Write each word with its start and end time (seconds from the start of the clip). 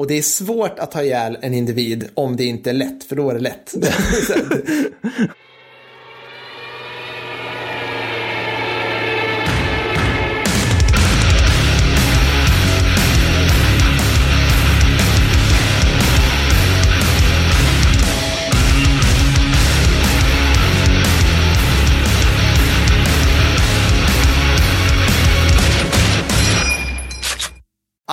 Och 0.00 0.06
det 0.06 0.18
är 0.18 0.22
svårt 0.22 0.78
att 0.78 0.90
ta 0.90 1.02
ihjäl 1.02 1.38
en 1.40 1.54
individ 1.54 2.08
om 2.14 2.36
det 2.36 2.44
inte 2.44 2.70
är 2.70 2.74
lätt, 2.74 3.04
för 3.04 3.16
då 3.16 3.30
är 3.30 3.34
det 3.34 3.40
lätt. 3.40 3.74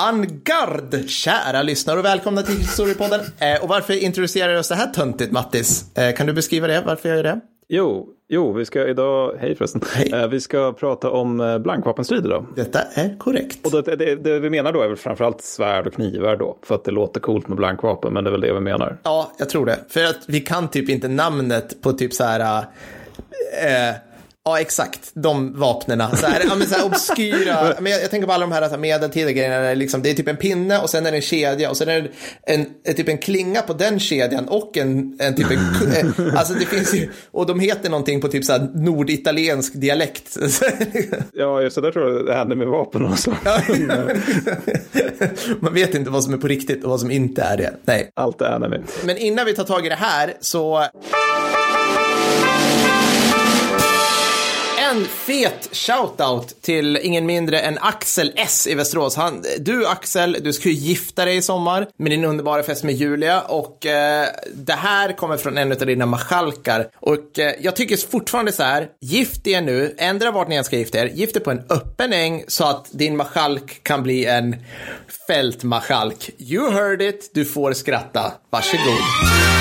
Angard, 0.08 1.10
kära 1.10 1.62
lyssnare 1.62 2.00
och 2.00 2.06
välkomna 2.06 2.42
till 2.42 2.58
Historiepodden. 2.58 3.20
Eh, 3.20 3.64
och 3.64 3.70
varför 3.70 4.04
introducerar 4.04 4.50
jag 4.50 4.60
oss 4.60 4.68
så 4.68 4.74
här 4.74 4.88
töntigt, 4.88 5.32
Mattis? 5.32 5.98
Eh, 5.98 6.16
kan 6.16 6.28
du 6.28 6.34
beskriva 6.34 6.68
det, 6.68 6.84
varför 6.86 7.10
jag 7.10 7.16
gör 7.16 7.24
det? 7.24 7.40
Jo, 7.68 8.08
jo, 8.30 8.54
vi 8.54 8.66
ska 8.66 8.88
idag, 8.88 9.38
hej 9.40 9.56
förresten, 9.56 9.82
Hej. 9.96 10.12
Eh, 10.14 10.28
vi 10.28 10.42
ska 10.42 10.74
prata 10.74 11.12
om 11.12 11.40
eh, 11.40 11.58
blankvapenstrid 11.60 12.26
idag. 12.26 12.46
Detta 12.56 12.80
är 12.94 13.18
korrekt. 13.18 13.66
Och 13.66 13.84
det, 13.84 13.96
det, 13.96 14.16
det 14.16 14.40
vi 14.40 14.50
menar 14.50 14.74
då 14.74 14.82
är 14.82 14.88
väl 14.88 14.98
framförallt 14.98 15.42
svärd 15.42 15.88
och 15.88 15.94
knivar 15.94 16.36
då, 16.36 16.58
för 16.64 16.76
att 16.76 16.84
det 16.84 16.92
låter 16.92 17.20
coolt 17.20 17.48
med 17.48 17.58
blankvapen, 17.58 18.14
men 18.14 18.24
det 18.24 18.30
är 18.30 18.32
väl 18.32 18.42
det 18.42 18.54
vi 18.54 18.60
menar. 18.60 18.98
Ja, 19.04 19.32
jag 19.38 19.50
tror 19.50 19.66
det. 19.66 19.80
För 19.90 20.04
att 20.04 20.24
vi 20.28 20.40
kan 20.40 20.68
typ 20.68 20.90
inte 20.90 21.08
namnet 21.08 21.82
på 21.82 21.94
typ 21.94 22.14
så 22.14 22.24
här... 22.24 22.66
Ja, 24.48 24.60
exakt. 24.60 25.12
De 25.14 25.60
vapnena. 25.60 26.16
Så 26.16 26.28
här, 26.28 26.42
ja, 26.50 26.56
men 26.56 26.68
så 26.68 26.76
här 26.76 26.86
obskyra. 26.86 27.74
men 27.80 27.92
jag, 27.92 28.02
jag 28.02 28.10
tänker 28.10 28.28
på 28.28 28.34
alla 28.34 28.48
de 28.48 28.52
här, 28.52 28.78
medeltida 28.78 29.32
grejerna. 29.32 29.74
Liksom, 29.74 30.02
det 30.02 30.10
är 30.10 30.14
typ 30.14 30.28
en 30.28 30.38
pinne 30.38 30.80
och 30.80 30.90
sen 30.90 31.06
är 31.06 31.12
det 31.12 31.18
en 31.18 31.22
kedja 31.22 31.70
och 31.70 31.78
sen 31.78 31.90
är 31.90 32.02
det 32.02 32.10
en, 32.44 32.66
en, 32.84 32.96
typ 32.96 33.10
en 33.10 33.18
klinga 33.18 33.62
på 33.62 33.74
den 33.74 34.00
kedjan 34.00 34.48
och 34.48 34.78
en, 34.78 35.18
en 35.20 35.36
typ 35.36 35.52
en... 35.52 35.58
eh, 35.58 36.34
alltså 36.40 36.54
det 36.54 36.66
finns 36.66 36.94
ju... 36.94 37.10
Och 37.32 37.46
de 37.46 37.60
heter 37.60 37.90
någonting 37.90 38.22
på 38.22 38.28
typ 38.28 38.46
så 38.46 38.52
här 38.52 38.70
norditaliensk 38.74 39.74
dialekt. 39.74 40.38
Ja, 41.34 41.62
just 41.62 41.76
det, 41.76 41.82
där 41.82 41.92
tror 41.92 42.14
jag 42.14 42.26
det 42.26 42.34
händer 42.34 42.56
med 42.56 42.68
vapen 42.68 43.06
och 43.06 43.20
så. 43.20 43.34
Man 45.60 45.74
vet 45.74 45.96
inte 45.96 46.10
vad 46.10 46.24
som 46.24 46.34
är 46.34 46.38
på 46.38 46.48
riktigt 46.48 46.84
och 46.84 46.90
vad 46.90 47.00
som 47.00 47.12
inte 47.12 47.42
är 47.42 47.58
det. 47.58 47.74
Nej. 47.86 48.12
Allt 48.14 48.42
är 48.42 48.46
anime. 48.46 48.80
Men 49.06 49.18
innan 49.18 49.46
vi 49.46 49.54
tar 49.54 49.64
tag 49.64 49.86
i 49.86 49.90
det 49.90 49.96
här 49.96 50.34
så... 50.40 50.88
En 54.98 55.06
fet 55.06 55.70
shoutout 55.72 56.62
till 56.62 56.98
ingen 56.98 57.26
mindre 57.26 57.60
än 57.60 57.78
Axel 57.82 58.32
S 58.36 58.68
i 58.68 58.76
Västerås. 58.76 59.16
Han, 59.16 59.44
du 59.60 59.88
Axel, 59.88 60.38
du 60.42 60.54
ska 60.54 60.70
ju 60.70 60.76
gifta 60.76 61.26
dig 61.26 61.38
i 61.38 61.42
sommar 61.42 61.88
med 61.98 62.12
din 62.12 62.26
underbara 62.26 62.64
fest 62.64 62.84
med 62.84 62.96
Julia 62.96 63.42
och 63.42 63.86
eh, 63.86 64.28
det 64.54 64.74
här 64.74 65.14
kommer 65.14 65.38
från 65.38 65.58
en 65.58 65.72
av 65.72 65.78
dina 65.78 66.06
marskalkar. 66.06 66.88
Och 66.96 67.40
eh, 67.40 67.54
jag 67.62 67.76
tycker 67.76 68.10
fortfarande 68.12 68.52
så 68.52 68.64
här, 68.64 68.88
gift 69.02 69.48
er 69.48 69.62
nu, 69.62 69.96
ändra 69.98 70.32
vart 70.32 70.48
ni 70.48 70.56
än 70.56 70.64
ska 70.64 70.78
gifta 70.78 71.00
er, 71.00 71.06
gift 71.06 71.36
er 71.36 71.40
på 71.40 71.52
en 71.52 71.64
öppen 71.70 72.14
äng 72.14 72.44
så 72.48 72.64
att 72.64 72.88
din 72.92 73.18
marskalk 73.18 73.84
kan 73.84 74.04
bli 74.04 74.26
en 74.26 74.56
fältmarskalk. 75.28 76.30
You 76.38 76.72
heard 76.72 77.02
it, 77.02 77.32
du 77.34 77.46
får 77.46 77.74
skratta. 77.74 78.34
Varsågod. 78.50 79.57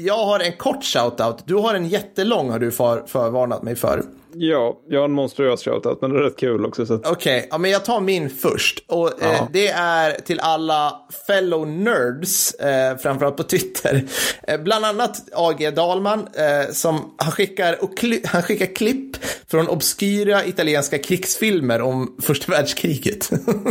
Jag 0.00 0.24
har 0.24 0.40
en 0.40 0.52
kort 0.52 0.84
shoutout. 0.84 1.46
Du 1.46 1.54
har 1.54 1.74
en 1.74 1.88
jättelång 1.88 2.50
har 2.50 2.58
du 2.58 2.70
för, 2.70 3.02
förvarnat 3.06 3.62
mig 3.62 3.76
för. 3.76 4.02
Ja, 4.32 4.80
jag 4.88 5.00
har 5.00 5.04
en 5.04 5.12
monstruös 5.12 5.64
shoutout, 5.64 6.00
men 6.00 6.12
det 6.12 6.18
är 6.18 6.22
rätt 6.22 6.36
kul 6.36 6.66
också. 6.66 6.86
Så 6.86 6.94
att... 6.94 7.06
Okej, 7.06 7.48
ja, 7.50 7.58
men 7.58 7.70
jag 7.70 7.84
tar 7.84 8.00
min 8.00 8.30
först. 8.30 8.84
Och 8.86 9.22
eh, 9.22 9.48
det 9.52 9.68
är 9.68 10.12
till 10.20 10.40
alla 10.40 11.00
fellow 11.26 11.68
nerds, 11.68 12.54
eh, 12.54 12.96
framförallt 12.96 13.36
på 13.36 13.42
Twitter. 13.42 14.04
Eh, 14.42 14.60
bland 14.60 14.84
annat 14.84 15.22
AG 15.32 15.74
Dahlman, 15.74 16.28
eh, 16.34 16.72
som 16.72 17.14
han 17.16 17.32
skickar, 17.32 17.84
och 17.84 18.04
han 18.24 18.42
skickar 18.42 18.74
klipp 18.74 19.16
från 19.50 19.68
obskyra 19.68 20.44
italienska 20.44 20.98
krigsfilmer 20.98 21.80
om 21.82 22.16
första 22.22 22.52
världskriget. 22.52 23.30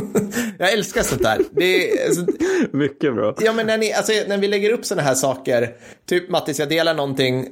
jag 0.60 0.74
älskar 0.74 1.04
sånt 1.04 1.24
där. 1.24 1.42
Det 1.52 1.92
är, 1.92 2.08
alltså, 2.08 2.26
Mycket 2.78 3.16
bra. 3.16 3.36
Ja, 3.40 3.54
men 3.54 3.68
när, 3.68 3.78
ni, 3.78 3.94
alltså, 3.94 4.14
när 4.28 4.38
vi 4.38 4.48
lägger 4.48 4.72
upp 4.72 4.86
sådana 4.86 5.08
här 5.08 5.16
saker, 5.16 5.76
typ 6.10 6.17
Mattis, 6.30 6.60
jag 6.60 6.70
delar 6.70 6.94
någonting, 6.94 7.48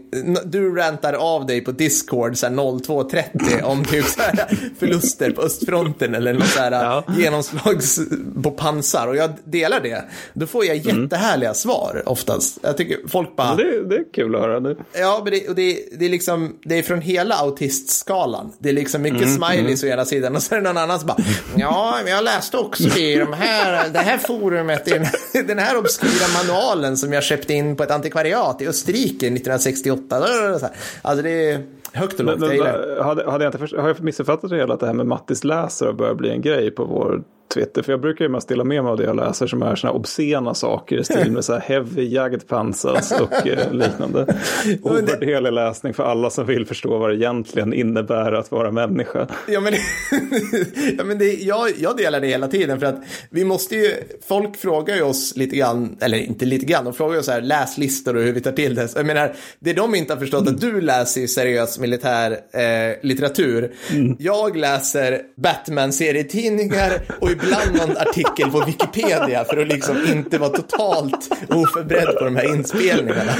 du 0.45 0.75
rantar 0.75 1.13
av 1.13 1.45
dig 1.45 1.61
på 1.61 1.71
Discord 1.71 2.37
så 2.37 2.45
här 2.47 2.53
02.30 2.53 3.61
om 3.63 3.85
typ 3.85 4.05
så 4.05 4.21
här 4.21 4.59
förluster 4.79 5.31
på 5.31 5.41
östfronten 5.41 6.15
eller 6.15 6.33
något 6.33 6.47
så 6.47 6.59
här 6.59 6.71
Ja. 6.71 7.03
genomslags 7.17 7.99
på 8.43 8.51
pansar 8.51 9.07
och 9.07 9.15
jag 9.15 9.29
delar 9.45 9.79
det. 9.79 10.03
Då 10.33 10.47
får 10.47 10.65
jag 10.65 10.75
jättehärliga 10.77 11.53
svar 11.53 12.03
oftast. 12.05 12.57
Jag 12.61 12.77
tycker 12.77 12.97
folk 13.07 13.35
bara, 13.35 13.55
Det, 13.55 13.63
är- 13.63 13.83
det 13.89 13.95
är 13.95 14.03
kul 14.13 14.35
att 14.35 14.41
höra. 14.41 14.59
nu. 14.59 14.77
Ja, 14.93 15.21
men 15.23 15.33
det, 15.33 15.47
och 15.49 15.55
det, 15.55 15.79
det, 15.99 16.05
är 16.05 16.09
liksom, 16.09 16.55
det 16.63 16.77
är 16.77 16.83
från 16.83 17.01
hela 17.01 17.35
autistskalan. 17.35 18.51
Det 18.59 18.69
är 18.69 18.73
liksom 18.73 19.01
mycket 19.01 19.33
smileys 19.33 19.83
å 19.83 19.87
ena 19.87 20.05
sidan 20.05 20.35
och 20.35 20.43
så 20.43 20.55
är 20.55 20.59
det 20.61 20.63
någon 20.67 20.77
annan 20.77 20.99
som 20.99 21.07
bara 21.07 21.17
Ja, 21.55 21.95
jag 22.07 22.23
läste 22.23 22.57
också 22.57 22.97
i 22.99 23.15
de 23.15 23.33
här, 23.33 23.89
det 23.89 23.99
här 23.99 24.17
forumet, 24.17 24.87
i 24.87 24.91
den, 24.91 25.47
den 25.47 25.59
här 25.59 25.77
obskyra 25.77 26.27
manualen 26.43 26.97
som 26.97 27.13
jag 27.13 27.23
köpte 27.23 27.53
in 27.53 27.75
på 27.75 27.83
ett 27.83 27.91
antikvariat 27.91 28.54
i 28.61 28.67
Österrike 28.67 29.27
1968. 29.27 30.21
Så 30.59 30.65
här. 30.65 30.75
Alltså 31.01 31.23
det 31.23 31.51
är 31.51 31.63
högt 31.93 32.19
och 32.19 32.25
lågt. 32.25 32.39
Men, 32.39 32.55
jag 32.55 32.65
men, 32.65 33.03
hade, 33.03 33.31
hade 33.31 33.43
jag 33.43 33.49
inte 33.49 33.57
först, 33.57 33.75
har 33.75 33.87
jag 33.87 34.01
missuppfattat 34.01 34.49
det 34.49 34.55
hela 34.55 34.73
att 34.73 34.79
det 34.79 34.85
här 34.85 34.93
med 34.93 35.05
Mattis 35.05 35.43
läser 35.43 35.93
börjar 35.93 36.15
bli 36.15 36.29
en 36.29 36.41
grej 36.41 36.71
på 36.71 36.85
vår 36.85 37.23
Twitter? 37.53 37.81
För 37.81 37.91
jag 37.93 38.01
brukar 38.01 38.25
ju 38.25 38.29
mest 38.29 38.47
dela 38.47 38.63
med 38.63 38.83
mig 38.83 38.91
av 38.91 38.97
det 38.97 39.03
jag 39.03 39.15
läser 39.15 39.47
som 39.47 39.61
är 39.61 39.75
sådana 39.75 39.97
obscena 39.97 40.53
saker 40.53 40.97
i 40.97 41.03
stil 41.03 41.31
med 41.31 41.45
så 41.45 41.53
här 41.53 41.59
heavy 41.59 42.13
jagdpansas 42.13 43.11
och 43.11 43.47
eh, 43.47 43.73
liknande. 43.73 44.35
Ovärderlig 44.81 45.51
läsning 45.53 45.93
för 45.93 46.03
alla 46.03 46.29
som 46.29 46.45
vill 46.45 46.65
förstå 46.65 46.97
vad 46.97 47.09
det 47.09 47.15
egentligen 47.15 47.73
innebär 47.73 48.31
att 48.31 48.51
vara 48.51 48.71
människa. 48.71 49.27
Ja, 49.47 49.59
men, 49.59 49.73
ja, 50.97 51.03
men 51.03 51.17
det, 51.17 51.33
jag, 51.33 51.71
jag 51.77 51.97
delar 51.97 52.19
det 52.19 52.27
hela 52.27 52.47
tiden 52.47 52.79
för 52.79 52.87
att 52.87 53.03
vi 53.29 53.45
måste 53.45 53.75
ju, 53.75 53.93
folk 54.27 54.57
frågar 54.57 54.95
ju 54.95 55.01
oss 55.01 55.35
lite 55.35 55.55
grann, 55.55 55.97
eller 56.01 56.17
inte 56.17 56.45
lite 56.45 56.65
grann, 56.65 56.85
de 56.85 56.93
frågar 56.93 57.15
ju 57.15 57.23
så 57.23 57.31
här 57.31 57.41
läslistor 57.41 58.15
och 58.15 58.23
hur 58.23 58.33
vi 58.33 58.41
tar 58.41 58.51
till 58.51 58.75
det. 58.75 58.95
Jag 58.95 59.05
menar, 59.05 59.35
det 59.59 59.73
de 59.73 59.95
inte 59.95 60.13
har 60.13 60.19
förstått 60.19 60.47
att 60.47 60.61
du 60.61 60.81
läser 60.81 61.21
ju 61.21 61.27
seriös 61.27 61.79
militär 61.79 62.31
eh, 62.31 62.95
litteratur. 63.03 63.73
Jag 64.19 64.57
läser 64.57 65.21
Batman-serietidningar 65.35 67.01
och 67.19 67.31
ibland 67.43 67.75
någon 67.77 67.97
artikel 67.97 68.51
på 68.51 68.59
Wikipedia 68.59 69.45
för 69.45 69.57
att 69.57 69.67
liksom 69.67 69.97
inte 70.07 70.37
vara 70.37 70.49
totalt 70.49 71.29
oförberedd 71.49 72.17
på 72.17 72.25
de 72.25 72.35
här 72.35 72.55
inspelningarna. 72.55 73.33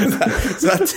Så 0.59 0.67
att, 0.72 0.89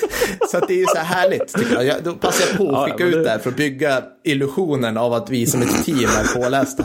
så 0.50 0.56
att 0.58 0.68
det 0.68 0.74
är 0.74 0.78
ju 0.78 0.86
så 0.86 0.96
här 0.98 1.04
härligt 1.04 1.54
tycker 1.54 1.74
jag. 1.74 1.84
jag. 1.84 1.96
Då 2.04 2.12
passar 2.14 2.46
jag 2.48 2.56
på 2.58 2.64
Ja, 2.64 2.70
att 2.70 2.88
ja, 2.88 2.92
skicka 2.94 3.04
men 3.04 3.14
ut 3.14 3.24
det 3.24 3.30
här 3.30 3.38
för 3.38 3.50
att 3.50 3.56
bygga 3.56 4.02
illusionen 4.28 4.96
av 4.96 5.12
att 5.12 5.30
vi 5.30 5.46
som 5.46 5.62
ett 5.62 5.84
team 5.84 5.98
är 5.98 6.40
pålästa. 6.42 6.84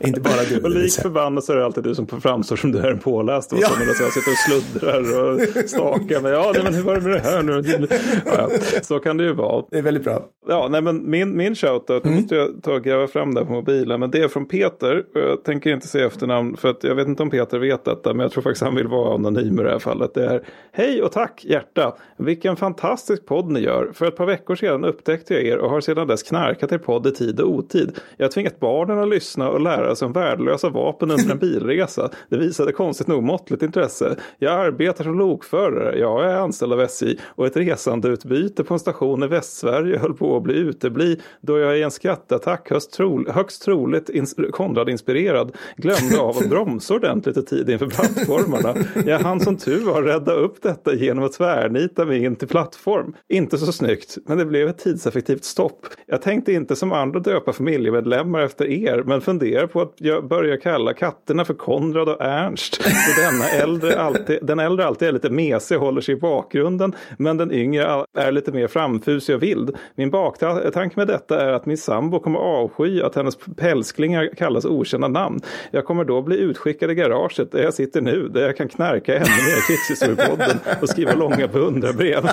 Inte 0.00 0.20
bara 0.20 0.44
du. 0.48 0.60
Och 0.62 0.70
lik 0.70 0.92
förbannat 0.92 1.44
så 1.44 1.52
är 1.52 1.56
det 1.56 1.64
alltid 1.64 1.84
du 1.84 1.94
som 1.94 2.06
framstår 2.06 2.56
som 2.56 2.72
du 2.72 2.78
är 2.78 2.94
påläst. 2.94 3.52
Och 3.52 3.58
Ja. 3.62 3.68
så, 3.68 3.78
medan 3.78 3.94
jag 4.00 4.12
sitter 4.12 4.30
och 4.30 4.36
sluddrar 4.38 5.00
och 5.22 5.40
stakar 5.70 6.20
mig. 6.20 6.32
Ja, 6.32 6.50
nej, 6.54 6.62
men 6.64 6.74
hur 6.74 6.82
var 6.82 6.94
det 6.94 7.00
med 7.00 7.12
det 7.12 7.20
här 7.20 7.42
nu? 7.42 7.88
Ja. 8.26 8.48
Så 8.82 8.98
kan 8.98 9.16
det 9.16 9.24
ju 9.24 9.32
vara. 9.32 9.64
Det 9.70 9.78
är 9.78 9.82
väldigt 9.82 10.04
bra. 10.04 10.24
Ja, 10.48 10.68
nej, 10.70 10.82
men 10.82 11.10
min, 11.10 11.36
min 11.36 11.54
shoutout, 11.54 12.04
nu 12.04 12.10
måste 12.10 12.34
jag 12.34 12.62
ta 12.62 12.72
och 12.72 12.84
gräva 12.84 13.06
fram 13.06 13.34
det 13.34 13.44
på 13.44 13.52
mobilen, 13.52 14.00
men 14.00 14.10
det 14.10 14.18
är 14.22 14.28
från 14.28 14.46
Peter. 14.48 15.02
Jag 15.14 15.44
tänker 15.44 15.70
inte 15.70 15.86
säga 15.88 16.06
efternamn, 16.06 16.56
för 16.56 16.68
att 16.70 16.84
jag 16.84 16.94
vet 16.94 17.08
inte 17.08 17.22
om 17.22 17.30
Peter 17.30 17.58
vet 17.58 17.84
detta, 17.84 18.14
men 18.14 18.20
jag 18.20 18.32
tror 18.32 18.42
faktiskt 18.42 18.62
han 18.62 18.74
vill 18.74 18.86
vara 18.88 19.14
anonym 19.14 19.60
i 19.60 19.62
det 19.62 19.70
här 19.70 19.78
fallet. 19.78 20.14
Det 20.14 20.24
är 20.26 20.42
Hej 20.72 21.02
och 21.02 21.12
tack 21.12 21.44
hjärta! 21.44 21.96
Vilken 22.18 22.56
fantastisk 22.56 23.26
podd 23.26 23.50
ni 23.50 23.60
gör. 23.60 23.90
För 23.94 24.06
ett 24.06 24.16
par 24.16 24.26
veckor 24.26 24.54
sedan 24.56 24.84
upptäckte 24.84 25.34
jag 25.34 25.42
er 25.42 25.58
och 25.58 25.70
har 25.70 25.80
sedan 25.80 26.06
dess 26.06 26.22
knarkat 26.22 26.72
er 26.76 26.84
podd 26.84 27.06
i 27.06 27.10
tid 27.12 27.40
och 27.40 27.50
otid. 27.50 27.98
Jag 28.16 28.24
har 28.24 28.30
tvingat 28.30 28.60
barnen 28.60 28.98
att 28.98 29.08
lyssna 29.08 29.50
och 29.50 29.60
lära 29.60 29.96
sig 29.96 30.06
om 30.06 30.12
värdelösa 30.12 30.68
vapen 30.68 31.10
under 31.10 31.30
en 31.30 31.38
bilresa. 31.38 32.10
Det 32.28 32.36
visade 32.36 32.72
konstigt 32.72 33.06
nog 33.06 33.22
måttligt 33.22 33.62
intresse. 33.62 34.16
Jag 34.38 34.52
arbetar 34.52 35.04
som 35.04 35.18
lokförare, 35.18 35.98
jag 35.98 36.24
är 36.30 36.36
anställd 36.36 36.72
av 36.72 36.80
SJ 36.80 37.18
och 37.24 37.46
ett 37.46 37.56
resandeutbyte 37.56 38.64
på 38.64 38.74
en 38.74 38.80
station 38.80 39.22
i 39.22 39.26
Västsverige 39.26 39.98
höll 39.98 40.14
på 40.14 40.36
att 40.36 40.42
bli 40.42 40.54
utebli 40.54 41.20
då 41.40 41.58
jag 41.58 41.78
i 41.78 41.82
en 41.82 41.90
skrattattack 41.90 42.70
högst, 42.70 42.92
tro, 42.92 43.30
högst 43.30 43.62
troligt 43.62 44.08
ins- 44.08 44.50
Konrad-inspirerad 44.50 45.52
glömde 45.76 46.20
av 46.20 46.38
att 46.38 46.48
bromsa 46.50 46.94
ordentligt 46.94 47.36
i 47.36 47.42
tid 47.42 47.70
inför 47.70 47.86
plattformarna. 47.86 48.74
Jag 49.06 49.18
hann 49.18 49.40
som 49.40 49.56
tur 49.56 49.84
var 49.84 50.02
rädda 50.02 50.32
upp 50.32 50.62
detta 50.62 50.94
genom 50.94 51.24
att 51.24 51.32
tvärnita 51.32 52.04
mig 52.04 52.24
in 52.24 52.36
till 52.36 52.48
plattform. 52.48 53.14
Inte 53.28 53.58
så 53.58 53.72
snyggt, 53.72 54.18
men 54.26 54.38
det 54.38 54.44
blev 54.44 54.68
ett 54.68 54.78
tidseffektivt 54.78 55.44
stopp. 55.44 55.86
Jag 56.06 56.22
tänkte 56.22 56.52
inte 56.52 56.65
inte 56.66 56.76
som 56.76 56.92
andra 56.92 57.20
döpa 57.20 57.52
familjemedlemmar 57.52 58.40
efter 58.40 58.66
er, 58.66 59.02
men 59.06 59.20
funderar 59.20 59.66
på 59.66 59.80
att 59.80 59.96
börja 60.28 60.56
kalla 60.56 60.94
katterna 60.94 61.44
för 61.44 61.54
Konrad 61.54 62.08
och 62.08 62.20
Ernst. 62.20 62.74
Så 62.74 63.20
denna 63.20 63.48
äldre 63.48 64.00
alltid, 64.00 64.38
den 64.42 64.58
äldre 64.58 64.86
alltid 64.86 65.08
är 65.08 65.12
lite 65.12 65.30
mesig 65.30 65.78
och 65.78 65.84
håller 65.84 66.00
sig 66.00 66.14
i 66.14 66.18
bakgrunden. 66.18 66.94
Men 67.18 67.36
den 67.36 67.52
yngre 67.52 68.04
är 68.18 68.32
lite 68.32 68.52
mer 68.52 68.66
framfusig 68.66 69.34
och 69.34 69.42
vild. 69.42 69.76
Min 69.94 70.10
baktanke 70.10 70.96
med 70.96 71.06
detta 71.06 71.40
är 71.40 71.52
att 71.52 71.66
min 71.66 71.78
sambo 71.78 72.20
kommer 72.20 72.38
avsky 72.38 73.02
att 73.02 73.14
hennes 73.14 73.36
pälsklingar 73.56 74.30
kallas 74.36 74.64
okända 74.64 75.08
namn. 75.08 75.40
Jag 75.70 75.84
kommer 75.84 76.04
då 76.04 76.22
bli 76.22 76.38
utskickad 76.38 76.90
i 76.90 76.94
garaget 76.94 77.52
där 77.52 77.62
jag 77.62 77.74
sitter 77.74 78.00
nu. 78.00 78.28
Där 78.28 78.42
jag 78.42 78.56
kan 78.56 78.68
knarka 78.68 79.14
ännu 79.14 79.24
mer 79.24 79.66
krigshistoriepodden 79.66 80.58
och 80.82 80.88
skriva 80.88 81.14
långa 81.14 81.48
beundrarbrev. 81.48 82.28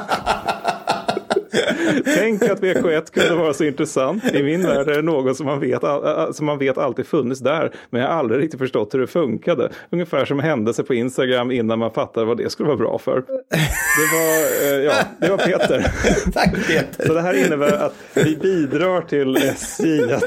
Tänk 2.05 2.43
att 2.43 2.61
VK1 2.61 3.13
kunde 3.13 3.35
vara 3.35 3.53
så 3.53 3.63
intressant. 3.63 4.23
I 4.33 4.43
min 4.43 4.63
värld 4.63 4.89
är 4.89 4.95
det 4.95 5.01
något 5.01 5.37
som 5.37 5.45
man, 5.45 5.59
vet, 5.59 5.81
som 6.35 6.45
man 6.45 6.57
vet 6.57 6.77
alltid 6.77 7.07
funnits 7.07 7.41
där. 7.41 7.71
Men 7.89 8.01
jag 8.01 8.07
har 8.07 8.15
aldrig 8.15 8.41
riktigt 8.41 8.59
förstått 8.59 8.93
hur 8.93 8.99
det 8.99 9.07
funkade. 9.07 9.69
Ungefär 9.89 10.25
som 10.25 10.39
händelser 10.39 10.83
på 10.83 10.93
Instagram 10.93 11.51
innan 11.51 11.79
man 11.79 11.91
fattade 11.91 12.25
vad 12.25 12.37
det 12.37 12.49
skulle 12.49 12.67
vara 12.67 12.77
bra 12.77 12.97
för. 12.97 13.15
Det 13.15 14.07
var, 14.13 14.73
eh, 14.73 14.83
ja, 14.83 14.93
det 15.19 15.29
var 15.29 15.37
Peter. 15.37 15.91
Tack 16.33 16.67
Peter. 16.67 17.07
Så 17.07 17.13
det 17.13 17.21
här 17.21 17.45
innebär 17.45 17.71
att 17.71 17.95
vi 18.13 18.35
bidrar 18.35 19.01
till 19.01 19.37
SJ. 19.37 20.13
Att, 20.13 20.23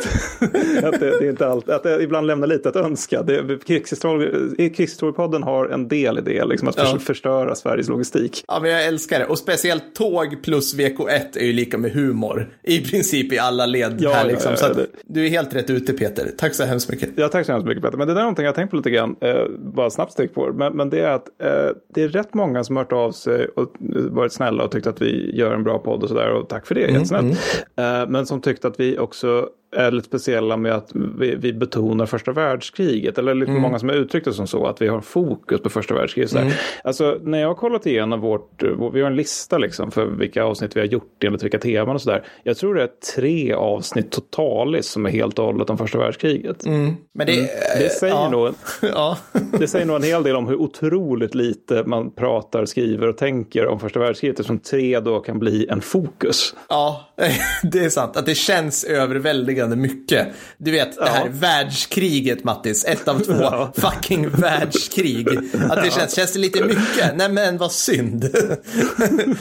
att, 0.85 1.01
det, 1.01 1.19
det 1.21 1.29
inte 1.29 1.49
allt, 1.49 1.69
att 1.69 1.83
det 1.83 2.03
ibland 2.03 2.27
lämnar 2.27 2.47
lite 2.47 2.69
att 2.69 2.77
önska. 2.77 3.25
Krigshistoriepodden 3.67 5.43
har 5.43 5.69
en 5.69 5.89
del 5.89 6.19
i 6.19 6.21
det, 6.21 6.45
liksom 6.45 6.69
att 6.69 6.77
ja. 6.79 6.99
förstöra 6.99 7.55
Sveriges 7.55 7.89
logistik. 7.89 8.45
Ja, 8.49 8.59
men 8.63 8.71
jag 8.71 8.85
älskar 8.85 9.19
det. 9.19 9.27
Och 9.27 9.39
speciellt 9.39 9.95
tåg 9.95 10.43
plus 10.43 10.75
VK1 10.77 11.16
är 11.37 11.45
ju 11.45 11.53
lika 11.53 11.79
med 11.79 11.93
humor. 11.93 12.49
I 12.63 12.81
princip 12.81 13.33
i 13.33 13.39
alla 13.39 13.67
led 13.67 13.97
ja, 13.99 14.13
här 14.13 14.27
liksom. 14.27 14.53
Ja, 14.61 14.69
ja, 14.69 14.75
så 14.75 14.81
du 15.07 15.27
är 15.27 15.31
helt 15.31 15.55
rätt 15.55 15.71
ute 15.71 15.93
Peter. 15.93 16.31
Tack 16.39 16.55
så 16.55 16.65
hemskt 16.65 16.91
mycket. 16.91 17.11
Ja, 17.17 17.29
tack 17.29 17.47
så 17.47 17.53
hemskt 17.53 17.67
mycket 17.67 17.85
Peter. 17.85 17.99
Men 17.99 18.09
det 18.09 18.15
där 18.15 18.21
är 18.21 18.25
någonting 18.25 18.45
jag 18.45 18.55
tänkt 18.55 18.71
på 18.71 18.77
lite 18.77 18.91
grann. 18.91 19.17
Eh, 19.21 19.45
bara 19.59 19.91
snabbt 19.91 20.13
steg 20.13 20.35
på 20.35 20.53
men, 20.53 20.77
men 20.77 20.91
det 20.91 21.01
är 21.01 21.11
att 21.11 21.29
eh, 21.43 21.77
det 21.95 22.03
är 22.03 22.09
rätt 22.09 22.35
många 22.35 22.65
som 22.65 22.77
hört 22.77 22.93
av 22.93 23.13
sig 23.13 23.49
och 23.49 23.73
varit 24.11 24.33
snälla 24.33 24.65
och 24.65 24.71
tyckt 24.71 24.87
att 24.87 25.03
vi 25.03 25.37
gör 25.37 25.55
en 25.55 25.65
bra 25.65 25.79
podd 25.79 26.03
och 26.03 26.09
sådär. 26.09 26.31
Och 26.31 26.49
tack 26.49 26.67
för 26.67 26.75
det, 26.75 26.83
mm, 26.83 26.95
jättesnällt. 26.95 27.39
Mm. 27.77 28.03
Eh, 28.03 28.09
men 28.09 28.27
som 28.27 28.41
tyckt 28.41 28.65
att 28.65 28.81
vi 28.81 28.99
också 28.99 29.49
är 29.73 29.91
lite 29.91 30.09
speciella 30.09 30.57
med 30.57 30.73
att 30.73 30.91
vi, 31.19 31.35
vi 31.35 31.53
betonar 31.53 32.07
första 32.07 32.33
världskriget. 32.33 33.19
Eller 33.19 33.35
lite 33.35 33.51
mm. 33.51 33.63
många 33.63 33.79
som 33.79 33.89
har 33.89 33.97
uttryckt 33.97 34.27
det 34.27 34.33
som 34.33 34.47
så, 34.47 34.67
att 34.67 34.83
vi 34.83 34.89
har 34.89 35.01
fokus 35.01 35.61
på 35.61 35.71
första 35.71 35.95
världskriget. 35.95 36.35
Mm. 36.35 36.53
Alltså 36.85 37.19
när 37.23 37.41
jag 37.41 37.49
har 37.49 37.55
kollat 37.55 37.87
igenom 37.87 38.21
vårt, 38.21 38.63
vi 38.93 39.01
har 39.01 39.11
en 39.11 39.17
lista 39.17 39.59
liksom 39.59 39.91
för 39.91 40.07
vilka 40.07 40.45
avsnitt 40.45 40.77
vi 40.77 40.81
har 40.81 40.87
gjort 40.87 41.25
enligt 41.25 41.43
vilka 41.43 41.59
teman 41.59 41.95
och 41.95 42.03
sådär. 42.03 42.25
Jag 42.43 42.57
tror 42.57 42.75
det 42.75 42.83
är 42.83 42.91
tre 43.17 43.53
avsnitt 43.53 44.11
totalis 44.11 44.87
som 44.87 45.07
är 45.07 45.11
helt 45.11 45.39
och 45.39 45.45
hållet 45.45 45.71
om 45.71 45.79
första 45.79 45.99
världskriget. 45.99 46.67
Mm. 46.67 46.95
Men 47.15 47.27
det, 47.27 47.39
mm. 47.39 47.49
det, 47.79 47.89
säger 47.89 48.15
ja. 48.15 48.31
nog, 48.31 48.55
ja. 48.83 49.19
det 49.59 49.69
säger 49.69 49.87
nog 49.87 49.97
en 49.97 50.03
hel 50.03 50.23
del 50.23 50.37
om 50.37 50.47
hur 50.49 50.57
otroligt 50.57 51.35
lite 51.35 51.83
man 51.87 52.11
pratar, 52.15 52.65
skriver 52.65 53.09
och 53.09 53.17
tänker 53.17 53.67
om 53.67 53.81
första 53.81 54.01
världskriget. 54.01 54.41
Eftersom 54.41 54.59
tre 54.59 55.01
då 55.01 55.21
kan 55.21 55.39
bli 55.39 55.67
en 55.69 55.81
fokus. 55.81 56.55
Ja, 56.69 57.09
det 57.73 57.79
är 57.79 57.89
sant. 57.89 58.17
Att 58.17 58.27
det 58.27 58.35
känns 58.35 58.85
överväldigande 58.85 59.66
överväldigande 59.67 59.77
mycket. 59.77 60.29
Du 60.59 60.71
vet, 60.71 60.99
det 60.99 61.09
här 61.09 61.27
ja. 61.27 61.33
världskriget, 61.33 62.45
Mattis. 62.45 62.85
Ett 62.85 63.09
av 63.09 63.19
två 63.19 63.33
ja. 63.41 63.73
fucking 63.77 64.29
världskrig. 64.29 65.29
Att 65.71 65.83
det 65.83 65.91
känns, 65.93 66.15
känns 66.15 66.33
det 66.33 66.39
lite 66.39 66.65
mycket? 66.65 67.17
Nej 67.17 67.33
men 67.33 67.59
vad 67.59 67.73
synd. 67.73 68.25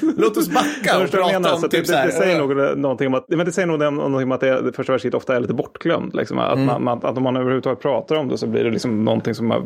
Låt 0.18 0.38
oss 0.38 0.50
backa 0.50 1.04
och 1.04 1.12
prata 1.12 1.32
menar, 1.32 1.54
om 1.54 1.62
typ 1.62 1.72
det, 1.72 1.86
så 1.86 1.94
här. 1.94 2.08
Det, 2.08 2.14
säger 2.14 2.40
nog 2.40 2.78
någonting 2.78 3.08
om 3.08 3.14
att, 3.14 3.26
men 3.30 3.46
det 3.46 3.52
säger 3.52 3.68
nog 3.68 3.80
någonting 3.80 4.24
om 4.24 4.32
att 4.32 4.40
det, 4.40 4.74
första 4.76 4.94
världskriget 4.94 5.16
ofta 5.16 5.36
är 5.36 5.40
lite 5.40 5.54
bortglömt. 5.54 6.16
Liksom. 6.16 6.40
Att, 6.40 6.58
mm. 6.58 6.84
man, 6.84 7.06
att 7.06 7.18
om 7.18 7.24
man 7.24 7.36
överhuvudtaget 7.36 7.82
pratar 7.82 8.16
om 8.16 8.30
det 8.30 8.38
så 8.38 8.48
blir 8.48 8.64
det 8.64 8.72
liksom 8.72 9.06
någonting 9.06 9.36
som 9.36 9.52
har, 9.52 9.60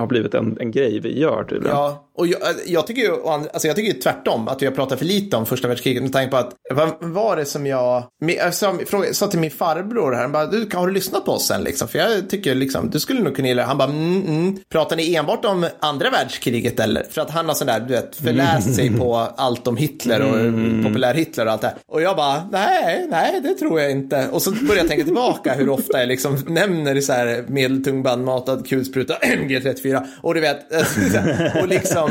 har 0.00 0.06
blivit 0.06 0.34
en, 0.34 0.56
en 0.60 0.70
grej 0.70 1.00
vi 1.00 1.20
gör 1.20 1.44
tydligen. 1.44 1.76
Ja, 1.76 2.06
och 2.18 2.26
jag, 2.26 2.40
jag 2.66 2.86
tycker 2.86 3.02
ju 3.02 3.12
alltså 3.26 3.66
jag 3.66 3.76
tycker 3.76 4.00
tvärtom 4.00 4.48
att 4.48 4.62
vi 4.62 4.66
har 4.66 4.72
pratat 4.72 4.98
för 4.98 5.06
lite 5.06 5.36
om 5.36 5.46
första 5.46 5.68
världskriget 5.68 6.02
med 6.02 6.12
tanke 6.12 6.30
på 6.30 6.36
att 6.36 6.54
vad 6.74 6.88
var 7.00 7.36
det 7.36 7.44
som 7.44 7.66
jag, 7.66 8.04
jag 8.18 8.54
sa, 8.54 8.78
sa 9.12 9.26
till 9.26 9.38
min 9.38 9.50
farbror 9.50 9.95
här, 10.02 10.22
han 10.22 10.32
bara, 10.32 10.46
du, 10.46 10.68
har 10.74 10.86
du 10.86 10.92
lyssnat 10.92 11.24
på 11.24 11.32
oss 11.32 11.46
sen 11.46 11.62
liksom? 11.62 11.88
För 11.88 11.98
jag 11.98 12.30
tycker 12.30 12.54
liksom, 12.54 12.90
du 12.90 13.00
skulle 13.00 13.20
nog 13.20 13.36
kunna 13.36 13.48
gilla 13.48 13.62
det. 13.62 13.68
Han 13.68 13.78
bara, 13.78 13.90
mm, 13.90 14.22
mm. 14.26 14.58
pratar 14.68 14.96
ni 14.96 15.14
enbart 15.14 15.44
om 15.44 15.66
andra 15.80 16.10
världskriget 16.10 16.80
eller? 16.80 17.04
För 17.10 17.20
att 17.20 17.30
han 17.30 17.48
har 17.48 17.54
sådär, 17.54 17.80
du 17.80 17.94
vet, 17.94 18.16
förläst 18.16 18.74
sig 18.74 18.96
på 18.96 19.16
allt 19.16 19.66
om 19.66 19.76
Hitler 19.76 20.20
och 20.20 20.40
mm. 20.40 20.84
populär 20.84 21.14
Hitler 21.14 21.46
och 21.46 21.52
allt 21.52 21.60
det 21.60 21.66
här. 21.66 21.76
Och 21.88 22.02
jag 22.02 22.16
bara, 22.16 22.48
nej, 22.52 23.06
nej, 23.10 23.40
det 23.40 23.54
tror 23.54 23.80
jag 23.80 23.90
inte. 23.90 24.28
Och 24.28 24.42
så 24.42 24.50
börjar 24.50 24.76
jag 24.76 24.88
tänka 24.88 25.04
tillbaka 25.04 25.54
hur 25.54 25.68
ofta 25.68 25.98
jag 25.98 26.08
liksom 26.08 26.36
nämner 26.46 27.00
så 27.00 27.12
här 27.12 27.44
medeltung 27.48 28.02
bandmatad 28.02 28.68
kulspruta 28.68 29.14
G34 29.22 30.06
och 30.20 30.34
du 30.34 30.40
vet, 30.40 30.58
och 31.62 31.68
liksom, 31.68 32.10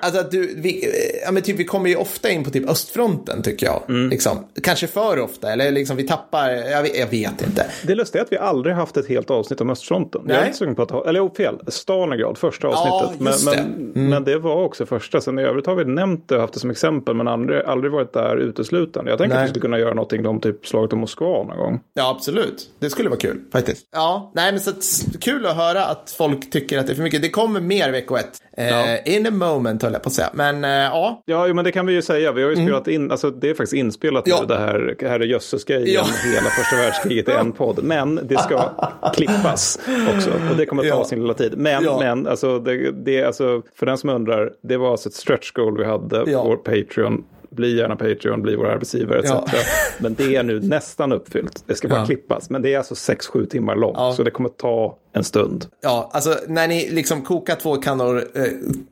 alltså 0.00 0.20
att 0.20 0.30
du, 0.30 0.54
vi, 0.56 0.84
ja, 1.24 1.32
men 1.32 1.42
typ, 1.42 1.56
vi 1.56 1.64
kommer 1.64 1.90
ju 1.90 1.96
ofta 1.96 2.30
in 2.30 2.44
på 2.44 2.50
typ 2.50 2.68
östfronten 2.68 3.42
tycker 3.42 3.66
jag. 3.66 3.82
Mm. 3.88 4.10
Liksom. 4.10 4.44
Kanske 4.62 4.86
för 4.86 5.20
ofta, 5.20 5.52
eller 5.52 5.70
liksom 5.70 5.96
vi 5.96 6.02
tappar, 6.02 6.50
jag 6.50 6.82
vet, 6.82 7.03
jag 7.04 7.10
vet 7.30 7.42
inte. 7.42 7.66
Det 7.86 7.94
lustiga 7.94 8.22
är 8.22 8.24
att 8.24 8.32
vi 8.32 8.38
aldrig 8.38 8.74
haft 8.74 8.96
ett 8.96 9.08
helt 9.08 9.30
avsnitt 9.30 9.60
om 9.60 9.70
östfronten. 9.70 10.22
Nej. 10.24 10.34
Jag 10.34 10.42
är 10.42 10.46
inte 10.46 10.58
sugen 10.58 10.74
på 10.74 10.82
att 10.82 10.90
ha, 10.90 11.08
eller 11.08 11.34
fel, 11.34 11.58
Stalingrad, 11.66 12.38
första 12.38 12.68
avsnittet. 12.68 13.16
Ja, 13.18 13.36
men, 13.44 13.54
det. 13.54 13.60
Mm. 13.60 14.10
men 14.10 14.24
det 14.24 14.38
var 14.38 14.64
också 14.64 14.86
första, 14.86 15.20
sen 15.20 15.38
i 15.38 15.42
övrigt 15.42 15.66
har 15.66 15.74
vi 15.74 15.84
nämnt 15.84 16.28
det 16.28 16.34
och 16.34 16.40
haft 16.40 16.54
det 16.54 16.60
som 16.60 16.70
exempel, 16.70 17.14
men 17.14 17.28
aldrig, 17.28 17.62
aldrig 17.64 17.92
varit 17.92 18.12
där 18.12 18.36
uteslutande. 18.36 19.10
Jag 19.10 19.18
tänker 19.18 19.36
att 19.36 19.44
vi 19.44 19.48
skulle 19.48 19.62
kunna 19.62 19.78
göra 19.78 19.94
någonting 19.94 20.26
om 20.26 20.40
typ 20.40 20.66
slaget 20.66 20.92
om 20.92 20.98
Moskva 20.98 21.26
någon 21.26 21.56
gång. 21.56 21.80
Ja, 21.94 22.10
absolut. 22.10 22.70
Det 22.78 22.90
skulle 22.90 23.08
vara 23.08 23.20
kul 23.20 23.40
faktiskt. 23.52 23.86
Ja, 23.92 24.32
nej 24.34 24.52
men 24.52 24.60
så 24.60 24.70
att, 24.70 24.84
kul 25.20 25.46
att 25.46 25.56
höra 25.56 25.84
att 25.84 26.14
folk 26.18 26.50
tycker 26.50 26.78
att 26.78 26.86
det 26.86 26.92
är 26.92 26.94
för 26.94 27.02
mycket. 27.02 27.22
Det 27.22 27.30
kommer 27.30 27.60
mer 27.60 27.92
vecko 27.92 28.16
ett. 28.16 28.40
Eh, 28.56 28.68
ja 28.68 28.98
in 29.04 29.26
a 29.26 29.30
moment 29.30 29.82
höll 29.82 29.92
jag 29.92 30.02
på 30.02 30.08
att 30.08 30.12
säga. 30.12 30.30
Men 30.34 30.64
äh, 30.64 30.70
ja. 30.70 31.22
Ja, 31.24 31.54
men 31.54 31.64
det 31.64 31.72
kan 31.72 31.86
vi 31.86 31.92
ju 31.92 32.02
säga. 32.02 32.32
Vi 32.32 32.42
har 32.42 32.50
ju 32.50 32.54
mm. 32.54 32.66
spelat 32.66 32.88
in, 32.88 33.10
alltså 33.10 33.30
det 33.30 33.50
är 33.50 33.54
faktiskt 33.54 33.72
inspelat 33.72 34.24
ja. 34.26 34.38
nu 34.40 34.46
det 34.46 34.58
här, 34.58 34.96
här 35.00 35.20
är 35.20 35.24
jösses-grejen, 35.24 35.86
ja. 35.94 36.04
hela 36.34 36.50
första 36.50 36.76
världskriget 36.76 36.93
i 37.06 37.24
en 37.30 37.52
podd. 37.52 37.78
Men 37.82 38.20
det 38.22 38.38
ska 38.38 38.70
klippas 39.14 39.78
också 40.16 40.30
och 40.50 40.56
det 40.56 40.66
kommer 40.66 40.82
att 40.82 40.90
ta 40.90 40.98
ja. 40.98 41.04
sin 41.04 41.20
lilla 41.20 41.34
tid. 41.34 41.58
Men, 41.58 41.84
ja. 41.84 41.98
men 41.98 42.26
alltså, 42.26 42.58
det, 42.58 42.90
det, 42.90 43.24
alltså, 43.24 43.62
för 43.74 43.86
den 43.86 43.98
som 43.98 44.10
undrar, 44.10 44.52
det 44.60 44.76
var 44.76 44.90
alltså 44.90 45.08
ett 45.08 45.14
stretch 45.14 45.52
goal 45.52 45.78
vi 45.78 45.84
hade 45.84 46.24
på 46.24 46.42
vår 46.42 46.56
Patreon 46.56 47.24
bli 47.54 47.76
gärna 47.76 47.96
Patreon, 47.96 48.42
bli 48.42 48.56
vår 48.56 48.66
arbetsgivare 48.66 49.18
etc. 49.18 49.30
Ja. 49.30 49.46
Men 49.98 50.14
det 50.14 50.36
är 50.36 50.42
nu 50.42 50.60
nästan 50.60 51.12
uppfyllt. 51.12 51.64
Det 51.66 51.74
ska 51.74 51.88
bara 51.88 52.00
ja. 52.00 52.06
klippas. 52.06 52.50
Men 52.50 52.62
det 52.62 52.74
är 52.74 52.78
alltså 52.78 52.94
6-7 52.94 53.46
timmar 53.46 53.76
långt. 53.76 53.96
Ja. 53.98 54.12
Så 54.12 54.22
det 54.22 54.30
kommer 54.30 54.48
ta 54.48 54.98
en 55.12 55.24
stund. 55.24 55.66
Ja, 55.82 56.10
alltså 56.12 56.38
när 56.48 56.68
ni 56.68 56.90
liksom 56.90 57.22
kokar 57.22 57.56
två 57.56 57.76
kannor 57.76 58.24
eh, 58.34 58.44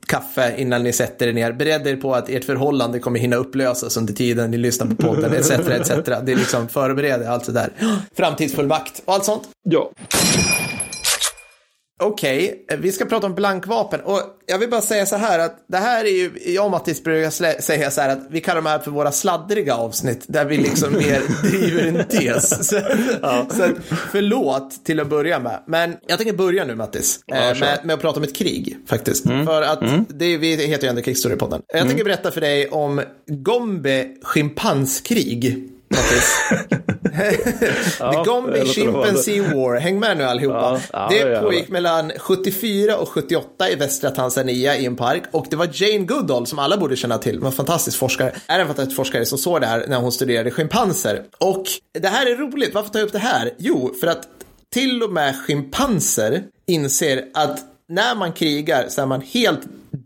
kaffe 0.07 0.55
innan 0.57 0.83
ni 0.83 0.93
sätter 0.93 1.29
er 1.29 1.33
ner. 1.33 1.53
Bered 1.53 1.87
er 1.87 1.97
på 1.97 2.15
att 2.15 2.29
ert 2.29 2.45
förhållande 2.45 2.99
kommer 2.99 3.21
hinna 3.21 3.37
upplösas 3.37 3.97
under 3.97 4.13
tiden 4.13 4.51
ni 4.51 4.57
lyssnar 4.57 4.87
på 4.87 4.95
podden 4.97 5.33
etc. 5.33 5.51
etc. 5.51 5.89
Det 6.07 6.33
är 6.33 6.37
liksom 6.37 6.69
förbered 6.69 7.23
allt 7.23 7.47
det 7.47 7.53
där. 7.53 7.73
Framtidsfullmakt 8.17 9.03
och 9.05 9.15
allt 9.15 9.25
sånt. 9.25 9.49
Ja. 9.63 9.91
Okej, 12.03 12.63
okay, 12.65 12.77
vi 12.77 12.93
ska 12.93 13.05
prata 13.05 13.27
om 13.27 13.35
blankvapen 13.35 14.01
och 14.01 14.21
jag 14.47 14.59
vill 14.59 14.71
bara 14.71 14.81
säga 14.81 15.07
så 15.07 15.17
här 15.17 15.39
att 15.39 15.65
det 15.69 15.77
här 15.77 16.05
är 16.05 16.11
ju, 16.11 16.31
jag 16.47 16.65
och 16.65 16.71
Mattis 16.71 17.05
brukar 17.05 17.31
säga 17.61 17.91
så 17.91 18.01
här 18.01 18.09
att 18.09 18.27
vi 18.31 18.41
kallar 18.41 18.63
de 18.63 18.69
här 18.69 18.79
för 18.79 18.91
våra 18.91 19.13
sladdriga 19.13 19.75
avsnitt 19.75 20.25
där 20.27 20.45
vi 20.45 20.57
liksom 20.57 20.93
mer 20.93 21.23
driver 21.43 21.87
en 21.87 22.05
tes. 22.09 22.69
Så, 22.69 22.77
ja. 23.23 23.47
så 23.51 23.69
förlåt 24.13 24.85
till 24.85 25.01
att 25.01 25.09
börja 25.09 25.39
med, 25.39 25.63
men 25.67 25.97
jag 26.07 26.19
tänker 26.19 26.35
börja 26.35 26.65
nu 26.65 26.75
Mattis 26.75 27.21
ja, 27.27 27.37
eh, 27.37 27.61
med, 27.61 27.81
med, 27.85 27.95
att 27.95 28.01
prata 28.01 28.21
om 28.21 28.25
ett 28.25 28.37
krig 28.37 28.77
faktiskt. 28.87 29.27
Mm. 29.27 29.47
För 29.47 29.63
att 29.63 29.83
mm. 29.83 30.05
det, 30.09 30.37
vi 30.37 30.57
heter 30.67 30.85
ju 30.85 30.89
ändå 30.89 31.03
Krigsstorypodden. 31.03 31.63
Jag 31.69 31.77
mm. 31.77 31.89
tänker 31.89 32.05
berätta 32.05 32.31
för 32.31 32.41
dig 32.41 32.69
om 32.69 33.03
Gombe 33.27 34.07
schimpanskrig. 34.23 35.69
The 35.93 36.01
Gombe 38.31 38.67
Chimpanzee 38.67 39.41
War. 39.41 39.77
Häng 39.77 39.99
med 39.99 40.17
nu 40.17 40.25
allihopa. 40.25 40.81
Ja, 40.93 41.13
ja, 41.13 41.25
det 41.25 41.41
pågick 41.41 41.69
mellan 41.69 42.13
74 42.19 42.97
och 42.97 43.09
78 43.09 43.71
i 43.71 43.75
västra 43.75 44.11
Tanzania 44.11 44.77
i 44.77 44.87
en 44.87 44.97
park. 44.97 45.23
Och 45.31 45.47
det 45.51 45.57
var 45.57 45.69
Jane 45.73 46.05
Goodall, 46.05 46.47
som 46.47 46.59
alla 46.59 46.77
borde 46.77 46.97
känna 46.97 47.19
till, 47.19 47.45
en 47.45 47.53
fantastisk 47.53 47.99
forskare, 47.99 48.35
är 48.47 48.61
en 48.61 48.67
fantastisk 48.67 48.97
forskare 48.97 49.27
som 49.27 49.39
såg 49.39 49.61
det 49.61 49.67
här 49.67 49.85
när 49.89 49.97
hon 49.97 50.13
studerade 50.13 50.51
schimpanser. 50.51 51.23
Och 51.39 51.65
det 51.99 52.09
här 52.09 52.27
är 52.27 52.37
roligt. 52.37 52.75
Varför 52.75 52.91
tar 52.91 52.99
jag 52.99 53.07
upp 53.07 53.13
det 53.13 53.19
här? 53.19 53.51
Jo, 53.59 53.95
för 54.01 54.07
att 54.07 54.29
till 54.73 55.03
och 55.03 55.13
med 55.13 55.37
schimpanser 55.37 56.43
inser 56.67 57.25
att 57.35 57.61
när 57.89 58.15
man 58.15 58.33
krigar 58.33 58.87
så 58.89 59.03
är 59.03 59.07
man 59.07 59.21
helt 59.21 59.61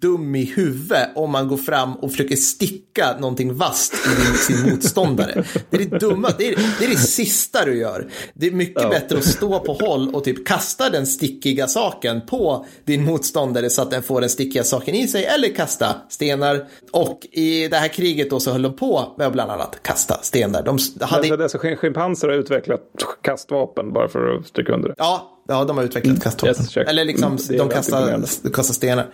dum 0.07 0.35
i 0.35 0.45
huvudet 0.45 1.09
om 1.15 1.31
man 1.31 1.49
går 1.49 1.57
fram 1.57 1.95
och 1.97 2.11
försöker 2.11 2.37
sticka 2.37 3.17
någonting 3.19 3.55
vasst 3.55 3.95
i 3.95 4.39
sin 4.39 4.71
motståndare. 4.71 5.45
Det 5.71 5.77
är 5.77 5.91
det 5.91 5.99
dumma, 5.99 6.29
det 6.39 6.49
är 6.49 6.57
det, 6.79 6.85
är 6.85 6.89
det 6.89 6.97
sista 6.97 7.65
du 7.65 7.79
gör. 7.79 8.11
Det 8.35 8.47
är 8.47 8.51
mycket 8.51 8.83
ja. 8.83 8.89
bättre 8.89 9.19
att 9.19 9.25
stå 9.25 9.61
på 9.61 9.73
håll 9.73 10.15
och 10.15 10.25
typ 10.25 10.47
kasta 10.47 10.91
den 10.91 11.07
stickiga 11.07 11.67
saken 11.67 12.27
på 12.27 12.67
din 12.85 13.05
motståndare 13.05 13.71
så 13.71 13.83
att 13.83 13.91
den 13.91 14.03
får 14.03 14.21
den 14.21 14.31
stickiga 14.31 14.65
saken 14.65 14.95
i 14.95 15.09
sig 15.09 15.25
eller 15.25 15.55
kasta 15.55 15.97
stenar. 16.09 16.67
Och 16.93 17.27
i 17.33 17.69
det 17.69 17.77
här 17.77 17.89
kriget 17.89 18.31
då 18.31 18.41
så 18.41 18.53
höll 18.53 18.63
de 18.63 18.77
på 18.77 19.15
med 19.19 19.27
att 19.27 19.33
bland 19.33 19.51
annat 19.51 19.83
kasta 19.83 20.23
stenar. 20.23 20.63
De 20.63 20.79
hade... 21.01 21.29
Men, 21.29 21.43
alltså, 21.43 21.59
schimpanser 21.59 22.29
har 22.29 22.35
utvecklat 22.35 22.81
kastvapen 23.23 23.93
bara 23.93 24.09
för 24.09 24.37
att 24.37 24.47
stryka 24.47 24.73
under 24.73 24.89
det. 24.89 24.95
Ja, 24.99 25.36
Ja, 25.49 25.65
de 25.65 25.77
har 25.77 25.85
utvecklat 25.85 26.23
kasttorpen. 26.23 26.65
Yes. 26.65 26.77
Eller 26.77 27.05
liksom, 27.05 27.37
Mm, 27.49 27.59
de 27.59 27.69
kastar, 27.69 28.21
kastar 28.55 28.75
stenar. 28.75 29.07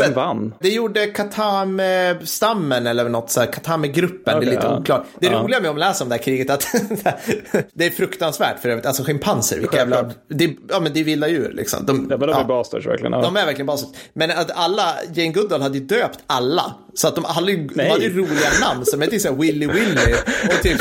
Vem 0.00 0.12
vann? 0.12 0.54
Det 0.60 0.68
gjorde 0.68 1.06
Katame-stammen 1.06 2.86
eller 2.86 3.08
något 3.08 3.30
så 3.30 3.40
här, 3.40 3.46
Katame-gruppen, 3.52 4.40
det 4.40 4.46
är 4.46 4.50
lite 4.50 4.66
ja. 4.66 4.78
oklart. 4.78 5.04
Det 5.20 5.26
Ja. 5.26 5.42
roliga 5.42 5.60
med 5.60 5.70
att 5.70 5.78
läsa 5.78 6.04
om 6.04 6.10
det 6.10 6.16
här 6.16 6.22
kriget 6.22 6.50
är 6.50 6.54
att 6.54 6.66
det 7.74 7.86
är 7.86 7.90
fruktansvärt 7.90 8.58
för 8.62 8.68
övrigt. 8.68 8.86
Alltså 8.86 9.02
schimpanser, 9.04 9.58
vilka 9.58 9.76
jävla, 9.76 10.10
det, 10.28 10.44
är- 10.44 10.54
ja 10.68 10.80
men 10.80 10.92
det 10.92 11.00
är 11.00 11.04
vilda 11.04 11.28
djur 11.28 11.52
liksom. 11.54 11.86
De, 11.86 12.06
Ja, 12.10 12.16
men 12.16 12.28
de 12.28 12.34
är 12.34 12.38
ja. 12.40 12.44
bastards 12.44 12.86
verkligen. 12.86 13.12
Ja. 13.12 13.22
De 13.22 13.36
är 13.36 13.46
verkligen 13.46 13.66
basis. 13.66 13.88
Men 14.12 14.30
att 14.30 14.50
alla, 14.54 14.94
Jane 15.14 15.32
Goodall 15.32 15.62
hade 15.62 15.78
ju 15.78 15.84
döpt 15.84 16.18
alla. 16.26 16.74
Så 16.94 17.08
att 17.08 17.14
de 17.14 17.24
hade, 17.24 17.56
de 17.56 17.88
hade 17.90 18.08
roliga 18.08 18.50
namn 18.60 18.84
som 18.84 19.00
hette 19.00 19.20
såhär 19.20 19.36
Willy 19.36 19.66
Willy 19.66 20.14
och 20.48 20.62
typ 20.62 20.80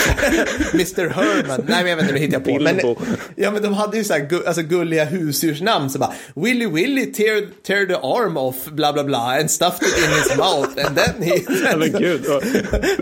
Mr 0.73 1.09
Herman. 1.09 1.65
Nej 1.67 1.83
men 1.83 1.87
jag 1.87 1.95
vet 1.95 2.03
inte, 2.03 2.13
nu 2.13 2.19
hittar 2.19 2.33
jag 2.33 2.43
på. 2.45 2.63
Men, 2.63 2.95
ja 3.35 3.51
men 3.51 3.61
de 3.63 3.73
hade 3.73 3.97
ju 3.97 4.03
såhär 4.03 4.19
gu, 4.29 4.45
alltså, 4.45 4.61
gulliga 4.61 5.05
husdjursnamn. 5.05 5.89
Så 5.89 5.99
bara 5.99 6.13
Willy 6.35 6.67
Willy 6.67 7.05
tear, 7.13 7.63
tear 7.63 7.85
the 7.85 7.93
arm 7.93 8.37
off 8.37 8.65
bla 8.65 8.93
bla 8.93 9.03
bla 9.03 9.39
and 9.39 9.51
stuffed 9.51 9.87
it 9.87 9.97
in 9.97 10.09
his 10.13 10.37
mouth 10.37 10.87
and 10.87 10.97
then 10.97 11.23
he... 11.23 11.33
Ja, 11.71 11.77
men 11.77 11.91
gud. 11.91 12.21
ja. 12.27 12.41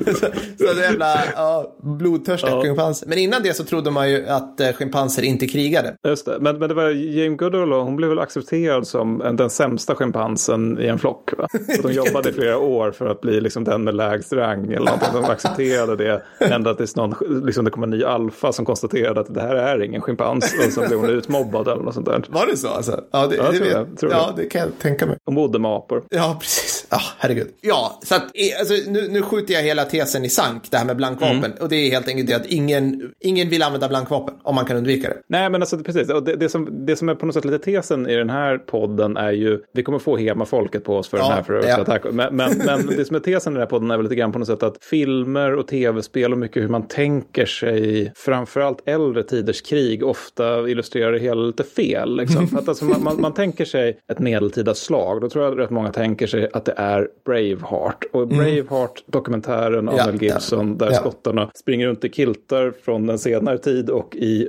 så, 0.06 0.26
så 0.66 0.74
det 0.74 0.82
jävla 0.82 1.20
ja, 1.36 1.76
blodtörstiga 1.84 2.52
Ja. 2.52 2.62
schimpanser. 2.64 3.08
Men 3.08 3.18
innan 3.18 3.44
det 3.44 3.54
så 3.54 3.64
trodde 3.64 3.92
man 3.92 4.10
ju 4.10 4.28
att 4.28 4.60
eh, 4.60 4.74
schimpanser 4.74 5.24
inte 5.24 5.48
krigade. 5.48 5.96
Just 6.08 6.26
det. 6.26 6.38
Men, 6.42 6.60
men 6.60 6.70
det 6.70 6.76
var 6.76 6.90
Jane 6.90 7.36
Goodall 7.36 7.72
hon 7.72 7.96
blev 7.96 8.10
väl 8.10 8.20
accepterad 8.20 8.88
som 8.88 9.22
en, 9.22 9.36
den 9.36 9.50
sämsta 9.50 9.96
schimpansen 9.96 10.80
i 10.80 10.88
en 10.88 11.00
flock. 11.00 11.30
Va? 11.38 11.48
Så 11.76 11.82
de 11.88 11.94
jobbade 11.94 12.30
i 12.30 12.34
flera 12.34 12.58
år 12.58 12.92
för 13.02 13.10
att 13.12 13.22
bli 13.22 13.42
liksom 13.42 13.64
den 13.64 13.84
med 13.84 13.96
lägst 13.96 14.34
rang. 14.34 14.66
Eller 14.66 14.86
någonting. 14.86 15.10
De 15.14 15.24
accepterade 15.26 15.96
det 15.96 16.22
ända 16.40 16.74
tills 16.74 16.96
någon, 16.96 17.16
liksom 17.46 17.66
det 17.66 17.72
kom 17.72 17.84
en 17.84 17.90
ny 17.90 18.04
alfa 18.04 18.52
som 18.52 18.66
konstaterade 18.66 19.20
att 19.20 19.34
det 19.34 19.42
här 19.42 19.56
är 19.56 19.82
ingen 19.82 20.02
schimpans. 20.02 20.54
Och 20.68 20.74
så 20.74 20.88
blev 20.88 21.00
hon 21.00 21.10
utmobbad 21.10 21.68
eller 21.68 21.84
något 21.84 21.94
sånt 21.94 22.06
där. 22.06 22.24
Var 22.30 22.46
det 22.46 22.58
så 22.58 22.68
alltså? 22.68 23.02
Ja, 23.12 23.28
det, 23.28 23.36
Ja, 23.36 23.44
det 23.52 23.60
vet- 23.60 23.72
jag, 23.72 23.98
tror 23.98 24.12
ja 24.12 24.26
jag. 24.28 24.36
det 24.36 24.46
kan 24.50 24.62
jag 24.62 24.70
tänka 24.82 25.06
mig. 25.06 25.18
Hon 25.26 25.36
bodde 25.36 25.60
med 25.60 25.72
apor. 25.72 26.04
Ja, 26.10 26.38
precis. 26.40 26.81
Ja, 26.92 27.02
herregud. 27.18 27.48
Ja, 27.62 28.00
så 28.04 28.16
att 28.16 28.24
alltså, 28.60 28.92
nu, 28.92 29.08
nu 29.08 29.22
skjuter 29.22 29.54
jag 29.54 29.62
hela 29.62 29.86
tesen 29.86 30.26
i 30.26 30.30
sank, 30.30 30.72
det 30.72 30.78
här 30.78 30.86
med 30.86 30.98
blankvapen. 30.98 31.46
Mm. 31.46 31.58
Och 31.62 31.70
det 31.70 31.76
är 31.76 31.92
helt 31.92 32.08
enkelt 32.08 32.28
det 32.30 32.36
att 32.36 32.46
ingen, 32.46 33.12
ingen 33.20 33.50
vill 33.50 33.64
använda 33.64 33.90
blankvapen 33.90 34.36
om 34.44 34.56
man 34.56 34.66
kan 34.66 34.78
undvika 34.78 35.10
det. 35.10 35.18
Nej, 35.28 35.50
men 35.50 35.62
alltså 35.62 35.78
precis. 35.78 36.10
Och 36.10 36.24
det, 36.24 36.36
det, 36.36 36.50
som, 36.50 36.86
det 36.86 36.96
som 36.96 37.10
är 37.10 37.16
på 37.16 37.26
något 37.26 37.36
sätt 37.36 37.46
lite 37.46 37.60
tesen 37.60 38.10
i 38.10 38.16
den 38.16 38.30
här 38.30 38.58
podden 38.58 39.18
är 39.18 39.32
ju, 39.32 39.60
vi 39.74 39.84
kommer 39.84 40.00
få 40.00 40.18
hema 40.18 40.46
folket 40.46 40.84
på 40.84 40.98
oss 40.98 41.08
för 41.08 41.18
Ja, 41.18 41.24
den 41.24 41.34
här 41.34 41.44
för 41.44 41.68
ja. 41.68 41.82
attack. 41.82 42.04
Men, 42.12 42.36
men, 42.36 42.58
men 42.66 42.88
det 42.88 43.06
som 43.06 43.16
är 43.16 43.20
tesen 43.20 43.54
i 43.54 43.56
den 43.56 43.62
här 43.62 43.70
podden 43.70 43.92
är 43.92 43.98
väl 43.98 44.04
lite 44.04 44.16
grann 44.16 44.32
på 44.32 44.40
något 44.40 44.48
sätt 44.48 44.64
att 44.64 44.78
filmer 44.82 45.56
och 45.56 45.68
tv-spel 45.68 46.32
och 46.32 46.38
mycket 46.38 46.64
hur 46.64 46.70
man 46.70 46.88
tänker 46.88 47.46
sig 47.46 48.12
framförallt 48.16 48.88
äldre 48.88 49.24
tiders 49.24 49.62
krig 49.62 50.04
ofta 50.04 50.70
illustrerar 50.70 51.12
det 51.12 51.20
hela 51.20 51.42
lite 51.42 51.64
fel. 51.64 52.18
Liksom. 52.18 52.48
För 52.52 52.58
att 52.58 52.68
alltså, 52.68 52.86
man, 52.86 53.04
man, 53.04 53.22
man 53.22 53.34
tänker 53.34 53.66
sig 53.66 54.00
ett 54.12 54.20
medeltida 54.20 54.74
slag, 54.74 55.22
då 55.22 55.30
tror 55.30 55.44
jag 55.44 55.54
att 55.54 55.60
rätt 55.60 55.70
många 55.70 55.92
tänker 55.92 56.28
sig 56.28 56.50
att 56.54 56.66
det 56.66 56.81
är 56.82 57.08
Braveheart. 57.26 58.06
Och 58.12 58.28
Braveheart, 58.28 59.04
dokumentären 59.06 59.88
av 59.90 59.94
Mm. 59.94 59.96
Ja, 59.98 60.06
Mel 60.12 60.24
Gibson, 60.24 60.78
där 60.78 60.88
Ja. 60.92 60.94
skottarna 60.94 61.52
springer 61.56 61.88
runt 61.88 62.06
i 62.06 62.10
kiltar 62.10 62.74
från 62.86 63.10
en 63.10 63.20
senare 63.20 63.58
tid 63.58 63.90
och 63.90 64.16
i 64.16 64.48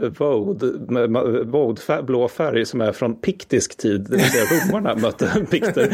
med- 0.89 1.11
vådfär- 1.47 2.03
blå 2.03 2.29
färg 2.29 2.67
som 2.67 2.81
är 2.81 2.93
från 2.93 3.15
piktisk 3.15 3.77
tid, 3.77 4.07
det 4.11 4.17
vill 4.17 4.25
säga 4.31 4.45
romarna 4.45 4.95
mötte 5.03 5.47
pikter. 5.51 5.89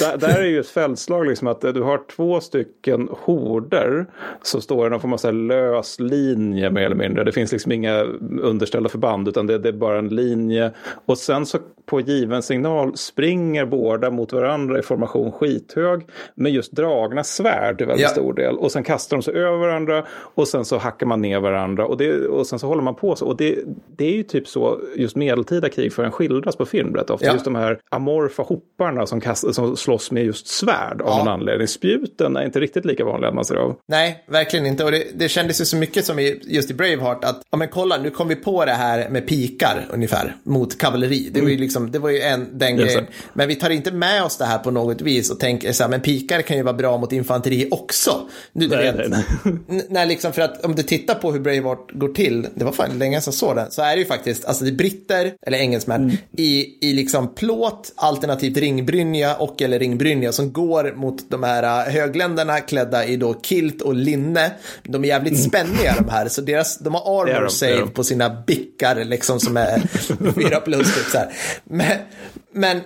Där, 0.00 0.16
där 0.18 0.38
är 0.40 0.46
ju 0.46 0.60
ett 0.60 0.68
fältslag 0.68 1.26
liksom 1.26 1.48
att 1.48 1.60
du 1.60 1.82
har 1.82 2.00
två 2.16 2.40
stycken 2.40 3.08
horder 3.12 4.06
som 4.42 4.60
står 4.60 4.86
i 4.86 4.90
någon 4.90 5.00
form 5.00 5.12
av 5.12 5.16
så 5.16 5.30
lös 5.30 6.00
linje 6.00 6.70
mer 6.70 6.82
eller 6.82 6.96
mindre. 6.96 7.24
Det 7.24 7.32
finns 7.32 7.52
liksom 7.52 7.72
inga 7.72 8.02
underställda 8.40 8.88
förband 8.88 9.28
utan 9.28 9.46
det, 9.46 9.58
det 9.58 9.68
är 9.68 9.72
bara 9.72 9.98
en 9.98 10.08
linje. 10.08 10.70
Och 11.06 11.18
sen 11.18 11.46
så 11.46 11.58
på 11.86 12.00
given 12.00 12.42
signal 12.42 12.96
springer 12.96 13.66
båda 13.66 14.10
mot 14.10 14.32
varandra 14.32 14.78
i 14.78 14.82
formation 14.82 15.32
skithög 15.70 16.06
med 16.34 16.52
just 16.52 16.72
dragna 16.72 17.24
svärd 17.24 17.78
till 17.78 17.86
väldigt 17.86 18.02
Ja. 18.02 18.08
stor 18.08 18.32
del. 18.34 18.56
Och 18.58 18.72
sen 18.72 18.82
kastar 18.82 19.16
de 19.16 19.22
sig 19.22 19.34
över 19.34 19.56
varandra 19.58 20.04
och 20.10 20.48
sen 20.48 20.64
så 20.64 20.78
hackar 20.78 21.06
man 21.06 21.22
ner 21.22 21.40
varandra 21.40 21.86
och, 21.86 21.96
det, 21.96 22.26
och 22.26 22.46
sen 22.46 22.58
så 22.58 22.66
håller 22.66 22.82
man 22.82 22.94
på 22.94 23.16
så. 23.16 23.26
Och 23.26 23.36
det, 23.36 23.58
det 23.96 24.04
är 24.04 24.12
ju 24.12 24.22
typ 24.22 24.48
så 24.48 24.80
just 24.96 25.16
medeltida 25.16 25.68
krig 25.68 25.92
för 25.92 26.04
en 26.04 26.12
skildras 26.12 26.56
på 26.56 26.66
film 26.66 26.94
rätt 26.94 27.10
ofta. 27.10 27.26
Ja. 27.26 27.32
Just 27.32 27.44
de 27.44 27.54
här 27.54 27.78
amorfa 27.90 28.42
hopparna 28.42 29.06
som, 29.06 29.20
kast, 29.20 29.54
som 29.54 29.76
slåss 29.76 30.10
med 30.10 30.24
just 30.24 30.46
svärd 30.46 31.00
av 31.02 31.08
Ja. 31.08 31.18
någon 31.18 31.28
anledning. 31.28 31.68
Spjuten 31.68 32.36
är 32.36 32.44
inte 32.44 32.60
riktigt 32.60 32.84
lika 32.84 33.04
vanliga 33.04 33.28
att 33.28 33.34
man 33.34 33.44
ser 33.44 33.54
av. 33.56 33.76
Nej, 33.88 34.24
verkligen 34.28 34.66
inte. 34.66 34.84
Och 34.84 34.90
det, 34.90 35.04
det 35.14 35.28
kändes 35.28 35.60
ju 35.60 35.64
så 35.64 35.76
mycket 35.76 36.04
som 36.04 36.18
i, 36.18 36.40
just 36.44 36.70
i 36.70 36.74
Braveheart 36.74 37.24
att, 37.24 37.42
ja 37.50 37.56
men 37.58 37.68
kolla, 37.68 37.96
nu 37.98 38.10
kom 38.10 38.28
vi 38.28 38.36
på 38.36 38.64
det 38.64 38.72
här 38.72 39.08
med 39.08 39.28
pikar 39.28 39.86
ungefär 39.92 40.36
mot 40.42 40.78
kavalleri. 40.78 41.30
Det 41.32 41.40
var 41.40 41.48
ju 41.48 41.56
liksom, 41.56 41.90
det 41.90 41.98
var 41.98 42.10
ju 42.10 42.20
en, 42.20 42.46
den 42.58 42.76
grejen. 42.76 43.06
Men 43.32 43.48
vi 43.48 43.54
tar 43.54 43.70
inte 43.70 43.92
med 43.92 44.24
oss 44.24 44.38
det 44.38 44.44
här 44.44 44.58
på 44.58 44.70
något 44.70 45.00
vis 45.00 45.30
och 45.30 45.40
tänker 45.40 45.59
så 45.72 45.82
här, 45.82 45.90
men 45.90 46.00
pikar 46.00 46.42
kan 46.42 46.56
ju 46.56 46.62
vara 46.62 46.74
bra 46.74 46.98
mot 46.98 47.12
infanteri 47.12 47.68
också. 47.70 48.20
Nu, 48.52 48.66
du 48.68 48.76
Nej, 48.76 48.92
vet, 48.92 49.10
nej, 49.10 49.24
N- 49.68 49.82
när 49.88 50.06
liksom, 50.06 50.32
för 50.32 50.42
att 50.42 50.64
om 50.64 50.74
du 50.74 50.82
tittar 50.82 51.14
på 51.14 51.32
hur 51.32 51.40
Braveheart 51.40 51.90
går 51.92 52.08
till, 52.08 52.46
det 52.54 52.64
var 52.64 52.72
fan 52.72 52.98
länge 52.98 53.20
sedan 53.20 53.30
jag 53.30 53.34
såg 53.34 53.56
den, 53.56 53.70
så 53.70 53.82
är 53.82 53.92
det 53.96 53.98
ju 53.98 54.04
faktiskt, 54.06 54.44
alltså 54.44 54.64
det 54.64 54.70
är 54.70 54.74
britter, 54.74 55.32
eller 55.46 55.58
engelsmän, 55.58 56.00
Mm. 56.02 56.16
i, 56.36 56.78
i 56.88 56.92
liksom 56.92 57.34
plåt, 57.34 57.92
alternativt 57.96 58.56
ringbrynja 58.56 59.34
och 59.36 59.62
eller 59.62 59.78
ringbrynja 59.78 60.32
som 60.32 60.52
går 60.52 60.92
mot 60.96 61.30
de 61.30 61.42
här 61.42 61.86
äh, 61.88 61.92
högländerna 61.94 62.60
klädda 62.60 63.04
i 63.06 63.16
då 63.16 63.34
kilt 63.42 63.82
och 63.82 63.94
linne. 63.94 64.50
De 64.82 65.04
är 65.04 65.08
jävligt 65.08 65.42
spänniga 65.42 65.94
de 65.98 66.08
här, 66.10 66.28
så 66.28 66.40
deras, 66.40 66.78
de 66.78 66.94
har 66.94 67.00
Mm. 67.26 67.36
Armor 67.36 67.48
save 67.48 67.86
på 67.86 68.04
sina 68.04 68.42
bickar 68.46 69.04
liksom 69.04 69.40
som 69.40 69.56
är 69.56 69.78
fyra 70.34 70.60
plus 70.60 70.94
typ 70.94 71.06
så 71.06 71.18
här. 71.18 71.32
Men, 71.64 71.96
men 72.52 72.80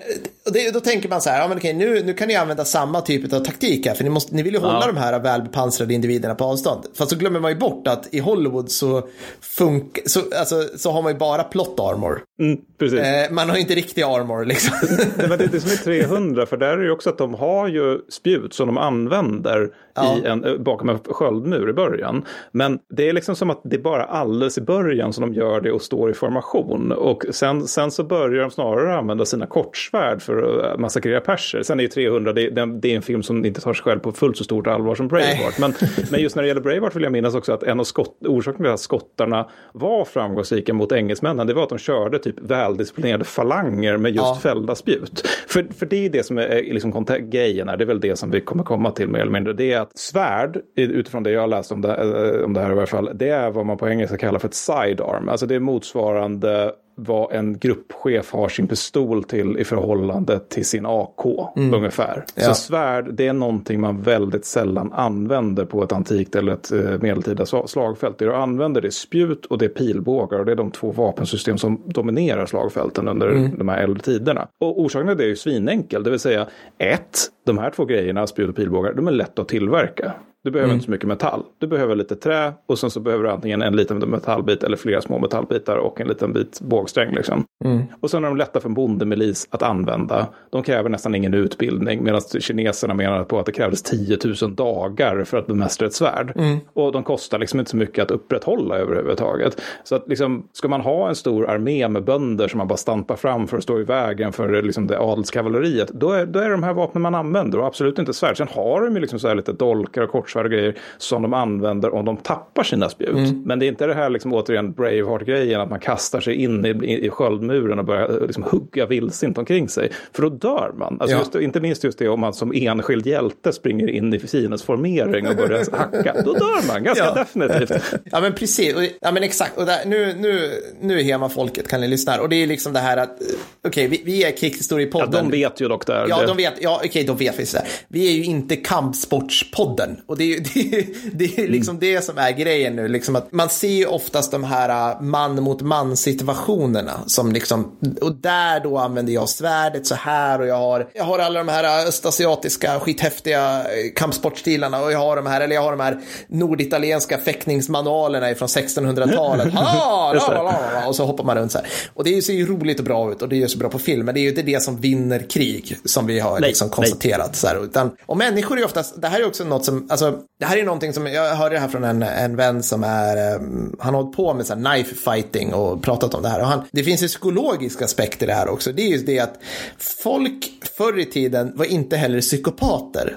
det, 0.52 0.70
då 0.74 0.80
tänker 0.80 1.08
man 1.08 1.20
så 1.20 1.30
här, 1.30 1.40
ja 1.40 1.48
men 1.48 1.58
okej, 1.58 1.74
nu, 1.74 2.02
nu 2.04 2.14
kan 2.14 2.28
ni 2.28 2.34
använda 2.36 2.64
samma 2.64 3.00
typ 3.00 3.32
av 3.32 3.40
taktik 3.40 3.86
här, 3.86 3.94
för 3.94 4.04
ni, 4.04 4.10
måste, 4.10 4.34
ni 4.34 4.42
vill 4.42 4.54
ju 4.54 4.60
hålla 4.60 4.80
Ja. 4.80 4.86
de 4.86 4.96
här 4.96 5.18
välbepansrade 5.20 5.94
individerna 5.94 6.34
på 6.34 6.44
avstånd. 6.44 6.84
Fast 6.94 7.10
så 7.10 7.16
glömmer 7.16 7.40
man 7.40 7.50
ju 7.50 7.56
bort 7.58 7.88
att 7.88 8.14
i 8.14 8.18
Hollywood 8.18 8.70
så, 8.70 9.08
funk, 9.40 9.98
så, 10.06 10.20
alltså, 10.38 10.68
så 10.76 10.90
har 10.90 11.02
man 11.02 11.12
ju 11.12 11.18
bara 11.18 11.42
plot 11.44 11.80
armor. 11.80 12.22
Mm, 12.40 12.58
precis. 12.78 12.98
Eh, 13.00 13.30
man 13.30 13.48
har 13.48 13.56
ju 13.56 13.62
inte 13.62 13.74
riktig 13.74 14.02
armor 14.02 14.44
liksom. 14.44 14.74
Det 15.16 15.26
var 15.26 15.36
det, 15.36 15.46
det 15.46 15.60
som 15.60 15.70
är 15.70 15.76
300, 15.76 16.46
för 16.46 16.56
där 16.56 16.68
är 16.68 16.76
det 16.76 16.84
ju 16.84 16.90
också 16.90 17.10
att 17.10 17.18
de 17.18 17.34
har 17.34 17.68
ju 17.68 17.98
spjut 18.10 18.54
som 18.54 18.66
de 18.66 18.78
använder 18.78 19.68
Ja. 19.94 20.16
i 20.18 20.26
en, 20.26 20.44
eh, 20.44 20.56
bakom 20.56 20.88
en 20.88 20.98
sköldmur 20.98 21.70
i 21.70 21.72
början. 21.72 22.24
Men 22.52 22.78
det 22.88 23.08
är 23.08 23.12
liksom 23.12 23.36
som 23.36 23.50
att 23.50 23.60
det 23.64 23.76
är 23.76 23.80
bara 23.80 24.04
alldeles 24.04 24.58
i 24.58 24.60
början 24.60 25.12
som 25.12 25.22
de 25.22 25.34
gör 25.34 25.60
det 25.60 25.72
och 25.72 25.82
står 25.82 26.10
i 26.10 26.14
formation. 26.14 26.92
Och 26.92 27.24
sen, 27.30 27.66
sen 27.66 27.90
så 27.90 28.04
börjar 28.04 28.42
de 28.42 28.50
snarare 28.50 28.96
använda 28.96 29.24
sina 29.24 29.46
kortsvärd 29.46 30.22
för 30.22 30.62
att 30.72 30.80
massakrera 30.80 31.20
perser. 31.20 31.62
Sen 31.62 31.80
är 31.80 31.82
ju 31.82 31.88
300, 31.88 32.32
det, 32.32 32.50
det, 32.50 32.92
är 32.92 32.96
en 32.96 33.02
film 33.02 33.22
som 33.22 33.44
inte 33.44 33.60
tar 33.60 33.74
sig 33.74 33.82
själv 33.82 33.98
på 33.98 34.12
fullt 34.12 34.36
så 34.36 34.44
stort 34.44 34.66
allvar 34.66 34.94
som 34.94 35.08
Braveheart. 35.08 35.58
Men, 35.58 35.74
men 36.10 36.20
just 36.20 36.36
när 36.36 36.42
det 36.42 36.48
gäller 36.48 36.60
Braveheart 36.60 36.96
vill 36.96 37.02
jag 37.02 37.12
minnas 37.12 37.34
också 37.34 37.52
att 37.52 37.62
en 37.62 37.80
av 37.80 37.84
skott, 37.84 38.16
orsakerna 38.26 38.64
till 38.64 38.72
att 38.72 38.80
skottarna 38.80 39.48
var 39.72 40.04
framgångsrika 40.04 40.74
mot 40.74 40.92
engelsmännen, 40.92 41.46
det 41.46 41.54
var 41.54 41.62
att 41.62 41.68
de 41.68 41.78
körde 41.78 42.18
typ 42.18 42.40
väldisciplinerade 42.40 43.24
falanger 43.24 43.96
med 43.96 44.10
just 44.14 44.24
Ja. 44.24 44.38
fällda 44.42 44.74
spjut. 44.74 45.28
För, 45.48 45.66
för 45.78 45.86
det 45.86 46.06
är 46.06 46.10
det 46.10 46.22
som 46.22 46.38
är 46.38 46.62
liksom 46.72 47.06
grejen 47.20 47.68
här, 47.68 47.76
det 47.76 47.84
är 47.84 47.86
väl 47.86 48.00
det 48.00 48.16
som 48.16 48.30
vi 48.30 48.40
kommer 48.40 48.64
komma 48.64 48.90
till 48.90 49.08
mer 49.08 49.20
eller 49.20 49.32
mindre. 49.32 49.52
Det 49.52 49.72
är 49.72 49.80
att 49.84 49.98
svärd, 49.98 50.60
utifrån 50.76 51.22
det 51.22 51.30
jag 51.30 51.40
har 51.40 51.48
läst 51.48 51.72
om 51.72 51.80
det, 51.80 51.94
eh, 51.94 52.44
om 52.44 52.52
det 52.52 52.60
här 52.60 52.70
i 52.70 52.74
varje 52.74 52.86
fall, 52.86 53.10
det 53.14 53.28
är 53.28 53.50
vad 53.50 53.66
man 53.66 53.76
på 53.76 53.88
engelska 53.88 54.16
kallar 54.16 54.38
för 54.38 54.48
ett 54.48 54.54
sidearm. 54.54 55.28
Alltså 55.28 55.46
det 55.46 55.54
är 55.54 55.60
motsvarande 55.60 56.72
vad 56.96 57.32
en 57.32 57.58
gruppchef 57.58 58.32
har 58.32 58.48
sin 58.48 58.66
pistol 58.68 59.24
till 59.24 59.58
i 59.58 59.64
förhållande 59.64 60.38
till 60.38 60.64
sin 60.64 60.86
AK 60.86 61.26
ungefär. 61.56 62.12
Mm. 62.12 62.24
Ja. 62.34 62.42
Så 62.42 62.54
svärd, 62.54 63.14
det 63.14 63.26
är 63.26 63.32
någonting 63.32 63.80
man 63.80 64.02
väldigt 64.02 64.44
sällan 64.44 64.92
använder 64.92 65.64
på 65.64 65.82
ett 65.82 65.92
antikt 65.92 66.36
eller 66.36 66.52
ett 66.52 66.72
eh, 66.72 66.78
medeltida 67.00 67.44
sla- 67.44 67.66
slagfält. 67.66 68.18
Det 68.18 68.24
du 68.24 68.34
använder 68.34 68.80
det 68.80 68.88
är 68.88 68.90
spjut 68.90 69.46
och 69.46 69.58
det 69.58 69.64
är 69.64 69.68
pilbågar 69.68 70.38
och 70.38 70.46
det 70.46 70.52
är 70.52 70.56
de 70.56 70.70
två 70.70 70.92
vapensystem 70.92 71.58
som 71.58 71.82
dominerar 71.86 72.46
slagfälten 72.46 73.08
under 73.08 73.28
Mm. 73.28 73.58
de 73.58 73.68
här 73.68 73.78
äldre 73.82 74.02
tiderna. 74.02 74.48
Och 74.60 74.80
orsaken 74.80 75.08
till 75.08 75.16
det 75.16 75.24
är 75.24 75.28
ju 75.28 75.36
svinenkel, 75.36 76.02
det 76.02 76.10
vill 76.10 76.18
säga 76.18 76.46
ett, 76.78 77.18
de 77.46 77.58
här 77.58 77.70
två 77.70 77.84
grejerna, 77.84 78.26
spjut 78.26 78.48
och 78.48 78.56
pilbågar, 78.56 78.92
de 78.94 79.08
är 79.08 79.12
lätta 79.12 79.42
att 79.42 79.48
tillverka. 79.48 80.12
Du 80.44 80.50
behöver 80.50 80.68
Mm. 80.68 80.74
inte 80.74 80.84
så 80.84 80.90
mycket 80.90 81.08
metall. 81.08 81.42
Du 81.58 81.66
behöver 81.66 81.94
lite 81.94 82.16
trä 82.16 82.52
och 82.66 82.78
sen 82.78 82.90
så 82.90 83.00
behöver 83.00 83.24
du 83.24 83.30
antingen 83.30 83.62
en 83.62 83.76
liten 83.76 83.98
metallbit 83.98 84.62
eller 84.62 84.76
flera 84.76 85.00
små 85.00 85.18
metallbitar 85.18 85.76
och 85.76 86.00
en 86.00 86.08
liten 86.08 86.32
bit 86.32 86.60
bågsträng. 86.60 87.14
Liksom. 87.14 87.44
Mm. 87.64 87.82
Och 88.00 88.10
sen 88.10 88.24
är 88.24 88.28
de 88.28 88.36
lätta 88.36 88.60
för 88.60 88.68
en 88.68 88.74
bondemilis 88.74 89.48
att 89.50 89.62
använda. 89.62 90.26
De 90.50 90.62
kräver 90.62 90.88
nästan 90.90 91.14
ingen 91.14 91.34
utbildning 91.34 92.04
medan 92.04 92.20
kineserna 92.20 92.94
menar 92.94 93.24
på 93.24 93.38
att 93.38 93.46
det 93.46 93.52
krävdes 93.52 93.82
10 93.82 94.18
000 94.42 94.54
dagar 94.54 95.24
för 95.24 95.38
att 95.38 95.46
bemästra 95.46 95.86
ett 95.86 95.94
svärd. 95.94 96.32
Mm. 96.36 96.58
Och 96.72 96.92
de 96.92 97.02
kostar 97.02 97.38
liksom 97.38 97.58
inte 97.58 97.70
så 97.70 97.76
mycket 97.76 98.02
att 98.04 98.10
upprätthålla 98.10 98.76
överhuvudtaget. 98.76 99.60
Så 99.84 99.94
att 99.96 100.08
liksom, 100.08 100.48
ska 100.52 100.68
man 100.68 100.80
ha 100.80 101.08
en 101.08 101.14
stor 101.14 101.50
armé 101.50 101.88
med 101.88 102.04
bönder 102.04 102.48
som 102.48 102.58
man 102.58 102.68
bara 102.68 102.76
stampar 102.76 103.16
fram 103.16 103.46
för 103.46 103.56
att 103.56 103.62
stå 103.62 103.80
i 103.80 103.84
vägen 103.84 104.32
för 104.32 104.62
liksom 104.62 104.86
det 104.86 104.98
adelskavalleriet, 104.98 105.88
då 105.88 106.10
är, 106.12 106.26
då 106.26 106.38
är 106.38 106.44
det 106.44 106.50
de 106.50 106.62
här 106.62 106.74
vapnen 106.74 107.02
man 107.02 107.14
använder 107.14 107.58
och 107.58 107.66
absolut 107.66 107.98
inte 107.98 108.12
svärd. 108.14 108.36
Sen 108.36 108.48
har 108.50 108.80
de 108.84 108.94
ju 108.94 109.00
liksom 109.00 109.18
så 109.18 109.28
här 109.28 109.34
lite 109.34 109.52
dolkar 109.52 110.02
och 110.02 110.10
kortsvärd 110.10 110.33
och 110.36 110.50
grejer 110.50 110.74
som 110.98 111.22
de 111.22 111.34
använder 111.34 111.94
om 111.94 112.04
de 112.04 112.16
tappar 112.16 112.62
sina 112.62 112.88
spjut. 112.88 113.08
Mm. 113.08 113.42
Men 113.46 113.58
det 113.58 113.66
är 113.66 113.68
inte 113.68 113.86
det 113.86 113.94
här 113.94 114.10
liksom 114.10 114.32
återigen 114.32 114.72
Braveheart-grejen 114.72 115.60
att 115.60 115.70
man 115.70 115.80
kastar 115.80 116.20
sig 116.20 116.34
in 116.34 116.64
i, 116.64 116.68
i, 116.68 117.06
i 117.06 117.10
sköldmuren 117.10 117.78
och 117.78 117.84
börjar 117.84 118.26
liksom 118.26 118.42
hugga 118.42 118.86
vildsint 118.86 119.38
omkring 119.38 119.68
sig. 119.68 119.90
För 120.12 120.22
då 120.22 120.28
dör 120.28 120.72
man. 120.78 120.96
Alltså 121.00 121.16
ja. 121.16 121.18
just, 121.18 121.34
inte 121.34 121.60
minst 121.60 121.84
just 121.84 121.98
det 121.98 122.08
om 122.08 122.20
man 122.20 122.32
som 122.32 122.52
enskild 122.54 123.06
hjälte 123.06 123.52
springer 123.52 123.90
in 123.90 124.14
i 124.14 124.18
fiendens 124.18 124.62
formering 124.62 125.28
och 125.28 125.36
börjar 125.36 125.76
hacka. 125.76 126.14
Då 126.24 126.32
dör 126.32 126.66
man 126.68 126.84
ganska 126.84 127.04
ja. 127.04 127.14
definitivt. 127.14 127.82
Ja 128.04 128.20
men 128.20 128.32
precis, 128.32 128.74
ja 129.00 129.12
men 129.12 129.22
exakt. 129.22 129.58
Och 129.58 129.66
där, 129.66 129.78
nu, 129.86 130.14
nu, 130.18 130.50
nu 130.80 131.00
är 131.00 131.04
hema 131.04 131.28
folket 131.28 131.68
kan 131.68 131.80
ni 131.80 131.88
lyssna 131.88 132.12
här. 132.12 132.20
Och 132.20 132.28
det 132.28 132.36
är 132.36 132.46
liksom 132.46 132.72
det 132.72 132.78
här 132.78 132.96
att, 132.96 133.10
okej 133.10 133.86
okay, 133.86 133.88
vi, 133.88 134.02
vi 134.04 134.24
är 134.24 134.32
Kickhistorie-podden. 134.32 135.08
Ja 135.12 135.22
de 135.22 135.30
vet 135.30 135.60
ju 135.60 135.68
dock 135.68 135.86
det. 135.86 136.06
Ja 136.08 136.26
de 136.26 136.36
vet, 136.36 136.54
ja 136.60 136.76
okej 136.76 136.88
okay, 136.88 137.04
de 137.04 137.16
vet 137.16 137.38
vi. 137.38 137.44
Vi 137.88 138.12
är 138.12 138.16
ju 138.16 138.24
inte 138.24 138.56
kampsportspodden. 138.56 139.96
Och 140.06 140.18
det 140.18 140.23
är 140.32 140.36
ju 140.36 140.40
det, 140.40 140.78
är, 140.78 140.86
det 141.12 141.38
är 141.38 141.48
liksom 141.48 141.76
mm. 141.76 141.94
det 141.94 142.04
som 142.04 142.18
är 142.18 142.30
grejen 142.30 142.76
nu. 142.76 142.88
Liksom 142.88 143.16
att 143.16 143.32
man 143.32 143.48
ser 143.48 143.68
ju 143.68 143.86
oftast 143.86 144.30
de 144.30 144.44
här 144.44 144.90
äh, 144.92 145.00
man 145.00 145.42
mot 145.42 145.62
man 145.62 145.96
situationerna. 145.96 147.00
Som 147.06 147.32
liksom, 147.32 147.76
och 148.00 148.14
där 148.14 148.60
då 148.60 148.78
använder 148.78 149.12
jag 149.12 149.28
svärdet 149.28 149.86
så 149.86 149.94
här 149.94 150.40
och 150.40 150.46
jag 150.46 150.58
har, 150.58 150.88
jag 150.94 151.04
har 151.04 151.18
alla 151.18 151.38
de 151.38 151.48
här 151.48 151.88
östasiatiska 151.88 152.80
skithäftiga 152.80 153.60
äh, 153.60 153.92
kampsportstilarna 153.94 154.82
och 154.82 154.92
jag 154.92 154.98
har 154.98 155.16
de 155.16 155.26
här, 155.26 155.40
eller 155.40 155.54
jag 155.54 155.62
har 155.62 155.70
de 155.70 155.80
här 155.80 156.00
norditalienska 156.28 157.18
fäktningsmanualerna 157.18 158.34
från 158.34 158.48
1600-talet. 158.48 159.46
och 160.88 160.96
så 160.96 161.04
hoppar 161.04 161.24
man 161.24 161.36
runt 161.36 161.52
så 161.52 161.58
här. 161.58 161.68
Och 161.94 162.04
det 162.04 162.22
ser 162.22 162.32
ju 162.32 162.46
roligt 162.46 162.78
och 162.78 162.84
bra 162.84 163.12
ut 163.12 163.22
och 163.22 163.28
det 163.28 163.42
är 163.42 163.46
så 163.46 163.58
bra 163.58 163.68
på 163.68 163.78
film, 163.78 164.06
men 164.06 164.14
det 164.14 164.20
är 164.20 164.22
ju 164.22 164.28
inte 164.28 164.42
det 164.42 164.62
som 164.62 164.80
vinner 164.80 165.30
krig 165.30 165.78
som 165.84 166.06
vi 166.06 166.20
har 166.20 166.40
liksom 166.40 166.68
konstaterat. 166.68 167.36
Så 167.36 167.46
här. 167.46 167.64
Utan, 167.64 167.90
och 168.06 168.16
människor 168.16 168.58
är 168.58 168.64
oftast, 168.64 169.02
det 169.02 169.08
här 169.08 169.20
är 169.20 169.26
också 169.26 169.44
något 169.44 169.64
som, 169.64 169.86
alltså, 169.90 170.13
det 170.38 170.46
här 170.46 170.56
är 170.56 170.64
någonting 170.64 170.92
som, 170.92 171.06
jag 171.06 171.34
hörde 171.34 171.54
det 171.54 171.60
här 171.60 171.68
från 171.68 171.84
en, 171.84 172.02
en 172.02 172.36
vän 172.36 172.62
som 172.62 172.84
är, 172.84 173.36
um, 173.36 173.76
han 173.80 173.94
har 173.94 174.02
hållit 174.02 174.16
på 174.16 174.34
med 174.34 174.46
så 174.46 174.54
här 174.54 174.74
knife 174.74 174.94
fighting 174.94 175.54
och 175.54 175.82
pratat 175.82 176.14
om 176.14 176.22
det 176.22 176.28
här. 176.28 176.40
Och 176.40 176.46
han, 176.46 176.64
det 176.72 176.84
finns 176.84 177.02
ju 177.02 177.08
psykologiska 177.08 177.84
aspekter 177.84 178.26
i 178.26 178.28
det 178.28 178.34
här 178.34 178.48
också. 178.48 178.72
Det 178.72 178.82
är 178.82 178.90
ju 178.90 178.98
det 178.98 179.20
att 179.20 179.38
folk 179.78 180.50
förr 180.76 180.98
i 180.98 181.04
tiden 181.04 181.52
var 181.54 181.64
inte 181.64 181.96
heller 181.96 182.20
psykopater. 182.20 183.16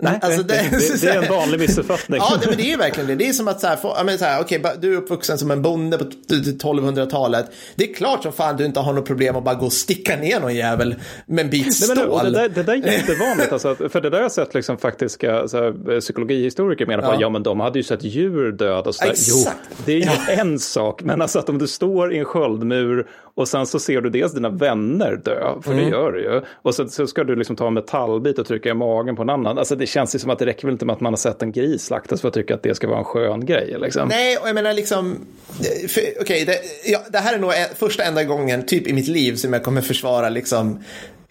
Nej, 0.00 0.18
alltså 0.22 0.42
det, 0.42 0.54
det, 0.70 1.00
det, 1.00 1.08
är 1.08 1.22
en 1.22 1.28
vanlig 1.28 1.60
missuppfattning. 1.60 2.20
ja, 2.30 2.38
det, 2.40 2.48
men 2.48 2.56
det 2.56 2.72
är 2.72 2.78
verkligen 2.78 3.08
det. 3.08 3.14
Det 3.14 3.28
är 3.28 3.32
som 3.32 3.48
att 3.48 3.60
så 3.60 3.66
här, 3.66 3.76
för, 3.76 4.04
men 4.04 4.18
så 4.18 4.24
här 4.24 4.40
okay, 4.40 4.60
du 4.80 4.92
är 4.92 4.96
uppvuxen 4.96 5.38
som 5.38 5.50
en 5.50 5.62
bonde 5.62 5.98
på 5.98 6.04
1200-talet. 6.04 7.50
Det 7.76 7.90
är 7.90 7.94
klart 7.94 8.22
som 8.22 8.32
fan 8.32 8.56
du 8.56 8.64
inte 8.64 8.80
har 8.80 8.92
något 8.92 9.06
problem 9.06 9.36
att 9.36 9.44
bara 9.44 9.54
gå 9.54 9.66
och 9.66 9.72
sticka 9.72 10.16
ner 10.16 10.40
någon 10.40 10.54
jävel 10.54 10.94
med 11.26 11.44
en 11.44 11.50
bit 11.50 11.74
stål. 11.74 11.96
Nej, 11.96 12.06
men, 12.22 12.32
det, 12.32 12.38
där, 12.38 12.48
det 12.48 12.62
där 12.62 12.72
är 12.72 12.92
jättevanligt. 12.92 13.52
alltså, 13.52 13.74
för 13.74 14.00
det 14.00 14.10
där 14.10 14.16
har 14.16 14.22
jag 14.22 14.32
sett 14.32 14.54
liksom, 14.54 14.78
faktiska 14.78 15.48
så 15.48 15.56
här, 15.56 16.00
psykologihistoriker 16.00 16.86
menar 16.86 17.02
på. 17.02 17.14
Ja. 17.14 17.20
ja, 17.20 17.28
men 17.28 17.42
de 17.42 17.60
hade 17.60 17.78
ju 17.78 17.82
sett 17.82 18.04
djur 18.04 18.52
döda. 18.52 18.92
Jo, 19.28 19.36
det 19.84 19.92
är 19.92 19.96
ju 19.96 20.02
ja. 20.02 20.32
en 20.32 20.58
sak. 20.58 21.02
Men 21.02 21.22
alltså 21.22 21.38
att 21.38 21.48
om 21.48 21.58
du 21.58 21.66
står 21.66 22.12
i 22.14 22.18
en 22.18 22.24
sköldmur 22.24 23.06
och 23.34 23.48
sen 23.48 23.66
så 23.66 23.78
ser 23.78 24.00
du 24.00 24.10
dels 24.10 24.32
dina 24.32 24.50
vänner 24.50 25.20
dö, 25.24 25.62
för 25.62 25.72
mm. 25.72 25.84
det 25.84 25.90
gör 25.90 26.12
du 26.12 26.22
ju. 26.22 26.42
Och 26.62 26.74
sen 26.74 26.90
så 26.90 27.06
ska 27.06 27.24
du 27.24 27.36
liksom 27.36 27.56
ta 27.56 27.66
en 27.66 27.74
metallbit 27.74 28.38
och 28.38 28.46
trycka 28.46 28.68
i 28.68 28.74
magen 28.74 29.16
på 29.16 29.22
en 29.22 29.30
annan. 29.30 29.58
Alltså 29.58 29.76
det 29.76 29.86
känns 29.88 30.14
ju 30.14 30.18
som 30.18 30.30
att 30.30 30.38
det 30.38 30.46
räcker 30.46 30.66
väl 30.66 30.72
inte 30.72 30.84
med 30.84 30.92
att 30.92 31.00
man 31.00 31.12
har 31.12 31.18
sett 31.18 31.42
en 31.42 31.52
gris 31.52 31.84
slaktas 31.84 32.20
för 32.20 32.28
att 32.28 32.34
tycka 32.34 32.54
att 32.54 32.62
det 32.62 32.74
ska 32.74 32.88
vara 32.88 32.98
en 32.98 33.04
skön 33.04 33.46
grej. 33.46 33.76
Liksom. 33.80 34.08
Nej, 34.08 34.36
och 34.36 34.48
jag 34.48 34.54
menar 34.54 34.72
liksom, 34.72 35.26
okej, 35.58 36.16
okay, 36.20 36.44
det, 36.44 36.58
ja, 36.86 37.00
det 37.10 37.18
här 37.18 37.34
är 37.34 37.38
nog 37.38 37.52
e- 37.52 37.74
första 37.78 38.04
enda 38.04 38.24
gången 38.24 38.66
typ 38.66 38.86
i 38.86 38.92
mitt 38.92 39.08
liv 39.08 39.36
som 39.36 39.52
jag 39.52 39.62
kommer 39.62 39.80
försvara 39.80 40.28
liksom 40.28 40.84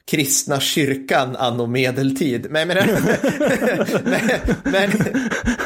kristna 0.07 0.59
kyrkan 0.59 1.35
anno 1.35 1.65
medeltid. 1.65 2.47
Men 2.49 2.59
jag 2.59 2.67
menar, 2.67 2.99
men, 4.63 4.91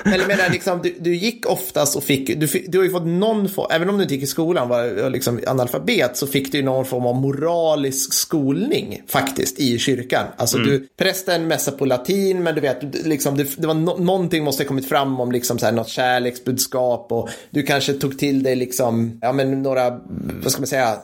men, 0.04 0.20
jag 0.20 0.28
menar 0.28 0.50
liksom, 0.50 0.80
du, 0.84 0.96
du, 1.00 1.16
gick 1.16 1.50
oftast 1.50 1.96
och 1.96 2.04
fick, 2.04 2.40
du, 2.40 2.48
du 2.68 2.78
har 2.78 2.86
ju 2.86 2.92
fått 2.92 3.06
någon 3.06 3.50
form, 3.50 3.68
även 3.72 3.90
om 3.90 3.98
du 3.98 4.04
inte 4.04 4.16
gick 4.16 4.24
i 4.24 4.28
skolan, 4.28 4.70
var 4.70 5.10
liksom 5.10 5.40
analfabet, 5.48 6.18
så 6.18 6.28
fick 6.28 6.52
du 6.52 6.58
ju 6.58 6.64
någon 6.64 6.86
form 6.86 7.06
av 7.06 7.16
moralisk 7.16 8.14
skolning 8.14 9.02
faktiskt 9.08 9.60
i 9.60 9.78
kyrkan. 9.80 10.26
Alltså 10.38 10.58
mm. 10.58 10.70
du, 10.70 10.88
prästen 10.98 11.48
mässade 11.48 11.78
på 11.78 11.86
latin, 11.86 12.44
men 12.44 12.56
du 12.56 12.62
vet, 12.62 13.06
liksom, 13.06 13.38
det, 13.38 13.62
det 13.62 13.68
var 13.68 13.74
no, 13.74 13.98
någonting 14.04 14.44
måste 14.44 14.64
ha 14.64 14.68
kommit 14.68 14.90
fram 14.90 15.20
om 15.20 15.32
liksom 15.32 15.60
så 15.60 15.66
här, 15.66 15.74
något 15.74 15.90
kärleksbudskap 15.90 17.12
och 17.12 17.30
du 17.50 17.64
kanske 17.64 17.94
tog 17.94 18.20
till 18.20 18.44
dig 18.44 18.56
liksom, 18.56 19.20
ja 19.22 19.34
men 19.34 19.62
några, 19.62 20.00
vad 20.44 20.52
ska 20.52 20.62
man 20.62 20.68
säga, 20.68 20.98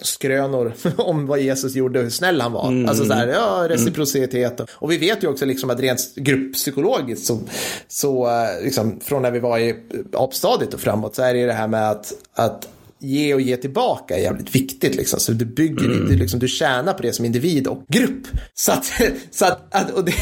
skrönor 0.00 0.72
om 0.96 1.26
vad 1.26 1.40
Jesus 1.40 1.74
gjorde 1.74 1.98
och 1.98 2.02
hur 2.02 2.10
snäll 2.10 2.40
han 2.40 2.52
var. 2.52 2.68
Mm. 2.68 2.88
Alltså 2.88 3.04
så 3.04 3.12
här, 3.12 3.28
ja, 3.28 3.66
reciprocitet. 3.68 4.60
Och, 4.60 4.68
och 4.72 4.90
vi 4.90 4.96
vet 4.98 5.24
ju 5.24 5.28
också 5.28 5.44
liksom 5.44 5.70
att 5.70 5.80
rent 5.80 6.14
grupppsykologiskt 6.14 7.26
så, 7.26 7.40
så 7.88 8.26
eh, 8.26 8.64
liksom, 8.64 9.00
från 9.00 9.22
när 9.22 9.30
vi 9.30 9.38
var 9.38 9.58
i 9.58 9.76
apstadiet 10.12 10.74
och 10.74 10.80
framåt 10.80 11.14
så 11.14 11.22
är 11.22 11.34
det 11.34 11.40
ju 11.40 11.46
det 11.46 11.52
här 11.52 11.68
med 11.68 11.90
att, 11.90 12.12
att 12.34 12.68
ge 13.06 13.34
och 13.34 13.40
ge 13.40 13.56
tillbaka 13.56 14.16
är 14.16 14.20
jävligt 14.20 14.54
viktigt. 14.54 14.94
Liksom. 14.94 15.20
Så 15.20 15.32
du 15.32 15.44
bygger, 15.44 15.84
mm. 15.84 16.08
du, 16.08 16.16
liksom, 16.16 16.40
du 16.40 16.48
tjänar 16.48 16.92
på 16.92 17.02
det 17.02 17.12
som 17.12 17.24
individ 17.24 17.66
och 17.66 17.84
grupp. 17.88 18.26
Så 18.54 18.72
att, 18.72 18.92
så 19.30 19.44
att, 19.44 19.74
att 19.74 19.90
och 19.90 20.04
det 20.04 20.12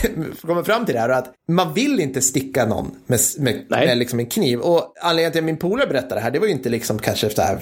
kommer 0.41 0.63
fram 0.63 0.85
till 0.85 0.95
det 0.95 1.01
här 1.01 1.09
att 1.09 1.33
man 1.49 1.75
vill 1.75 2.01
inte 2.01 2.21
sticka 2.21 2.67
någon 2.67 2.91
med, 3.07 3.21
med, 3.39 3.65
med 3.69 3.99
liksom 3.99 4.19
en 4.19 4.27
kniv. 4.27 4.59
Och 4.59 4.95
anledningen 5.01 5.33
till 5.33 5.41
att 5.41 5.45
min 5.45 5.57
polare 5.57 5.87
berättade 5.87 6.15
det 6.15 6.21
här, 6.21 6.31
det 6.31 6.39
var 6.39 6.47
ju 6.47 6.53
inte 6.53 6.69
liksom 6.69 6.99
kanske 6.99 7.31
så 7.31 7.43
här, 7.43 7.59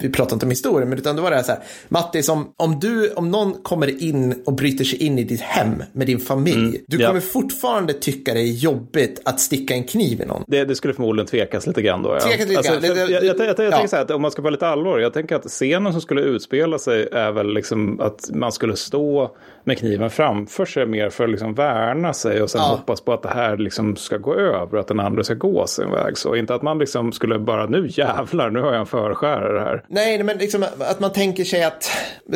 vi 0.00 0.10
pratar 0.10 0.36
inte 0.36 0.46
om 0.46 0.50
historien, 0.50 0.88
men 0.88 0.98
utan 0.98 1.16
det 1.16 1.22
var 1.22 1.30
det 1.30 1.36
här 1.36 1.42
så 1.42 1.52
här, 1.52 1.62
Mattis, 1.88 2.28
om, 2.28 2.52
om, 2.56 2.80
du, 2.80 3.12
om 3.12 3.30
någon 3.30 3.62
kommer 3.62 4.02
in 4.02 4.42
och 4.46 4.52
bryter 4.52 4.84
sig 4.84 5.02
in 5.02 5.18
i 5.18 5.24
ditt 5.24 5.40
hem 5.40 5.82
med 5.92 6.06
din 6.06 6.20
familj, 6.20 6.58
mm. 6.58 6.80
du 6.86 6.96
kommer 6.98 7.14
ja. 7.14 7.20
fortfarande 7.20 7.92
tycka 7.92 8.34
det 8.34 8.40
är 8.40 8.52
jobbigt 8.52 9.20
att 9.24 9.40
sticka 9.40 9.74
en 9.74 9.84
kniv 9.84 10.20
i 10.20 10.24
någon. 10.26 10.44
Det, 10.46 10.64
det 10.64 10.74
skulle 10.74 10.94
förmodligen 10.94 11.26
tvekas 11.26 11.66
lite 11.66 11.82
grann 11.82 12.02
då. 12.02 12.14
Ja. 12.14 12.20
Tvekas 12.20 12.48
lite 12.48 12.58
alltså, 12.58 12.72
grann. 12.72 12.84
Jag, 12.84 13.10
jag, 13.10 13.24
jag, 13.24 13.46
jag, 13.48 13.56
tänker 13.56 13.86
så 13.86 13.96
här, 13.96 14.02
att 14.02 14.10
om 14.10 14.22
man 14.22 14.30
ska 14.30 14.42
vara 14.42 14.50
lite 14.50 14.65
allvar, 14.66 14.98
jag 14.98 15.12
tänker 15.12 15.36
att 15.36 15.44
scenen 15.44 15.92
som 15.92 16.00
skulle 16.00 16.20
utspela 16.20 16.78
sig 16.78 17.08
är 17.12 17.32
väl 17.32 17.54
liksom 17.54 18.00
att 18.00 18.30
man 18.34 18.52
skulle 18.52 18.76
stå 18.76 19.36
med 19.64 19.78
kniven 19.78 20.10
framför 20.10 20.64
sig 20.64 20.86
mer 20.86 21.10
för 21.10 21.24
att 21.24 21.30
liksom 21.30 21.54
värna 21.54 22.12
sig 22.12 22.42
och 22.42 22.50
sen 22.50 22.60
ja. 22.60 22.68
hoppas 22.68 23.00
på 23.00 23.12
att 23.12 23.22
det 23.22 23.28
här 23.28 23.56
liksom 23.56 23.96
ska 23.96 24.16
gå 24.16 24.34
över, 24.34 24.78
att 24.78 24.88
den 24.88 25.00
andra 25.00 25.24
ska 25.24 25.34
gå 25.34 25.66
sin 25.66 25.90
väg. 25.90 26.18
Så 26.18 26.36
inte 26.36 26.54
att 26.54 26.62
man 26.62 26.78
liksom 26.78 27.12
skulle 27.12 27.38
bara 27.38 27.66
nu 27.66 27.86
jävlar, 27.90 28.50
nu 28.50 28.60
har 28.60 28.72
jag 28.72 28.80
en 28.80 28.86
förskärare 28.86 29.58
här. 29.58 29.84
Nej, 29.88 30.22
men 30.22 30.38
liksom 30.38 30.64
att 30.78 31.00
man 31.00 31.12
tänker 31.12 31.44
sig 31.44 31.64
att, 31.64 31.90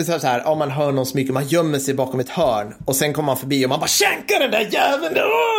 så 0.06 0.26
här, 0.26 0.48
om 0.48 0.58
man 0.58 0.70
hör 0.70 0.92
någon 0.92 1.06
smyga, 1.06 1.32
man 1.32 1.46
gömmer 1.46 1.78
sig 1.78 1.94
bakom 1.94 2.20
ett 2.20 2.28
hörn 2.28 2.74
och 2.84 2.96
sen 2.96 3.12
kommer 3.12 3.26
man 3.26 3.36
förbi 3.36 3.64
och 3.64 3.68
man 3.68 3.80
bara 3.80 3.86
känkar 3.86 4.40
den 4.40 4.50
där 4.50 4.68
jäveln, 4.70 5.14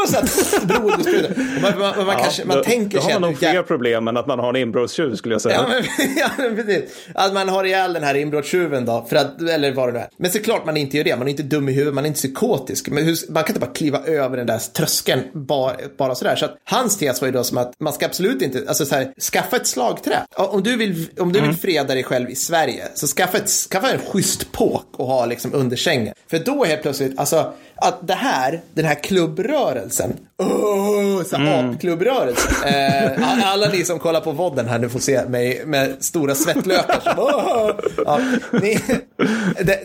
så 0.08 0.18
att 0.18 0.64
blodet 0.68 1.02
sprutar. 1.02 1.62
Man, 1.62 1.80
man, 1.80 2.06
man, 2.06 2.16
ja, 2.18 2.24
kanske, 2.24 2.46
man 2.46 2.58
då, 2.58 2.64
tänker 2.64 3.00
sig... 3.00 3.08
Då 3.08 3.14
har 3.14 3.20
man 3.20 3.30
nog 3.30 3.40
fler 3.40 3.64
problem 3.64 4.08
än 4.08 4.18
att 4.18 4.28
man 4.28 4.40
har 4.40 4.50
en 4.50 4.56
inbrottstjuv 4.56 5.16
skulle 5.16 5.34
jag 5.34 5.42
säga. 5.42 5.56
Ja, 5.56 5.68
men, 5.68 5.84
ja, 6.18 6.30
precis. 6.56 6.92
Att 7.16 7.34
man 7.34 7.50
har 7.50 7.64
ihjäl 7.64 7.94
den 7.94 8.04
här 8.04 8.16
inbrottstjuven 8.16 8.86
då, 8.86 9.06
för 9.10 9.16
att, 9.16 9.42
eller 9.42 9.72
vad 9.72 9.88
det 9.88 9.94
nu 9.94 10.00
är. 10.00 10.10
Men 10.18 10.32
såklart 10.32 10.66
man 10.66 10.78
inte 10.78 10.98
gör 10.98 11.04
det, 11.04 11.16
man 11.16 11.28
är 11.28 11.32
inte 11.32 11.44
dum 11.44 11.70
i 11.70 11.72
huvudet, 11.72 11.94
man 11.94 12.04
är 12.04 12.08
inte 12.08 12.18
psykotisk. 12.18 12.90
Men 12.90 13.04
hur, 13.04 13.18
man 13.30 13.44
kan 13.44 13.50
inte 13.50 13.60
bara 13.60 13.74
kliva 13.74 14.00
över 14.06 14.38
den 14.38 14.48
där 14.48 14.60
tröskeln 14.74 15.24
bara, 15.34 15.76
bara 15.98 16.16
sådär. 16.16 16.36
Så 16.36 16.46
att 16.46 16.58
hans 16.64 16.98
tes 16.98 17.22
var 17.22 17.28
ju 17.28 17.32
då 17.32 17.44
som 17.44 17.58
att 17.58 17.74
man 17.80 17.94
ska 17.94 18.06
absolut 18.06 18.42
inte, 18.42 18.64
alltså 18.68 18.86
så 18.86 18.96
här, 18.96 19.14
skaffa 19.32 19.56
ett 19.56 19.68
slagträ. 19.68 20.18
Om 20.36 20.64
du 20.64 20.78
vill, 20.78 21.08
om 21.20 21.34
du 21.34 21.40
vill 21.40 21.50
mm. 21.50 21.58
freda 21.58 21.94
dig 21.94 22.04
själv 22.04 22.30
i 22.30 22.36
Sverige, 22.36 22.88
så 22.94 23.08
skaffa, 23.08 23.38
ett, 23.38 23.50
skaffa 23.50 23.92
en 23.92 24.00
schysst 24.00 24.52
påk 24.52 24.86
och 24.92 25.08
ha 25.08 25.26
liksom 25.26 25.54
under 25.54 25.78
sängen. 25.78 26.14
För 26.30 26.40
då 26.40 26.64
helt 26.64 26.82
plötsligt, 26.82 27.20
alltså 27.20 27.54
att 27.82 28.08
det 28.08 28.14
här, 28.14 28.62
den 28.74 28.86
här 28.86 29.04
klubbrörelsen, 29.04 30.14
oh, 30.38 31.24
så 31.24 31.36
mm. 31.36 31.70
apklubbrörelsen. 31.70 32.52
Eh, 32.66 33.52
alla 33.54 33.70
ni 33.70 33.86
som 33.86 34.00
kollar 34.00 34.22
på 34.22 34.32
vodden 34.32 34.68
här 34.68 34.80
nu 34.80 34.90
får 34.90 35.00
se 35.00 35.26
mig 35.30 35.64
med 35.66 35.96
stora 36.00 36.36
svettlökar. 36.36 37.00
Som, 37.00 37.24
oh, 37.24 37.72
ja, 38.06 38.20
ni, 38.52 38.80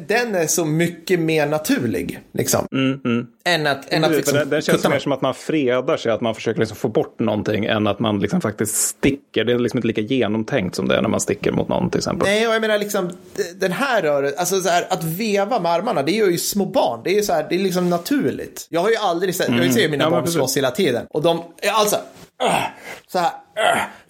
den 0.08 0.34
är 0.34 0.46
så 0.46 0.64
mycket 0.64 1.20
mer 1.20 1.46
naturlig. 1.46 2.20
Liksom. 2.32 2.66
Mm, 2.72 3.00
mm. 3.04 3.26
Än 3.44 3.66
att, 3.66 3.92
än 3.92 4.04
att 4.04 4.10
liksom, 4.10 4.38
den, 4.38 4.50
den 4.50 4.62
känns 4.62 4.88
mer 4.88 4.98
som 4.98 5.12
att 5.12 5.22
man 5.22 5.34
fredar 5.34 5.96
sig, 5.96 6.12
att 6.12 6.20
man 6.20 6.34
försöker 6.34 6.60
liksom 6.60 6.76
få 6.76 6.88
bort 6.88 7.18
någonting 7.18 7.64
än 7.64 7.86
att 7.86 7.98
man 7.98 8.20
liksom 8.20 8.40
faktiskt 8.40 8.76
sticker. 8.76 9.44
Det 9.44 9.52
är 9.52 9.58
liksom 9.58 9.78
inte 9.78 9.86
lika 9.86 10.00
genomtänkt 10.00 10.74
som 10.74 10.88
det 10.88 10.96
är 10.96 11.02
när 11.02 11.08
man 11.08 11.20
sticker 11.20 11.52
mot 11.52 11.68
någon 11.68 11.90
till 11.90 11.98
exempel. 11.98 12.28
Nej, 12.28 12.48
och 12.48 12.54
jag 12.54 12.60
menar 12.60 12.78
liksom 12.78 13.10
den 13.56 13.72
här 13.72 14.02
rörelsen, 14.02 14.38
alltså 14.38 14.60
så 14.60 14.68
här, 14.68 14.86
att 14.90 15.04
veva 15.04 15.60
med 15.60 15.72
armarna, 15.72 16.02
det 16.02 16.12
gör 16.12 16.28
ju 16.28 16.38
små 16.38 16.64
barn. 16.66 17.00
Det 17.04 17.10
är 17.10 17.14
ju 17.14 17.22
så 17.22 17.32
här, 17.32 17.46
det 17.48 17.54
är 17.54 17.58
liksom 17.58 17.85
naturligt. 17.90 18.66
Jag 18.70 18.80
har 18.80 18.90
ju 18.90 18.96
aldrig 18.96 19.34
sett, 19.34 19.48
mm. 19.48 19.62
jag 19.62 19.74
ser 19.74 19.80
ju 19.80 19.88
mina 19.88 20.04
ja, 20.04 20.10
barn 20.10 20.26
slåss 20.26 20.56
hela 20.56 20.70
tiden. 20.70 21.06
Och 21.10 21.22
de, 21.22 21.44
alltså, 21.72 21.96
äh, 22.42 22.62
så 23.06 23.18
här. 23.18 23.30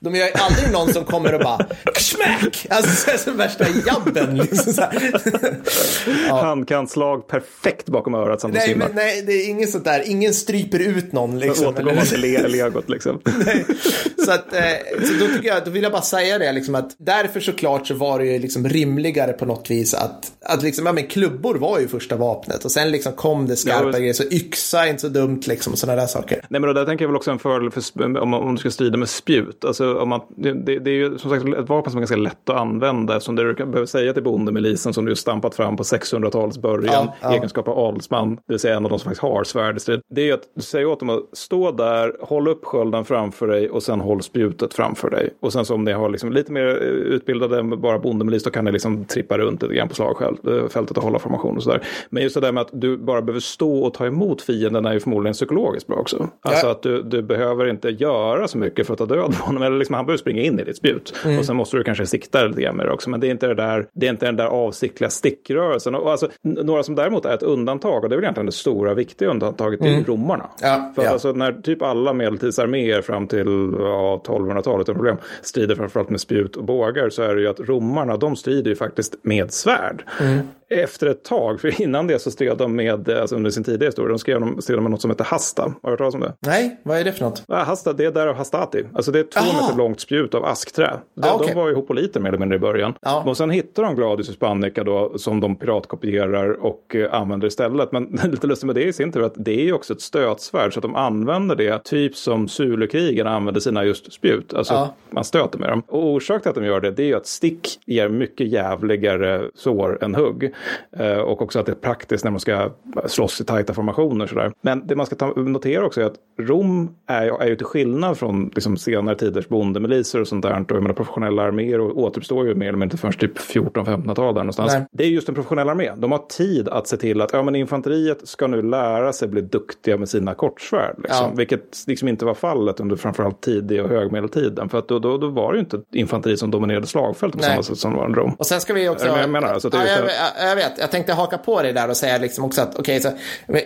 De 0.00 0.14
är 0.14 0.18
ju 0.18 0.32
aldrig 0.34 0.72
någon 0.72 0.92
som 0.92 1.04
kommer 1.04 1.34
och 1.34 1.40
bara 1.40 1.58
smack! 1.96 2.66
Alltså 2.70 3.18
så, 3.18 3.30
värsta 3.30 3.64
jabben. 3.86 4.36
Liksom, 4.36 4.72
så 4.72 4.80
här. 4.80 6.40
Handkantslag 6.42 7.28
perfekt 7.28 7.86
bakom 7.86 8.14
örat 8.14 8.40
som 8.40 8.52
de 8.52 8.58
nej, 8.58 8.74
men, 8.74 8.90
nej, 8.94 9.22
det 9.26 9.32
är 9.32 9.48
inget 9.48 9.70
sånt 9.70 9.84
där. 9.84 10.02
Ingen 10.06 10.34
stryper 10.34 10.78
ut 10.78 11.12
någon. 11.12 11.38
Liksom, 11.38 11.66
Återgår 11.66 12.04
till 12.04 12.20
le- 12.20 12.48
legot 12.48 12.88
liksom. 12.88 13.20
så, 14.24 14.30
att, 14.30 14.54
eh, 14.54 14.62
så 15.04 15.12
då 15.20 15.26
tycker 15.26 15.48
jag, 15.48 15.64
då 15.64 15.70
vill 15.70 15.82
jag 15.82 15.92
bara 15.92 16.02
säga 16.02 16.38
det, 16.38 16.52
liksom, 16.52 16.74
att 16.74 16.90
därför 16.98 17.40
såklart 17.40 17.86
så 17.86 17.94
var 17.94 18.18
det 18.18 18.26
ju 18.26 18.38
liksom 18.38 18.68
rimligare 18.68 19.32
på 19.32 19.46
något 19.46 19.70
vis 19.70 19.94
att, 19.94 20.32
att 20.44 20.62
liksom, 20.62 20.86
ja, 20.86 20.92
men 20.92 21.06
klubbor 21.06 21.54
var 21.54 21.78
ju 21.80 21.88
första 21.88 22.16
vapnet 22.16 22.64
och 22.64 22.72
sen 22.72 22.90
liksom 22.90 23.12
kom 23.12 23.46
det 23.46 23.56
skarpa 23.56 23.90
Ja, 23.92 23.98
grejer, 23.98 24.12
så 24.12 24.22
yxa 24.22 24.86
är 24.86 24.90
inte 24.90 25.00
så 25.00 25.08
dumt 25.08 25.40
liksom 25.46 25.72
och 25.72 25.78
sådana 25.78 26.00
där 26.00 26.06
saker. 26.08 26.40
Nej 26.48 26.60
men 26.60 26.68
då, 26.68 26.72
där 26.72 26.84
tänker 26.84 27.04
jag 27.04 27.08
väl 27.08 27.16
också 27.16 27.30
en 27.30 27.38
fördel 27.38 27.70
för, 27.70 28.20
om, 28.20 28.34
om 28.34 28.54
du 28.54 28.60
ska 28.60 28.70
strida 28.70 28.96
med 28.96 29.08
spjut. 29.08 29.35
Alltså, 29.66 29.98
om 29.98 30.08
man, 30.08 30.20
det, 30.36 30.52
det, 30.52 30.90
är 30.90 30.94
ju 30.94 31.18
som 31.18 31.30
sagt 31.30 31.46
ett 31.46 31.68
vapen 31.68 31.90
som 31.90 31.98
är 31.98 32.00
ganska 32.00 32.16
lätt 32.16 32.50
att 32.50 32.56
använda. 32.56 33.20
Som 33.20 33.36
det 33.36 33.52
du 33.52 33.54
behöva 33.54 33.86
säga 33.86 34.12
till 34.12 34.22
bondemilisen 34.22 34.92
som 34.92 35.04
du 35.04 35.16
stampat 35.16 35.54
fram 35.54 35.76
på 35.76 35.82
600-talets 35.82 36.58
början. 36.58 37.08
Ja. 37.20 37.34
Egenskap 37.34 37.68
av 37.68 37.78
adelsman, 37.78 38.34
det 38.34 38.42
vill 38.52 38.58
säga 38.58 38.76
en 38.76 38.84
av 38.84 38.90
de 38.90 38.98
som 38.98 39.04
faktiskt 39.04 39.22
har 39.22 39.44
svärd 39.44 39.76
i 39.76 39.80
strid. 39.80 40.00
Det 40.10 40.20
är 40.20 40.24
ju 40.24 40.32
att 40.32 40.42
du 40.56 40.62
säger 40.62 40.86
åt 40.86 41.00
dem 41.00 41.10
att 41.10 41.22
stå 41.32 41.70
där, 41.70 42.16
håll 42.20 42.48
upp 42.48 42.64
skölden 42.64 43.04
framför 43.04 43.46
dig 43.46 43.70
och 43.70 43.82
sen 43.82 44.00
håll 44.00 44.22
spjutet 44.22 44.74
framför 44.74 45.10
dig. 45.10 45.30
Och 45.40 45.52
sen 45.52 45.64
så 45.64 45.74
om 45.74 45.84
ni 45.84 45.92
har 45.92 46.08
liksom 46.08 46.32
lite 46.32 46.52
mer 46.52 46.66
eh, 46.66 46.88
utbildade 46.88 47.58
än 47.58 47.80
bara 47.80 47.98
bondemilis 47.98 48.44
då 48.44 48.50
kan 48.50 48.64
ni 48.64 48.72
liksom 48.72 49.04
trippa 49.04 49.38
runt 49.38 49.62
lite 49.62 49.74
grann 49.74 49.88
på 49.88 49.94
slagfältet 49.94 50.96
och 50.96 51.02
hålla 51.02 51.18
formation 51.18 51.56
och 51.56 51.62
sådär. 51.62 51.82
Men 52.10 52.22
just 52.22 52.34
det 52.34 52.40
där 52.40 52.52
med 52.52 52.60
att 52.60 52.70
du 52.72 52.96
bara 52.96 53.22
behöver 53.22 53.40
stå 53.40 53.78
och 53.84 53.94
ta 53.94 54.06
emot 54.06 54.42
fienden 54.42 54.86
är 54.86 54.92
ju 54.92 55.00
förmodligen 55.00 55.32
psykologiskt 55.34 55.86
bra 55.86 55.96
också. 55.96 56.28
Alltså 56.40 56.66
Ja. 56.66 56.72
att 56.72 56.82
du, 56.82 57.02
du 57.02 57.22
behöver 57.22 57.68
inte 57.68 57.88
göra 57.88 58.48
så 58.48 58.58
mycket 58.58 58.86
för 58.86 58.92
att 58.92 58.98
ta 58.98 59.06
död 59.06 59.25
på 59.32 59.44
honom. 59.44 59.62
Eller 59.62 59.78
liksom, 59.78 59.94
han 59.94 60.06
behöver 60.06 60.18
springa 60.18 60.42
in 60.42 60.60
i 60.60 60.64
ditt 60.64 60.76
spjut. 60.76 61.14
Mm. 61.24 61.38
Och 61.38 61.44
sen 61.44 61.56
måste 61.56 61.76
du 61.76 61.84
kanske 61.84 62.06
sikta 62.06 62.44
lite 62.44 62.62
grann 62.62 62.76
med 62.76 62.86
det 62.86 62.92
också. 62.92 63.10
Men 63.10 63.20
det 63.20 63.26
är 63.26 63.30
inte, 63.30 63.46
det 63.46 63.54
där, 63.54 63.86
det 63.92 64.06
är 64.06 64.10
inte 64.10 64.26
den 64.26 64.36
där 64.36 64.46
avsiktliga 64.46 65.10
stickrörelsen. 65.10 65.94
Och 65.94 66.10
alltså, 66.10 66.28
några 66.42 66.82
som 66.82 66.94
däremot 66.94 67.24
är 67.24 67.34
ett 67.34 67.42
undantag, 67.42 68.02
och 68.02 68.08
det 68.08 68.14
är 68.14 68.16
väl 68.16 68.24
egentligen 68.24 68.46
det 68.46 68.52
stora 68.52 68.94
viktiga 68.94 69.28
undantaget, 69.28 69.80
det 69.80 69.88
är 69.88 70.04
romarna. 70.04 70.44
Mm. 70.44 70.50
Ja, 70.72 70.92
för 70.94 71.04
ja. 71.04 71.10
Alltså, 71.10 71.32
när 71.32 71.52
typ 71.52 71.82
alla 71.82 72.12
medeltidsarméer 72.12 73.02
fram 73.02 73.26
till 73.26 73.74
ja, 73.78 74.22
1200-talet 74.26 74.84
utan 74.84 74.94
problem 74.94 75.16
strider 75.42 75.74
framförallt 75.74 76.10
med 76.10 76.20
spjut 76.20 76.56
och 76.56 76.64
bågar 76.64 77.10
så 77.10 77.22
är 77.22 77.34
det 77.34 77.40
ju 77.40 77.48
att 77.48 77.60
romarna 77.60 78.16
de 78.16 78.36
strider 78.36 78.70
ju 78.70 78.76
faktiskt 78.76 79.14
med 79.22 79.52
svärd. 79.52 80.04
Mm. 80.20 80.38
Efter 80.70 81.06
ett 81.06 81.24
tag, 81.24 81.60
för 81.60 81.82
innan 81.82 82.06
det 82.06 82.18
så 82.18 82.30
stred 82.30 82.56
de 82.58 82.76
med, 82.76 83.08
alltså 83.10 83.36
under 83.36 83.50
sin 83.50 83.64
tidiga 83.64 83.88
historia, 83.88 84.08
de 84.08 84.18
skrev 84.18 84.40
de, 84.40 84.62
stred 84.62 84.78
de 84.78 84.82
med 84.82 84.90
något 84.90 85.00
som 85.00 85.10
heter 85.10 85.24
hasta. 85.24 85.62
Har 85.62 85.72
du 85.82 85.90
hört 85.90 85.98
talas 85.98 86.14
om 86.14 86.20
det? 86.20 86.32
Nej, 86.46 86.80
vad 86.82 86.98
är 86.98 87.04
det 87.04 87.12
för 87.12 87.24
något? 87.24 87.44
Hasta, 87.48 87.92
det 87.92 88.04
är 88.04 88.10
därav 88.12 88.34
hastati. 88.36 88.84
Alltså 88.94 89.12
det 89.12 89.18
är 89.18 89.22
två 89.22 89.40
Aha. 89.40 89.62
meter 89.62 89.76
långt 89.78 90.00
spjut 90.00 90.34
av 90.34 90.44
askträ. 90.44 90.90
De, 91.14 91.28
Ah, 91.28 91.34
okej. 91.34 91.48
de 91.48 91.60
var 91.60 91.68
ju 91.68 91.74
hopoliter 91.74 92.20
mer 92.20 92.28
eller 92.28 92.38
mindre 92.38 92.56
i 92.56 92.58
början. 92.58 92.94
Ja. 93.00 93.22
Och 93.26 93.36
sen 93.36 93.50
hittar 93.50 93.82
de 93.82 93.94
Gladius 93.94 94.28
Hispanica 94.28 94.84
då 94.84 95.18
som 95.18 95.40
de 95.40 95.56
piratkopierar 95.56 96.64
och 96.64 96.96
eh, 96.96 97.14
använder 97.14 97.46
istället. 97.48 97.92
Men 97.92 98.04
lite 98.24 98.46
lustigt 98.46 98.66
med 98.66 98.74
det 98.74 98.84
i 98.84 98.92
sin 98.92 99.12
tur 99.12 99.22
att 99.22 99.34
det 99.36 99.60
är 99.60 99.64
ju 99.64 99.72
också 99.72 99.92
ett 99.92 100.00
stötsvärd 100.00 100.72
så 100.72 100.78
att 100.78 100.82
de 100.82 100.94
använder 100.96 101.56
det 101.56 101.84
typ 101.84 102.16
som 102.16 102.48
Zulukrigen 102.48 103.26
använder 103.26 103.60
sina 103.60 103.84
just 103.84 104.12
spjut. 104.12 104.54
Alltså 104.54 104.74
Ja. 104.74 104.94
man 105.10 105.24
stöter 105.24 105.58
med 105.58 105.68
dem. 105.68 105.82
Och 105.88 106.06
orsak 106.06 106.42
till 106.42 106.48
att 106.48 106.54
de 106.54 106.64
gör 106.64 106.80
det, 106.80 106.90
det 106.90 107.02
är 107.02 107.06
ju 107.06 107.14
att 107.16 107.26
stick 107.26 107.78
ger 107.86 108.08
mycket 108.08 108.46
jävligare 108.48 109.42
sår 109.54 109.98
än 110.04 110.14
hugg. 110.14 110.52
Eh, 110.96 111.18
och 111.18 111.42
också 111.42 111.58
att 111.58 111.66
det 111.66 111.72
är 111.72 111.76
praktiskt 111.76 112.24
när 112.24 112.30
man 112.30 112.40
ska 112.40 112.70
slåss 113.06 113.40
i 113.40 113.44
tajta 113.44 113.74
formationer. 113.74 114.26
Sådär. 114.26 114.52
Men 114.60 114.86
det 114.86 114.96
man 114.96 115.06
ska 115.06 115.16
ta, 115.16 115.32
notera 115.36 115.86
också 115.86 116.00
är 116.00 116.04
att 116.04 116.16
Rom 116.40 116.90
är, 117.06 117.42
är 117.42 117.48
ju 117.48 117.56
till 117.56 117.66
skillnad 117.66 118.18
från 118.18 118.50
liksom, 118.54 118.76
senare 118.76 119.16
tiders 119.16 119.48
bondemiliser 119.48 120.20
och 120.20 120.28
sånt 120.28 120.42
där. 120.42 120.60
Och 120.60 120.70
jag 120.70 120.82
menar, 120.82 120.94
professionella 120.94 121.42
arméer 121.42 121.80
och 121.80 121.98
återuppstår 121.98 122.46
ju 122.46 122.54
mer 122.54 122.68
eller 122.68 122.78
mindre 122.78 122.98
förrän 122.98 123.12
typ 123.12 123.38
14-1500-tal 123.38 124.34
där 124.34 124.40
någonstans. 124.40 124.72
Nej. 124.72 124.86
Det 124.92 125.04
är 125.04 125.08
just 125.08 125.28
en 125.28 125.34
professionell 125.34 125.68
armé. 125.68 125.92
De 125.96 126.12
har 126.12 126.18
tid 126.18 126.68
att 126.68 126.88
se 126.88 126.96
till 126.96 127.20
att 127.20 127.32
ja, 127.32 127.42
men 127.42 127.54
infanteriet 127.54 128.28
ska 128.28 128.46
nu 128.46 128.62
lära 128.62 129.12
sig 129.12 129.28
bli 129.28 129.40
duktiga 129.40 129.96
med 129.96 130.08
sina 130.08 130.34
kortsvärd. 130.34 130.94
Liksom, 130.98 131.16
Ja. 131.16 131.32
Vilket 131.36 131.84
liksom 131.86 132.08
inte 132.08 132.24
var 132.24 132.34
fallet 132.34 132.80
under 132.80 132.96
framförallt 132.96 133.40
tidig 133.40 133.82
och 133.82 133.88
högmedeltiden. 133.88 134.68
För 134.68 134.78
att 134.78 134.88
då, 134.88 134.98
då, 134.98 135.18
då 135.18 135.28
var 135.28 135.52
det 135.52 135.56
ju 135.56 135.60
inte 135.60 135.80
infanteri 135.92 136.36
som 136.36 136.50
dominerade 136.50 136.86
slagfältet 136.86 137.40
på 137.40 137.46
Nej. 137.46 137.50
samma 137.50 137.62
sätt 137.62 137.78
som 137.78 137.92
det 137.92 137.98
var 137.98 138.10
i 138.10 138.12
Rom. 138.12 138.34
Och 138.38 138.46
sen 138.46 138.60
ska 138.60 138.74
vi 138.74 138.88
också... 138.88 139.06
Men 139.06 139.20
jag 139.20 139.30
menar, 139.30 139.48
alltså 139.48 139.68
att 139.68 139.72
det 139.72 139.78
är 139.78 140.02
just 140.02 140.14
jag, 140.48 140.56
vet, 140.56 140.72
jag 140.78 140.90
tänkte 140.90 141.12
haka 141.12 141.38
på 141.38 141.62
det 141.62 141.72
där 141.72 141.90
och 141.90 141.96
säga 141.96 142.18
liksom 142.18 142.44
också 142.44 142.60
att 142.60 142.78
okej, 142.78 143.00
så, 143.00 143.12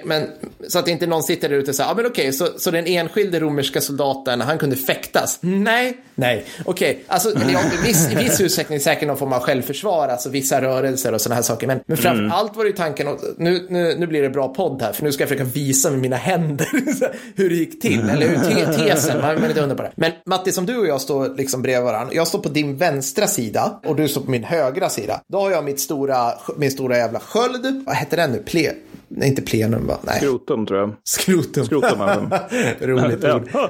men, 0.05 0.27
så 0.69 0.79
att 0.79 0.89
inte 0.89 1.07
någon 1.07 1.23
sitter 1.23 1.49
där 1.49 1.57
ute 1.57 1.71
och 1.71 1.75
säger, 1.75 1.91
ja 1.91 1.95
men 1.95 2.07
okej, 2.07 2.33
så, 2.33 2.49
så 2.59 2.71
den 2.71 2.87
enskilde 2.87 3.41
romerska 3.41 3.81
soldaten, 3.81 4.41
han 4.41 4.59
kunde 4.59 4.77
fäktas? 4.77 5.39
Nej, 5.41 5.97
nej, 6.15 6.45
okej, 6.65 7.05
alltså 7.07 7.31
ja, 7.53 7.61
i, 7.83 7.87
viss, 7.87 8.13
i 8.13 8.15
viss 8.15 8.41
utsträckning 8.41 8.81
säkert 8.81 9.09
någon 9.09 9.17
form 9.17 9.33
av 9.33 9.41
självförsvar, 9.41 10.09
alltså 10.09 10.29
vissa 10.29 10.61
rörelser 10.61 11.15
och 11.15 11.21
sådana 11.21 11.35
här 11.35 11.43
saker, 11.43 11.67
men, 11.67 11.81
men 11.87 11.97
framför 11.97 12.21
Mm. 12.21 12.33
allt 12.33 12.57
var 12.57 12.65
det 12.65 12.71
ju 12.71 12.77
tanken, 12.77 13.09
och 13.09 13.19
nu, 13.37 13.67
nu, 13.71 13.97
nu 13.99 14.07
blir 14.07 14.23
det 14.23 14.31
bra 14.31 14.49
podd 14.49 14.83
här, 14.83 14.93
för 14.93 15.05
nu 15.05 15.13
ska 15.13 15.23
jag 15.23 15.29
försöka 15.29 15.45
visa 15.51 15.91
med 15.91 15.99
mina 15.99 16.17
händer 16.17 16.69
hur 17.37 17.49
det 17.51 17.55
gick 17.57 17.81
till, 17.83 18.11
eller 18.11 18.29
hur 18.29 18.37
te, 18.37 18.73
tesen, 18.73 19.21
man 19.21 19.31
är 19.45 19.49
inte 19.49 19.61
undra 19.61 19.77
på 19.77 19.83
det. 19.83 19.93
Men 19.95 20.13
Matti, 20.27 20.53
som 20.53 20.67
du 20.67 20.79
och 20.79 20.87
jag 20.87 21.01
står 21.01 21.37
liksom 21.37 21.63
bredvid 21.63 21.85
varandra, 21.85 22.15
jag 22.15 22.27
står 22.29 22.39
på 22.39 22.49
din 22.49 22.77
vänstra 22.77 23.27
sida 23.27 23.81
och 23.87 23.97
du 23.97 24.09
står 24.09 24.21
på 24.21 24.31
min 24.31 24.45
högra 24.45 24.89
sida. 24.89 25.21
Då 25.29 25.41
har 25.41 25.51
jag 25.51 25.65
mitt 25.65 25.81
stora, 25.81 26.33
min 26.57 26.70
stora 26.71 26.97
jävla 26.97 27.21
sköld, 27.21 27.83
vad 27.87 27.97
heter 27.97 28.17
den 28.17 28.33
nu? 28.33 28.39
Ple... 28.39 28.73
Nej, 29.13 29.29
inte 29.29 29.43
plenum 29.43 29.87
va? 29.87 29.99
Nej. 30.03 30.17
Skrotum 30.17 30.67
tror 30.67 30.81
jag. 30.81 30.95
Skrotum. 31.05 31.65
Skrotum 31.65 31.99
det. 31.99 32.77
Roligt 32.87 33.25
ord. 33.25 33.49
Eh, 33.55 33.61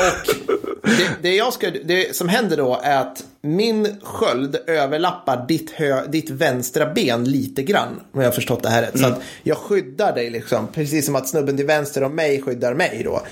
och 0.00 0.36
det, 0.82 1.08
det, 1.22 1.36
jag 1.36 1.52
ska, 1.52 1.70
det 1.84 2.16
som 2.16 2.28
händer 2.28 2.56
då 2.56 2.80
är 2.82 3.00
att 3.00 3.24
min 3.44 3.96
sköld 4.02 4.56
överlappar 4.66 5.44
ditt, 5.48 5.70
hö, 5.70 6.06
ditt 6.06 6.30
vänstra 6.30 6.92
ben 6.94 7.24
lite 7.24 7.62
grann. 7.62 8.00
Om 8.12 8.20
jag 8.20 8.26
har 8.28 8.32
förstått 8.32 8.62
det 8.62 8.68
här 8.68 8.82
rätt. 8.82 8.98
Så 9.00 9.06
att 9.06 9.20
jag 9.42 9.56
skyddar 9.56 10.14
dig 10.14 10.30
liksom. 10.30 10.66
Precis 10.74 11.06
som 11.06 11.16
att 11.16 11.28
snubben 11.28 11.56
till 11.56 11.66
vänster 11.66 12.02
om 12.02 12.14
mig 12.14 12.42
skyddar 12.42 12.74
mig 12.74 13.02
då. 13.04 13.22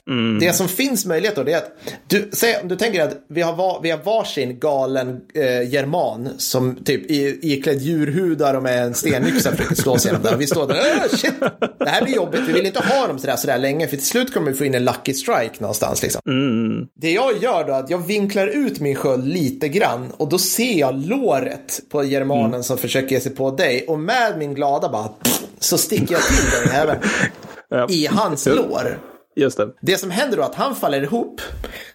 Det 0.40 0.52
som 0.52 0.68
finns 0.68 1.06
möjlighet 1.06 1.36
då 1.36 1.42
det 1.42 1.52
är 1.52 1.56
att 1.58 1.72
du, 2.06 2.28
säg, 2.32 2.56
du 2.64 2.76
tänker 2.76 3.02
att 3.02 3.16
vi 3.28 3.42
har, 3.42 3.56
var, 3.56 3.80
vi 3.82 3.90
har 3.90 3.98
varsin 3.98 4.58
galen 4.58 5.20
eh, 5.34 5.68
german 5.72 6.28
som 6.38 6.76
typ 6.84 7.10
i, 7.10 7.38
iklädd 7.42 7.78
djurhudar 7.82 8.54
och 8.54 8.62
med 8.62 8.82
en 8.82 8.94
stenyxa 8.94 9.50
försöker 9.50 9.74
slå 9.74 9.98
sig 9.98 10.08
igenom 10.10 10.22
där. 10.30 10.36
Vi 10.36 10.46
står 10.46 10.66
där, 10.68 10.76
"Åh, 10.96 11.16
shit, 11.16 11.32
det 11.78 11.88
här 11.88 12.04
blir 12.04 12.14
jobbigt. 12.14 12.40
Vi 12.48 12.52
vill 12.52 12.66
inte 12.66 12.80
ha 12.80 13.06
dem 13.06 13.18
sådär, 13.18 13.36
sådär 13.36 13.58
länge 13.58 13.88
för 13.88 13.96
till 13.96 14.06
slut 14.06 14.34
kommer 14.34 14.50
vi 14.50 14.56
få 14.56 14.64
in 14.64 14.74
en 14.74 14.84
lucky 14.84 15.14
strike 15.14 15.54
någonstans 15.58 16.02
liksom. 16.02 16.20
Det 17.00 17.10
jag 17.10 17.42
gör 17.42 17.64
då 17.64 17.72
är 17.72 17.78
att 17.78 17.90
jag 17.90 18.06
vinklar 18.06 18.46
ut 18.46 18.80
min 18.80 18.96
sköld 18.96 19.28
lite 19.28 19.68
grann 19.68 20.01
och 20.16 20.28
då 20.28 20.38
ser 20.38 20.72
jag 20.72 20.94
låret 21.06 21.80
på 21.88 22.04
germanen 22.04 22.64
som 22.64 22.78
försöker 22.78 23.08
ge 23.14 23.20
sig 23.20 23.34
på 23.34 23.50
dig 23.50 23.84
och 23.88 23.98
med 23.98 24.38
min 24.38 24.54
glada 24.54 24.88
bara 24.88 25.08
pff, 25.08 25.42
så 25.58 25.78
sticker 25.78 26.14
jag 26.14 26.22
till 26.22 26.44
den 26.64 26.80
även 26.80 26.96
Ja. 27.68 27.86
i 27.88 28.06
hans 28.06 28.46
lår. 28.46 28.98
Just 29.36 29.56
det. 29.56 29.68
Det 29.80 29.96
som 29.98 30.10
händer 30.10 30.36
då 30.36 30.42
är 30.42 30.46
att 30.46 30.54
han 30.54 30.74
faller 30.76 31.02
ihop. 31.02 31.40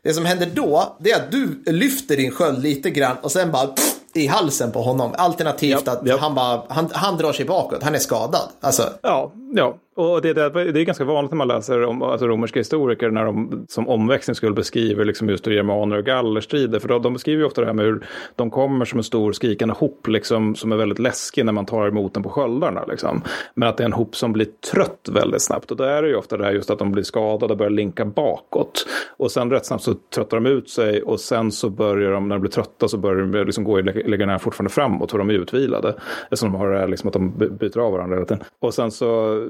Det 0.03 0.13
som 0.13 0.25
händer 0.25 0.49
då 0.53 0.97
det 0.99 1.11
är 1.11 1.15
att 1.15 1.31
du 1.31 1.63
lyfter 1.65 2.17
din 2.17 2.31
sköld 2.31 2.63
lite 2.63 2.89
grann 2.89 3.17
och 3.21 3.31
sen 3.31 3.51
bara 3.51 3.67
pff, 3.67 3.95
i 4.13 4.27
halsen 4.27 4.71
på 4.71 4.81
honom. 4.81 5.11
Alternativt 5.17 5.81
Ja, 5.85 5.91
att 5.91 6.01
ja. 6.05 6.17
Han, 6.19 6.35
bara, 6.35 6.63
han, 6.69 6.89
han 6.93 7.17
drar 7.17 7.33
sig 7.33 7.45
bakåt, 7.45 7.83
han 7.83 7.95
är 7.95 7.99
skadad. 7.99 8.49
Alltså, 8.61 8.89
Ja, 9.03 9.31
ja 9.53 9.77
och 9.97 10.21
det, 10.21 10.33
det, 10.33 10.49
det 10.49 10.81
är 10.81 10.83
ganska 10.83 11.03
vanligt 11.03 11.31
när 11.31 11.37
man 11.37 11.47
läser 11.47 11.83
om 11.83 12.01
alltså, 12.01 12.27
romerska 12.27 12.59
historiker 12.59 13.09
när 13.09 13.25
de 13.25 13.65
som 13.69 13.87
omväxling 13.87 14.35
skulle 14.35 14.53
beskriver 14.53 15.05
liksom 15.05 15.29
just 15.29 15.47
germaner 15.47 15.97
och 15.97 16.05
gallerstrider. 16.05 16.79
För 16.79 16.87
de, 16.87 17.01
de 17.01 17.13
beskriver 17.13 17.39
ju 17.39 17.45
ofta 17.45 17.61
det 17.61 17.67
här 17.67 17.73
med 17.73 17.85
hur 17.85 18.07
de 18.35 18.51
kommer 18.51 18.85
som 18.85 18.99
en 18.99 19.03
stor 19.03 19.31
skrikande 19.31 19.75
hop 19.77 20.07
liksom, 20.07 20.55
som 20.55 20.71
är 20.71 20.75
väldigt 20.75 20.99
läskig 20.99 21.45
när 21.45 21.53
man 21.53 21.65
tar 21.65 21.87
emot 21.87 22.13
den 22.13 22.23
på 22.23 22.29
sköldarna. 22.29 22.85
Liksom. 22.85 23.21
Men 23.53 23.69
att 23.69 23.77
det 23.77 23.83
är 23.83 23.85
en 23.85 23.93
hop 23.93 24.15
som 24.15 24.33
blir 24.33 24.47
trött 24.71 25.09
väldigt 25.11 25.41
snabbt. 25.41 25.71
Och 25.71 25.77
då 25.77 25.83
är 25.83 26.01
det 26.01 26.07
ju 26.07 26.15
ofta 26.15 26.37
det 26.37 26.45
här 26.45 26.51
just 26.51 26.69
att 26.69 26.79
de 26.79 26.91
blir 26.91 27.03
skadade 27.03 27.53
och 27.53 27.57
börjar 27.57 27.71
linka 27.71 28.05
bakåt. 28.05 28.85
Och 29.17 29.31
sen 29.31 29.51
rätt 29.51 29.65
snabbt 29.65 29.83
så 29.83 29.93
tröttar 30.15 30.37
de 30.37 30.45
ut 30.45 30.69
sig 30.69 31.01
och 31.01 31.19
sen 31.19 31.51
så 31.51 31.69
börjar 31.69 32.11
de, 32.11 32.27
när 32.27 32.35
de 32.35 32.41
blir 32.41 32.51
trötta 32.51 32.87
så 32.87 32.97
börjar 32.97 33.25
de 33.25 33.45
liksom 33.45 33.63
gå 33.63 33.79
i 33.79 33.83
legionären 33.83 34.39
fortfarande 34.39 34.73
framåt 34.73 35.11
för 35.11 35.17
de 35.17 35.29
är 35.29 35.33
utvilade. 35.33 35.95
Eftersom 36.23 36.51
de 36.51 36.57
har 36.57 36.71
det 36.71 36.79
här 36.79 36.87
liksom 36.87 37.07
att 37.07 37.13
de 37.13 37.31
byter 37.59 37.79
av 37.79 37.91
varandra 37.91 38.15
hela 38.15 38.25
tiden. 38.25 38.43
Och 38.59 38.73
sen 38.73 38.91
så 38.91 39.07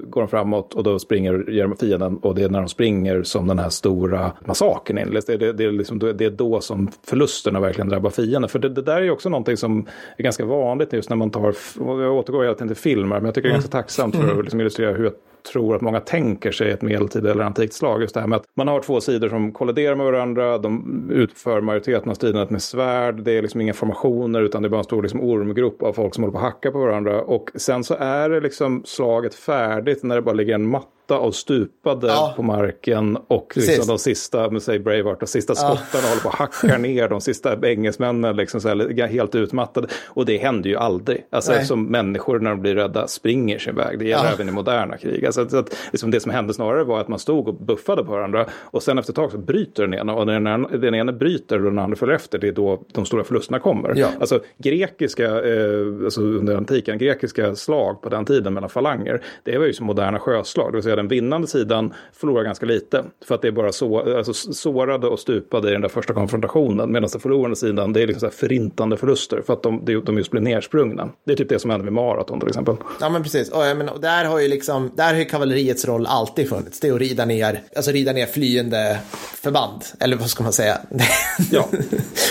går 0.10 0.22
de 0.22 0.28
fram 0.28 0.37
framåt 0.38 0.74
och 0.74 0.84
då 0.84 1.00
springer 1.00 1.50
ger 1.50 1.64
de 1.68 1.78
fienden 1.78 2.18
och 2.18 2.36
det 2.36 2.44
är 2.44 2.50
när 2.50 2.60
de 2.60 2.68
springer 2.68 3.24
som 3.24 3.48
den 3.48 3.60
här 3.60 3.70
stora 3.70 4.32
massakern 4.46 4.98
inleds. 4.98 5.26
Det, 5.26 5.34
är- 5.34 5.38
det, 5.38 5.54
det, 5.54 5.72
liksom, 5.72 6.00
det 6.00 6.22
är 6.26 6.30
då 6.30 6.62
som 6.62 6.92
förlusterna 7.04 7.60
verkligen 7.60 7.90
drabbar 7.90 8.10
fienden. 8.10 8.50
För 8.50 8.60
det, 8.60 8.70
det 8.70 8.82
där 8.82 8.96
är 8.98 9.02
ju 9.02 9.12
också 9.12 9.30
någonting 9.30 9.58
som 9.58 9.86
är 10.18 10.24
ganska 10.24 10.46
vanligt 10.46 10.94
just 10.94 11.10
när 11.10 11.18
man 11.18 11.30
tar, 11.30 11.56
jag 11.80 12.14
återgår 12.16 12.44
hela 12.44 12.54
tiden 12.56 12.68
till 12.68 12.78
filmer, 12.78 13.16
men 13.16 13.26
jag 13.26 13.36
tycker 13.36 13.48
det 13.50 13.52
är 13.52 13.54
ganska 13.54 13.72
tacksamt 13.72 14.16
för 14.16 14.32
att 14.32 14.44
liksom 14.44 14.60
illustrera 14.62 14.94
hur 14.94 15.12
tror 15.52 15.76
att 15.76 15.82
många 15.82 16.00
tänker 16.00 16.52
sig 16.52 16.72
ett 16.72 16.82
medeltida 16.82 17.32
eller 17.32 17.44
antikt 17.44 17.74
slag. 17.74 18.02
Just 18.02 18.14
det 18.14 18.20
här 18.20 18.28
med 18.28 18.38
att 18.38 18.46
man 18.58 18.68
har 18.68 18.80
två 18.80 19.02
sidor 19.02 19.30
som 19.30 19.52
kolliderar 19.52 19.96
med 19.96 20.06
varandra. 20.06 20.58
De 20.58 21.10
utför 21.12 21.62
majoriteten 21.62 22.10
av 22.10 22.14
stridandet 22.14 22.50
med 22.50 22.62
svärd. 22.62 23.24
Det 23.24 23.32
är 23.32 23.42
liksom 23.42 23.62
inga 23.62 23.74
formationer 23.74 24.42
utan 24.42 24.62
det 24.62 24.68
är 24.68 24.70
bara 24.70 24.78
en 24.78 24.84
stor 24.84 25.02
liksom 25.02 25.22
ormgrupp 25.22 25.84
av 25.84 25.94
folk 25.94 26.16
som 26.16 26.24
håller 26.24 26.32
på 26.32 26.38
att 26.38 26.54
hacka 26.54 26.72
på 26.72 26.80
varandra. 26.80 27.22
Och 27.22 27.52
sen 27.56 27.84
så 27.84 27.96
är 28.00 28.30
det 28.30 28.40
liksom 28.40 28.82
slaget 28.86 29.36
färdigt 29.36 30.04
när 30.04 30.16
det 30.16 30.22
bara 30.22 30.36
ligger 30.36 30.56
en 30.56 30.68
matta 30.70 30.97
matta 31.10 31.18
av 31.22 31.32
stupade 31.32 32.08
Ja. 32.08 32.34
på 32.36 32.44
marken 32.44 33.18
och 33.28 33.54
liksom 33.56 33.88
de 33.88 34.00
sista, 34.00 34.50
men 34.50 34.62
säg 34.62 34.80
Braveheart, 34.80 35.20
de 35.20 35.26
sista 35.28 35.56
skottarna 35.56 36.08
håller 36.08 36.22
på 36.22 36.30
att 36.30 36.36
hacka 36.36 36.78
ner 36.78 37.10
de 37.10 37.22
sista 37.22 37.68
engelsmännen 37.70 38.36
liksom 38.36 38.62
så 38.62 38.68
här, 38.68 39.08
helt 39.08 39.36
utmattade. 39.36 39.88
Och 40.08 40.26
det 40.26 40.38
händer 40.38 40.70
ju 40.70 40.76
aldrig. 40.76 41.26
Alltså 41.30 41.52
Nej. 41.52 41.58
eftersom 41.60 41.86
människor 41.86 42.40
när 42.40 42.50
de 42.50 42.62
blir 42.62 42.76
rädda 42.76 43.08
springer 43.08 43.60
sin 43.60 43.76
väg. 43.76 44.00
Det 44.00 44.06
gäller 44.06 44.24
Ja. 44.26 44.32
även 44.34 44.50
i 44.50 44.52
moderna 44.52 44.98
krig. 44.98 45.26
Alltså, 45.26 45.50
så 45.50 45.58
att, 45.58 45.76
liksom 45.92 46.12
det 46.12 46.20
som 46.20 46.32
hände 46.32 46.54
snarare 46.54 46.84
var 46.84 47.00
att 47.00 47.08
man 47.08 47.20
stod 47.20 47.48
och 47.48 47.54
buffade 47.56 48.04
på 48.04 48.12
varandra 48.12 48.46
och 48.62 48.84
sen 48.84 48.98
efter 48.98 49.12
ett 49.12 49.16
tag 49.16 49.32
så 49.32 49.38
bryter 49.38 49.84
den 49.84 49.94
ena 49.94 50.14
och 50.14 50.28
när 50.28 50.78
den 50.78 50.96
ena 50.96 51.12
bryter 51.12 51.58
och 51.58 51.64
den 51.72 51.80
andra 51.80 51.96
följer 51.96 52.16
efter 52.16 52.38
det 52.40 52.48
är 52.48 52.52
då 52.52 52.84
de 52.94 53.06
stora 53.06 53.24
förlusterna 53.24 53.60
kommer. 53.60 53.94
Ja. 53.96 54.08
Alltså 54.20 54.40
grekiska, 54.58 55.26
eh, 55.26 56.04
alltså 56.04 56.22
under 56.22 56.56
antiken, 56.58 56.98
grekiska 56.98 57.56
slag 57.56 58.02
på 58.02 58.10
den 58.10 58.26
tiden 58.26 58.54
mellan 58.54 58.70
falanger, 58.70 59.22
det 59.44 59.58
var 59.58 59.66
ju 59.66 59.74
som 59.74 59.86
moderna 59.86 60.20
sjöslag, 60.20 60.72
det 60.72 60.76
vill 60.76 60.84
säga 60.84 60.97
den 60.98 61.08
vinnande 61.08 61.48
sidan 61.48 61.94
förlorar 62.14 62.44
ganska 62.44 62.66
lite 62.66 63.04
för 63.28 63.36
att 63.36 63.42
det 63.42 63.48
är 63.48 63.52
bara 63.52 63.72
så, 63.72 64.18
alltså, 64.18 64.34
sårade 64.34 65.08
och 65.08 65.20
stupade 65.20 65.70
i 65.70 65.72
den 65.72 65.82
där 65.82 65.90
första 65.90 66.14
konfrontationen 66.14 66.92
medan 66.92 67.10
den 67.12 67.20
förlorande 67.22 67.56
sidan 67.56 67.94
det 67.94 68.02
är 68.02 68.08
liksom 68.08 68.30
så 68.30 68.36
förintande 68.38 68.98
förluster 68.98 69.42
för 69.46 69.54
att 69.54 69.64
de, 69.64 69.86
de, 70.06 70.18
just 70.18 70.32
blir 70.32 70.42
nersprungna. 70.42 71.10
Det 71.26 71.32
är 71.32 71.36
typ 71.36 71.50
det 71.50 71.60
som 71.60 71.70
händer 71.72 71.84
med 71.84 71.94
maraton 71.94 72.40
till 72.40 72.50
exempel. 72.50 72.76
Ja 73.02 73.10
men 73.10 73.24
precis, 73.24 73.50
och, 73.52 73.60
menar, 73.60 73.94
och 73.94 74.02
där 74.02 74.26
har 74.26 74.40
ju 74.40 74.48
liksom, 74.48 74.92
där 74.96 75.14
har 75.14 75.20
ju 75.20 75.26
kavalleriets 75.26 75.86
roll 75.86 76.06
alltid 76.06 76.50
funnits. 76.50 76.80
Det 76.80 76.88
är 76.88 76.94
att 76.94 77.00
rida 77.00 77.26
ner, 77.26 77.62
alltså 77.76 77.92
rida 77.92 78.14
ner 78.14 78.26
flyende 78.26 79.00
förband. 79.36 79.82
Eller 80.00 80.18
vad 80.18 80.30
ska 80.30 80.44
man 80.44 80.54
säga? 80.54 80.78
Ja, 81.52 81.70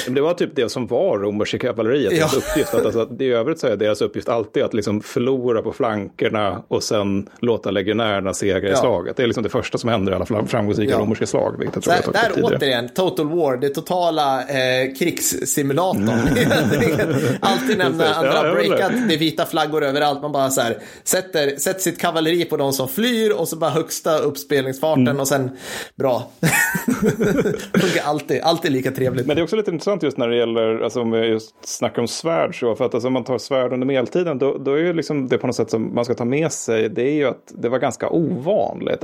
men 0.06 0.14
det 0.14 0.20
var 0.20 0.34
typ 0.34 0.50
det 0.56 0.68
som 0.68 0.86
var 0.86 1.18
romerska 1.18 1.58
kavalleriets 1.58 2.14
Ja. 2.18 2.26
uppgift. 2.36 2.74
Att, 2.74 2.84
alltså, 2.86 3.08
I 3.18 3.28
övrigt 3.32 3.58
så 3.58 3.66
är 3.66 3.76
deras 3.76 4.00
uppgift 4.02 4.28
alltid 4.28 4.62
att 4.62 4.74
liksom 4.74 5.00
förlora 5.00 5.62
på 5.62 5.72
flankerna 5.72 6.62
och 6.68 6.82
sen 6.82 7.28
låta 7.40 7.70
legionärerna 7.70 8.34
segra 8.60 8.72
i 8.72 8.76
slaget. 8.76 9.16
Det 9.16 9.22
är 9.22 9.26
liksom 9.26 9.42
det 9.42 9.48
första 9.48 9.78
som 9.78 9.90
händer 9.90 10.12
i 10.12 10.14
alla 10.14 10.26
fram- 10.26 10.46
framgångsrika 10.46 10.98
romerska 10.98 11.26
slag. 11.26 11.54
Vilket 11.58 11.74
jag 11.76 11.82
tror 11.84 11.94
jag 11.94 12.02
Där, 12.04 12.12
tagit 12.12 12.22
där 12.22 12.34
tidigare. 12.34 12.56
återigen, 12.56 12.88
Total 12.88 13.28
War, 13.28 13.56
det 13.56 13.68
totala 13.68 14.40
eh, 14.40 14.94
krigssimulatorn. 14.98 16.08
Alltid 17.40 17.78
nämna 17.78 18.14
andra 18.14 18.46
jag 18.46 18.54
breakat, 18.56 18.92
det 19.08 19.14
är 19.14 19.18
vita 19.18 19.44
flaggor 19.46 19.84
överallt. 19.84 20.22
Man 20.22 20.32
bara 20.32 20.50
så 20.50 20.60
här, 20.60 20.78
sätter, 21.04 21.56
sätter 21.56 21.80
sitt 21.80 22.00
kavalleri 22.00 22.44
på 22.44 22.56
de 22.56 22.72
som 22.72 22.88
flyr 22.88 23.32
och 23.32 23.48
så 23.48 23.56
bara 23.56 23.70
högsta 23.70 24.18
uppspelningsfarten 24.18 25.06
Mm. 25.08 25.20
och 25.20 25.28
sen 25.28 25.50
bra. 25.96 26.30
Funkar 27.72 28.04
alltid, 28.04 28.40
alltid 28.42 28.72
lika 28.72 28.90
trevligt. 28.90 29.26
Men 29.26 29.36
det 29.36 29.40
är 29.40 29.44
också 29.44 29.56
lite 29.56 29.70
intressant 29.70 30.02
just 30.02 30.16
när 30.16 30.28
det 30.28 30.36
gäller, 30.36 30.80
alltså 30.80 31.00
om 31.00 31.10
vi 31.10 31.18
just 31.26 31.54
snackar 31.64 32.02
om 32.02 32.08
svärd 32.08 32.60
så, 32.60 32.74
för 32.74 32.84
att 32.84 32.94
alltså, 32.94 33.06
om 33.06 33.12
man 33.12 33.24
tar 33.24 33.38
svärd 33.38 33.72
under 33.72 33.86
medeltiden, 33.86 34.38
då, 34.38 34.58
då 34.58 34.72
är 34.72 34.78
ju 34.78 34.92
liksom 34.92 35.28
det 35.28 35.38
på 35.38 35.46
något 35.46 35.56
sätt 35.56 35.70
som 35.70 35.94
man 35.94 36.04
ska 36.04 36.14
ta 36.14 36.24
med 36.24 36.52
sig, 36.52 36.88
det 36.88 37.02
är 37.02 37.12
ju 37.14 37.24
att 37.28 37.52
det 37.58 37.68
var 37.68 37.78
ganska 37.78 38.08
ovanligt. 38.10 38.45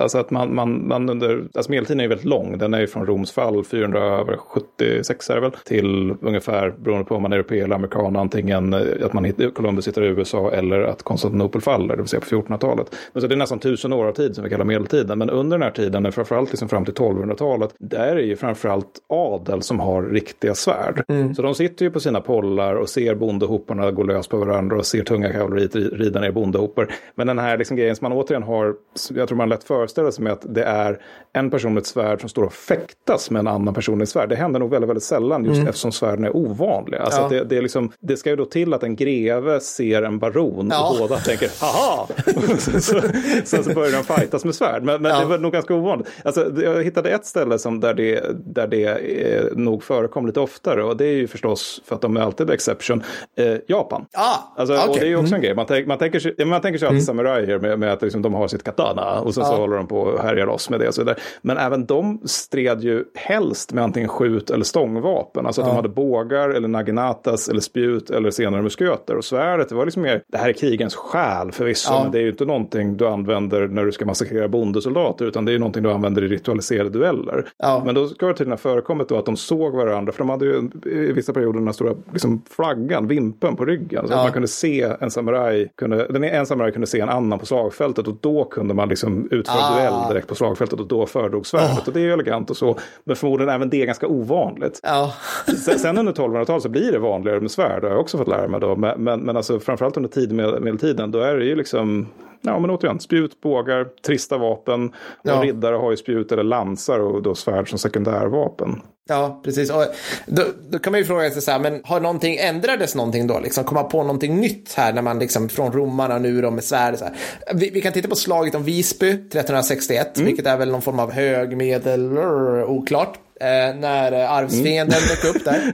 Alltså 0.00 0.18
att 0.18 0.30
man, 0.30 0.54
man, 0.54 0.88
man 0.88 1.08
under, 1.10 1.44
alltså 1.54 1.70
medeltiden 1.70 2.00
är 2.00 2.04
ju 2.04 2.08
väldigt 2.08 2.26
lång, 2.26 2.58
den 2.58 2.74
är 2.74 2.80
ju 2.80 2.86
från 2.86 3.06
Roms 3.06 3.32
fall 3.32 3.64
476 3.64 5.30
är 5.30 5.34
det 5.34 5.40
väl, 5.40 5.50
till 5.64 6.14
ungefär, 6.20 6.74
beroende 6.78 7.04
på 7.04 7.14
om 7.14 7.22
man 7.22 7.32
är 7.32 7.36
europé 7.36 7.60
eller 7.60 7.74
amerikan, 7.74 8.16
antingen 8.16 8.72
eh, 8.72 8.80
att 9.04 9.12
man 9.12 9.24
hittar, 9.24 9.50
Columbus 9.50 9.88
hittar 9.88 10.02
i 10.02 10.06
USA 10.06 10.50
eller 10.50 10.80
att 10.80 11.02
Konstantinopel 11.02 11.60
faller, 11.60 11.96
det 11.96 12.02
vill 12.02 12.08
säga 12.08 12.20
på 12.20 12.26
1400-talet. 12.26 12.86
Men 13.12 13.20
så 13.20 13.26
det 13.28 13.34
är 13.34 13.36
nästan 13.36 13.58
tusen 13.58 13.92
år 13.92 14.06
av 14.06 14.12
tid 14.12 14.34
som 14.34 14.44
vi 14.44 14.50
kallar 14.50 14.64
medeltiden, 14.64 15.18
men 15.18 15.30
under 15.30 15.58
den 15.58 15.62
här 15.62 15.70
tiden, 15.70 16.12
framförallt 16.12 16.50
liksom 16.50 16.68
fram 16.68 16.84
till 16.84 16.94
1200-talet, 16.94 17.74
där 17.78 18.16
är 18.16 18.22
ju 18.22 18.36
framförallt 18.36 18.86
adel 19.08 19.62
som 19.62 19.80
har 19.80 20.02
riktiga 20.02 20.54
svärd. 20.54 21.04
Så 21.36 21.42
de 21.42 21.54
sitter 21.54 21.84
ju 21.84 21.90
på 21.90 22.00
sina 22.00 22.20
pollar 22.20 22.74
och 22.74 22.88
ser 22.88 23.14
bondehoparna 23.14 23.90
gå 23.90 24.02
lös 24.02 24.28
på 24.28 24.36
varandra 24.36 24.76
och 24.76 24.86
ser 24.86 25.02
tunga 25.04 25.32
kavalleriet 25.32 25.74
ri- 25.76 25.96
rida 25.96 26.20
ner 26.20 26.30
bondehopar. 26.30 26.94
Men 27.14 27.26
den 27.26 27.38
här 27.38 27.58
liksom 27.58 27.76
grejen 27.76 27.96
som 27.96 28.08
man 28.08 28.18
återigen 28.18 28.42
har, 28.42 28.74
jag 29.14 29.28
tror 29.28 29.31
man 29.34 29.48
lätt 29.48 29.64
föreställer 29.64 30.10
sig 30.10 30.24
med 30.24 30.32
att 30.32 30.54
det 30.54 30.64
är 30.64 31.02
en 31.34 31.50
person 31.50 31.74
med 31.74 31.80
ett 31.80 31.86
svärd 31.86 32.20
som 32.20 32.28
står 32.28 32.42
och 32.42 32.52
fäktas 32.52 33.30
med 33.30 33.40
en 33.40 33.46
annan 33.46 33.74
person 33.74 33.98
med 33.98 34.02
ett 34.02 34.08
svärd. 34.08 34.28
Det 34.28 34.36
händer 34.36 34.60
nog 34.60 34.70
väldigt, 34.70 34.88
väldigt 34.90 35.04
sällan 35.04 35.44
just 35.44 35.68
eftersom 35.68 35.92
svärden 35.92 36.24
är 36.24 36.36
ovanliga. 36.36 37.00
Alltså 37.02 37.20
Ja. 37.20 37.28
det, 37.28 37.44
det, 37.44 37.56
är 37.56 37.62
liksom, 37.62 37.92
det 38.00 38.16
ska 38.16 38.30
ju 38.30 38.36
då 38.36 38.44
till 38.44 38.74
att 38.74 38.82
en 38.82 38.96
greve 38.96 39.60
ser 39.60 40.02
en 40.02 40.18
baron 40.18 40.68
Ja. 40.72 40.90
och 40.90 40.98
båda 40.98 41.16
tänker 41.16 41.50
haha! 41.60 42.06
så, 42.58 42.80
så, 42.80 43.00
sen 43.44 43.64
så 43.64 43.74
börjar 43.74 43.92
de 43.92 44.04
fightas 44.14 44.44
med 44.44 44.54
svärd. 44.54 44.82
Men, 44.82 45.02
men 45.02 45.10
Ja. 45.12 45.20
det 45.20 45.26
var 45.26 45.38
nog 45.38 45.52
ganska 45.52 45.74
ovanligt. 45.74 46.08
Alltså, 46.24 46.52
jag 46.62 46.84
hittade 46.84 47.10
ett 47.10 47.26
ställe 47.26 47.58
som 47.58 47.80
där 47.80 47.94
det, 47.94 48.20
där 48.54 48.66
det 48.66 48.84
eh, 48.86 49.44
nog 49.56 49.84
förekom 49.84 50.26
lite 50.26 50.40
oftare 50.40 50.84
och 50.84 50.96
det 50.96 51.04
är 51.06 51.12
ju 51.14 51.26
förstås 51.26 51.82
för 51.84 51.94
att 51.94 52.00
de 52.02 52.16
är 52.16 52.20
alltid 52.20 52.50
exception, 52.50 53.02
eh, 53.38 53.54
Japan. 53.68 54.06
Ah, 54.12 54.36
Alltså, 54.56 54.74
okej. 54.74 54.88
Och 54.88 54.94
det 54.96 55.00
är 55.04 55.08
ju 55.08 55.16
också 55.16 55.34
en 55.34 55.40
grej. 55.42 55.54
Man, 55.54 55.66
tänk, 55.66 55.86
man, 55.86 55.98
tänker, 55.98 56.18
sig- 56.20 56.44
man 56.44 56.60
tänker 56.60 56.78
sig 56.78 56.88
alltid 56.88 57.04
samurajer 57.04 57.58
med, 57.58 57.78
med 57.78 57.92
att 57.92 58.02
liksom, 58.02 58.22
de 58.22 58.34
har 58.34 58.48
sitt 58.48 58.62
katana 58.64 59.20
och 59.20 59.34
sen 59.34 59.44
så 59.44 59.56
håller 59.56 59.76
de 59.76 59.86
på 59.86 60.00
och 60.00 60.22
härjar 60.22 60.46
loss 60.46 60.70
med 60.70 60.80
det. 60.80 60.88
Och 60.88 60.94
så 60.94 61.00
vidare. 61.00 61.16
Men 61.42 61.56
även 61.58 61.86
de 61.86 62.20
stred 62.24 62.80
ju 62.82 63.04
helst 63.14 63.72
med 63.72 63.84
antingen 63.84 64.08
skjut 64.08 64.50
eller 64.50 64.64
stångvapen. 64.64 65.46
Alltså 65.46 65.60
att 65.62 65.66
de 65.68 65.76
hade 65.76 65.88
bågar 65.88 66.48
eller 66.48 66.68
naginatas 66.68 67.48
eller 67.48 67.60
spjut 67.60 68.10
eller 68.10 68.30
senare 68.30 68.62
musköter. 68.62 69.16
Och 69.16 69.24
svärdet, 69.24 69.68
det 69.68 69.74
var 69.74 69.84
liksom 69.84 70.02
mer, 70.02 70.22
det 70.28 70.38
här 70.38 70.48
är 70.48 70.52
krigens 70.52 70.94
själ 70.94 71.52
förvisso. 71.52 71.92
Ja. 71.92 72.02
Men 72.02 72.12
det 72.12 72.18
är 72.18 72.22
ju 72.22 72.30
inte 72.30 72.44
någonting 72.44 72.96
du 72.96 73.06
använder 73.08 73.68
när 73.68 73.84
du 73.84 73.92
ska 73.92 74.04
massakrera 74.06 74.48
bondesoldater. 74.48 75.24
Utan 75.24 75.44
det 75.44 75.50
är 75.50 75.52
ju 75.52 75.58
någonting 75.58 75.82
du 75.82 75.90
använder 75.90 76.24
i 76.24 76.28
ritualiserade 76.28 76.90
dueller. 76.90 77.46
Ja. 77.58 77.82
Men 77.86 77.94
då 77.94 78.08
ska 78.08 78.26
det 78.26 78.32
tydligen 78.32 78.52
ha 78.52 78.56
förekommit 78.56 79.08
då 79.08 79.16
att 79.18 79.26
de 79.26 79.36
såg 79.36 79.74
varandra. 79.74 80.12
För 80.12 80.18
de 80.18 80.28
hade 80.30 80.44
ju 80.44 80.70
i 80.84 81.12
vissa 81.12 81.32
perioder 81.32 81.58
den 81.58 81.68
här 81.68 81.72
stora 81.72 81.94
liksom, 82.12 82.42
flaggan, 82.50 83.06
vimpen 83.08 83.56
på 83.56 83.64
ryggen. 83.64 84.06
Så 84.08 84.12
Ja. 84.12 84.16
att 84.18 84.24
man 84.24 84.32
kunde 84.32 84.48
se 84.48 84.94
en 85.00 85.10
samuraj, 85.10 85.72
kunde, 85.76 86.06
den 86.10 86.24
en 86.24 86.46
samuraj 86.46 86.72
kunde 86.72 86.86
se 86.86 87.00
en 87.00 87.08
annan 87.08 87.38
på 87.38 87.46
slagfältet. 87.46 88.08
Och 88.08 88.16
då 88.20 88.44
kunde 88.44 88.74
man 88.74 88.88
liksom 88.88 89.28
utföra 89.30 89.56
Ah. 89.62 89.74
duell 89.74 90.08
direkt 90.08 90.28
på 90.28 90.34
slagfältet. 90.34 90.80
Och 90.80 90.86
då 90.86 91.06
föredrog 91.12 91.46
svärdet. 91.46 91.88
Och 91.88 91.92
det 91.94 92.00
är 92.00 92.04
ju 92.04 92.12
elegant 92.12 92.50
och 92.50 92.56
så. 92.56 92.78
Men 93.04 93.16
förmodligen 93.16 93.54
även 93.54 93.70
det 93.70 93.82
är 93.82 93.86
ganska 93.86 94.06
ovanligt. 94.06 94.80
Ja. 94.82 95.14
Sen, 95.46 95.78
sen 95.78 95.98
under 95.98 96.12
1200-talet 96.12 96.62
så 96.62 96.68
blir 96.68 96.92
det 96.92 96.98
vanligare 96.98 97.40
med 97.40 97.50
svärd, 97.50 97.82
det 97.82 97.86
har 97.86 97.94
jag 97.94 98.00
också 98.00 98.18
fått 98.18 98.28
lära 98.28 98.48
mig 98.48 98.60
då. 98.60 98.76
Men, 98.76 99.04
men, 99.04 99.20
men 99.20 99.36
alltså 99.36 99.60
framförallt 99.60 99.96
under 99.96 100.10
tid 100.10 100.32
med, 100.32 100.62
medeltiden, 100.62 101.10
då 101.10 101.18
är 101.18 101.36
det 101.36 101.44
ju 101.44 101.56
liksom, 101.56 102.06
ja 102.42 102.58
men 102.58 102.70
återigen, 102.70 103.00
spjut, 103.00 103.40
bågar, 103.40 103.86
trista 104.06 104.38
vapen. 104.38 104.86
Och 104.88 104.92
Ja. 105.22 105.42
riddare 105.42 105.76
har 105.76 105.90
ju 105.90 105.96
spjut 105.96 106.32
eller 106.32 106.42
lansar 106.42 106.98
och 106.98 107.22
då 107.22 107.34
svärd 107.34 107.68
som 107.70 107.78
sekundärvapen. 107.78 108.80
Ja, 109.08 109.40
precis. 109.44 109.70
Och 109.70 109.84
då, 110.26 110.42
då 110.70 110.78
kan 110.78 110.90
man 110.90 111.00
ju 111.00 111.04
fråga 111.06 111.30
sig 111.30 111.42
så 111.42 111.50
här, 111.50 111.58
men 111.58 111.80
har 111.84 112.00
någonting, 112.00 112.36
ändrades 112.36 112.94
någonting 112.94 113.26
då? 113.26 113.40
Liksom, 113.40 113.64
kom 113.64 113.74
man 113.74 113.88
på 113.88 114.02
någonting 114.02 114.40
nytt 114.40 114.74
här 114.76 114.92
när 114.92 115.02
man 115.02 115.18
liksom 115.18 115.48
från 115.48 115.72
romarna 115.72 116.18
nu 116.18 116.40
då 116.42 116.50
med 116.50 116.64
svärd? 116.64 116.98
Så 116.98 117.04
här. 117.04 117.14
Vi, 117.54 117.70
vi 117.70 117.80
kan 117.80 117.92
titta 117.92 118.08
på 118.08 118.16
slaget 118.16 118.54
om 118.54 118.62
Visby 118.64 119.08
1361, 119.10 120.18
vilket 120.18 120.46
är 120.46 120.56
väl 120.56 120.70
någon 120.70 120.82
form 120.82 120.98
av 120.98 121.12
hög, 121.12 121.56
medel, 121.56 122.10
rrr, 122.10 122.64
oklart. 122.64 123.18
Eh, 123.40 123.46
när 123.80 124.12
eh, 124.12 124.32
arvsfienden 124.32 125.00
dök 125.08 125.34
upp 125.36 125.44
där. 125.44 125.72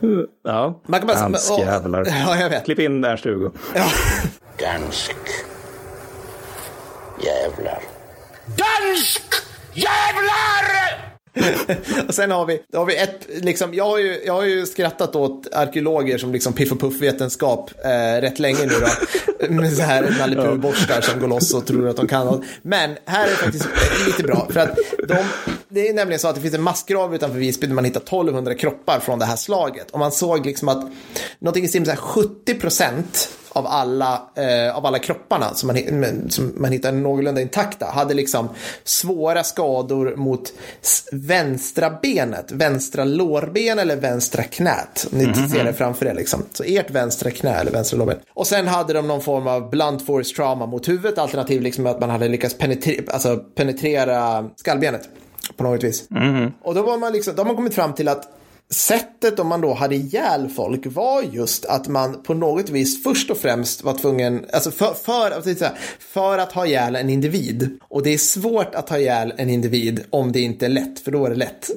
Ja, 0.44 0.80
Man 0.86 1.00
kan 1.00 1.06
bara- 1.06 1.18
danskjävlar. 1.20 2.04
Ja, 2.26 2.36
jag 2.36 2.50
vet. 2.50 2.64
Klipp 2.64 2.78
in 2.78 3.04
Ernst-Hugo. 3.04 3.50
Ja. 3.74 3.84
Dansk 4.58 5.16
jävlar. 7.24 7.82
Dansk 8.46 9.22
jävlar! 9.74 11.10
Och 12.08 12.14
sen 12.14 12.30
har 12.30 12.46
vi, 12.46 12.60
har 12.72 12.86
vi 12.86 12.96
ett, 12.96 13.26
liksom, 13.28 13.74
jag 13.74 13.84
har, 13.84 13.98
ju, 13.98 14.22
jag 14.26 14.32
har 14.32 14.44
ju 14.44 14.66
skrattat 14.66 15.16
åt 15.16 15.54
arkeologer 15.54 16.18
som 16.18 16.32
liksom 16.32 16.52
piff 16.52 16.72
och 16.72 16.80
puff-vetenskap 16.80 17.70
eh, 17.84 18.20
rätt 18.20 18.38
länge 18.38 18.66
nu 18.66 18.72
då. 18.80 18.88
Med 19.48 19.72
så 19.72 19.82
här 19.82 20.14
Nalle 20.18 20.36
Puh-borstar 20.36 21.00
som 21.00 21.20
går 21.20 21.28
loss 21.28 21.54
och 21.54 21.66
tror 21.66 21.88
att 21.88 21.96
de 21.96 22.08
kan 22.08 22.26
något. 22.26 22.44
Men 22.62 22.96
här 23.04 23.26
är 23.26 23.30
det 23.30 23.36
faktiskt 23.36 23.68
lite 24.06 24.22
bra. 24.22 24.48
För 24.50 24.60
att 24.60 24.78
de, 25.08 25.16
det 25.68 25.88
är 25.88 25.94
nämligen 25.94 26.20
så 26.20 26.28
att 26.28 26.34
det 26.34 26.40
finns 26.40 26.54
en 26.54 26.62
massgrav 26.62 27.14
utanför 27.14 27.38
Visby 27.38 27.66
där 27.66 27.74
man 27.74 27.84
hittar 27.84 28.00
1200 28.00 28.54
kroppar 28.54 29.00
från 29.00 29.18
det 29.18 29.24
här 29.24 29.36
slaget. 29.36 29.90
Och 29.90 29.98
man 29.98 30.12
såg 30.12 30.46
liksom 30.46 30.68
att 30.68 30.90
någonting 31.38 31.64
i 31.64 31.68
stil 31.68 31.80
med 31.80 31.86
så 31.86 31.92
här 31.92 32.00
70 32.00 32.54
procent 32.54 33.30
av 33.52 33.66
alla, 33.66 34.22
eh, 34.34 34.76
av 34.76 34.86
alla 34.86 34.98
kropparna 34.98 35.54
som 35.54 35.66
man, 35.66 36.30
som 36.30 36.52
man 36.56 36.72
hittade 36.72 36.96
någorlunda 36.96 37.40
intakta 37.40 37.86
hade 37.86 38.14
liksom 38.14 38.48
svåra 38.84 39.44
skador 39.44 40.16
mot 40.16 40.52
vänstra 41.12 41.98
benet, 42.02 42.52
vänstra 42.52 43.04
lårben 43.04 43.78
eller 43.78 43.96
vänstra 43.96 44.42
knät. 44.42 45.06
Om 45.12 45.18
ni 45.18 45.34
ser 45.48 45.64
det 45.64 45.72
framför 45.72 46.06
er 46.06 46.14
liksom. 46.14 46.42
Så 46.52 46.64
ert 46.66 46.90
vänstra 46.90 47.30
knä 47.30 47.54
eller 47.54 47.72
vänstra 47.72 47.98
lårben. 47.98 48.18
Och 48.34 48.46
sen 48.46 48.68
hade 48.68 48.92
de 48.92 49.08
någon 49.08 49.20
form 49.20 49.46
av 49.46 49.70
blunt 49.70 50.06
force 50.06 50.34
trauma 50.34 50.66
mot 50.66 50.88
huvudet, 50.88 51.18
alternativt 51.18 51.62
liksom 51.62 51.86
att 51.86 52.00
man 52.00 52.10
hade 52.10 52.28
lyckats 52.28 52.58
penetrera, 52.58 53.12
alltså 53.12 53.36
penetrera 53.36 54.48
skallbenet 54.56 55.08
på 55.56 55.62
något 55.64 55.84
vis. 55.84 56.08
Och 56.62 56.74
då, 56.74 56.82
var 56.82 56.98
man 56.98 57.12
liksom, 57.12 57.34
då 57.34 57.40
har 57.40 57.46
man 57.46 57.56
kommit 57.56 57.74
fram 57.74 57.92
till 57.92 58.08
att 58.08 58.28
sättet 58.74 59.38
om 59.38 59.46
man 59.46 59.60
då 59.60 59.74
hade 59.74 59.94
ihjäl 59.94 60.48
folk 60.48 60.80
var 60.86 61.22
just 61.22 61.64
att 61.64 61.88
man 61.88 62.22
på 62.22 62.34
något 62.34 62.70
vis 62.70 63.02
först 63.02 63.30
och 63.30 63.38
främst 63.38 63.84
var 63.84 63.94
tvungen, 63.94 64.46
alltså 64.52 64.70
för, 64.70 64.94
för, 64.94 65.40
för, 65.40 65.70
för 65.98 66.38
att 66.38 66.52
ha 66.52 66.66
ihjäl 66.66 66.96
en 66.96 67.10
individ. 67.10 67.78
Och 67.88 68.02
det 68.02 68.14
är 68.14 68.18
svårt 68.18 68.74
att 68.74 68.88
ha 68.88 68.98
ihjäl 68.98 69.32
en 69.36 69.50
individ 69.50 70.04
om 70.10 70.32
det 70.32 70.40
inte 70.40 70.66
är 70.66 70.70
lätt, 70.70 71.00
för 71.00 71.10
då 71.10 71.26
är 71.26 71.30
det 71.30 71.36
lätt. 71.36 71.70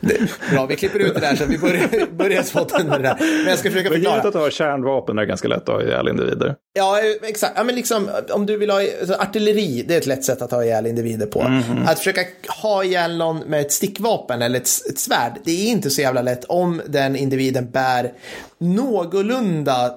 Bra, 0.50 0.66
vi 0.66 0.76
klipper 0.76 0.98
ut 0.98 1.14
det 1.14 1.20
där 1.20 1.36
så 1.36 1.44
vi 1.44 1.58
börjar, 1.58 2.12
börjar 2.12 2.42
spotten 2.42 2.86
med 2.86 3.00
det 3.00 3.08
där. 3.08 3.16
Men 3.20 3.46
jag 3.46 3.58
ska 3.58 3.70
försöka 3.70 3.90
förklara. 3.90 4.16
Men 4.16 4.26
att 4.26 4.34
ha 4.34 4.50
kärnvapen 4.50 5.18
är 5.18 5.24
ganska 5.24 5.48
lätt 5.48 5.68
att 5.68 5.74
ha 5.74 5.82
ihjäl 5.82 6.08
individer. 6.08 6.54
Ja, 6.72 6.98
exakt. 7.22 7.52
Ja, 7.56 7.64
men 7.64 7.74
liksom, 7.74 8.10
om 8.30 8.46
du 8.46 8.56
vill 8.56 8.70
ha 8.70 8.82
artilleri, 9.18 9.84
det 9.88 9.94
är 9.94 9.98
ett 9.98 10.06
lätt 10.06 10.24
sätt 10.24 10.42
att 10.42 10.50
ha 10.50 10.64
ihjäl 10.64 10.86
individer 10.86 11.26
på. 11.26 11.40
Mm. 11.40 11.62
Att 11.86 11.98
försöka 11.98 12.20
ha 12.62 12.84
ihjäl 12.84 13.16
någon 13.16 13.38
med 13.38 13.60
ett 13.60 13.72
stickvapen 13.72 14.42
eller 14.42 14.58
ett, 14.58 14.68
ett 14.90 14.98
svärd, 14.98 15.32
det 15.44 15.50
är 15.50 15.63
inte 15.66 15.90
så 15.90 16.00
jävla 16.00 16.22
lätt 16.22 16.44
om 16.44 16.82
den 16.86 17.16
individen 17.16 17.70
bär 17.70 18.12
någorlunda 18.58 19.94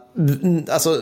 alltså, 0.69 1.01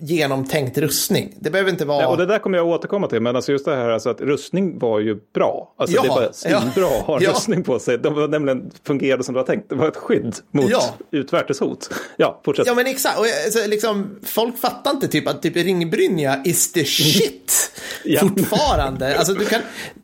genomtänkt 0.00 0.78
rustning. 0.78 1.34
Det 1.40 1.50
behöver 1.50 1.70
inte 1.70 1.84
vara... 1.84 2.02
Ja, 2.02 2.08
och 2.08 2.16
det 2.16 2.26
där 2.26 2.38
kommer 2.38 2.58
jag 2.58 2.66
återkomma 2.66 3.06
till, 3.06 3.20
men 3.20 3.36
alltså 3.36 3.52
just 3.52 3.64
det 3.64 3.76
här 3.76 3.88
alltså 3.88 4.10
att 4.10 4.20
rustning 4.20 4.78
var 4.78 5.00
ju 5.00 5.18
bra. 5.34 5.74
Alltså 5.76 5.96
ja, 5.96 6.02
det 6.02 6.08
var 6.08 6.30
svinbra 6.32 6.90
ja, 6.90 6.98
att 6.98 7.06
ha 7.06 7.20
ja. 7.20 7.30
rustning 7.30 7.64
på 7.64 7.78
sig. 7.78 7.98
De 7.98 8.14
var 8.14 8.28
nämligen 8.28 8.70
fungerade 8.84 9.24
som 9.24 9.34
det 9.34 9.40
var 9.40 9.46
tänkt. 9.46 9.68
Det 9.68 9.74
var 9.74 9.88
ett 9.88 9.96
skydd 9.96 10.36
mot 10.50 10.70
ja. 10.70 10.94
utvärteshot. 11.10 11.90
Ja, 12.16 12.40
fortsätt. 12.44 12.66
Ja, 12.66 12.74
men 12.74 12.86
exakt. 12.86 13.18
Och, 13.18 13.24
alltså, 13.44 13.66
liksom, 13.66 14.18
folk 14.22 14.58
fattar 14.58 14.90
inte 14.90 15.08
typ 15.08 15.28
att 15.28 15.42
typ 15.42 15.56
ringbrynja 15.56 16.42
is 16.44 16.72
the 16.72 16.84
shit 16.84 17.72
ja. 18.04 18.20
fortfarande. 18.20 19.18
Alltså, 19.18 19.34
du 19.34 19.44
kan, 19.44 19.60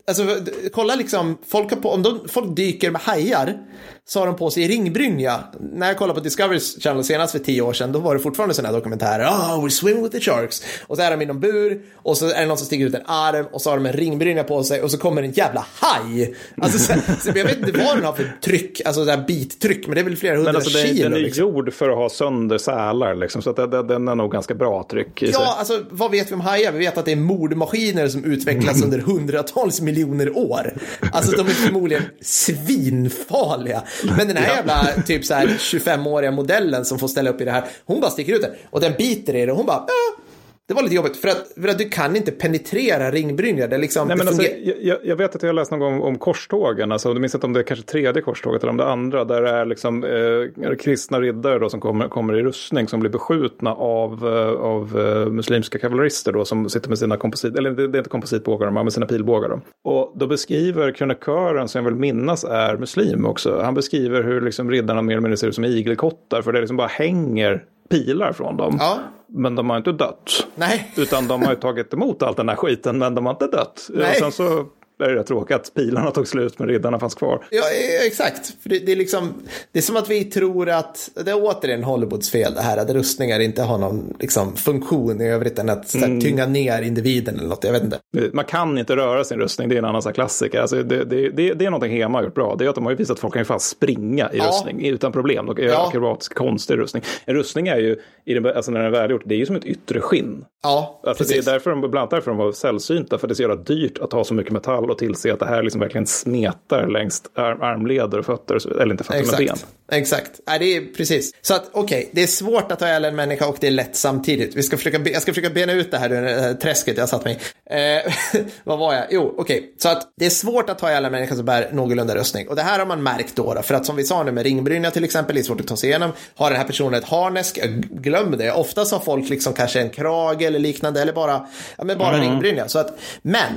alltså, 0.07 0.37
kolla 0.73 0.95
liksom, 0.95 1.39
folk, 1.47 1.83
på, 1.83 1.91
om 1.91 2.03
de, 2.03 2.29
folk 2.29 2.57
dyker 2.57 2.91
med 2.91 3.01
hajar 3.01 3.59
så 4.07 4.19
har 4.19 4.27
de 4.27 4.37
på 4.37 4.51
sig 4.51 4.69
ringbrynja. 4.69 5.45
När 5.61 5.87
jag 5.87 5.99
kollade 5.99 6.21
på 6.21 6.25
Discovery 6.25 6.61
Channel 6.61 7.05
senast 7.05 7.33
för 7.33 7.39
tio 7.39 7.63
år 7.63 7.73
sedan, 7.73 7.93
då 7.93 7.99
var 7.99 8.15
det 8.15 8.21
fortfarande 8.21 8.55
sådana 8.55 8.69
här 8.69 8.77
dokumentärer. 8.77 9.25
Oh, 9.25 9.65
we 9.65 9.71
swim 9.71 10.03
with 10.03 10.17
the 10.17 10.21
sharks. 10.21 10.63
Och 10.87 10.97
så 10.97 11.03
är 11.03 11.11
de 11.11 11.23
i 11.23 11.27
någon 11.27 11.41
bur 11.41 11.83
och 11.97 12.17
så 12.17 12.31
är 12.31 12.41
det 12.41 12.47
någon 12.47 12.59
som 12.59 12.67
sticker 12.67 12.87
ut 12.87 12.95
en 12.95 13.03
arm 13.07 13.47
och 13.53 13.63
så 13.63 13.71
har 13.71 13.77
de 13.77 13.87
en 13.87 13.93
ringbrynja 13.93 14.45
på 14.45 14.65
sig 14.65 14.83
och 14.83 14.91
så 14.91 14.99
kommer 14.99 15.23
en 15.23 15.33
jävla 15.33 15.67
haj. 15.81 16.35
Alltså, 16.61 16.79
så, 16.79 16.93
så 17.21 17.29
jag 17.35 17.45
vet 17.45 17.59
inte 17.59 17.73
vad 17.73 17.97
den 17.97 18.05
har 18.05 18.13
för 18.13 18.33
tryck, 18.45 18.81
alltså 18.85 19.05
där 19.05 19.25
bittryck, 19.27 19.87
men 19.87 19.95
det 19.95 20.01
är 20.01 20.05
väl 20.05 20.17
flera 20.17 20.37
hundra 20.37 20.53
men 20.53 20.57
alltså, 20.57 20.79
kilo. 20.79 21.03
Den 21.03 21.13
är 21.13 21.23
liksom. 21.23 21.43
gjord 21.43 21.73
för 21.73 21.91
att 21.91 21.97
ha 21.97 22.09
sönder 22.09 22.59
sälar, 22.59 23.15
liksom, 23.15 23.43
så 23.43 23.51
att 23.51 23.57
den, 23.57 23.87
den 23.87 24.09
är 24.09 24.15
nog 24.15 24.33
ganska 24.33 24.55
bra 24.55 24.87
tryck 24.91 25.23
i 25.23 25.27
Ja, 25.27 25.33
sig. 25.33 25.47
alltså 25.59 25.83
vad 25.91 26.11
vet 26.11 26.31
vi 26.31 26.35
om 26.35 26.41
hajar? 26.41 26.73
Vi 26.73 26.79
vet 26.79 26.99
att 26.99 27.05
det 27.05 27.13
är 27.13 27.17
mordmaskiner 27.17 28.09
som 28.09 28.25
utvecklas 28.25 28.83
under 28.83 28.99
hundratals 28.99 29.81
miljoner 29.81 30.39
år. 30.39 30.75
Alltså 31.13 31.37
de 31.37 31.47
är 31.47 31.51
förmodligen 31.51 32.03
svinfarliga. 32.21 33.83
Men 34.17 34.29
den 34.29 34.37
här 34.37 34.57
jävla 34.57 34.87
typ 35.07 35.25
så 35.25 35.35
här 35.35 35.47
25-åriga 35.47 36.31
modellen 36.31 36.85
som 36.85 36.99
får 36.99 37.09
ställa 37.09 37.31
upp 37.31 37.41
i 37.41 37.45
det 37.45 37.51
här, 37.51 37.65
hon 37.85 38.01
bara 38.01 38.11
sticker 38.11 38.35
ut 38.35 38.43
den. 38.43 38.51
Och 38.71 38.81
den 38.81 38.93
biter 38.99 39.37
i 39.37 39.47
det 39.47 39.53
och 39.53 39.59
hon 39.59 39.67
bara, 39.67 39.77
äh, 39.77 40.21
det 40.69 40.75
var 40.75 40.83
lite 40.83 40.95
jobbigt 40.95 41.17
för 41.17 41.29
att, 41.29 41.53
för 41.61 41.69
att 41.69 41.79
du 41.79 41.89
kan 41.89 42.17
inte 42.17 42.33
penetrera 42.33 43.11
ringbrynja. 43.11 43.67
Det 43.67 43.79
liksom, 43.79 44.09
Nej, 44.09 44.17
men 44.17 44.29
alltså, 44.29 44.43
jag, 44.81 44.99
jag, 45.05 45.17
vet 45.17 45.37
att 45.37 45.43
jag 45.43 45.55
läst 45.55 45.71
någon 45.71 45.81
gång 45.81 46.01
om 46.01 46.19
korstågen, 46.19 46.93
alltså, 46.93 47.15
du 47.15 47.21
minns 47.21 47.35
inte 47.35 47.47
om 47.47 47.53
det 47.53 47.61
är 47.61 47.65
kanske 47.65 47.87
tredje 47.87 48.23
korståget 48.23 48.63
eller 48.63 48.71
om 48.71 48.77
det 48.77 48.87
andra, 48.87 49.25
där 49.25 49.43
det 49.43 49.51
är 49.51 49.65
liksom, 49.65 50.05
eh, 50.05 50.75
kristna 50.77 51.21
riddare 51.21 51.59
då, 51.59 51.71
som 51.71 51.81
kommer, 51.81 52.09
kommer 52.09 52.39
i 52.39 52.43
rustning 52.43 52.89
som 52.89 53.01
blir 53.01 53.11
beskjutna 53.11 53.75
av, 53.75 54.13
eh, 54.27 54.61
av 54.61 55.01
eh, 55.01 55.31
muslimska 55.31 55.79
kavallerister 55.79 56.33
då, 56.33 56.45
som 56.45 56.69
sitter 56.69 56.89
med 56.89 56.99
sina 56.99 57.17
komposit, 57.17 57.59
eller 57.59 57.71
det, 57.71 57.89
det 57.89 57.97
är 57.97 58.01
inte 58.01 58.11
kompositbågar, 58.11 58.67
de 58.67 58.77
har 58.77 58.85
med 58.85 58.93
sina 58.93 59.07
pilbågar. 59.07 59.49
Då. 59.49 59.61
Och 59.91 60.13
då 60.17 60.27
beskriver 60.27 60.93
krönikören, 60.93 61.69
som 61.69 61.85
jag 61.85 61.91
vill 61.91 62.01
minnas 62.01 62.45
är 62.45 62.77
muslim 62.77 63.27
också, 63.27 63.61
han 63.63 63.75
beskriver 63.75 64.23
hur 64.23 64.41
liksom, 64.41 64.71
riddarna 64.71 65.03
mer 65.03 65.13
eller 65.13 65.23
mindre 65.23 65.37
ser 65.37 65.49
ut 65.49 65.55
som 65.55 65.65
igelkottar, 65.65 66.43
för 66.43 66.53
det 66.53 66.61
liksom 66.61 66.77
bara 66.77 66.89
hänger 66.89 67.65
pilar 67.91 68.33
från 68.33 68.57
dem. 68.57 68.77
Ja. 68.81 68.99
Men 69.37 69.55
de 69.55 69.71
har 69.71 69.77
inte 69.77 69.93
dött. 69.93 70.47
Nej. 70.55 70.93
Utan 70.97 71.29
de 71.29 71.43
har 71.43 71.51
ju 71.51 71.57
tagit 71.57 71.93
emot 71.93 72.23
all 72.23 72.35
den 72.35 72.49
här 72.49 72.57
skiten 72.57 72.99
men 72.99 73.15
de 73.15 73.27
har 73.27 73.33
inte 73.33 73.47
dött. 73.47 73.89
Nej. 73.91 74.11
Och 74.11 74.17
sen 74.17 74.33
så 74.33 74.67
är 74.99 75.15
det 75.15 75.25
tråkigt 75.25 75.57
att 75.57 75.75
pilarna 75.75 76.11
tog 76.11 76.29
slut 76.29 76.59
men 76.59 76.69
riddarna 76.69 76.99
fanns 76.99 77.15
kvar. 77.15 77.45
Ja, 77.51 77.63
exakt. 78.07 78.63
För 78.63 78.69
det, 78.69 78.79
det, 78.79 78.93
är 78.93 78.97
liksom, 78.97 79.35
det 79.73 79.79
är 79.79 79.83
som 79.83 79.97
att 79.97 80.11
vi 80.11 80.25
tror 80.25 80.69
att, 80.71 81.11
det 81.15 81.31
är 81.31 81.43
återigen 81.43 81.85
Hollywoods 81.85 82.31
fel 82.31 82.55
det 82.55 82.61
här, 82.61 82.77
att 82.77 82.91
rustningar 82.91 83.41
inte 83.41 83.63
har 83.63 83.79
någon 83.79 84.17
liksom, 84.21 84.57
funktion 84.57 85.21
i 85.21 85.29
övrigt 85.29 85.59
än 85.59 85.71
att 85.71 85.95
mm. 85.95 86.21
tynga 86.21 86.47
ner 86.47 86.83
individen 86.83 87.39
eller 87.39 87.49
något, 87.49 87.65
jag 87.65 87.73
vet 87.73 87.83
inte. 87.83 87.99
Man 88.33 88.45
kan 88.45 88.79
inte 88.79 88.97
röra 88.97 89.25
sin 89.25 89.39
rustning, 89.39 89.69
det 89.69 89.75
är 89.75 89.79
en 89.79 89.85
annan 89.85 90.03
klassiker. 90.03 90.61
Alltså, 90.61 90.83
det, 90.83 91.05
det, 91.05 91.31
det, 91.31 91.55
det 91.55 91.65
är 91.65 91.71
någonting 91.71 91.93
Hema 91.93 92.19
har 92.19 92.25
gjort 92.25 92.35
bra, 92.35 92.57
det 92.59 92.65
är 92.65 92.69
att 92.69 92.75
de 92.75 92.87
har 92.87 92.95
visat 92.95 93.15
att 93.15 93.21
folk 93.21 93.33
kan 93.33 93.41
ju 93.41 93.45
fan 93.45 93.61
springa 93.61 94.33
i 94.33 94.39
ja. 94.39 94.49
rustning 94.49 94.87
utan 94.87 95.13
problem. 95.13 95.49
Och 95.49 95.59
ja. 95.59 95.89
akrobatisk 95.89 96.35
konstig 96.35 96.79
rustning. 96.79 97.03
En 97.25 97.35
rustning 97.35 97.69
är 97.69 97.79
ju, 97.79 98.01
i 98.25 98.35
den, 98.35 98.47
alltså 98.47 98.71
när 98.71 98.79
den 98.83 98.95
är 98.95 98.99
välgjord, 98.99 99.23
det 99.25 99.35
är 99.35 99.39
ju 99.39 99.47
som 99.47 99.57
ett 99.57 99.65
yttre 99.65 100.01
skinn. 100.01 100.45
Ja, 100.63 101.01
alltså, 101.07 101.25
Det 101.25 101.39
är 101.39 101.43
därför 101.43 101.71
de, 101.71 101.81
bland 101.81 101.97
annat 101.97 102.11
därför 102.11 102.31
de 102.31 102.39
var 102.39 102.53
sällsynta, 102.53 103.19
för 103.19 103.29
det 103.29 103.33
är 103.33 103.35
så 103.35 103.43
jävla 103.43 103.57
dyrt 103.57 103.99
att 103.99 104.13
ha 104.13 104.25
så 104.25 104.35
mycket 104.35 104.53
metall 104.53 104.91
och 104.95 104.99
tillse 104.99 105.33
att 105.33 105.39
det 105.39 105.47
här 105.47 105.63
liksom 105.63 105.81
verkligen 105.81 106.07
smetar 106.07 106.87
längs 106.87 107.23
arm, 107.35 107.63
armleder 107.63 108.19
och 108.19 108.27
fötter, 108.27 108.81
eller 108.81 108.93
inte 108.93 109.05
fötter 109.05 109.21
Exakt. 109.21 109.39
men 109.39 109.47
ben. 109.47 109.57
Exakt, 109.93 110.41
Nej, 110.47 110.59
det 110.59 110.77
är 110.77 110.81
precis. 110.97 111.33
Så 111.43 111.55
att 111.55 111.71
okej, 111.73 111.99
okay, 111.99 112.11
det 112.13 112.23
är 112.23 112.27
svårt 112.27 112.73
att 112.73 112.79
ta 112.79 112.87
ihjäl 112.87 113.05
en 113.05 113.17
människa 113.17 113.47
och 113.47 113.57
det 113.61 113.67
är 113.67 113.71
lätt 113.71 113.97
samtidigt. 113.97 114.57
Vi 114.57 114.63
ska 114.63 114.77
försöka, 114.77 115.11
jag 115.11 115.23
ska 115.23 115.33
försöka 115.33 115.51
bena 115.51 115.73
ut 115.73 115.91
det 115.91 115.99
här, 115.99 116.09
det 116.09 116.17
här 116.17 116.55
träsket 116.55 116.99
jag 116.99 117.09
satt 117.09 117.25
mig 117.25 117.39
eh, 117.71 118.13
Vad 118.65 118.79
var 118.79 118.95
jag? 118.95 119.05
Jo, 119.11 119.35
okej, 119.39 119.59
okay. 119.59 119.71
så 119.79 119.89
att 119.89 120.13
det 120.17 120.27
är 120.27 120.31
svårt 120.31 120.71
att 120.71 120.79
ta 120.79 120.91
ihjäl 120.91 121.05
en 121.05 121.13
människa 121.13 121.35
som 121.35 121.45
bär 121.45 121.71
någorlunda 121.73 122.15
rustning. 122.15 122.49
Och 122.49 122.57
det 122.57 122.63
här 122.63 122.79
har 122.79 122.87
man 122.87 123.03
märkt 123.03 123.37
då, 123.37 123.55
då 123.55 123.63
för 123.63 123.75
att 123.75 123.87
som 123.87 123.97
vi 123.97 124.05
sa 124.05 124.23
nu 124.23 124.33
med 124.33 124.45
ringbrynja 124.45 124.91
till 124.91 125.05
exempel, 125.05 125.35
det 125.35 125.41
är 125.41 125.43
svårt 125.43 125.61
att 125.61 125.67
ta 125.67 125.77
sig 125.77 125.89
igenom. 125.89 126.13
Har 126.35 126.51
den 126.51 126.59
här 126.59 126.67
personen 126.67 126.95
ett 126.95 127.09
harnesk, 127.09 127.59
glöm 127.91 128.35
det. 128.39 128.53
Oftast 128.53 128.93
har 128.93 129.01
folk 129.01 129.29
liksom 129.29 129.53
kanske 129.53 129.81
en 129.81 129.91
krage 129.91 130.43
eller 130.43 130.59
liknande, 130.59 131.03
eller 131.03 131.13
bara, 131.13 131.47
ja, 131.79 131.85
men 131.85 131.99
bara 131.99 132.17
mm. 132.17 132.21
ringbrynja. 132.21 132.69
Så 132.69 132.79
att, 132.79 132.99
men 133.23 133.53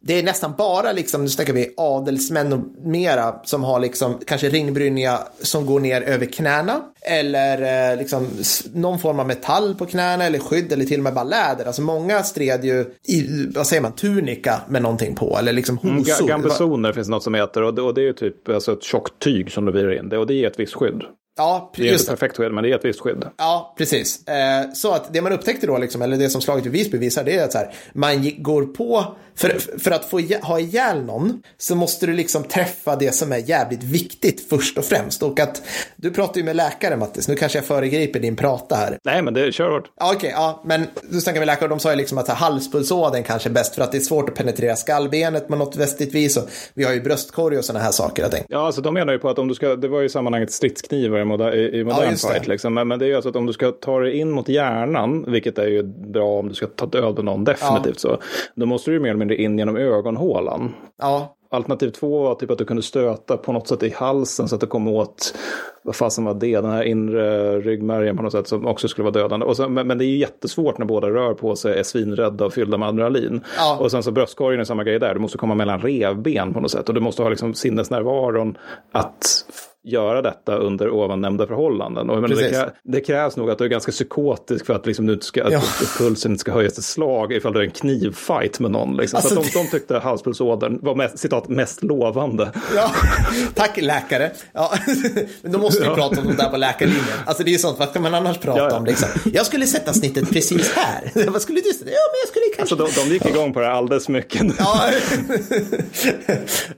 det 0.00 0.18
är 0.18 0.22
nästan 0.22 0.54
bara 0.58 0.92
liksom, 0.92 1.22
nu 1.22 1.28
snackar 1.28 1.52
vi 1.52 1.74
adelsmän 1.76 2.52
och 2.52 2.60
mera 2.84 3.34
som 3.44 3.64
har 3.64 3.80
liksom 3.80 4.18
kanske 4.26 4.48
ringbrynja 4.48 5.18
som 5.40 5.66
går 5.66 5.80
ner 5.80 6.02
över 6.02 6.26
knäna 6.26 6.80
eller 7.02 7.92
eh, 7.92 7.98
liksom 7.98 8.28
någon 8.74 8.98
form 8.98 9.20
av 9.20 9.26
metall 9.26 9.74
på 9.74 9.86
knäna 9.86 10.24
eller 10.24 10.38
skydd 10.38 10.72
eller 10.72 10.84
till 10.84 11.00
och 11.00 11.04
med 11.04 11.14
bara 11.14 11.24
läder. 11.24 11.64
Alltså 11.64 11.82
många 11.82 12.22
stred 12.22 12.64
ju 12.64 12.80
i, 13.08 13.46
vad 13.54 13.66
säger 13.66 13.82
man, 13.82 13.92
tunika 13.92 14.60
med 14.68 14.82
någonting 14.82 15.14
på 15.14 15.36
eller 15.38 15.52
liksom 15.52 15.78
mm, 15.82 15.98
hosor. 15.98 16.14
Mm, 16.14 16.28
gambesoner 16.28 16.92
finns 16.92 17.08
något 17.08 17.22
som 17.22 17.34
heter 17.34 17.62
och 17.62 17.74
det, 17.74 17.82
och 17.82 17.94
det 17.94 18.00
är 18.00 18.06
ju 18.06 18.12
typ 18.12 18.48
alltså 18.48 18.72
ett 18.72 18.82
tjockt 18.82 19.18
tyg 19.18 19.52
som 19.52 19.64
du 19.64 19.72
virar 19.72 19.98
in 19.98 20.08
det 20.08 20.18
och 20.18 20.26
det 20.26 20.34
ger 20.34 20.46
ett 20.46 20.60
visst 20.60 20.74
skydd. 20.74 21.02
Ja, 21.38 21.70
det 21.76 21.88
är 21.88 21.92
inte 21.92 22.04
perfekt 22.04 22.36
skydd, 22.36 22.52
men 22.52 22.64
det 22.64 22.70
är 22.70 22.74
ett 22.74 22.84
visst 22.84 23.00
skydd. 23.00 23.24
Ja, 23.36 23.74
precis. 23.78 24.28
Eh, 24.28 24.72
så 24.72 24.92
att 24.92 25.12
det 25.12 25.22
man 25.22 25.32
upptäckte 25.32 25.66
då, 25.66 25.78
liksom, 25.78 26.02
eller 26.02 26.16
det 26.16 26.30
som 26.30 26.40
slaget 26.40 26.66
i 26.66 26.68
Visby 26.68 26.98
visar, 26.98 27.24
det 27.24 27.36
är 27.36 27.44
att 27.44 27.52
så 27.52 27.58
här, 27.58 27.74
man 27.92 28.30
går 28.38 28.64
på, 28.64 29.16
för, 29.34 29.78
för 29.78 29.90
att 29.90 30.04
få 30.04 30.20
ha 30.42 30.60
ihjäl 30.60 31.04
någon, 31.04 31.42
så 31.58 31.74
måste 31.74 32.06
du 32.06 32.12
liksom 32.12 32.44
träffa 32.44 32.96
det 32.96 33.12
som 33.12 33.32
är 33.32 33.38
jävligt 33.38 33.82
viktigt 33.82 34.48
först 34.50 34.78
och 34.78 34.84
främst. 34.84 35.22
Och 35.22 35.40
att, 35.40 35.62
du 35.96 36.10
pratar 36.10 36.38
ju 36.38 36.44
med 36.44 36.56
läkare, 36.56 36.96
Mattis, 36.96 37.28
nu 37.28 37.34
kanske 37.34 37.58
jag 37.58 37.64
föregriper 37.64 38.20
din 38.20 38.36
prata 38.36 38.76
här. 38.76 38.98
Nej, 39.04 39.22
men 39.22 39.34
det 39.34 39.52
kör 39.52 39.70
hårt. 39.70 39.90
Ja, 39.96 40.06
okej, 40.06 40.16
okay, 40.16 40.30
ja, 40.30 40.62
men 40.64 40.86
du 41.10 41.20
snackar 41.20 41.40
med 41.40 41.46
läkare 41.46 41.64
och 41.64 41.70
de 41.70 41.78
sa 41.78 41.90
ju 41.90 41.96
liksom 41.96 42.18
att 42.18 42.28
halspulsådern 42.28 43.22
kanske 43.22 43.48
är 43.48 43.52
bäst 43.52 43.74
för 43.74 43.82
att 43.82 43.92
det 43.92 43.98
är 43.98 44.02
svårt 44.02 44.28
att 44.28 44.34
penetrera 44.34 44.76
skallbenet 44.76 45.48
på 45.48 45.56
något 45.56 45.76
vettigt 45.76 46.14
vis. 46.14 46.36
Och 46.36 46.48
vi 46.74 46.84
har 46.84 46.92
ju 46.92 47.00
bröstkorg 47.00 47.58
och 47.58 47.64
sådana 47.64 47.84
här 47.84 47.92
saker. 47.92 48.22
Jag 48.22 48.44
ja, 48.48 48.66
alltså 48.66 48.80
de 48.80 48.94
menar 48.94 49.12
ju 49.12 49.18
på 49.18 49.28
att 49.28 49.38
om 49.38 49.48
du 49.48 49.54
ska, 49.54 49.76
det 49.76 49.88
var 49.88 50.00
ju 50.00 50.08
sammanhanget 50.08 50.52
stridsknivar 50.52 51.27
moder, 51.28 51.74
i, 51.74 51.84
modern 51.84 52.16
ja, 52.22 52.32
fight. 52.32 52.46
Liksom. 52.46 52.74
Men, 52.74 52.88
men, 52.88 52.98
det 52.98 53.04
är 53.04 53.08
ju 53.08 53.14
alltså 53.14 53.28
att 53.28 53.36
om 53.36 53.46
du 53.46 53.52
ska 53.52 53.70
ta 53.70 53.98
dig 54.00 54.18
in 54.18 54.30
mot 54.30 54.48
hjärnan, 54.48 55.24
vilket 55.28 55.58
är 55.58 55.66
ju 55.66 55.82
bra 55.82 56.38
om 56.38 56.48
du 56.48 56.54
ska 56.54 56.66
ta 56.66 56.86
död 56.86 57.16
på 57.16 57.22
någon 57.22 57.44
definitivt 57.44 58.04
ja. 58.04 58.10
så, 58.10 58.18
då 58.54 58.66
måste 58.66 58.90
du 58.90 58.94
ju 58.94 59.00
mer 59.00 59.08
eller 59.08 59.18
mindre 59.18 59.36
in 59.36 59.58
genom 59.58 59.76
ögonhålan. 59.76 60.74
Ja. 60.98 61.34
Alternativ 61.50 61.90
två 61.90 62.22
var 62.22 62.34
typ 62.34 62.50
att 62.50 62.58
du 62.58 62.64
kunde 62.64 62.82
stöta 62.82 63.36
på 63.36 63.52
något 63.52 63.68
sätt 63.68 63.82
i 63.82 63.90
halsen 63.90 64.48
så 64.48 64.54
att 64.54 64.60
du 64.60 64.66
kom 64.66 64.88
åt, 64.88 65.34
vad 65.82 65.96
fasen 65.96 66.24
var 66.24 66.34
det, 66.34 66.60
den 66.60 66.70
här 66.70 66.82
inre 66.82 67.60
ryggmärgen 67.60 68.16
på 68.16 68.22
något 68.22 68.32
sätt 68.32 68.48
som 68.48 68.66
också 68.66 68.88
skulle 68.88 69.04
vara 69.10 69.22
dödande. 69.22 69.54
Så, 69.54 69.68
men, 69.68 69.86
men, 69.86 69.98
det 69.98 70.04
är 70.04 70.16
jättesvårt 70.16 70.78
när 70.78 70.86
båda 70.86 71.10
rör 71.10 71.34
på 71.34 71.56
sig, 71.56 71.78
är 71.78 71.82
svinrädda 71.82 72.44
och 72.44 72.52
fyllda 72.52 72.78
med 72.78 72.88
adrenalin. 72.88 73.40
Ja. 73.56 73.78
Och 73.80 73.90
sen 73.90 74.02
så 74.02 74.10
bröstkorgen 74.10 74.60
är 74.60 74.64
samma 74.64 74.84
grej 74.84 74.98
där, 74.98 75.14
du 75.14 75.20
måste 75.20 75.38
komma 75.38 75.54
mellan 75.54 75.80
revben 75.80 76.54
på 76.54 76.60
något 76.60 76.70
sätt. 76.70 76.88
Och 76.88 76.94
du 76.94 77.00
måste 77.00 77.22
ha 77.22 77.28
liksom 77.28 77.54
sinnesnärvaron 77.54 78.58
att 78.92 79.44
göra 79.88 80.22
detta 80.22 80.56
under 80.56 80.90
ovan 80.90 81.20
nämnda 81.20 81.46
förhållanden. 81.46 82.10
Och, 82.10 82.20
men 82.20 82.30
det, 82.30 82.72
det, 82.82 83.00
krävs 83.00 83.36
nog 83.36 83.50
att 83.50 83.58
du 83.58 83.64
är 83.64 83.68
ganska 83.68 83.92
psykotisk 83.92 84.66
för 84.66 84.74
att, 84.74 84.86
liksom, 84.86 85.06
du 85.06 85.18
ska, 85.20 85.50
ja. 85.50 85.58
att 85.58 85.94
pulsen 85.98 86.32
inte 86.32 86.40
ska 86.40 86.52
höjas 86.52 86.74
till 86.74 86.82
slag 86.82 87.32
ifall 87.32 87.52
du 87.52 87.58
är 87.58 87.64
en 87.64 87.70
knivfight 87.70 88.60
med 88.60 88.70
någon. 88.70 88.96
Liksom. 88.96 89.16
Alltså, 89.16 89.34
så 89.34 89.58
de, 89.58 89.64
de 89.64 89.70
tyckte 89.70 89.98
halspulsådern 89.98 90.78
var 90.82 90.94
mest, 90.94 91.18
citat, 91.18 91.48
mest 91.48 91.82
lovande. 91.82 92.52
Ja, 92.76 92.90
tack 93.54 93.76
läkare. 93.76 94.30
Ja, 94.52 94.72
men 95.42 95.52
då 95.52 95.58
måste 95.58 95.82
vi 95.82 95.88
ja. 95.88 95.94
prata 95.94 96.20
om 96.20 96.26
det 96.26 96.36
där 96.36 96.50
på 96.50 96.56
läkarlinjen. 96.56 97.04
Alltså 97.26 97.42
det 97.42 97.50
är 97.50 97.52
ju 97.52 97.58
sånt, 97.58 97.78
vad 97.78 97.92
kan 97.92 98.02
man 98.02 98.14
annars 98.14 98.38
prata 98.38 98.58
ja, 98.58 98.68
ja. 98.70 98.76
om? 98.76 98.84
Liksom? 98.84 99.08
Jag 99.32 99.46
skulle 99.46 99.66
sätta 99.66 99.92
snittet 99.92 100.30
precis 100.30 100.72
här. 100.72 101.30
vad 101.30 101.42
skulle 101.42 101.60
du 101.60 101.72
sätta? 101.72 101.90
Ja, 101.90 101.96
men 102.10 102.18
jag 102.22 102.28
skulle 102.28 102.44
kanske... 102.56 102.84
Alltså 102.84 103.00
de, 103.02 103.08
de 103.08 103.14
gick 103.14 103.26
igång 103.26 103.52
på 103.52 103.60
det 103.60 103.70
alldeles 103.70 104.08
mycket. 104.08 104.42
ja, 104.58 104.90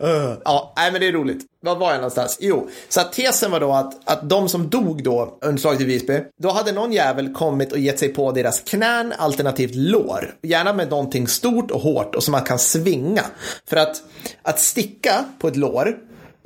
uh, 0.03 0.33
ja, 0.45 0.73
nej 0.77 0.93
men 0.93 1.01
det 1.01 1.09
är 1.09 1.13
roligt. 1.13 1.47
Var 1.63 1.77
var 1.77 1.91
jag 1.91 1.97
någonstans? 1.97 2.39
Jo, 2.41 2.69
så 2.89 3.00
så 3.01 3.07
att 3.07 3.13
tesen 3.13 3.51
var 3.51 3.61
då 3.61 3.73
att, 3.73 4.09
att 4.09 4.29
de 4.29 4.49
som 4.49 4.69
dog 4.71 5.03
då 5.03 5.39
under 5.41 5.61
slaget 5.61 5.81
i 5.81 5.85
Visby, 5.85 6.21
då 6.43 6.51
hade 6.51 6.73
någon 6.73 6.93
jävel 6.93 7.35
kommit 7.35 7.73
och 7.73 7.79
gett 7.79 7.99
sig 7.99 8.09
på 8.09 8.33
deras 8.33 8.61
knän 8.61 9.13
alternativt 9.19 9.75
lår. 9.75 10.35
Gärna 10.43 10.73
med 10.73 10.91
någonting 10.91 11.29
stort 11.29 11.71
och 11.71 11.81
hårt 11.81 12.15
och 12.15 12.23
som 12.23 12.33
man 12.33 12.43
kan 12.43 12.59
svinga. 12.59 13.23
För 13.67 13.77
att, 13.77 14.03
att 14.43 14.61
sticka 14.61 15.25
på 15.39 15.49
ett 15.49 15.57
lår 15.57 15.97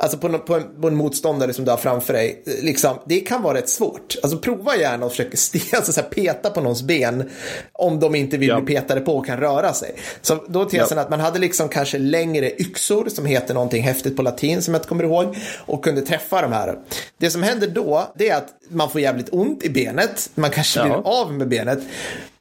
Alltså 0.04 0.18
på, 0.18 0.38
på, 0.38 0.54
en, 0.54 0.80
på 0.80 0.88
en 0.88 0.94
motståndare 0.96 1.52
som 1.52 1.64
du 1.64 1.70
har 1.70 1.78
framför 1.78 2.12
dig, 2.12 2.42
liksom, 2.62 2.98
det 3.06 3.20
kan 3.20 3.42
vara 3.42 3.58
rätt 3.58 3.68
svårt. 3.68 4.16
Alltså 4.22 4.38
prova 4.38 4.76
gärna 4.76 5.06
och 5.06 5.10
försöka 5.10 5.32
st- 5.34 5.60
alltså, 5.76 5.92
så 5.92 6.00
här, 6.00 6.08
peta 6.08 6.50
på 6.50 6.60
någons 6.60 6.82
ben 6.82 7.30
om 7.72 8.00
de 8.00 8.14
inte 8.14 8.36
vill 8.36 8.48
Ja. 8.48 8.60
bli 8.60 8.74
petade 8.74 9.00
på 9.00 9.16
och 9.16 9.26
kan 9.26 9.40
röra 9.40 9.72
sig. 9.72 9.94
Så 10.22 10.44
då 10.48 10.64
tesen 10.64 10.96
Ja. 10.96 11.02
att 11.02 11.10
man 11.10 11.20
hade 11.20 11.38
liksom 11.38 11.68
kanske 11.68 11.98
längre 11.98 12.50
yxor 12.60 13.08
som 13.08 13.26
heter 13.26 13.54
någonting 13.54 13.82
häftigt 13.82 14.16
på 14.16 14.22
latin 14.22 14.62
som 14.62 14.74
jag 14.74 14.78
inte 14.78 14.88
kommer 14.88 15.04
ihåg 15.04 15.36
och 15.66 15.84
kunde 15.84 16.02
träffa 16.02 16.42
de 16.42 16.52
här. 16.52 16.78
Det 17.18 17.30
som 17.30 17.42
händer 17.42 17.66
då, 17.68 18.12
det 18.18 18.28
är 18.28 18.36
att 18.36 18.48
man 18.68 18.90
får 18.90 19.00
jävligt 19.00 19.28
ont 19.32 19.62
i 19.64 19.70
benet, 19.70 20.30
man 20.34 20.50
kanske 20.50 20.80
Ja. 20.80 20.84
blir 20.84 21.02
av 21.20 21.32
med 21.32 21.48
benet. 21.48 21.78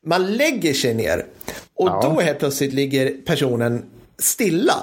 Man 0.05 0.33
lägger 0.33 0.73
sig 0.73 0.93
ner 0.93 1.25
och 1.75 1.87
Ja. 1.87 2.01
då 2.15 2.21
helt 2.21 2.39
plötsligt 2.39 2.73
ligger 2.73 3.13
personen 3.25 3.85
stilla. 4.19 4.73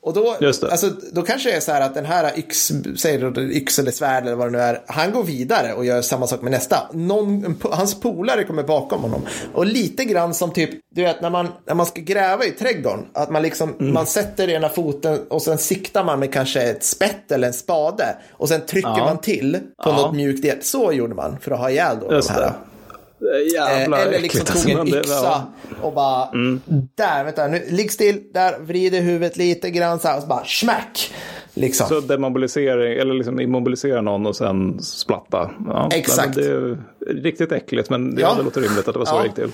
Och 0.00 0.14
då. 0.14 0.36
Alltså, 0.40 0.90
då 1.12 1.22
kanske 1.22 1.50
det 1.50 1.56
är 1.56 1.60
så 1.60 1.72
här 1.72 1.80
att 1.80 1.94
den 1.94 2.04
här 2.04 2.38
yx, 2.38 2.72
säger 2.96 3.30
du, 3.30 3.52
yx 3.56 3.78
eller 3.78 3.90
svärd 3.90 4.26
eller 4.26 4.36
vad 4.36 4.46
det 4.46 4.50
nu 4.50 4.58
är, 4.60 4.82
han 4.86 5.12
går 5.12 5.24
vidare 5.24 5.72
och 5.74 5.84
gör 5.84 6.02
samma 6.02 6.26
sak 6.26 6.42
med 6.42 6.50
nästa. 6.52 6.76
Någon, 6.92 7.56
hans 7.62 8.00
polare 8.00 8.44
kommer 8.44 8.62
bakom 8.62 9.00
honom. 9.02 9.22
Och 9.54 9.66
lite 9.66 10.04
grann 10.04 10.34
som 10.34 10.52
typ, 10.52 10.70
du 10.94 11.02
vet 11.02 11.20
när 11.22 11.30
man, 11.30 11.48
när 11.66 11.74
man 11.74 11.86
ska 11.86 12.00
gräva 12.00 12.44
i 12.44 12.50
trädgården, 12.50 13.06
att 13.12 13.30
man 13.30 13.42
liksom, 13.42 13.74
Mm. 13.80 13.94
man 13.94 14.06
sätter 14.06 14.48
ena 14.50 14.68
foten 14.68 15.18
och 15.30 15.42
sen 15.42 15.58
siktar 15.58 16.04
man 16.04 16.18
med 16.20 16.32
kanske 16.32 16.62
ett 16.62 16.84
spett 16.84 17.32
eller 17.32 17.46
en 17.46 17.54
spade 17.54 18.16
och 18.32 18.48
sen 18.48 18.60
trycker 18.66 18.88
Ja. 18.88 19.04
man 19.04 19.18
till 19.20 19.52
på 19.84 19.90
Ja. 19.90 19.96
något 19.96 20.14
mjukt. 20.16 20.66
Så 20.66 20.92
gjorde 20.92 21.14
man 21.14 21.36
för 21.40 21.50
att 21.50 21.58
ha 21.58 21.70
ihjäl 21.70 21.96
då 22.00 22.12
Just 22.14 22.28
de 22.28 22.34
här. 22.34 22.40
det. 22.40 22.52
Jävla 23.54 23.98
Eh, 23.98 24.02
Eller 24.06 24.18
liksom 24.20 24.40
äckligt, 24.40 24.62
tog 24.62 24.72
en 24.72 24.80
alltså, 24.80 24.98
yxa 24.98 25.46
och 25.82 25.92
bara, 25.92 26.28
där, 26.94 27.24
vänta, 27.24 27.46
nu, 27.46 27.62
ligg 27.70 27.92
still, 27.92 28.22
där, 28.34 28.58
vrider 28.60 29.00
huvudet 29.00 29.36
lite 29.36 29.70
grann 29.70 29.98
så 30.00 30.08
här 30.08 30.16
och 30.16 30.22
så 30.22 30.28
bara 30.28 30.44
smack. 30.44 31.12
Liksom. 31.54 31.88
Så 31.88 32.00
demobilisering, 32.00 32.98
eller 32.98 33.14
liksom 33.14 33.40
immobilisera 33.40 34.00
någon 34.00 34.26
och 34.26 34.36
sen 34.36 34.82
splatta. 34.82 35.50
Ja, 35.66 35.88
Exakt. 35.92 36.34
Det 36.34 36.46
är 36.46 36.78
riktigt 37.06 37.52
äckligt, 37.52 37.90
men 37.90 38.14
det, 38.14 38.20
Ja. 38.20 38.36
låter 38.44 38.60
rimligt 38.60 38.88
att 38.88 38.94
det 38.94 38.98
var 38.98 39.06
så 39.06 39.14
Ja. 39.14 39.18
det 39.20 39.26
gick 39.26 39.34
till. 39.34 39.52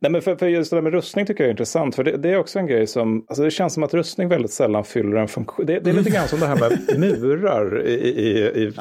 Nej, 0.00 0.12
men 0.12 0.22
för, 0.22 0.36
för 0.36 0.46
just 0.46 0.70
det 0.70 0.76
där 0.76 0.82
med 0.82 0.92
rustning 0.92 1.26
tycker 1.26 1.44
jag 1.44 1.46
är 1.48 1.50
intressant. 1.50 1.94
För 1.96 2.04
det, 2.04 2.16
det 2.16 2.30
är 2.30 2.38
också 2.38 2.58
en 2.58 2.66
grej 2.66 2.86
som, 2.86 3.24
alltså 3.28 3.42
det 3.44 3.50
känns 3.50 3.74
som 3.74 3.82
att 3.82 3.94
rustning 3.94 4.28
väldigt 4.28 4.50
sällan 4.52 4.84
fyller 4.84 5.16
en 5.16 5.28
funktion. 5.28 5.66
Det, 5.66 5.78
det 5.78 5.90
är 5.90 5.94
lite 5.94 6.10
grann 6.10 6.28
som 6.28 6.40
det 6.40 6.46
här 6.46 6.56
med 6.56 6.98
murar 6.98 7.86
i, 7.86 7.92
i, 7.92 8.38
i, 8.38 8.62
i 8.66 8.72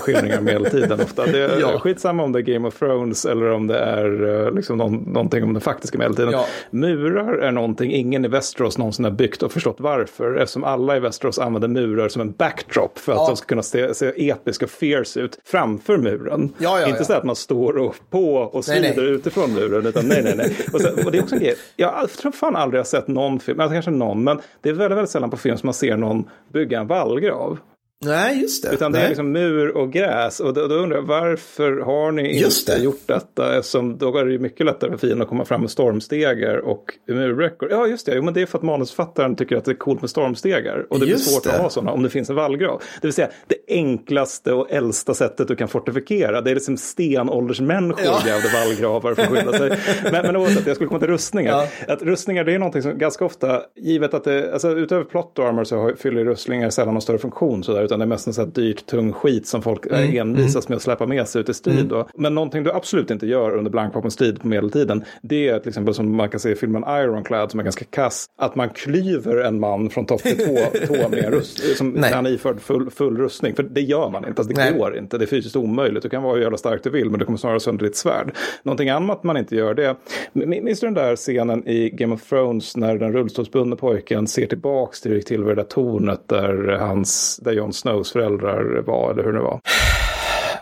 skildringar 0.00 0.36
av 0.36 0.44
medeltiden 0.44 1.00
ofta. 1.00 1.26
Det 1.26 1.38
är 1.44 1.60
Ja. 1.60 1.78
skitsamma 1.78 2.22
om 2.22 2.32
det 2.32 2.38
är 2.38 2.42
Game 2.42 2.68
of 2.68 2.78
Thrones 2.78 3.24
eller 3.24 3.50
om 3.50 3.66
det 3.66 3.78
är 3.78 4.44
eh, 4.46 4.52
liksom 4.54 4.78
någon, 4.78 4.94
någonting 4.96 5.44
om 5.44 5.52
den 5.52 5.60
faktiska 5.60 5.98
medeltiden. 5.98 6.32
Ja. 6.32 6.46
Murar 6.70 7.32
är 7.38 7.52
någonting 7.52 7.92
ingen 7.92 8.24
i 8.24 8.28
Västerås 8.28 8.78
någonsin 8.78 9.04
har 9.04 9.12
byggt 9.12 9.42
och 9.42 9.52
förstått 9.52 9.76
varför. 9.78 10.34
Eftersom 10.36 10.64
alla 10.64 10.96
i 10.96 11.00
Västerås 11.00 11.38
använder 11.38 11.68
murar 11.68 12.08
som 12.08 12.22
en 12.22 12.32
backdrop 12.32 12.98
för 12.98 13.12
att 13.12 13.18
Ja. 13.18 13.26
de 13.28 13.36
ska 13.36 13.46
kunna 13.46 13.62
se, 13.62 13.94
se 13.94 14.30
episka 14.30 14.64
och 14.64 14.70
fierce 14.70 15.20
ut 15.20 15.38
framför 15.44 15.98
muren. 15.98 16.52
Ja, 16.58 16.80
ja, 16.80 16.86
Inte 16.88 17.00
ja. 17.00 17.04
så 17.04 17.12
att 17.12 17.24
man 17.24 17.36
står 17.36 17.76
och 17.78 17.94
på 18.10 18.34
och 18.34 18.64
Nej, 18.68 18.80
nej. 18.80 18.92
svider 18.94 19.08
utifrån 19.12 19.52
muren. 19.54 19.86
Utan 19.86 20.06
nej, 20.08 20.20
nej, 20.24 20.34
nej. 20.36 20.55
Och, 20.72 20.80
sen, 20.80 21.04
och 21.04 21.12
det 21.12 21.18
är 21.18 21.22
också 21.22 21.34
en 21.34 21.40
grej. 21.40 21.56
Jag 21.76 22.10
tror 22.10 22.32
fan 22.32 22.56
aldrig 22.56 22.78
jag 22.78 22.86
sett 22.86 23.08
någon 23.08 23.40
film, 23.40 23.60
alltså 23.60 23.74
kanske 23.74 23.90
någon, 23.90 24.24
men 24.24 24.40
det 24.60 24.68
är 24.68 24.72
väldigt, 24.72 24.96
väldigt 24.96 25.10
sällan 25.10 25.30
på 25.30 25.36
film 25.36 25.56
som 25.58 25.66
man 25.66 25.74
ser 25.74 25.96
någon 25.96 26.24
bygga 26.52 26.80
en 26.80 26.86
vallgrav. 26.86 27.58
Nej, 28.04 28.40
just 28.40 28.62
det. 28.64 28.74
Utan 28.74 28.92
det 28.92 28.98
Nej. 28.98 29.04
är 29.04 29.08
liksom 29.08 29.32
mur 29.32 29.76
och 29.76 29.92
gräs. 29.92 30.40
Och 30.40 30.54
då, 30.54 30.66
då 30.66 30.74
undrar 30.74 30.96
jag 30.98 31.02
varför 31.06 31.72
har 31.80 32.12
ni 32.12 32.38
Just 32.40 32.68
inte 32.68 32.78
det. 32.78 32.84
gjort 32.84 33.02
detta? 33.06 33.56
Eftersom 33.58 33.98
då 33.98 34.18
är 34.18 34.24
det 34.24 34.32
ju 34.32 34.38
mycket 34.38 34.66
lättare 34.66 34.90
för 34.90 34.98
fienden 34.98 35.22
att 35.22 35.28
komma 35.28 35.44
fram 35.44 35.60
med 35.60 35.70
stormstegar 35.70 36.56
och 36.56 36.84
murräckor. 37.08 37.68
Ja, 37.70 37.86
just 37.86 38.06
det. 38.06 38.14
Jo, 38.16 38.22
men 38.22 38.34
det 38.34 38.42
är 38.42 38.46
för 38.46 38.58
att 38.58 38.64
manusförfattaren 38.64 39.36
tycker 39.36 39.56
att 39.56 39.64
det 39.64 39.70
är 39.70 39.74
coolt 39.74 40.00
med 40.00 40.10
stormstegar. 40.10 40.86
Och 40.90 40.98
det 40.98 41.04
blir 41.04 41.14
Just 41.14 41.30
svårt 41.30 41.44
det. 41.44 41.50
att 41.52 41.60
ha 41.60 41.70
sådana 41.70 41.92
om 41.92 42.02
det 42.02 42.10
finns 42.10 42.30
en 42.30 42.36
vallgrav. 42.36 42.82
Det 43.00 43.06
vill 43.06 43.12
säga 43.14 43.28
det 43.46 43.56
enklaste 43.68 44.52
och 44.52 44.70
äldsta 44.70 45.14
sättet 45.14 45.48
du 45.48 45.56
kan 45.56 45.68
fortifikera. 45.68 46.40
Det 46.40 46.50
är 46.50 46.54
liksom 46.54 46.76
stenåldersmänniskor 46.76 48.04
Ja. 48.04 48.18
grävde 48.24 48.48
vallgravar 48.54 49.14
för 49.14 49.22
att 49.22 49.28
skydda 49.28 49.52
sig. 49.52 49.78
Men, 50.12 50.26
men 50.26 50.36
oavsett, 50.36 50.66
jag 50.66 50.76
skulle 50.76 50.88
komma 50.88 51.00
till 51.00 51.08
rustningar. 51.08 51.52
Ja. 51.86 51.92
Att 51.94 52.02
rustningar 52.02 52.44
det 52.44 52.54
är 52.54 52.58
någonting 52.58 52.82
som 52.82 52.98
ganska 52.98 53.24
ofta, 53.24 53.62
givet 53.76 54.14
att 54.14 54.24
det, 54.24 54.52
alltså 54.52 54.70
utöver 54.76 55.04
plot 55.04 55.38
armor 55.38 55.64
så 55.64 55.76
har- 55.76 55.92
fyller 55.94 56.24
rustningar 56.24 56.70
sällan 56.70 56.94
någon 56.94 57.02
större 57.02 57.18
funktion 57.18 57.64
sådär, 57.64 57.85
utan 57.86 57.98
det 57.98 58.04
är 58.04 58.06
mest 58.06 58.26
en 58.26 58.34
sån 58.34 58.44
här 58.44 58.52
dyrt, 58.52 58.86
tung 58.86 59.12
skit 59.12 59.46
som 59.46 59.62
folk 59.62 59.86
Mm, 59.86 60.10
mm. 60.10 60.20
envisas 60.20 60.68
med 60.68 60.76
att 60.76 60.82
släppa 60.82 61.06
med 61.06 61.28
sig 61.28 61.40
ut 61.40 61.48
i 61.48 61.54
strid. 61.54 61.86
Då. 61.86 62.08
Men 62.14 62.34
någonting 62.34 62.62
du 62.62 62.72
absolut 62.72 63.10
inte 63.10 63.26
gör 63.26 63.56
under 63.56 63.70
blankvapenstrid 63.70 64.40
på 64.40 64.48
medeltiden, 64.48 65.04
det 65.22 65.48
är 65.48 65.58
till 65.58 65.68
exempel 65.68 65.94
som 65.94 66.16
man 66.16 66.28
kan 66.28 66.40
se 66.40 66.50
i 66.50 66.54
filmen 66.54 66.84
Ironclad 66.88 67.50
som 67.50 67.60
är 67.60 67.64
ganska 67.64 67.84
kass, 67.84 68.26
att 68.38 68.54
man 68.54 68.68
klyver 68.70 69.36
en 69.36 69.60
man 69.60 69.90
från 69.90 70.06
topp 70.06 70.22
till 70.22 70.36
tå, 70.36 70.86
tå 70.86 71.08
med 71.08 71.30
rust, 71.30 71.76
som 71.76 71.90
Nej. 71.90 72.12
han 72.12 72.26
är 72.26 72.30
iförd 72.30 72.60
full, 72.60 72.90
full 72.90 73.16
rustning. 73.16 73.54
För 73.54 73.62
det 73.62 73.80
gör 73.80 74.10
man 74.10 74.28
inte, 74.28 74.40
alltså 74.40 74.54
det 74.54 74.60
Nej. 74.60 74.78
går 74.78 74.98
inte, 74.98 75.18
det 75.18 75.24
är 75.24 75.26
fysiskt 75.26 75.56
omöjligt. 75.56 76.02
Du 76.02 76.08
kan 76.08 76.22
vara 76.22 76.34
hur 76.34 76.42
jävla 76.42 76.58
stark 76.58 76.84
du 76.84 76.90
vill, 76.90 77.10
men 77.10 77.18
du 77.18 77.24
kommer 77.24 77.38
snarare 77.38 77.60
sönder 77.60 77.84
ditt 77.84 77.96
svärd. 77.96 78.34
Någonting 78.62 78.88
annat 78.88 79.24
man 79.24 79.36
inte 79.36 79.56
gör 79.56 79.74
det 79.74 79.86
är, 79.86 79.96
minns 80.32 80.80
du 80.80 80.86
den 80.86 80.94
där 80.94 81.16
scenen 81.16 81.68
i 81.68 81.90
Game 81.90 82.14
of 82.14 82.28
Thrones 82.28 82.76
när 82.76 82.98
den 82.98 83.12
rullstolsbundne 83.12 83.76
pojken 83.76 84.26
ser 84.26 84.46
tillbaks 84.46 85.00
till 85.00 85.22
det 85.26 85.54
där 85.54 85.62
tornet 85.62 86.20
där, 86.26 86.78
hans, 86.80 87.40
där 87.42 87.52
Jon 87.52 87.72
Snows 87.76 88.12
föräldrar 88.12 88.82
var, 88.86 89.10
eller 89.10 89.22
hur 89.24 89.32
det 89.32 89.40
var. 89.40 89.60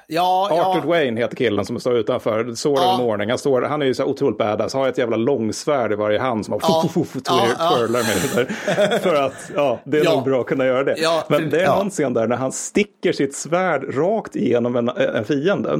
Ja, 0.07 0.49
Arthur 0.53 0.81
ja. 0.81 0.87
Dwayne 0.87 1.21
heter 1.21 1.37
killen 1.37 1.65
som 1.65 1.81
står 1.81 1.97
utanför. 1.97 2.55
Sword 2.55 2.79
Ja. 2.79 2.97
Morning. 2.99 3.29
Han, 3.29 3.39
står, 3.39 3.62
han 3.62 3.83
är 3.83 3.87
ju 3.87 3.95
så 3.95 4.05
otroligt 4.05 4.39
badass. 4.39 4.75
Har 4.75 4.89
ett 4.89 4.99
jävla 4.99 5.17
långsvärd 5.17 5.93
i 5.93 5.95
varje 5.95 6.19
hand 6.19 6.45
som 6.47 6.53
bara 6.53 6.61
Ja. 6.69 6.85
Ja, 7.27 7.47
ja. 7.59 7.77
twirlar 7.77 8.01
med. 8.01 9.01
För 9.03 9.15
att 9.15 9.51
ja, 9.55 9.81
det 9.85 9.99
är 9.99 10.05
Ja. 10.05 10.15
nog 10.15 10.25
bra 10.25 10.41
att 10.41 10.47
kunna 10.47 10.67
göra 10.67 10.85
det. 10.85 10.95
Ja, 10.99 11.25
Men 11.29 11.51
det 11.51 11.61
är 11.61 11.65
ja. 11.65 11.77
någon 11.79 11.91
scen 11.91 12.15
där 12.15 12.27
när 12.27 12.37
han 12.37 12.53
sticker 12.53 13.12
sitt 13.12 13.35
svärd 13.35 13.97
rakt 13.97 14.37
igenom 14.37 14.77
en, 14.77 14.89
en 14.89 15.25
fiende. 15.25 15.73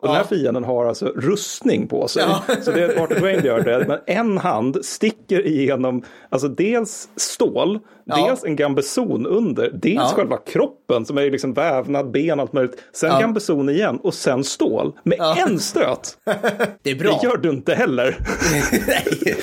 Och 0.00 0.08
den 0.08 0.16
här 0.16 0.24
fienden 0.24 0.64
har 0.64 0.86
alltså 0.86 1.06
rustning 1.06 1.86
på 1.88 2.08
sig. 2.08 2.24
Ja. 2.28 2.54
Så 2.62 2.70
det 2.70 3.00
Arthur 3.00 3.20
Dwayne 3.20 3.46
gör 3.46 3.60
det. 3.60 3.84
Men 3.88 3.98
en 4.06 4.38
hand 4.38 4.84
sticker 4.84 5.46
igenom 5.46 6.02
alltså 6.28 6.48
dels 6.48 7.08
stål, 7.16 7.78
Ja. 8.04 8.26
dels 8.26 8.44
en 8.44 8.56
gambeson 8.56 9.26
under, 9.26 9.70
dels 9.74 9.94
Ja. 9.94 10.12
själva 10.16 10.36
kroppen 10.36 11.06
som 11.06 11.18
är 11.18 11.30
liksom 11.30 11.52
vävnad, 11.54 12.10
ben, 12.10 12.40
allt 12.40 12.52
möjligt. 12.52 12.82
Sen 12.92 13.10
Ja. 13.12 13.20
gambeson 13.20 13.68
igen 13.70 13.98
och 14.02 14.14
sen 14.14 14.44
stål 14.44 14.92
med 15.02 15.16
Ja. 15.18 15.36
en 15.48 15.58
stöt. 15.58 16.16
Det 16.82 16.90
är 16.90 16.94
bra. 16.96 17.18
Det 17.22 17.26
gör 17.28 17.36
du 17.36 17.50
inte 17.50 17.74
heller. 17.74 18.16
Nej, 18.86 19.36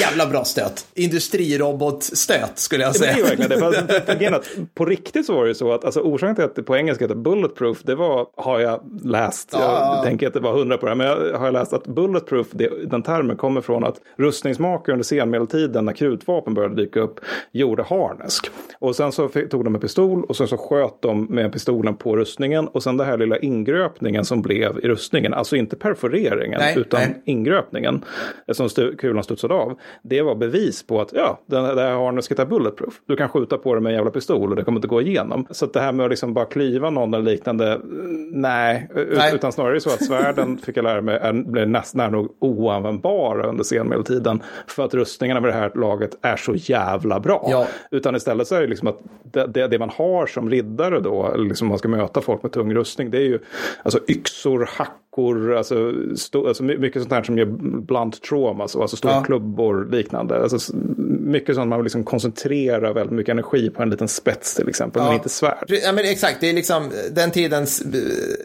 Jävla 0.00 0.26
bra 0.26 0.44
stöt. 0.44 0.86
Industrirobot-stöt 0.94 2.58
skulle 2.58 2.84
jag 2.84 2.92
Det 2.92 2.96
är 2.98 3.00
säga. 3.00 3.16
ju 3.16 3.22
verkligen 3.22 3.50
det. 3.50 3.58
För, 4.06 4.22
är 4.22 4.32
att 4.32 4.48
på 4.74 4.84
riktigt 4.84 5.26
så 5.26 5.34
var 5.34 5.46
det 5.46 5.54
så 5.54 5.72
att 5.72 5.84
alltså, 5.84 6.00
orsaken 6.00 6.34
till 6.34 6.44
att 6.44 6.56
det 6.56 6.62
på 6.62 6.76
engelska 6.76 7.04
heter 7.04 7.14
bulletproof, 7.14 7.82
det 7.82 7.94
var, 7.94 8.26
har 8.36 8.60
jag 8.60 8.80
läst, 9.04 9.48
jag 9.52 9.62
Ja. 9.62 10.00
tänker 10.04 10.26
att 10.26 10.34
det 10.34 10.40
var 10.40 10.52
hundra 10.52 10.78
på 10.78 10.86
det, 10.86 10.90
här, 10.90 10.96
men 10.96 11.06
jag 11.06 11.38
har 11.38 11.50
läst 11.52 11.72
att 11.72 11.86
bulletproof, 11.86 12.46
det, 12.50 12.90
den 12.90 13.02
termen 13.02 13.36
kommer 13.36 13.60
från 13.60 13.84
att 13.84 13.96
rustningsmakare 14.16 14.92
under 14.92 15.04
senmedeltiden 15.04 15.84
när 15.84 15.92
krutvapen 15.92 16.54
började 16.54 16.74
dyka 16.76 17.00
upp 17.00 17.20
gjorde 17.52 17.82
harnesk. 18.08 18.50
Och 18.78 18.96
sen 18.96 19.12
så 19.12 19.28
tog 19.28 19.64
de 19.64 19.74
en 19.74 19.80
pistol 19.80 20.24
och 20.24 20.36
sen 20.36 20.48
så 20.48 20.56
sköt 20.56 21.02
de 21.02 21.24
med 21.24 21.52
pistolen 21.52 21.96
på 21.96 22.16
rustningen 22.16 22.68
och 22.68 22.82
sen 22.82 22.96
den 22.96 23.06
här 23.06 23.18
lilla 23.18 23.38
ingröpningen 23.38 24.24
som 24.24 24.42
blev 24.42 24.78
i 24.78 24.88
rustningen, 24.88 25.34
alltså 25.34 25.56
inte 25.56 25.76
perforeringen 25.76 26.60
Nej, 26.60 26.78
utan 26.78 27.00
nej. 27.00 27.22
ingröpningen 27.24 28.04
som 28.52 28.68
stu, 28.68 28.96
kulan 28.96 29.24
studsade 29.24 29.54
av. 29.54 29.78
Det 30.02 30.22
var 30.22 30.34
bevis 30.34 30.86
på 30.86 31.00
att 31.00 31.12
ja, 31.12 31.40
den, 31.46 31.76
det 31.76 31.82
här 31.82 31.92
harnesket 31.92 32.38
är 32.38 32.46
bulletproof. 32.46 33.00
Du 33.06 33.16
kan 33.16 33.28
skjuta 33.28 33.58
på 33.58 33.74
det 33.74 33.80
med 33.80 33.90
en 33.90 33.96
jävla 33.96 34.10
pistol 34.10 34.50
och 34.50 34.56
det 34.56 34.64
kommer 34.64 34.78
inte 34.78 34.88
gå 34.88 35.00
igenom. 35.02 35.46
Så 35.50 35.66
det 35.66 35.80
här 35.80 35.92
med 35.92 36.04
att 36.04 36.10
liksom 36.10 36.34
bara 36.34 36.44
klyva 36.44 36.90
någon 36.90 37.14
eller 37.14 37.30
liknande, 37.30 37.72
mm, 37.72 38.30
nej. 38.30 38.88
Nej. 38.94 39.34
Utan 39.34 39.52
snarare 39.52 39.80
så 39.80 39.90
att 39.90 40.04
svärden, 40.04 40.58
fick 40.64 40.76
jag 40.76 40.82
lära 40.82 41.00
mig, 41.00 41.16
är, 41.16 41.32
blir 41.32 41.66
nästan 41.66 41.98
nära 41.98 42.10
nog 42.10 42.36
oanvändbara 42.38 43.46
under 43.46 43.64
senmedeltiden. 43.64 44.42
För 44.66 44.84
att 44.84 44.94
rustningarna 44.94 45.40
vid 45.40 45.48
det 45.48 45.58
här 45.58 45.72
laget 45.74 46.18
är 46.22 46.36
så 46.36 46.54
jävla 46.54 47.20
bra. 47.20 47.46
Ja. 47.50 47.66
Utan 47.94 48.16
istället 48.16 48.48
så 48.48 48.54
är 48.54 48.60
det 48.60 48.66
liksom 48.66 48.88
att 48.88 48.98
det, 49.22 49.46
det, 49.46 49.68
det 49.68 49.78
man 49.78 49.90
har 49.90 50.26
som 50.26 50.50
riddare 50.50 51.00
då, 51.00 51.26
eller 51.26 51.44
liksom 51.44 51.68
man 51.68 51.78
ska 51.78 51.88
möta 51.88 52.20
folk 52.20 52.42
med 52.42 52.52
tung 52.52 52.74
rustning, 52.74 53.10
det 53.10 53.18
är 53.18 53.22
ju 53.22 53.38
alltså 53.82 54.00
yxor, 54.08 54.68
hack 54.72 55.03
klockor, 55.14 55.54
alltså, 55.56 55.92
sto, 56.16 56.46
alltså 56.48 56.62
mycket 56.62 57.02
sånt 57.02 57.12
här 57.12 57.22
som 57.22 57.38
ger 57.38 57.44
blunt 57.80 58.22
trauma, 58.22 58.62
alltså, 58.62 58.80
alltså 58.80 58.96
stora 58.96 59.12
Ja. 59.12 59.22
klubbor 59.24 59.88
liknande. 59.92 60.42
Alltså, 60.42 60.76
mycket 61.20 61.54
sånt 61.54 61.68
man 61.68 61.82
liksom 61.82 62.04
koncentrera 62.04 62.92
väldigt 62.92 63.16
mycket 63.16 63.32
energi 63.32 63.70
på 63.70 63.82
en 63.82 63.90
liten 63.90 64.08
spets 64.08 64.54
till 64.54 64.68
exempel, 64.68 65.02
men 65.02 65.12
inte 65.12 65.28
svärd. 65.28 65.64
Ja, 65.84 65.92
men 65.92 66.04
exakt, 66.04 66.36
det 66.40 66.48
är 66.48 66.52
liksom 66.52 66.90
den 67.12 67.30
tidens, 67.30 67.82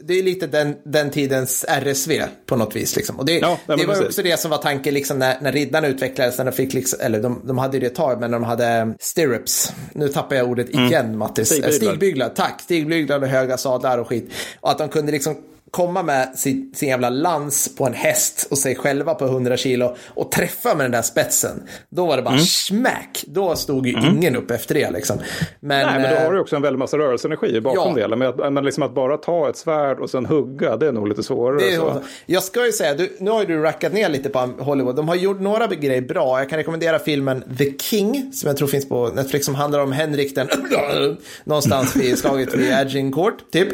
det 0.04 0.14
är 0.20 0.24
lite 0.24 0.48
den, 0.48 0.76
den 0.86 1.10
tidens 1.10 1.66
RSV 1.70 2.22
på 2.46 2.56
något 2.56 2.76
vis. 2.76 2.96
Liksom. 2.96 3.20
Och 3.20 3.26
det, 3.26 3.40
Ja, 3.40 3.58
ja, 3.68 3.76
det 3.76 3.86
var 3.86 3.94
precis. 3.94 4.08
också 4.08 4.22
det 4.22 4.40
som 4.40 4.52
var 4.52 4.58
tanken 4.58 4.94
liksom, 4.94 5.20
när, 5.20 5.36
när 5.42 5.52
riddarna 5.52 5.88
utvecklades, 5.88 6.38
när 6.38 6.46
de 6.46 6.52
fick, 6.52 6.74
liksom, 6.74 7.00
eller 7.02 7.22
de, 7.22 7.42
de 7.44 7.58
hade 7.58 7.78
ju 7.78 7.82
det 7.82 7.88
ett 7.88 7.96
tag, 7.96 8.20
men 8.20 8.32
de 8.32 8.44
hade 8.44 8.94
stirrups. 9.00 9.74
Nu 9.94 10.08
tappar 10.08 10.36
jag 10.36 10.50
ordet 10.50 10.70
igen, 10.70 11.18
Mattis. 11.18 11.52
Mm. 11.52 11.72
Stigbyglar. 11.72 11.90
Eh, 11.92 11.98
Stigbyglar, 11.98 12.30
tack. 12.30 12.62
Stigbyglar 12.62 13.22
och 13.22 13.28
höga 13.28 13.58
sadlar 13.58 13.98
och 13.98 14.08
skit. 14.08 14.32
Och 14.62 14.72
att 14.72 14.78
de 14.78 14.90
kunde 14.90 15.12
liksom 15.12 15.36
komma 15.72 16.04
med 16.04 16.36
sin, 16.36 16.72
sin 16.76 16.90
jävla 16.90 17.10
lans 17.10 17.76
på 17.76 17.86
en 17.86 17.94
häst 17.94 18.48
och 18.52 18.58
sig 18.58 18.76
själva 18.76 19.14
på 19.14 19.26
100 19.26 19.58
kilo 19.58 19.96
och 20.08 20.32
träffa 20.32 20.76
med 20.76 20.84
den 20.86 20.92
där 20.92 21.02
spetsen. 21.02 21.64
Då 21.90 22.06
var 22.06 22.16
det 22.18 22.22
Mm. 22.22 22.34
bara 22.34 22.40
smack. 22.40 23.24
Då 23.28 23.56
stod 23.56 23.88
ju 23.88 23.94
ingen 23.94 24.36
upp 24.36 24.52
efter 24.52 24.76
det 24.76 24.92
liksom. 24.92 25.18
Men, 25.60 25.86
Nej, 25.88 26.00
men 26.02 26.10
då 26.12 26.16
eh, 26.18 26.24
har 26.26 26.34
du 26.34 26.40
också 26.40 26.56
en 26.56 26.62
väldig 26.62 26.80
massa 26.80 26.98
rörelseenergi 26.98 27.62
bakom 27.62 27.98
Ja. 28.00 28.08
det. 28.08 28.16
Men 28.16 28.28
att, 28.28 28.54
men 28.54 28.66
liksom 28.66 28.84
att 28.84 28.94
bara 28.96 29.18
ta 29.18 29.50
ett 29.50 29.58
svärd 29.58 30.00
och 30.00 30.10
sen 30.10 30.26
hugga, 30.26 30.78
det 30.78 30.88
är 30.88 30.92
nog 30.92 31.08
lite 31.08 31.24
svårare. 31.24 31.60
Det 31.60 31.74
är, 31.74 31.92
jag 32.26 32.44
ska 32.44 32.66
ju 32.66 32.72
säga, 32.72 32.94
du, 32.94 33.18
nu 33.20 33.32
har 33.32 33.40
ju 33.40 33.46
du 33.46 33.62
rackat 33.62 33.94
ner 33.94 34.10
lite 34.10 34.30
på 34.30 34.40
Hollywood. 34.60 34.96
De 34.96 35.08
har 35.08 35.16
gjort 35.16 35.40
några 35.40 35.68
grejer 35.68 36.02
bra. 36.02 36.40
Jag 36.40 36.50
kan 36.50 36.58
rekommendera 36.58 37.00
filmen 37.00 37.44
The 37.58 37.78
King, 37.78 38.32
som 38.34 38.48
jag 38.48 38.58
tror 38.58 38.68
finns 38.68 38.90
på 38.90 39.08
Netflix, 39.16 39.46
som 39.46 39.56
handlar 39.56 39.80
om 39.80 39.92
Henrik 39.92 40.36
den 40.36 40.48
någonstans 41.44 41.96
vid 41.96 42.18
slaget 42.18 42.54
vid 42.54 42.74
Agincourt, 42.74 43.52
typ. 43.52 43.68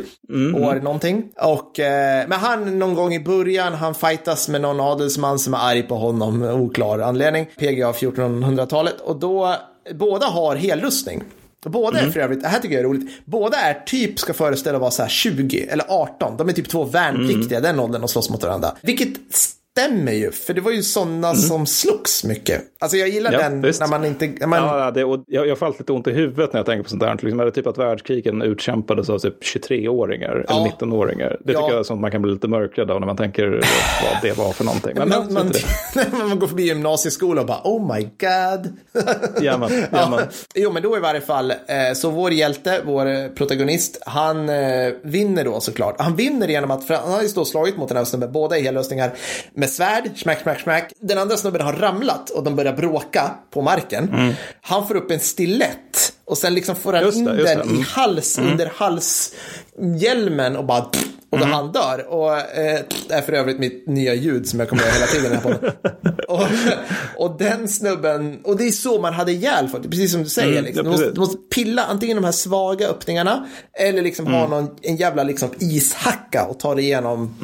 År 0.56 0.82
någonting. 0.84 1.24
Och, 1.42 1.80
eh, 1.80 1.85
men 2.28 2.40
han 2.40 2.80
någon 2.80 2.94
gång 2.94 3.14
i 3.14 3.20
början, 3.20 3.74
han 3.74 3.96
fightas 3.96 4.50
med 4.50 4.62
någon 4.62 4.80
adelsman 4.80 5.40
som 5.40 5.54
är 5.54 5.58
arg 5.58 5.84
på 5.84 5.96
honom, 5.96 6.44
oklar 6.44 7.00
anledning. 7.00 7.46
PGA 7.46 7.92
1400-talet. 7.92 9.02
Och 9.02 9.16
då, 9.16 9.56
båda 9.94 10.26
har 10.26 10.56
helrustning. 10.56 11.24
Båda 11.66 12.00
är 12.00 12.10
för 12.10 12.20
övrigt, 12.20 12.42
det 12.42 12.48
här 12.48 12.60
tycker 12.60 12.76
jag 12.76 12.80
är 12.80 12.88
roligt, 12.88 13.26
båda 13.26 13.58
är 13.58 13.74
typ, 13.86 14.20
ska 14.20 14.34
föreställa 14.34 14.80
vara 14.80 14.92
så 14.92 15.02
här 15.02 15.10
20 15.10 15.68
eller 15.70 15.86
18. 15.90 16.38
De 16.38 16.50
är 16.50 16.54
typ 16.54 16.70
två 16.70 16.84
värnpliktiga, 16.84 17.60
den 17.60 17.80
åldern 17.80 18.04
och 18.04 18.10
slåss 18.10 18.30
mot 18.30 18.44
varandra. 18.44 18.72
Vilket 18.82 19.18
stämmer 19.80 20.12
ju, 20.12 20.32
för 20.32 20.54
det 20.54 20.62
var 20.62 20.72
ju 20.72 20.84
sådana 20.84 21.36
som 21.36 21.66
slogs 21.66 22.24
mycket. 22.24 22.62
Alltså 22.80 22.98
jag 22.98 23.10
gillar 23.10 23.32
Ja, 23.32 23.40
den 23.40 23.62
visst. 23.62 23.80
när 23.80 23.88
man 23.88 24.06
inte, 24.06 24.28
när 24.40 24.48
man, 24.48 24.60
Ja, 24.60 24.92
det, 24.92 25.04
och 25.04 25.24
jag, 25.28 25.48
jag 25.48 25.58
får 25.58 25.66
alltid 25.66 25.80
lite 25.82 25.94
ont 25.94 26.08
i 26.08 26.12
huvudet 26.12 26.54
när 26.54 26.60
jag 26.60 26.66
tänker 26.66 26.84
på 26.84 26.90
sånt 26.90 27.02
där. 27.02 27.18
Liksom, 27.22 27.40
är 27.40 27.46
det 27.46 27.52
typ 27.52 27.68
att 27.68 27.78
världskrigen 27.78 28.42
utkämpades 28.42 29.10
av 29.10 29.20
typ 29.20 29.44
23-åringar 29.44 30.46
Ja. 30.50 30.54
eller 30.56 30.66
19-åringar. 30.70 31.38
Det 31.46 31.52
Ja. 31.54 31.60
tycker 31.60 31.72
jag 31.72 31.80
är 31.80 31.84
sånt 31.84 32.02
man 32.02 32.12
kan 32.12 32.22
bli 32.22 32.32
lite 32.34 32.48
mörkrädd 32.48 32.92
av 32.92 33.00
när 33.00 33.08
man 33.08 33.18
tänker 33.18 33.48
vad 34.04 34.22
det 34.22 34.38
var 34.38 34.52
för 34.52 34.64
någonting. 34.64 34.92
Men, 34.96 35.10
man, 35.10 35.34
man, 35.34 35.52
man, 36.20 36.28
man 36.30 36.40
går 36.40 36.48
förbi 36.48 36.64
gymnasieskolan 36.64 37.40
och 37.40 37.46
bara 37.48 37.62
oh 37.64 37.96
my 37.96 38.02
god. 38.04 38.74
Jajamän, 39.44 39.70
Ja. 39.92 39.98
jajamän. 39.98 40.20
Jo, 40.56 40.72
men 40.72 40.84
då 40.84 40.98
i 40.98 41.00
varje 41.00 41.22
fall, 41.22 41.52
eh, 41.52 41.56
så 41.96 42.10
vår 42.10 42.32
hjälte, 42.32 42.82
vår 42.86 43.06
eh, 43.06 43.28
protagonist, 43.28 44.02
han 44.06 44.50
eh, 44.50 44.94
vinner 45.04 45.44
då 45.44 45.60
såklart. 45.60 45.96
Han 46.02 46.16
vinner 46.16 46.48
genom 46.48 46.72
att, 46.72 46.84
för 46.88 46.94
han 46.94 47.12
har 47.12 47.22
ju 47.22 47.28
då 47.28 47.46
slagit 47.46 47.78
mot 47.78 47.88
den 47.88 47.98
här 47.98 48.06
snubben, 48.06 48.32
båda 48.32 48.58
är 48.58 48.62
hellösningar, 48.62 49.12
med 49.66 49.72
svärd, 49.72 50.12
smack, 50.16 50.42
smack, 50.42 50.60
smack. 50.60 50.94
Den 51.00 51.18
andra 51.18 51.38
snubben 51.38 51.62
har 51.62 51.74
ramlat 51.74 52.30
och 52.30 52.44
de 52.44 52.56
börjar 52.56 52.74
bråka 52.74 53.32
på 53.54 53.62
marken. 53.62 54.34
Han 54.62 54.88
får 54.88 54.96
upp 54.96 55.12
en 55.12 55.20
stilett 55.20 56.14
och 56.26 56.38
sen 56.38 56.54
liksom 56.54 56.76
får 56.76 56.94
han 56.94 57.04
Mm. 57.04 57.20
In 57.20 57.26
det, 57.26 57.44
den 57.44 57.58
det. 57.58 57.64
Mm. 57.64 57.80
i 57.80 57.82
hals, 57.82 58.38
under 58.38 58.72
halshjälmen 58.76 60.56
och 60.56 60.66
bara 60.66 60.86
och 61.36 61.42
Mm. 61.42 61.50
då 61.50 61.56
han 61.56 61.72
dör. 61.72 62.06
Och 62.10 62.38
eh, 62.38 62.80
det 63.08 63.14
är 63.14 63.22
för 63.22 63.34
övrigt 63.34 63.60
mitt 63.60 63.88
nya 63.88 64.14
ljud 64.14 64.48
som 64.48 64.60
jag 64.60 64.70
kommer 64.70 64.82
göra 64.84 64.92
hela 64.94 65.06
tiden. 65.06 65.32
Här 65.32 65.42
på. 65.42 65.72
och, 66.34 66.42
och 67.26 67.38
den 67.40 67.68
snubben, 67.68 68.40
och 68.44 68.58
det 68.58 68.68
är 68.68 68.72
så 68.72 69.02
man 69.02 69.14
hade 69.14 69.32
ihjäl 69.32 69.68
folk, 69.68 69.84
precis 69.84 70.12
som 70.12 70.24
du 70.24 70.30
säger. 70.30 70.52
Mm, 70.52 70.64
liksom. 70.66 70.78
ja, 70.78 70.84
du, 70.84 70.90
måste, 70.90 71.12
du 71.12 71.20
måste 71.20 71.38
pilla 71.56 71.84
antingen 71.84 72.16
de 72.18 72.24
här 72.24 72.32
svaga 72.32 72.88
öppningarna 72.88 73.46
eller 73.80 74.02
liksom 74.02 74.26
Mm. 74.28 74.40
ha 74.40 74.48
någon, 74.48 74.70
en 74.82 74.96
jävla 74.96 75.24
liksom 75.24 75.50
ishacka 75.60 76.46
och 76.46 76.60
ta 76.60 76.76
dig 76.76 76.84
igenom 76.86 77.36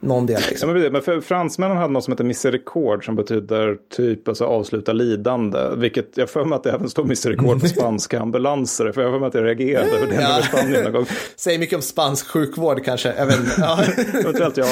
någon 0.00 0.26
del. 0.26 0.40
Ja, 0.42 0.46
Liksom. 0.50 0.68
men, 0.68 0.76
precis. 0.76 0.92
men 0.92 1.02
för 1.02 1.20
fransmännen 1.20 1.76
hade 1.76 1.92
något 1.92 2.04
som 2.04 2.12
heter 2.12 2.24
misericorde 2.24 3.04
som 3.04 3.16
betyder 3.16 3.76
typ 3.96 4.28
alltså, 4.28 4.44
avsluta 4.44 4.92
lidande. 4.92 5.58
Vilket 5.76 6.06
jag 6.14 6.30
för 6.30 6.44
mig 6.44 6.56
att 6.56 6.62
det 6.64 6.70
även 6.72 6.90
står 6.90 7.04
misericorde 7.04 7.60
på 7.60 7.66
spanska 7.78 8.20
ambulanser. 8.20 8.92
För 8.92 9.02
jag 9.02 9.12
för 9.12 9.18
mig 9.18 9.28
att 9.28 9.34
jag 9.34 9.44
reagerade 9.44 9.90
över 9.90 10.06
det 10.06 10.14
Ja. 10.22 10.42
Spanien 10.42 10.82
någon 10.84 10.92
gång. 10.92 11.06
Säger 11.36 11.58
mycket 11.58 11.76
om 11.76 11.82
spansk 11.82 12.26
sjukvård 12.26 12.84
kanske. 12.84 13.12
Jag 13.22 13.26
vet 13.26 13.38
inte. 13.40 13.52
Ja. 13.58 13.78
Eventuellt 14.20 14.56
ja. 14.56 14.64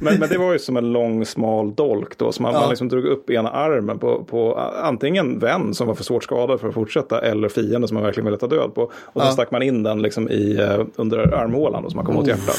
Men, 0.00 0.18
men 0.18 0.28
det 0.28 0.38
var 0.38 0.52
ju 0.52 0.58
som 0.58 0.76
en 0.76 0.92
lång 0.92 1.26
smal 1.26 1.74
dolk 1.74 2.18
då. 2.18 2.32
Så 2.32 2.42
man, 2.42 2.54
Ja. 2.54 2.60
man 2.60 2.68
liksom 2.68 2.88
drog 2.88 3.04
upp 3.04 3.30
ena 3.30 3.50
armen 3.50 3.98
på, 3.98 4.24
på 4.24 4.54
antingen 4.82 5.38
vän 5.38 5.74
som 5.74 5.86
var 5.86 5.94
för 5.94 6.04
svårt 6.04 6.24
skadad 6.24 6.60
för 6.60 6.68
att 6.68 6.74
fortsätta. 6.74 7.20
Eller 7.20 7.48
fiende 7.48 7.88
som 7.88 7.94
man 7.94 8.04
verkligen 8.04 8.24
ville 8.24 8.36
ta 8.38 8.46
död 8.46 8.74
på. 8.74 8.82
Och 8.82 8.92
så 9.22 9.26
Ja. 9.28 9.30
stack 9.32 9.50
man 9.50 9.62
in 9.62 9.82
den 9.82 10.02
liksom 10.02 10.28
i, 10.30 10.56
eh, 10.60 10.84
under 10.96 11.18
armhålan 11.34 11.82
då, 11.82 11.90
så 11.90 11.96
man 11.96 12.04
kom 12.06 12.16
åt 12.16 12.26
hjärtat. 12.26 12.56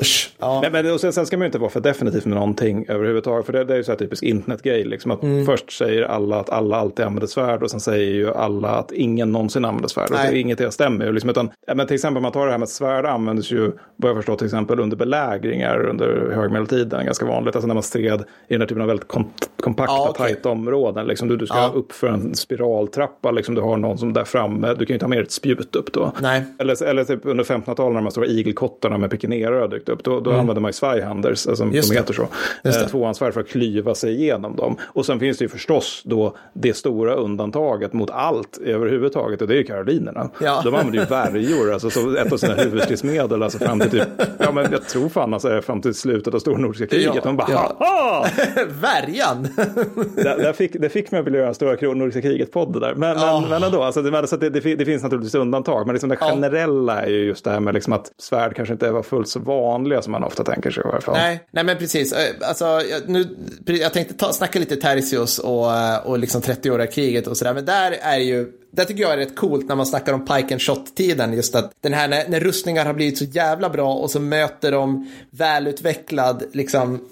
Usch. 0.00 0.30
Ja. 0.38 0.60
Men, 0.62 0.72
men 0.72 0.92
och 0.94 1.00
sen, 1.00 1.12
sen 1.12 1.26
ska 1.26 1.36
man 1.36 1.42
ju 1.44 1.46
inte 1.46 1.58
vara 1.58 1.70
för 1.70 1.80
definitiv 1.80 2.26
med 2.26 2.34
någonting 2.34 2.84
överhuvudtaget. 2.88 3.46
För 3.46 3.52
det, 3.52 3.64
det 3.64 3.72
är 3.72 3.76
ju 3.76 3.84
så 3.84 3.92
här 3.92 3.98
typisk 3.98 4.22
internetgrej. 4.22 4.84
Liksom 4.84 5.10
att 5.10 5.22
Mm. 5.22 5.46
Först 5.46 5.78
säger 5.78 6.02
alla 6.02 6.36
att 6.40 6.50
alla 6.50 6.76
alltid 6.76 7.04
använder 7.04 7.26
svärd. 7.26 7.62
Och 7.62 7.70
sen 7.70 7.80
säger 7.80 8.12
ju 8.12 8.34
alla 8.34 8.68
att 8.68 8.92
ingen 8.92 9.32
någonsin 9.32 9.64
använder 9.64 9.88
svärd. 9.88 10.04
Och 10.10 10.16
Nej. 10.16 10.30
det, 10.32 10.38
inget 10.38 10.58
det 10.58 10.70
stämmer. 10.70 11.12
Liksom, 11.12 11.30
utan, 11.30 11.50
ja, 11.66 11.74
men 11.74 11.86
till 11.86 11.94
exempel 11.94 12.16
om 12.16 12.22
man 12.22 12.32
tar 12.32 12.44
det 12.46 12.50
här 12.52 12.58
med 12.58 12.68
svärd 12.68 13.06
användes 13.06 13.50
ju, 13.52 13.72
vad 13.96 14.08
jag 14.10 14.16
förstår, 14.16 14.36
till 14.36 14.44
exempel 14.46 14.80
under 14.80 14.96
belägringar 14.96 15.86
under 15.86 16.30
högmedeltiden. 16.34 17.04
Ganska 17.06 17.26
vanligt. 17.26 17.56
Alltså 17.56 17.66
när 17.66 17.74
man 17.74 17.82
stred 17.82 18.20
i 18.20 18.24
den 18.48 18.60
här 18.60 18.68
typen 18.68 18.82
av 18.82 18.88
väldigt 18.88 19.08
kom, 19.08 19.30
kompakta, 19.60 19.92
Ja, 19.94 20.06
okej. 20.10 20.26
tajta 20.34 20.48
områden. 20.50 21.06
Liksom, 21.06 21.28
du, 21.28 21.36
du 21.36 21.46
ska 21.46 21.56
Ja. 21.56 21.70
upp 21.74 21.92
för 21.92 22.06
en 22.08 22.34
spiraltrappa. 22.34 23.30
Liksom, 23.30 23.54
du 23.54 23.60
har 23.60 23.76
någon 23.76 23.98
som 23.98 24.12
där 24.12 24.24
framme. 24.24 24.68
Du 24.68 24.74
kan 24.78 24.86
ju 24.88 24.94
inte 24.94 25.04
ha 25.04 25.10
med 25.10 25.20
ett 25.20 25.32
spjut 25.32 25.76
upp 25.76 25.92
då. 25.92 26.12
Nej. 26.22 26.44
Eller, 26.58 26.82
eller 26.84 27.04
typ 27.04 27.20
under 27.26 27.44
1500-talet 27.44 27.94
när 27.94 28.02
de 28.02 28.10
stora 28.10 28.26
igelkottarna 28.26 28.98
med 28.98 29.10
pikinerare 29.10 29.68
dykt 29.68 29.88
upp. 29.88 30.04
Då, 30.04 30.20
då 30.30 30.38
använder 30.38 30.60
man 30.60 30.68
ju 30.68 30.72
Zweihanders, 30.72 31.46
alltså 31.46 31.62
Mm. 31.64 31.74
Just 31.76 31.90
de 31.90 31.96
heter 31.96 32.14
så. 32.14 32.28
Just. 32.64 32.80
Eh, 32.82 32.86
tvåhandsvärd 32.88 33.32
för 33.34 33.40
att 33.40 33.48
klyva 33.48 33.94
sig 33.94 34.12
igenom 34.14 34.56
dem. 34.56 34.76
Och 34.84 35.06
sen 35.06 35.20
finns 35.20 35.38
det 35.38 35.44
ju 35.44 35.48
förstås 35.48 36.02
då 36.04 36.36
det 36.52 36.76
stora 36.76 37.14
undantaget 37.14 37.92
mot 37.92 38.10
allt 38.10 38.58
överhuvudtaget. 38.64 39.42
Och 39.42 39.48
det 39.48 39.54
är 39.54 39.58
ju 39.58 39.64
karolinerna. 39.64 40.30
Ja. 40.40 40.60
De 40.64 40.74
använder 40.74 40.98
ju 40.98 41.04
värjor, 41.04 41.72
alltså 41.72 41.90
så 41.90 42.16
ett 42.16 42.32
av 42.32 42.36
sina 42.36 42.54
huvudstridsmedel. 42.62 43.42
Alltså 43.42 43.58
fram 43.58 43.80
till 43.80 43.90
typ, 43.90 44.08
ja 44.38 44.52
men 44.52 44.66
jag 44.72 44.84
tror 44.88 45.08
fan 45.08 45.34
alltså 45.34 45.60
fram 45.62 45.80
till 45.80 45.94
slutet 45.94 46.34
av 46.34 46.38
stora 46.38 46.58
nordiska 46.58 46.86
kriget. 46.86 47.12
Ja, 47.14 47.20
De 47.24 47.36
bara, 47.36 47.46
ja. 47.50 47.76
haha! 47.78 48.26
Värjan. 48.68 49.42
det, 50.16 50.22
det, 50.42 50.52
fick, 50.52 50.72
det 50.80 50.88
fick 50.88 51.10
mig 51.10 51.20
att 51.20 51.26
vilja 51.26 51.40
göra 51.40 51.54
Stora 51.54 51.76
Kro- 51.76 51.94
Nordiska 51.94 52.22
kriget-podd 52.22 52.80
där. 52.80 52.94
Men, 52.94 53.18
Ja. 53.18 53.40
men, 53.40 53.50
men 53.50 53.62
ändå, 53.62 53.82
alltså, 53.82 54.02
det, 54.02 54.10
men 54.10 54.20
alltså, 54.20 54.36
det, 54.36 54.50
det, 54.50 54.74
det 54.74 54.84
finns 54.84 55.02
naturligtvis 55.02 55.34
undantag. 55.34 55.86
Men 55.86 55.94
liksom 55.94 56.08
det 56.10 56.16
generella 56.16 57.02
är 57.02 57.10
ju 57.10 57.24
just 57.24 57.44
det 57.44 57.50
här 57.50 57.60
med 57.60 57.74
liksom 57.74 57.92
att 57.92 58.12
svärd 58.18 58.54
kanske 58.56 58.72
inte 58.72 58.90
var 58.90 59.02
fullt 59.02 59.28
så 59.28 59.40
vanliga 59.40 60.02
som 60.02 60.14
man 60.20 60.24
ofta 60.28 60.44
tänker 60.44 60.70
sig 60.70 60.84
i 60.84 60.88
alla 60.88 61.00
fall. 61.00 61.14
Nej, 61.14 61.40
nej 61.50 61.64
men 61.64 61.78
precis. 61.78 62.12
Eh, 62.12 62.34
alltså, 62.48 62.64
jag, 62.64 63.08
nu, 63.08 63.38
jag 63.66 63.92
tänkte 63.92 64.14
ta, 64.14 64.32
snacka 64.32 64.58
lite 64.58 64.76
Tertius 64.76 65.38
och, 65.38 65.74
eh, 65.74 65.96
och 65.96 66.18
liksom 66.18 66.40
30-åriga 66.40 66.86
kriget 66.86 67.26
och 67.26 67.36
sådär. 67.36 67.54
Men 67.54 67.64
där 67.64 67.92
är 68.00 68.18
ju, 68.18 68.52
det 68.72 68.84
tycker 68.84 69.02
jag 69.02 69.12
är 69.12 69.16
rätt 69.16 69.36
coolt 69.36 69.68
när 69.68 69.76
man 69.76 69.86
snackar 69.86 70.12
om 70.12 70.24
pike 70.24 70.54
and 70.54 70.62
shot-tiden. 70.62 71.32
Just 71.32 71.54
att 71.54 71.72
den 71.80 71.92
här 71.92 72.08
när, 72.08 72.28
när 72.28 72.40
rustningar 72.40 72.86
har 72.86 72.94
blivit 72.94 73.18
så 73.18 73.24
jävla 73.24 73.70
bra 73.70 73.94
och 73.94 74.10
så 74.10 74.20
möter 74.20 74.72
de 74.72 75.10
välutvecklad, 75.30 76.44
liksom, 76.52 77.08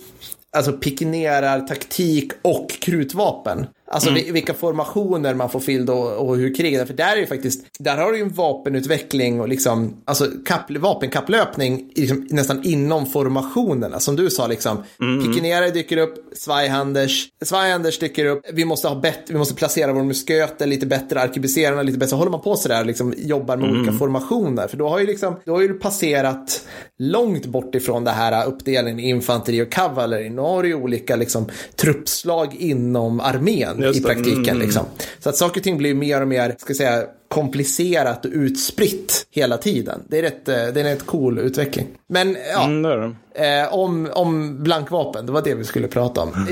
alltså 0.56 0.72
pikinerar, 0.72 1.60
taktik 1.60 2.32
och 2.42 2.70
krutvapen. 2.70 3.66
Alltså 3.94 4.10
vi- 4.10 4.30
vilka 4.30 4.54
formationer 4.54 5.34
man 5.34 5.50
får 5.50 5.60
fill 5.60 5.86
då 5.86 5.94
och 5.98 6.36
hur 6.36 6.54
kriget. 6.54 6.86
För 6.86 6.94
där 6.94 7.12
är 7.12 7.20
ju 7.20 7.26
faktiskt, 7.26 7.64
där 7.78 7.96
har 7.96 8.12
du 8.12 8.16
ju 8.18 8.22
en 8.24 8.32
vapenutveckling 8.32 9.40
och 9.40 9.48
liksom, 9.48 9.96
alltså 10.04 10.26
kapp, 10.46 10.70
vapenkapplöpning 10.70 11.92
liksom, 11.96 12.26
nästan 12.30 12.60
inom 12.64 13.06
formationerna. 13.06 14.00
Som 14.00 14.16
du 14.16 14.30
sa 14.30 14.46
liksom, 14.46 14.76
pikinerare 15.24 15.70
dyker 15.70 15.96
upp, 15.96 16.14
Zweihanders, 16.36 17.28
Zweihanders 17.44 17.98
dyker 17.98 18.26
upp, 18.26 18.40
vi 18.52 18.64
måste 18.64 18.88
ha 18.88 18.94
bättre, 19.00 19.24
vi 19.28 19.38
måste 19.38 19.54
placera 19.54 19.92
vår 19.92 20.02
musköter 20.02 20.66
lite 20.66 20.86
bättre, 20.86 21.20
arkebuserarna 21.20 21.82
lite 21.82 21.98
bättre. 21.98 22.10
Så 22.10 22.16
håller 22.16 22.30
man 22.30 22.40
på 22.40 22.56
sådär 22.56 22.80
och 22.80 22.86
liksom 22.86 23.14
jobbar 23.16 23.56
med 23.56 23.70
olika 23.70 23.92
formationer. 23.92 24.68
För 24.68 24.76
då 24.76 24.88
har 24.88 24.98
ju 25.00 25.06
liksom, 25.06 25.36
då 25.44 25.52
har 25.52 25.62
ju 25.62 25.74
passerat 25.74 26.60
långt 26.98 27.46
bort 27.46 27.74
ifrån 27.74 28.04
det 28.04 28.10
här 28.10 28.46
uppdelningen 28.46 29.00
infanteri 29.00 29.62
och 29.62 29.72
kavalleri. 29.72 30.30
Nu 30.30 30.40
har 30.42 30.62
du 30.62 30.68
ju 30.68 30.74
olika 30.74 31.16
liksom 31.16 31.46
truppslag 31.76 32.54
inom 32.58 33.20
armén. 33.20 33.76
I 33.90 34.00
praktiken. 34.00 34.48
Mm. 34.48 34.58
Liksom. 34.58 34.86
Så 35.18 35.28
att 35.28 35.36
saker 35.36 35.60
och 35.60 35.64
ting 35.64 35.78
blir 35.78 35.94
mer 35.94 36.20
och 36.20 36.28
mer, 36.28 36.54
ska 36.58 36.74
säga, 36.74 37.04
komplicerat 37.34 38.24
och 38.24 38.30
utspritt 38.34 39.26
hela 39.30 39.58
tiden. 39.58 40.02
Det 40.08 40.18
är, 40.18 40.22
rätt, 40.22 40.46
det 40.46 40.52
är 40.52 40.76
en 40.76 40.84
rätt 40.84 41.06
cool 41.06 41.38
utveckling. 41.38 41.86
Men 42.06 42.36
ja, 42.52 42.64
mm, 42.64 43.16
eh, 43.34 43.74
om, 43.74 44.10
om 44.12 44.62
blankvapen, 44.62 45.26
det 45.26 45.32
var 45.32 45.42
det 45.42 45.54
vi 45.54 45.64
skulle 45.64 45.88
prata 45.88 46.20
om. 46.20 46.28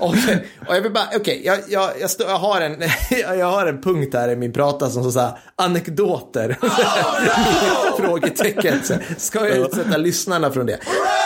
och, 0.00 0.14
och 0.68 0.74
jag 0.76 0.80
vill 0.80 0.92
bara, 0.92 1.04
okej, 1.06 1.20
okay, 1.20 1.42
jag, 1.44 1.58
jag, 1.68 1.90
jag, 2.00 2.10
jag, 2.18 2.38
har 2.38 2.60
en, 2.60 2.76
jag 3.38 3.46
har 3.46 3.66
en 3.66 3.82
punkt 3.82 4.14
här 4.14 4.28
i 4.28 4.36
min 4.36 4.52
prata 4.52 4.90
som 4.90 5.12
så 5.12 5.20
här, 5.20 5.32
anekdoter. 5.56 6.58
Oh, 6.62 7.96
Frågetecken. 8.06 8.80
Ska 9.16 9.48
jag 9.48 9.58
utsätta 9.58 9.96
lyssnarna 9.96 10.50
från 10.50 10.66
det? 10.66 10.78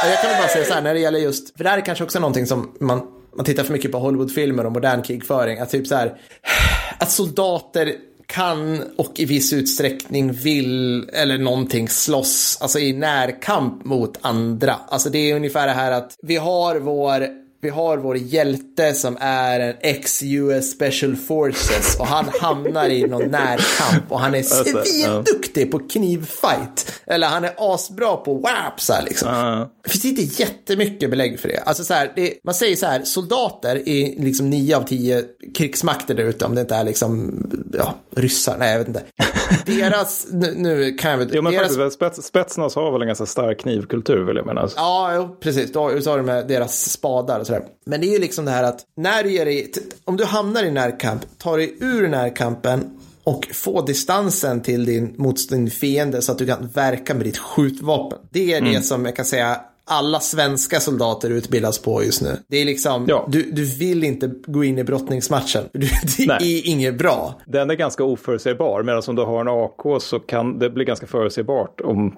Jag 0.05 0.23
kan 0.23 0.41
bara 0.41 0.49
säga 0.49 0.65
så 0.65 0.75
här, 0.75 0.83
när 0.83 0.95
det 0.95 1.01
gäller 1.01 1.19
just, 1.19 1.57
för 1.57 1.65
det 1.65 1.71
här 1.71 1.79
är 1.79 1.85
kanske 1.85 2.05
också 2.05 2.21
någonting 2.21 2.47
som 2.47 2.75
man 2.81 3.03
man 3.37 3.45
tittar 3.45 3.65
för 3.65 3.73
mycket 3.73 3.93
på 3.93 3.99
Hollywoodfilmer 3.99 4.67
och 4.67 4.73
modern 4.73 5.03
krigföring, 5.03 5.59
att 5.59 5.71
typ 5.71 5.87
så 5.87 5.95
här, 5.95 6.15
att 6.99 7.11
soldater 7.11 7.93
kan 8.27 8.83
och 8.97 9.13
i 9.21 9.25
viss 9.25 9.53
utsträckning 9.53 10.33
vill 10.33 11.09
eller 11.09 11.39
någonting 11.39 11.89
slåss, 11.89 12.59
alltså 12.61 12.79
i 12.79 12.93
närkamp 12.93 13.85
mot 13.85 14.19
andra. 14.21 14.77
Alltså 14.89 15.11
det 15.11 15.19
är 15.19 15.37
ungefär 15.37 15.67
det 15.67 15.73
här 15.73 15.93
att 15.93 16.17
vi 16.23 16.37
har 16.37 16.77
vår 16.77 17.44
vi 17.65 17.71
har 17.71 17.97
vår 17.97 18.17
hjälte 18.17 18.95
som 18.95 19.17
är 19.21 19.61
en 19.61 19.75
ex-US 19.81 20.71
Special 20.71 21.17
Forces 21.17 21.97
och 21.99 22.07
han 22.07 22.25
hamnar 22.41 22.89
i 22.89 23.07
någon 23.07 23.31
närkamp 23.31 24.13
och 24.13 24.21
han 24.21 24.35
är 24.35 24.43
svinduktig 24.43 25.71
på 25.71 25.79
knivfight. 25.79 27.01
Eller 27.07 27.27
han 27.27 27.45
är 27.45 27.53
asbra 27.57 28.17
på 28.17 28.35
wapsar 28.35 29.03
liksom. 29.03 29.29
Uh. 29.29 29.67
Det 29.85 29.91
finns 29.91 30.05
inte 30.05 30.43
jättemycket 30.43 31.11
belägg 31.11 31.41
för 31.41 31.49
det. 31.49 31.59
Alltså 31.59 31.85
så 31.85 31.95
här, 31.95 32.13
det, 32.17 32.35
man 32.45 32.55
säger 32.55 32.77
så 32.77 32.87
här, 32.87 33.03
soldater 33.03 33.89
i 33.89 34.17
liksom 34.19 34.51
nio 34.51 34.77
av 34.77 34.83
tio 34.83 35.25
krigsmakter 35.55 36.15
där 36.15 36.25
ute, 36.25 36.45
om 36.45 36.55
det 36.55 36.61
inte 36.61 36.75
är 36.75 36.85
liksom, 36.85 37.35
ja, 37.73 37.95
ryssar, 38.17 38.57
nej 38.59 38.73
jag 38.73 38.79
vet 38.79 38.89
inte. 38.89 39.03
Deras, 39.67 40.27
nu, 40.31 40.55
nu 40.57 40.93
kan 40.93 41.11
jag 41.11 41.19
väl... 41.19 41.31
Jo 41.33 41.43
men 41.43 41.53
deras... 41.53 41.77
faktiskt, 41.77 41.95
spets, 41.95 42.27
Spetsnaz 42.27 42.75
har 42.75 42.93
väl 42.93 43.03
en 43.03 43.07
ganska 43.07 43.27
stark 43.27 43.61
knivkultur 43.61 44.25
vill 44.25 44.37
jag 44.37 44.47
mena. 44.47 44.69
Ja, 44.77 45.15
jo, 45.15 45.37
precis. 45.41 45.73
Då, 45.73 46.01
så 46.01 46.11
har 46.11 46.19
du 46.19 46.25
med 46.25 46.49
deras 46.49 46.91
spadar 46.91 47.41
och 47.41 47.47
så 47.47 47.54
sådär. 47.55 47.73
Men 47.87 48.01
det 48.01 48.07
är 48.07 48.13
ju 48.13 48.19
liksom 48.19 48.45
det 48.45 48.51
här 48.51 48.63
att 48.63 48.81
när 48.97 49.23
du 49.23 49.33
ger 49.33 49.45
dig, 49.45 49.73
om 50.05 50.17
du 50.17 50.25
hamnar 50.25 50.65
i 50.65 50.71
närkamp, 50.71 51.39
tar 51.39 51.59
dig 51.59 51.77
ur 51.81 52.09
närkampen 52.09 53.01
och 53.25 53.47
få 53.53 53.83
distansen 53.83 54.63
till 54.63 54.85
din, 54.85 55.15
mot 55.17 55.49
din 55.49 55.71
fiende 55.71 56.23
så 56.23 56.33
att 56.33 56.39
du 56.39 56.47
kan 56.47 56.69
verka 56.69 57.15
med 57.15 57.25
ditt 57.25 57.39
skjutvapen. 57.39 58.19
Det 58.31 58.53
är 58.53 58.59
mm. 58.59 58.73
det 58.73 58.83
som 58.83 59.05
jag 59.05 59.17
kan 59.17 59.25
säga 59.25 59.61
alla 59.87 60.21
svenska 60.21 60.81
soldater 60.81 61.31
utbildas 61.31 61.79
på 61.79 62.05
just 62.05 62.23
nu. 62.23 62.37
Det 62.49 62.57
är 62.57 62.65
liksom, 62.65 63.05
ja. 63.09 63.27
du, 63.29 63.43
du 63.43 63.65
vill 63.65 64.05
inte 64.05 64.31
gå 64.47 64.65
in 64.65 64.79
i 64.79 64.85
brottningsmatchen. 64.85 65.65
Du, 65.73 65.79
det 66.17 66.27
Nej. 66.27 66.59
är 66.59 66.69
inget 66.69 66.99
bra. 66.99 67.41
Den 67.47 67.71
är 67.71 67.75
ganska 67.75 68.05
oförutsägbar, 68.05 68.83
medan 68.83 69.03
om 69.07 69.17
du 69.17 69.23
har 69.23 69.41
en 69.41 69.49
AK 69.49 70.03
så 70.03 70.21
kan 70.21 70.59
det 70.59 70.71
bli 70.71 70.85
ganska 70.85 71.07
förutsägbart 71.07 71.81
om 71.81 72.17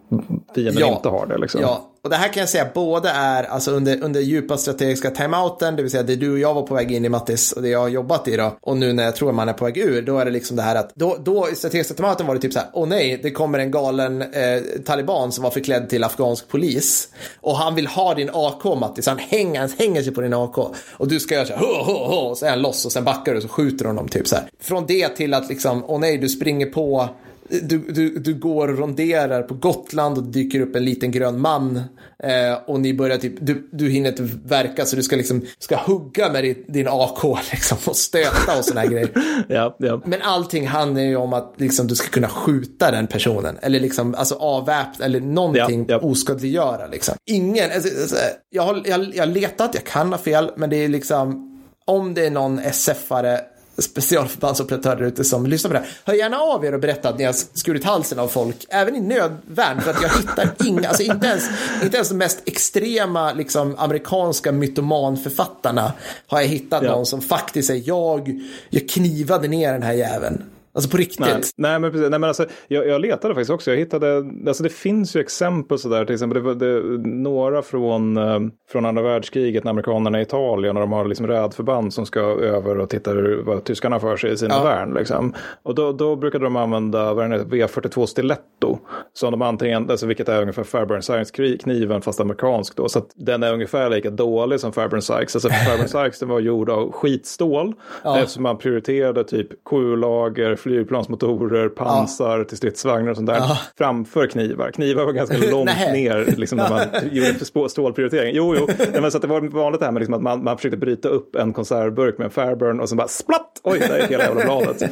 fienden 0.55 0.81
ja. 0.81 0.97
inte 0.97 1.09
har 1.09 1.27
det. 1.27 1.39
Liksom. 1.39 1.61
Ja, 1.61 1.91
och 2.07 2.11
det 2.11 2.17
här 2.17 2.33
kan 2.33 2.41
jag 2.41 2.49
säga 2.49 2.71
både 2.75 3.09
är 3.09 3.45
alltså 3.45 3.71
under, 3.71 4.03
under 4.03 4.21
djupa 4.21 4.57
strategiska 4.57 5.11
timeouten, 5.11 5.77
det 5.77 5.83
vill 5.83 5.91
säga 5.91 6.03
det 6.03 6.17
du 6.17 6.33
och 6.33 6.39
jag 6.39 6.55
var 6.55 6.63
på 6.63 6.75
väg 6.75 6.93
in 6.93 7.05
i 7.05 7.09
Mattis 7.09 7.53
och 7.53 7.63
det 7.63 7.69
jag 7.69 7.79
har 7.79 7.89
jobbat 7.89 8.29
i 8.29 8.37
då. 8.37 8.57
Och 8.61 8.77
nu 8.77 8.93
när 8.93 9.05
jag 9.05 9.17
tror 9.17 9.33
man 9.33 9.49
är 9.49 9.53
på 9.53 9.65
väg 9.65 9.79
ur, 9.79 10.03
då 10.03 10.19
är 10.19 10.25
det 10.25 10.31
liksom 10.31 10.57
det 10.57 10.63
här 10.63 10.77
att 10.77 10.95
då, 10.95 11.17
då 11.25 11.49
i 11.53 11.55
strategiska 11.55 11.95
timeouten 11.95 12.27
var 12.27 12.35
det 12.35 12.41
typ 12.41 12.53
så 12.53 12.59
här, 12.59 12.69
åh 12.73 12.89
nej, 12.89 13.21
det 13.23 13.31
kommer 13.31 13.59
en 13.59 13.71
galen 13.71 14.23
eh, 14.23 14.63
taliban 14.85 15.33
som 15.33 15.45
var 15.45 15.51
förklädd 15.51 15.89
till 15.89 16.05
afghansk 16.05 16.49
polis. 16.49 17.09
Och 17.41 17.57
han 17.57 17.75
vill 17.75 17.87
ha 17.87 18.15
din 18.15 18.31
AK 18.33 18.65
Mattis, 18.65 19.07
han 19.07 19.19
hänger, 19.19 19.61
han 19.61 19.71
hänger 19.79 20.03
sig 20.03 20.15
på 20.15 20.21
din 20.21 20.35
AK. 20.35 20.59
Och 20.93 21.09
du 21.09 21.21
ska 21.21 21.35
göra 21.35 21.47
så 21.47 21.53
här, 21.53 21.61
hå, 21.61 21.83
hå, 21.83 22.07
hå, 22.07 22.17
och 22.17 22.39
så 22.39 22.47
är 22.47 22.51
han 22.51 22.63
loss 22.63 22.87
och 22.87 22.93
sen 22.93 23.05
backar 23.05 23.33
du 23.33 23.37
och 23.37 23.43
så 23.43 23.49
skjuter 23.49 23.85
honom 23.85 24.09
typ 24.09 24.29
så 24.29 24.37
här. 24.37 24.45
Från 24.61 24.87
det 24.87 25.09
till 25.09 25.35
att 25.35 25.49
liksom, 25.49 25.85
åh 25.87 26.01
nej, 26.01 26.19
du 26.19 26.29
springer 26.29 26.67
på 26.67 27.09
du, 27.49 27.79
du, 27.79 28.19
du 28.19 28.35
går 28.35 28.69
och 28.69 28.79
ronderar 28.79 29.43
på 29.43 29.55
Gotland 29.55 30.19
och 30.19 30.25
dyker 30.25 30.61
upp 30.61 30.77
en 30.77 30.85
liten 30.85 31.11
grön 31.11 31.41
man 31.41 31.77
eh, 32.23 32.59
och 32.67 32.81
ni 32.81 32.95
börjar 32.95 33.19
typ, 33.19 33.35
du, 33.41 33.69
du 33.73 33.89
hinner 33.89 34.09
inte 34.09 34.29
verka 34.45 34.85
så 34.85 34.97
du 34.97 35.03
ska 35.03 35.17
liksom, 35.17 35.47
ska 35.59 35.77
hugga 35.77 36.33
med 36.33 36.45
din, 36.45 36.65
din 36.69 36.89
AK 36.89 37.25
liksom 37.53 37.79
och 37.87 37.97
stöta 37.97 38.59
och 38.59 38.65
sådana 38.65 38.81
här 38.81 38.89
grejer. 38.89 39.11
ja, 39.49 39.77
ja. 39.79 40.03
Men 40.05 40.23
allting 40.23 40.67
handlar 40.67 41.03
ju 41.03 41.17
om 41.17 41.33
att 41.33 41.55
liksom, 41.57 41.87
du 41.87 41.95
ska 41.95 42.09
kunna 42.09 42.29
skjuta 42.29 42.91
den 42.91 43.07
personen 43.07 43.59
eller 43.63 43.81
liksom, 43.81 44.15
alltså 44.15 44.35
avväpna 44.35 45.05
eller 45.05 45.21
någonting 45.21 45.87
ja, 45.89 45.99
ja. 46.03 46.09
oskadliggöra 46.09 46.87
liksom. 46.87 47.15
Ingen, 47.27 47.71
alltså, 47.75 48.01
alltså, 48.01 48.17
jag, 48.51 48.63
har, 48.63 48.83
jag, 48.85 49.15
jag 49.15 49.29
letat, 49.29 49.71
jag 49.75 49.85
kan 49.85 50.13
ha 50.13 50.19
fel, 50.19 50.51
men 50.57 50.71
det 50.71 50.77
är 50.85 50.89
liksom, 50.89 51.53
om 51.85 52.15
det 52.15 52.27
är 52.27 52.31
någon 52.31 52.61
SF-are 52.61 53.39
specialförbandsoperatörer 53.79 55.03
ute 55.03 55.25
som 55.25 55.47
lyssnar 55.47 55.69
på 55.69 55.75
det 55.75 55.79
här. 55.79 55.89
Hör 56.05 56.15
gärna 56.15 56.39
av 56.39 56.65
er 56.65 56.73
och 56.73 56.81
berätta 56.81 57.09
att 57.09 57.19
ni 57.19 57.25
har 57.25 57.33
skurit 57.33 57.85
halsen 57.85 58.19
av 58.19 58.29
folk, 58.29 58.67
även 58.69 58.97
i 58.97 59.01
nödvärn, 59.01 59.81
för 59.81 59.91
att 59.91 60.03
jag 60.03 60.09
hittar 60.09 60.51
inga, 60.67 60.89
alltså 60.89 61.03
inte 61.03 61.27
ens, 61.27 61.51
inte 61.83 61.97
ens 61.97 62.09
de 62.09 62.15
mest 62.15 62.43
extrema 62.45 63.33
liksom, 63.33 63.75
amerikanska 63.79 64.53
mytomanförfattarna 64.53 65.93
har 66.27 66.41
jag 66.41 66.49
hittat 66.49 66.83
ja. 66.83 66.91
någon 66.91 67.07
som 67.07 67.21
faktiskt 67.21 67.69
säger 67.69 67.83
jag, 67.87 68.41
jag 68.71 68.89
knivade 68.89 69.49
ner 69.49 69.73
den 69.73 69.83
här 69.83 69.93
jäveln. 69.93 70.43
Alltså 70.77 70.91
på 70.91 70.97
riktigt. 70.97 71.21
Nej, 71.21 71.43
nej 71.57 71.79
men 71.79 71.91
precis. 71.91 72.11
Nej, 72.11 72.19
men 72.19 72.29
alltså, 72.29 72.47
jag, 72.69 72.89
jag 72.89 73.01
letade 73.01 73.35
faktiskt 73.35 73.51
också. 73.51 73.71
Jag 73.71 73.79
hittade, 73.79 74.25
alltså 74.47 74.63
det 74.63 74.69
finns 74.69 75.17
ju 75.17 75.21
exempel 75.21 75.79
sådär. 75.79 76.05
Till 76.05 76.15
exempel 76.15 76.45
det, 76.45 76.55
det, 76.55 76.99
några 77.09 77.63
från, 77.63 78.17
eh, 78.17 78.41
från 78.71 78.87
andra 78.87 79.03
världskriget 79.03 79.65
när 79.65 79.71
amerikanerna 79.71 80.19
i 80.19 80.23
Italien. 80.23 80.75
När 80.75 80.81
de 80.81 80.93
har 80.93 81.05
liksom 81.05 81.27
rädförband 81.27 81.95
som 81.95 82.07
ska 82.07 82.21
över 82.21 82.79
och 82.79 82.91
titta 82.91 83.15
vad 83.45 83.65
tyskarna 83.65 84.01
för 84.01 84.17
sig 84.17 84.33
i 84.33 84.37
sina 84.37 84.55
ja. 84.55 84.65
värn. 84.65 84.95
Liksom. 84.95 85.35
Och 85.63 85.75
då, 85.75 85.93
då 85.93 86.17
brukade 86.17 86.45
de 86.45 86.57
använda 86.57 87.13
V42 87.15 88.07
Stiletto. 88.07 88.79
Som 89.13 89.31
de 89.31 89.43
antingen, 89.43 89.91
alltså 89.91 90.07
vilket 90.07 90.29
är 90.29 90.41
ungefär 90.41 90.63
Fairburn 90.63 91.03
Sykes-kniven 91.03 92.01
fast 92.01 92.21
amerikansk 92.21 92.77
då. 92.77 92.89
Så 92.89 92.99
att 92.99 93.11
den 93.15 93.43
är 93.43 93.53
ungefär 93.53 93.91
lika 93.91 94.11
dålig 94.11 94.61
som 94.61 94.73
Fairburn 94.73 95.03
Sykes. 95.03 95.37
Alltså 95.37 95.49
Fairburn 95.67 95.89
Sykes 95.89 96.19
den 96.19 96.29
var 96.29 96.41
gjord 96.41 96.71
av 96.71 96.93
skitstål. 96.93 97.75
Ja. 98.05 98.19
Eftersom 98.19 98.43
man 98.43 98.59
prioriterade 98.59 99.25
typ 99.25 99.49
Q-lager 99.71 100.57
flygplansmotorer, 100.67 101.69
pansar 101.69 102.39
ja. 102.39 102.45
till 102.45 102.57
stridsvagnar 102.57 103.11
och 103.11 103.17
sånt 103.17 103.29
där 103.29 103.37
ja. 103.37 103.59
framför 103.79 104.27
knivar. 104.27 104.71
Knivar 104.71 105.05
var 105.05 105.13
ganska 105.13 105.39
långt 105.51 105.71
ner 105.93 106.35
liksom, 106.37 106.59
när 106.59 106.71
man 106.71 106.83
gjorde 107.13 107.69
stålprioritering. 107.69 108.35
Jo, 108.35 108.55
jo, 108.59 108.69
men 109.01 109.11
så 109.11 109.19
det 109.19 109.27
var 109.27 109.41
vanligt 109.41 109.81
det 109.81 109.87
här 109.87 109.93
med 109.93 110.01
liksom, 110.01 110.15
att 110.15 110.23
man, 110.23 110.45
man 110.45 110.57
försökte 110.57 110.77
bryta 110.77 111.09
upp 111.09 111.37
en 111.37 111.53
konservburk 111.53 112.19
med 112.19 112.25
en 112.25 112.31
Fairburn 112.31 112.81
och 112.81 112.89
sen 112.89 112.99
bara 112.99 113.09
splatt! 113.09 113.61
Oj, 113.63 113.79
där 113.79 113.99
är 113.99 114.09
hela 114.09 114.25
jävla 114.25 114.45
bladet. 114.45 114.91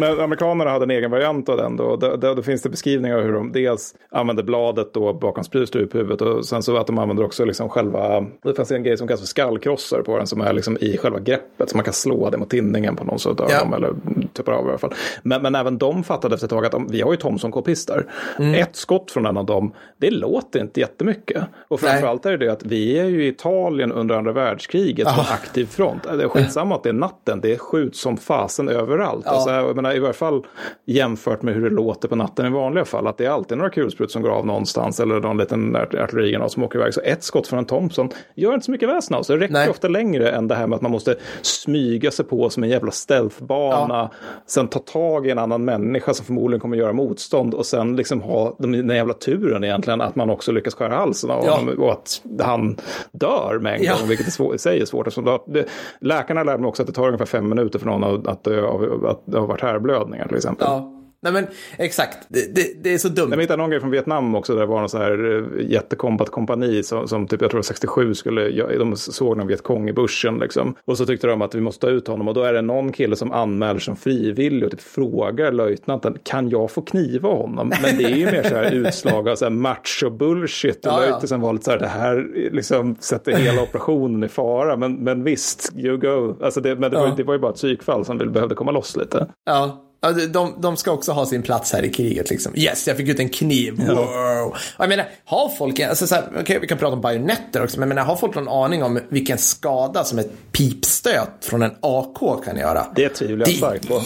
Men 0.00 0.20
amerikanerna 0.20 0.70
hade 0.70 0.84
en 0.84 0.90
egen 0.90 1.10
variant 1.10 1.48
av 1.48 1.56
den 1.56 1.76
då. 1.76 1.96
Då, 1.96 2.16
då, 2.16 2.34
då 2.34 2.42
finns 2.42 2.62
det 2.62 2.68
beskrivningar 2.68 3.16
av 3.16 3.22
hur 3.22 3.32
de 3.32 3.52
dels 3.52 3.94
använde 4.10 4.42
bladet 4.42 4.94
då 4.94 5.12
bakom 5.12 5.44
struphuvudet 5.44 6.20
och 6.20 6.46
sen 6.46 6.62
så 6.62 6.76
att 6.76 6.86
de 6.86 6.98
använder 6.98 7.24
också 7.24 7.44
liksom 7.44 7.68
själva, 7.68 8.26
det 8.42 8.54
fanns 8.54 8.70
en 8.70 8.82
grej 8.82 8.96
som 8.96 9.08
kallas 9.08 9.20
för 9.20 9.26
skallkrossar 9.26 10.02
på 10.02 10.18
den 10.18 10.26
som 10.26 10.40
är 10.40 10.52
liksom 10.52 10.78
i 10.80 10.96
själva 10.96 11.20
greppet 11.20 11.70
så 11.70 11.76
man 11.76 11.84
kan 11.84 11.94
slå 11.94 12.30
det 12.30 12.38
mot 12.38 12.50
tinningen 12.50 12.96
på 12.96 13.04
någon 13.04 13.18
så 13.18 13.32
dör 13.32 13.46
ja. 13.50 13.58
de 13.58 13.74
eller 13.74 13.94
tuppar 14.32 14.52
av 14.52 14.66
i 14.66 14.68
alla 14.68 14.78
fall. 14.78 14.91
Men, 15.22 15.42
men 15.42 15.54
även 15.54 15.78
de 15.78 16.04
fattade 16.04 16.34
efter 16.34 16.46
ett 16.46 16.50
tag 16.50 16.66
att 16.66 16.74
om, 16.74 16.88
vi 16.90 17.00
har 17.00 17.10
ju 17.10 17.16
Thomson-k-pistar. 17.16 18.06
Mm. 18.38 18.54
Ett 18.54 18.76
skott 18.76 19.10
från 19.10 19.26
en 19.26 19.36
av 19.36 19.46
dem, 19.46 19.74
det 19.96 20.10
låter 20.10 20.60
inte 20.60 20.80
jättemycket. 20.80 21.44
Och 21.68 21.80
framförallt 21.80 22.26
är 22.26 22.30
det 22.30 22.36
det 22.36 22.52
att 22.52 22.64
vi 22.64 22.98
är 22.98 23.04
ju 23.04 23.24
i 23.24 23.28
Italien 23.28 23.92
under 23.92 24.14
andra 24.14 24.32
världskriget 24.32 25.08
på 25.08 25.20
oh. 25.20 25.32
aktiv 25.32 25.66
front. 25.66 26.02
Det 26.02 26.24
är 26.24 26.28
skitsamma 26.28 26.74
att 26.74 26.82
det 26.82 26.88
är 26.88 26.92
natten, 26.92 27.40
det 27.40 27.58
skjuts 27.58 28.00
som 28.00 28.16
fasen 28.16 28.68
överallt. 28.68 29.24
Ja. 29.26 29.32
Alltså, 29.32 29.50
jag 29.50 29.76
menar, 29.76 29.94
I 29.94 29.98
varje 29.98 30.12
fall 30.12 30.46
jämfört 30.84 31.42
med 31.42 31.54
hur 31.54 31.70
det 31.70 31.76
låter 31.76 32.08
på 32.08 32.16
natten 32.16 32.46
i 32.46 32.50
vanliga 32.50 32.84
fall. 32.84 33.06
Att 33.06 33.18
det 33.18 33.24
är 33.24 33.30
alltid 33.30 33.58
några 33.58 33.70
kulsprut 33.70 34.10
som 34.10 34.22
går 34.22 34.30
av 34.30 34.46
någonstans 34.46 35.00
eller 35.00 35.20
någon 35.20 35.38
liten 35.38 35.76
artillerigranat 35.76 36.52
som 36.52 36.62
åker 36.62 36.78
iväg. 36.78 36.94
Så 36.94 37.00
ett 37.00 37.22
skott 37.24 37.46
från 37.46 37.58
en 37.58 37.64
Thompson 37.64 38.10
gör 38.34 38.54
inte 38.54 38.64
så 38.64 38.70
mycket 38.70 38.88
väsen 38.88 39.16
av 39.16 39.22
sig. 39.22 39.36
Det 39.36 39.44
räcker 39.44 39.52
Nej. 39.52 39.68
ofta 39.68 39.88
längre 39.88 40.30
än 40.30 40.48
det 40.48 40.54
här 40.54 40.66
med 40.66 40.76
att 40.76 40.82
man 40.82 40.92
måste 40.92 41.16
smyga 41.42 42.10
sig 42.10 42.24
på 42.24 42.50
som 42.50 42.62
en 42.62 42.68
jävla 42.68 42.90
stealthbana. 42.90 43.94
Ja. 43.94 44.10
Sen 44.46 44.68
ta 44.72 44.78
tag 44.78 45.26
i 45.26 45.30
en 45.30 45.38
annan 45.38 45.64
människa 45.64 46.14
som 46.14 46.26
förmodligen 46.26 46.60
kommer 46.60 46.76
göra 46.76 46.92
motstånd 46.92 47.54
och 47.54 47.66
sen 47.66 47.96
liksom 47.96 48.20
ha 48.20 48.56
den 48.58 48.88
jävla 48.88 49.14
turen 49.14 49.64
egentligen 49.64 50.00
att 50.00 50.16
man 50.16 50.30
också 50.30 50.52
lyckas 50.52 50.74
skära 50.74 50.94
halsen 50.94 51.30
av 51.30 51.44
ja. 51.44 51.56
honom 51.56 51.78
och 51.78 51.92
att 51.92 52.22
han 52.40 52.76
dör 53.12 53.58
med 53.58 53.74
en 53.74 53.82
ja. 53.82 53.96
gång, 53.98 54.08
vilket 54.08 54.28
i 54.54 54.58
sig 54.58 54.80
är 54.80 54.84
svårt. 54.84 55.44
det, 55.46 55.64
läkarna 56.00 56.42
lärde 56.42 56.58
mig 56.58 56.68
också 56.68 56.82
att 56.82 56.86
det 56.86 56.94
tar 56.94 57.06
ungefär 57.06 57.26
fem 57.26 57.48
minuter 57.48 57.78
för 57.78 57.86
någon 57.86 58.26
att 58.26 58.44
dö 58.44 58.66
av 58.66 59.06
att 59.06 59.22
det 59.24 59.38
har 59.38 59.46
varit 59.46 59.60
härblödningar 59.60 60.28
till 60.28 60.36
exempel. 60.36 60.66
Ja. 60.70 60.91
Nej 61.22 61.32
men 61.32 61.46
exakt, 61.78 62.18
det, 62.28 62.54
det, 62.54 62.82
det 62.82 62.94
är 62.94 62.98
så 62.98 63.08
dumt. 63.08 63.28
Jag 63.30 63.40
hittade 63.40 63.56
någon 63.62 63.70
grej 63.70 63.80
från 63.80 63.90
Vietnam 63.90 64.34
också 64.34 64.52
där 64.54 64.60
det 64.60 64.66
var 64.66 64.80
någon 64.80 64.88
så 64.88 64.98
här 64.98 65.36
eh, 65.60 65.70
jättekombat 65.70 66.30
kompani 66.30 66.82
som, 66.82 67.08
som 67.08 67.26
typ 67.26 67.42
jag 67.42 67.50
tror 67.50 67.62
67 67.62 68.14
skulle, 68.14 68.48
ja, 68.48 68.66
de 68.78 68.96
såg 68.96 69.36
någon 69.36 69.46
Vietkong 69.46 69.88
i 69.88 69.92
bussen 69.92 70.38
liksom. 70.38 70.74
Och 70.84 70.98
så 70.98 71.06
tyckte 71.06 71.26
de 71.26 71.42
att 71.42 71.54
vi 71.54 71.60
måste 71.60 71.86
ta 71.86 71.92
ut 71.92 72.08
honom 72.08 72.28
och 72.28 72.34
då 72.34 72.42
är 72.42 72.52
det 72.52 72.62
någon 72.62 72.92
kille 72.92 73.16
som 73.16 73.32
anmäler 73.32 73.80
som 73.80 73.96
frivillig 73.96 74.64
och 74.64 74.70
typ 74.70 74.80
frågar 74.80 75.52
löjtnanten 75.52 76.16
kan 76.22 76.48
jag 76.48 76.70
få 76.70 76.82
kniva 76.82 77.28
honom? 77.28 77.72
Men 77.82 77.96
det 77.98 78.04
är 78.04 78.16
ju 78.16 78.24
mer 78.24 78.42
så 78.42 78.54
här 78.54 78.72
utslag 78.72 79.28
av 79.28 79.36
så 79.36 79.44
här 79.44 79.50
macho 79.50 80.10
bullshit 80.10 80.86
och 80.86 80.92
Ja, 80.92 80.94
ja. 80.94 81.00
löjtnanten 81.00 81.40
var 81.40 81.52
lite 81.52 81.64
så 81.64 81.70
här 81.70 81.78
det 81.78 81.86
här 81.86 82.26
liksom 82.52 82.96
sätter 83.00 83.32
hela 83.32 83.62
operationen 83.62 84.24
i 84.24 84.28
fara. 84.28 84.76
Men, 84.76 84.94
men 84.94 85.24
visst, 85.24 85.72
you 85.76 85.96
go. 85.96 86.36
Alltså 86.44 86.60
det, 86.60 86.76
men 86.76 86.90
det, 86.90 86.96
var, 86.96 87.06
Ja. 87.06 87.14
det 87.16 87.22
var 87.22 87.34
ju 87.34 87.40
bara 87.40 87.50
ett 87.50 87.56
psykfall 87.56 88.04
som 88.04 88.18
behövde 88.18 88.54
komma 88.54 88.70
loss 88.70 88.96
lite. 88.96 89.26
Ja. 89.46 89.88
De, 90.32 90.60
de 90.60 90.76
ska 90.76 90.90
också 90.90 91.12
ha 91.12 91.26
sin 91.26 91.42
plats 91.42 91.72
här 91.72 91.82
i 91.82 91.90
kriget 91.90 92.30
liksom. 92.30 92.52
Yes, 92.56 92.88
jag 92.88 92.96
fick 92.96 93.08
ut 93.08 93.18
en 93.18 93.28
kniv. 93.28 93.86
Wow. 93.86 94.56
Jag 94.78 94.88
menar, 94.88 95.08
har 95.24 95.48
folk, 95.48 95.80
alltså 95.80 96.06
så 96.06 96.14
här, 96.14 96.24
okej, 96.40 96.58
vi 96.60 96.66
kan 96.66 96.78
prata 96.78 96.94
om 96.94 97.00
bajonetter 97.00 97.62
också, 97.62 97.80
men 97.80 97.88
menar, 97.88 98.04
har 98.04 98.16
folk 98.16 98.34
någon 98.34 98.48
aning 98.48 98.82
om 98.82 99.00
vilken 99.08 99.38
skada 99.38 100.04
som 100.04 100.18
ett 100.18 100.30
pipstöt 100.52 101.44
från 101.44 101.62
en 101.62 101.72
AK 101.80 102.44
kan 102.44 102.56
göra? 102.56 102.86
Det 102.94 103.08
tvivlar 103.08 103.46
jag 103.46 103.56
starkt 103.56 103.88
på. 103.88 104.02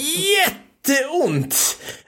jätteont! 0.47 1.57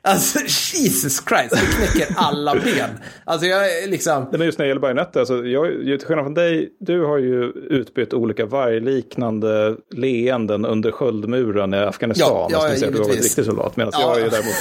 Alltså, 0.09 0.39
Jesus 0.77 1.23
Christ, 1.29 1.51
det 1.51 1.77
knäcker 1.77 2.15
alla 2.17 2.55
ben. 2.55 2.91
Alltså, 3.25 3.47
jag 3.47 3.83
är 3.83 3.89
liksom... 3.89 4.27
Men 4.33 4.41
just 4.41 4.59
när 4.59 4.65
det 4.65 4.69
gäller 4.69 4.81
bajonetter, 4.81 5.21
alltså 5.21 5.45
jag, 5.47 5.99
till 5.99 6.07
skillnad 6.07 6.25
från 6.25 6.35
dig, 6.35 6.69
du 6.81 7.05
har 7.05 7.19
ju 7.19 7.45
utbytt 7.71 8.15
olika 8.15 8.47
vargliknande 8.47 9.77
leenden 9.95 10.65
under 10.65 10.91
sköldmuren 10.91 11.75
i 11.75 11.77
Afghanistan. 11.77 12.29
Ja, 12.31 12.49
ja, 12.53 12.61
säga 12.61 12.73
att 12.73 12.81
du 12.81 12.99
har 12.99 13.05
givetvis. 13.07 13.25
riktig 13.25 13.45
soldat. 13.45 13.77
Medan 13.77 13.93
Ja. 13.95 14.01
jag 14.01 14.09
har 14.09 14.19
ju 14.19 14.29
däremot 14.29 14.55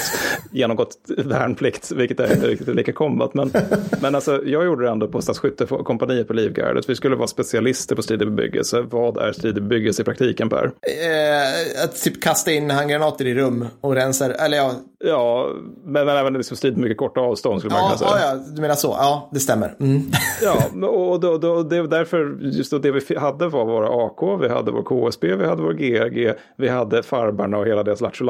genomgått 0.52 0.92
värnplikt, 1.18 1.92
vilket 1.92 2.20
är 2.20 2.34
inte 2.34 2.48
riktigt 2.48 2.76
lika 2.76 2.94
kombat. 2.94 3.34
Men, 3.34 3.52
men 4.02 4.16
alltså, 4.16 4.42
jag 4.46 4.66
gjorde 4.66 4.86
det 4.86 4.92
ändå 4.92 5.08
på 5.08 5.22
stadsskyttekompaniet 5.22 6.28
på 6.28 6.34
Livgardet. 6.34 6.90
Vi 6.90 6.96
skulle 6.96 7.16
vara 7.16 7.28
specialister 7.28 7.96
på 7.96 8.02
stridig 8.02 8.28
bebyggelse. 8.28 8.82
Vad 8.82 9.18
är 9.18 9.32
stridig 9.32 9.64
bebyggelse 9.64 10.02
i 10.02 10.06
praktiken, 10.06 10.50
Per? 10.50 10.64
Eh, 10.64 11.84
att 11.84 12.04
typ 12.04 12.22
kasta 12.24 12.52
in 12.52 12.70
handgranater 12.70 13.26
i 13.28 13.34
rum 13.36 13.66
och 13.82 13.96
rensa, 13.96 14.34
eller 14.34 14.58
ja, 14.58 14.72
Ja, 15.04 15.52
men, 15.84 16.10
även 16.10 16.34
liksom 16.34 16.58
strid 16.58 16.74
på 16.74 16.80
mycket 16.80 16.98
korta 16.98 17.22
avstånd 17.22 17.60
skulle 17.60 17.74
man 17.74 17.82
ja, 17.82 17.88
kunna 17.88 17.98
säga. 17.98 18.26
ja, 18.28 18.34
ja, 18.36 18.44
du 18.56 18.62
menar 18.62 18.76
så, 18.76 18.88
ja, 19.00 19.30
det 19.34 19.40
stämmer. 19.40 19.76
Mm. 19.80 20.02
Ja, 20.42 20.88
och 20.88 21.20
då, 21.20 21.38
då, 21.38 21.64
det 21.64 21.82
var 21.82 21.88
därför 21.88 22.38
just 22.42 22.72
då 22.72 22.78
det 22.78 22.92
vi 22.92 23.16
hade 23.18 23.48
var 23.48 23.66
våra 23.66 24.06
AK, 24.06 24.42
vi 24.42 24.50
hade 24.50 24.72
vår 24.72 24.84
KSB, 24.84 25.36
vi 25.36 25.46
hade 25.46 25.62
vår 25.62 25.74
GRG, 25.74 26.34
vi 26.58 26.68
hade 26.68 27.04
farbarna 27.04 27.58
och 27.58 27.68
hela 27.68 27.84
deras 27.84 28.02
Lattjo 28.02 28.26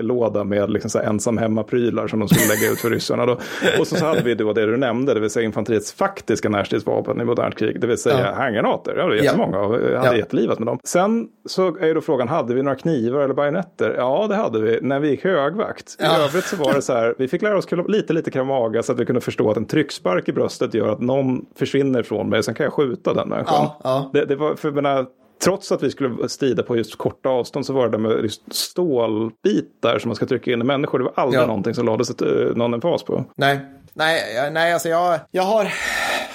låda 0.00 0.44
med 0.44 0.70
liksom 0.70 0.90
så 0.90 0.98
ensam 0.98 1.38
hemma-prylar 1.38 2.08
som 2.08 2.18
de 2.18 2.28
skulle 2.28 2.54
lägga 2.54 2.72
ut 2.72 2.78
för 2.80 2.90
ryssarna. 2.90 3.26
Då. 3.26 3.32
Och 3.80 3.86
så, 3.86 3.96
så 3.96 4.06
hade 4.06 4.22
vi 4.22 4.34
då 4.34 4.52
det 4.52 4.66
du 4.66 4.76
nämnde, 4.76 5.14
det 5.14 5.20
vill 5.20 5.30
säga 5.30 5.44
infanteriets 5.44 5.92
faktiska 5.92 6.48
närstridsvapen 6.48 7.20
i 7.20 7.24
modernt 7.24 7.58
krig, 7.58 7.80
det 7.80 7.86
vill 7.86 7.98
säga 7.98 8.20
Ja. 8.20 8.34
handgranater. 8.42 8.94
Det 8.94 9.02
är 9.02 9.22
jättemånga 9.24 9.60
och 9.60 9.74
jag 9.74 9.96
hade 9.98 10.10
Ja. 10.10 10.16
jättelivat 10.16 10.58
med 10.58 10.66
dem. 10.66 10.78
Sen 10.84 11.28
så 11.48 11.76
är 11.76 11.86
ju 11.86 11.94
då 11.94 12.00
frågan, 12.00 12.28
hade 12.28 12.54
vi 12.54 12.62
några 12.62 12.76
knivar 12.76 13.20
eller 13.20 13.34
bajonetter? 13.34 13.94
Ja, 13.98 14.26
det 14.28 14.34
hade 14.34 14.60
vi 14.60 14.78
när 14.82 15.00
vi 15.00 15.10
gick 15.10 15.24
högvakt. 15.24 15.81
I 16.00 16.02
Ja. 16.04 16.16
övrigt 16.18 16.44
så 16.44 16.56
var 16.56 16.74
det 16.74 16.82
så 16.82 16.92
här, 16.92 17.14
vi 17.18 17.28
fick 17.28 17.42
lära 17.42 17.58
oss 17.58 17.66
lite, 17.88 18.12
lite 18.12 18.30
kramaga 18.30 18.82
så 18.82 18.92
att 18.92 19.00
vi 19.00 19.06
kunde 19.06 19.20
förstå 19.20 19.50
att 19.50 19.56
en 19.56 19.66
tryckspark 19.66 20.28
i 20.28 20.32
bröstet 20.32 20.74
gör 20.74 20.88
att 20.88 21.00
någon 21.00 21.44
försvinner 21.56 22.02
från 22.02 22.28
mig, 22.28 22.42
sen 22.42 22.54
kan 22.54 22.64
jag 22.64 22.72
skjuta 22.72 23.14
den 23.14 23.28
människan. 23.28 23.54
Ja, 23.58 23.80
ja. 23.84 24.10
Det, 24.12 24.24
det 24.24 24.36
var, 24.36 24.54
för 24.54 24.70
menar, 24.70 25.06
trots 25.44 25.72
att 25.72 25.82
vi 25.82 25.90
skulle 25.90 26.28
strida 26.28 26.62
på 26.62 26.76
just 26.76 26.98
korta 26.98 27.28
avstånd 27.28 27.66
så 27.66 27.72
var 27.72 27.88
det 27.88 27.98
med 27.98 28.22
just 28.22 28.54
stålbitar 28.54 29.98
som 29.98 30.08
man 30.08 30.16
ska 30.16 30.26
trycka 30.26 30.52
in 30.52 30.60
i 30.60 30.64
människor. 30.64 30.98
Det 30.98 31.04
var 31.04 31.12
aldrig 31.16 31.42
Ja. 31.42 31.46
någonting 31.46 31.74
som 31.74 31.86
lades 31.86 32.10
ett, 32.10 32.22
eh, 32.22 32.28
någon 32.56 32.74
emfas 32.74 33.02
på. 33.02 33.24
Nej, 33.36 33.60
nej, 33.94 34.50
nej, 34.52 34.72
alltså 34.72 34.88
jag, 34.88 35.20
jag 35.30 35.42
har, 35.42 35.72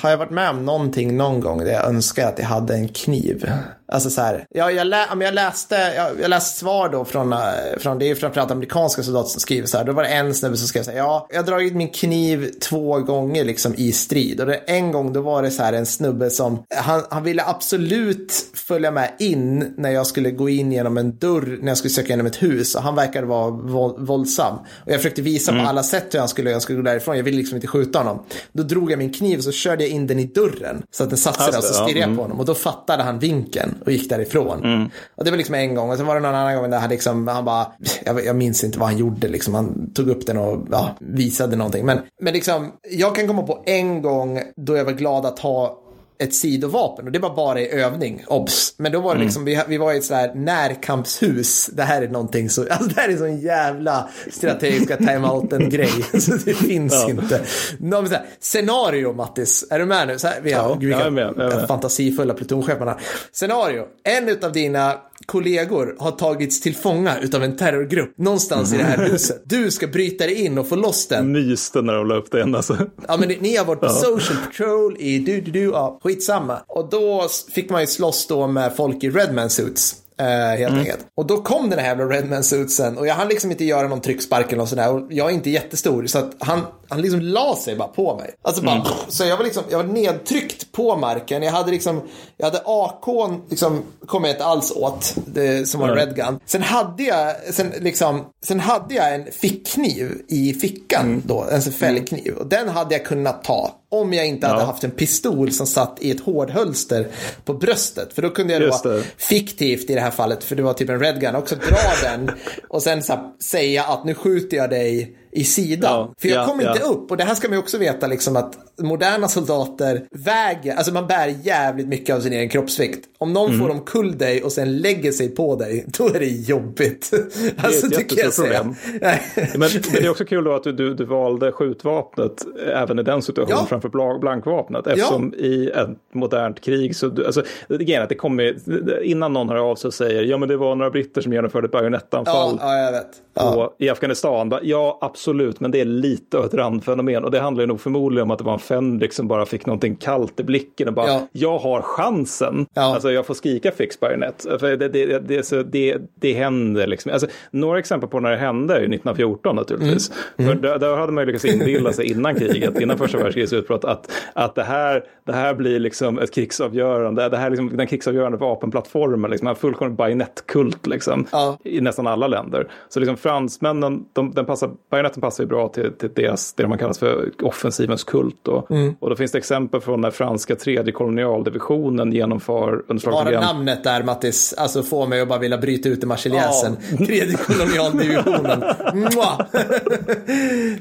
har 0.01 0.09
jag 0.09 0.17
varit 0.17 0.29
med 0.31 0.49
om 0.49 0.65
någonting 0.65 1.17
någon 1.17 1.39
gång 1.39 1.57
där 1.59 1.71
jag 1.71 1.85
önskar 1.89 2.27
att 2.27 2.39
jag 2.39 2.45
hade 2.45 2.73
en 2.73 2.87
kniv. 2.87 3.51
Alltså 3.91 4.09
så 4.09 4.21
här, 4.21 4.45
jag, 4.49 4.73
jag, 4.73 4.87
lä, 4.87 5.05
jag 5.21 5.33
läste, 5.33 5.75
jag, 5.95 6.07
jag 6.21 6.29
läste 6.29 6.59
svar 6.59 6.89
då 6.89 7.05
från, 7.05 7.33
eh, 7.33 7.39
från, 7.79 7.99
det 7.99 8.09
är 8.09 8.15
framförallt 8.15 8.51
amerikanska 8.51 9.03
soldater 9.03 9.29
som 9.29 9.41
skriver 9.41 9.67
så 9.67 9.77
här, 9.77 9.83
då 9.85 9.93
var 9.93 10.03
det 10.03 10.09
en 10.09 10.35
snubbe 10.35 10.57
som 10.57 10.67
skrev 10.67 10.83
så 10.83 10.91
här, 10.91 10.97
ja, 10.97 11.27
jag 11.29 11.37
har 11.37 11.43
dragit 11.43 11.75
min 11.75 11.89
kniv 11.89 12.51
två 12.61 12.99
gånger 12.99 13.43
liksom 13.45 13.73
i 13.77 13.91
strid. 13.91 14.39
Och 14.39 14.45
det, 14.45 14.55
en 14.55 14.91
gång 14.91 15.13
då 15.13 15.21
var 15.21 15.43
det 15.43 15.51
så 15.51 15.63
här 15.63 15.73
en 15.73 15.85
snubbe 15.85 16.29
som, 16.29 16.63
han, 16.75 17.03
han 17.09 17.23
ville 17.23 17.43
absolut 17.45 18.33
följa 18.53 18.91
med 18.91 19.11
in 19.19 19.73
när 19.77 19.89
jag 19.89 20.07
skulle 20.07 20.31
gå 20.31 20.49
in 20.49 20.71
genom 20.71 20.97
en 20.97 21.17
dörr, 21.17 21.57
när 21.61 21.67
jag 21.67 21.77
skulle 21.77 21.91
söka 21.91 22.07
igenom 22.07 22.25
ett 22.25 22.43
hus. 22.43 22.75
Och 22.75 22.81
han 22.81 22.95
verkade 22.95 23.27
vara 23.27 23.49
våld, 23.49 24.07
våldsam. 24.07 24.57
Och 24.57 24.91
jag 24.91 24.95
försökte 24.97 25.21
visa 25.21 25.51
Mm. 25.51 25.63
på 25.63 25.69
alla 25.69 25.83
sätt 25.83 26.13
hur 26.13 26.19
han 26.19 26.27
skulle, 26.29 26.51
jag 26.51 26.61
skulle 26.61 26.77
gå 26.77 26.83
därifrån. 26.83 27.17
Jag 27.17 27.23
ville 27.23 27.37
liksom 27.37 27.55
inte 27.55 27.67
skjuta 27.67 27.99
honom. 27.99 28.23
Då 28.51 28.63
drog 28.63 28.91
jag 28.91 28.99
min 28.99 29.13
kniv 29.13 29.37
och 29.37 29.43
så 29.43 29.51
körde 29.51 29.83
jag 29.83 29.91
in 29.91 30.07
den 30.07 30.19
i 30.19 30.25
dörren. 30.25 30.83
Så 30.91 31.03
att 31.03 31.09
den 31.09 31.17
satte 31.17 31.37
sig 31.37 31.51
där 31.51 31.51
och 31.51 31.55
Alltså, 31.57 31.73
så 31.73 31.79
ja, 31.79 31.85
stirrade 31.85 31.99
jag 31.99 32.07
mm. 32.07 32.17
på 32.17 32.23
honom. 32.23 32.39
Och 32.39 32.45
då 32.45 32.55
fattade 32.55 33.03
han 33.03 33.19
vinkeln 33.19 33.76
och 33.85 33.91
gick 33.91 34.09
därifrån. 34.09 34.63
Mm. 34.63 34.89
Och 35.15 35.25
det 35.25 35.31
var 35.31 35.37
liksom 35.37 35.55
en 35.55 35.75
gång. 35.75 35.89
Och 35.89 35.97
sen 35.97 36.05
var 36.05 36.15
det 36.15 36.21
någon 36.21 36.35
annan 36.35 36.55
gång 36.55 36.69
där 36.69 36.79
han 36.79 36.89
liksom, 36.89 37.27
han 37.27 37.45
bara, 37.45 37.67
jag, 38.05 38.25
jag 38.25 38.35
minns 38.35 38.63
inte 38.63 38.79
vad 38.79 38.89
han 38.89 38.97
gjorde 38.97 39.27
liksom. 39.27 39.53
Han 39.53 39.93
tog 39.93 40.09
upp 40.09 40.25
den 40.25 40.37
och 40.37 40.67
ja, 40.71 40.95
visade 40.99 41.55
någonting. 41.55 41.85
Men, 41.85 41.99
men 42.21 42.33
liksom, 42.33 42.71
jag 42.89 43.15
kan 43.15 43.27
komma 43.27 43.41
på 43.41 43.63
en 43.65 44.01
gång 44.01 44.41
då 44.55 44.77
jag 44.77 44.85
var 44.85 44.91
glad 44.91 45.25
att 45.25 45.39
ha 45.39 45.83
ett 46.19 46.35
sidovapen 46.35 47.05
och 47.05 47.11
det 47.11 47.19
var 47.19 47.35
bara 47.35 47.59
i 47.61 47.71
övning, 47.71 48.23
obs. 48.27 48.73
Men 48.77 48.91
då 48.91 48.99
var 48.99 49.11
Mm. 49.11 49.19
det 49.19 49.25
liksom, 49.25 49.45
vi, 49.45 49.61
vi 49.67 49.77
var 49.77 49.93
i 49.93 49.97
ett 49.97 50.03
sådär 50.03 50.31
närkampshus. 50.35 51.65
Det 51.73 51.83
här 51.83 52.01
är 52.01 52.07
någonting 52.09 52.49
så, 52.49 52.61
alltså 52.71 52.89
det 52.89 53.01
här 53.01 53.09
är 53.09 53.17
sån 53.17 53.37
jävla 53.39 54.09
strategiska 54.31 54.97
timeouten-grej. 54.97 55.91
Så 56.19 56.31
det 56.31 56.53
finns 56.53 56.93
Ja. 56.93 57.09
inte. 57.09 57.41
Någon 57.79 58.07
så 58.07 58.13
här, 58.13 58.25
scenario 58.39 59.13
Mattis, 59.13 59.65
är 59.69 59.79
du 59.79 59.85
med 59.85 60.07
nu? 60.07 60.17
Så 60.19 60.27
här, 60.27 60.39
vi 60.43 60.51
har, 60.53 60.69
Ja, 60.69 60.73
gud, 60.75 60.83
jag 60.91 60.97
vilka 60.97 61.05
är 61.07 61.11
med, 61.11 61.33
jag 61.37 61.53
är 61.53 61.57
med. 61.57 61.67
fantasifulla 61.67 62.33
plutoncheferna. 62.33 62.97
Scenario, 63.31 63.85
en 64.03 64.37
av 64.43 64.51
dina 64.51 64.95
kollegor 65.27 65.95
har 65.99 66.11
tagits 66.11 66.61
till 66.61 66.75
fånga 66.75 67.19
utav 67.19 67.43
en 67.43 67.57
terrorgrupp 67.57 68.17
någonstans 68.17 68.73
i 68.73 68.77
det 68.77 68.83
här 68.83 69.09
huset. 69.09 69.41
Du 69.45 69.71
ska 69.71 69.87
bryta 69.87 70.25
dig 70.25 70.45
in 70.45 70.57
och 70.57 70.67
få 70.67 70.75
loss 70.75 71.07
den. 71.07 71.31
Myste 71.31 71.81
när 71.81 71.93
de 71.93 72.07
la 72.07 72.15
upp 72.15 72.31
den 72.31 72.55
alltså. 72.55 72.77
Ja 73.07 73.17
men 73.17 73.29
ni 73.29 73.55
har 73.55 73.65
varit 73.65 73.81
på 73.81 73.89
social 73.89 74.37
patrol 74.45 74.95
i 74.99 75.19
du 75.19 75.41
du 75.41 75.51
du, 75.51 75.63
ja 75.63 75.99
skitsamma. 76.03 76.59
Och 76.67 76.89
då 76.89 77.27
fick 77.51 77.69
man 77.69 77.81
ju 77.81 77.87
slåss 77.87 78.27
då 78.27 78.47
med 78.47 78.75
folk 78.75 79.03
i 79.03 79.09
Redman 79.09 79.49
suits. 79.49 79.95
Eh, 80.19 80.59
helt 80.59 80.73
enkelt. 80.77 80.99
Och 81.15 81.27
då 81.27 81.37
kom 81.37 81.69
den 81.69 81.79
här 81.79 81.85
jävla 81.85 82.05
Redman 82.05 82.43
suitsen 82.43 82.97
och 82.97 83.07
jag 83.07 83.15
hann 83.15 83.27
liksom 83.27 83.51
inte 83.51 83.65
göra 83.65 83.87
någon 83.87 84.01
tryckspark 84.01 84.47
eller 84.47 84.57
något 84.57 84.69
sådär. 84.69 84.93
Och 84.93 85.07
jag 85.09 85.29
är 85.29 85.33
inte 85.33 85.49
jättestor 85.49 86.05
så 86.05 86.19
att 86.19 86.35
han, 86.39 86.61
han 86.89 87.01
liksom 87.01 87.21
la 87.21 87.55
sig 87.55 87.75
bara 87.75 87.87
på 87.87 88.15
mig. 88.15 88.33
Alltså 88.41 88.63
bara, 88.63 88.85
så 89.07 89.25
jag 89.25 89.37
var 89.37 89.43
liksom, 89.43 89.63
jag 89.69 89.77
var 89.77 89.85
nedtryckt 89.85 90.71
på 90.71 90.95
marken. 90.95 91.43
Jag 91.43 91.51
hade 91.51 91.71
liksom, 91.71 92.01
jag 92.37 92.45
hade 92.45 92.61
AKn 92.65 93.41
liksom, 93.49 93.83
kom 94.05 94.23
jag 94.23 94.33
inte 94.33 94.45
alls 94.45 94.71
åt, 94.71 95.15
det, 95.25 95.69
som 95.69 95.81
var 95.81 95.89
en 95.89 95.95
Nej. 95.95 96.05
redgun. 96.05 96.39
Sen 96.45 96.61
hade 96.61 97.03
jag, 97.03 97.35
sen 97.53 97.73
liksom, 97.79 98.25
sen 98.45 98.59
hade 98.59 98.93
jag 98.93 99.15
en 99.15 99.31
fickkniv 99.31 100.21
i 100.27 100.53
fickan 100.53 101.23
då, 101.25 101.45
en 101.51 101.61
sån 101.61 101.73
fällkniv. 101.73 102.33
Och 102.37 102.47
den 102.47 102.69
hade 102.69 102.95
jag 102.95 103.05
kunnat 103.05 103.43
ta 103.43 103.71
om 103.89 104.13
jag 104.13 104.27
inte 104.27 104.47
hade 104.47 104.59
Ja. 104.59 104.65
haft 104.65 104.83
en 104.83 104.91
pistol 104.91 105.51
som 105.51 105.67
satt 105.67 105.97
i 106.01 106.11
ett 106.11 106.19
hårdhölster 106.19 107.07
på 107.45 107.53
bröstet. 107.53 108.13
För 108.13 108.21
då 108.21 108.29
kunde 108.29 108.53
jag 108.53 108.61
då 108.83 109.01
fiktivt 109.17 109.89
i 109.89 109.93
det 109.95 110.01
här 110.01 110.11
fallet, 110.11 110.43
för 110.43 110.55
det 110.55 110.63
var 110.63 110.73
typ 110.73 110.89
en 110.89 110.99
redgun, 110.99 111.35
också 111.35 111.55
dra 111.55 112.09
den 112.09 112.31
och 112.69 112.83
sen 112.83 113.03
så 113.03 113.13
här, 113.13 113.21
säga 113.43 113.83
att 113.83 114.05
nu 114.05 114.13
skjuter 114.13 114.57
jag 114.57 114.69
dig 114.69 115.17
i 115.37 115.43
sidan. 115.43 115.91
Ja, 115.91 116.13
för 116.21 116.27
jag 116.27 116.37
ja, 116.37 116.45
kom 116.47 116.61
inte 116.61 116.79
ja. 116.79 116.85
upp 116.87 117.11
och 117.11 117.17
det 117.17 117.23
här 117.23 117.35
ska 117.35 117.47
man 117.47 117.55
ju 117.55 117.59
också 117.59 117.77
veta 117.77 118.07
liksom 118.07 118.35
att 118.35 118.57
moderna 118.81 119.27
soldater 119.27 120.03
väger, 120.11 120.75
alltså 120.75 120.93
man 120.93 121.07
bär 121.07 121.35
jävligt 121.43 121.87
mycket 121.87 122.15
av 122.15 122.19
sin 122.19 122.33
egen 122.33 122.49
kroppsvikt. 122.49 123.05
Om 123.17 123.33
någon 123.33 123.47
Mm. 123.47 123.59
får 123.59 123.69
omkull 123.69 124.17
dig 124.17 124.43
och 124.43 124.51
sen 124.51 124.77
lägger 124.77 125.11
sig 125.11 125.29
på 125.35 125.55
dig, 125.55 125.85
då 125.87 126.07
är 126.07 126.19
det 126.19 126.25
jobbigt. 126.25 127.11
alltså 127.57 127.87
ett 127.87 127.93
tycker 127.93 128.23
jag 128.23 128.35
problem. 128.35 128.75
Nej. 129.01 129.21
Men, 129.35 129.59
men 129.59 129.69
det 129.91 129.97
är 130.05 130.09
också 130.09 130.25
kul 130.25 130.43
då 130.43 130.53
att 130.53 130.63
du, 130.63 130.71
du, 130.71 130.93
du 130.93 131.05
valde 131.05 131.51
skjutvapnet 131.51 132.45
även 132.73 132.99
i 132.99 133.03
den 133.03 133.21
situationen 133.21 133.57
Ja. 133.59 133.65
framför 133.69 133.89
bla- 133.89 134.19
blankvapnet. 134.19 134.87
Eftersom 134.87 135.33
i 135.33 135.69
ett 135.75 135.89
modernt 136.13 136.61
krig 136.61 136.95
så, 136.95 137.07
du, 137.07 137.25
alltså, 137.25 137.43
är 137.69 138.01
att 138.01 138.09
det 138.09 138.15
kommer, 138.15 138.55
innan 139.03 139.33
någon 139.33 139.49
hör 139.49 139.57
av 139.57 139.75
sig 139.75 139.87
och 139.87 139.93
säger 139.93 140.23
ja 140.23 140.37
men 140.37 140.49
det 140.49 140.57
var 140.57 140.75
några 140.75 140.91
britter 140.91 141.21
som 141.21 141.33
genomförde 141.33 141.65
ett 141.67 141.73
Ja, 141.73 141.79
bajonettanfall 141.79 142.57
ja, 142.61 142.77
jag 142.77 142.91
vet. 142.91 143.07
Ja. 143.33 143.51
på, 143.53 143.73
i 143.85 143.89
Afghanistan. 143.89 144.53
Ja, 144.63 144.97
absolut. 145.01 145.26
Absolut, 145.27 145.59
men 145.59 145.71
det 145.71 145.81
är 145.81 145.85
lite 145.85 146.37
av 146.37 146.45
ett 146.45 146.53
randfenomen. 146.53 147.23
Och 147.23 147.31
det 147.31 147.39
handlar 147.39 147.63
ju 147.63 147.67
nog 147.67 147.81
förmodligen 147.81 148.23
om 148.23 148.31
att 148.31 148.37
det 148.37 148.43
var 148.43 148.53
en 148.53 148.59
Fendrik 148.59 149.13
som 149.13 149.27
bara 149.27 149.45
fick 149.45 149.65
någonting 149.65 149.95
kallt 149.95 150.39
i 150.39 150.43
blicken 150.43 150.87
och 150.87 150.93
bara, 150.93 151.07
Ja. 151.07 151.27
jag 151.31 151.57
har 151.57 151.81
chansen. 151.81 152.65
Ja. 152.73 152.81
Alltså 152.81 153.11
jag 153.11 153.25
får 153.25 153.33
skrika 153.33 153.71
fix 153.71 153.99
bayonet. 153.99 154.45
För 154.59 154.77
det, 154.77 154.89
det, 154.89 155.19
det, 155.19 155.43
så 155.45 155.63
det, 155.63 155.97
det 156.15 156.33
händer 156.33 156.87
liksom. 156.87 157.11
Alltså, 157.11 157.27
några 157.51 157.79
exempel 157.79 158.09
på 158.09 158.19
när 158.19 158.31
det 158.31 158.37
hände 158.37 158.73
är 158.73 158.77
ju 158.79 158.83
1914 158.85 159.55
naturligtvis. 159.55 160.11
Mm. 160.37 160.51
För 160.51 160.61
där, 160.61 160.79
där 160.79 160.97
hade 160.97 161.11
man 161.11 161.21
ju 161.21 161.25
lyckats 161.25 161.45
inbilla 161.45 161.93
sig 161.93 162.11
innan 162.11 162.35
kriget, 162.35 162.81
innan 162.81 162.97
första 162.97 163.17
världskrigets 163.17 163.53
utbrott, 163.53 163.85
att, 163.85 164.11
att 164.33 164.55
det, 164.55 164.63
här, 164.63 165.03
det 165.25 165.33
här 165.33 165.53
blir 165.53 165.79
liksom 165.79 166.19
ett 166.19 166.33
krigsavgörande. 166.33 167.29
Det 167.29 167.37
här 167.37 167.45
är 167.45 167.49
liksom 167.49 167.77
den 167.77 167.87
krigsavgörande 167.87 168.37
vapenplattformen, 168.37 169.31
liksom, 169.31 169.47
en 169.47 169.55
fullkomlig 169.55 169.97
bajonettkult 169.97 170.87
liksom, 170.87 171.25
Ja. 171.31 171.57
i 171.63 171.81
nästan 171.81 172.07
alla 172.07 172.27
länder. 172.27 172.67
Så 172.89 172.99
liksom 172.99 173.17
fransmännen, 173.17 174.05
de, 174.13 174.31
den 174.31 174.45
passar, 174.45 174.71
bajonetten 175.17 175.21
passar 175.21 175.43
ju 175.43 175.47
bra 175.47 175.67
till, 175.69 175.91
till 175.91 176.09
deras, 176.13 176.53
det 176.53 176.67
man 176.67 176.77
kallar 176.77 176.93
för 176.93 177.31
offensivens 177.41 178.03
kult. 178.03 178.47
Och, 178.47 178.71
Mm. 178.71 178.95
och 178.99 179.09
då 179.09 179.15
finns 179.15 179.31
det 179.31 179.37
exempel 179.37 179.81
från 179.81 180.01
när 180.01 180.11
franska 180.11 180.55
tredje 180.55 180.93
kolonialdivisionen 180.93 182.11
genomför 182.11 182.83
under 182.87 183.01
slaget 183.01 183.33
Bara 183.33 183.41
namnet 183.53 183.83
där 183.83 184.03
Mattis, 184.03 184.53
alltså 184.57 184.83
får 184.83 185.07
mig 185.07 185.21
att 185.21 185.27
bara 185.27 185.39
vilja 185.39 185.57
bryta 185.57 185.89
ut 185.89 186.03
i 186.03 186.05
marseljäsen. 186.05 186.77
Tredje 186.97 187.37
kolonialdivisionen. 187.37 188.63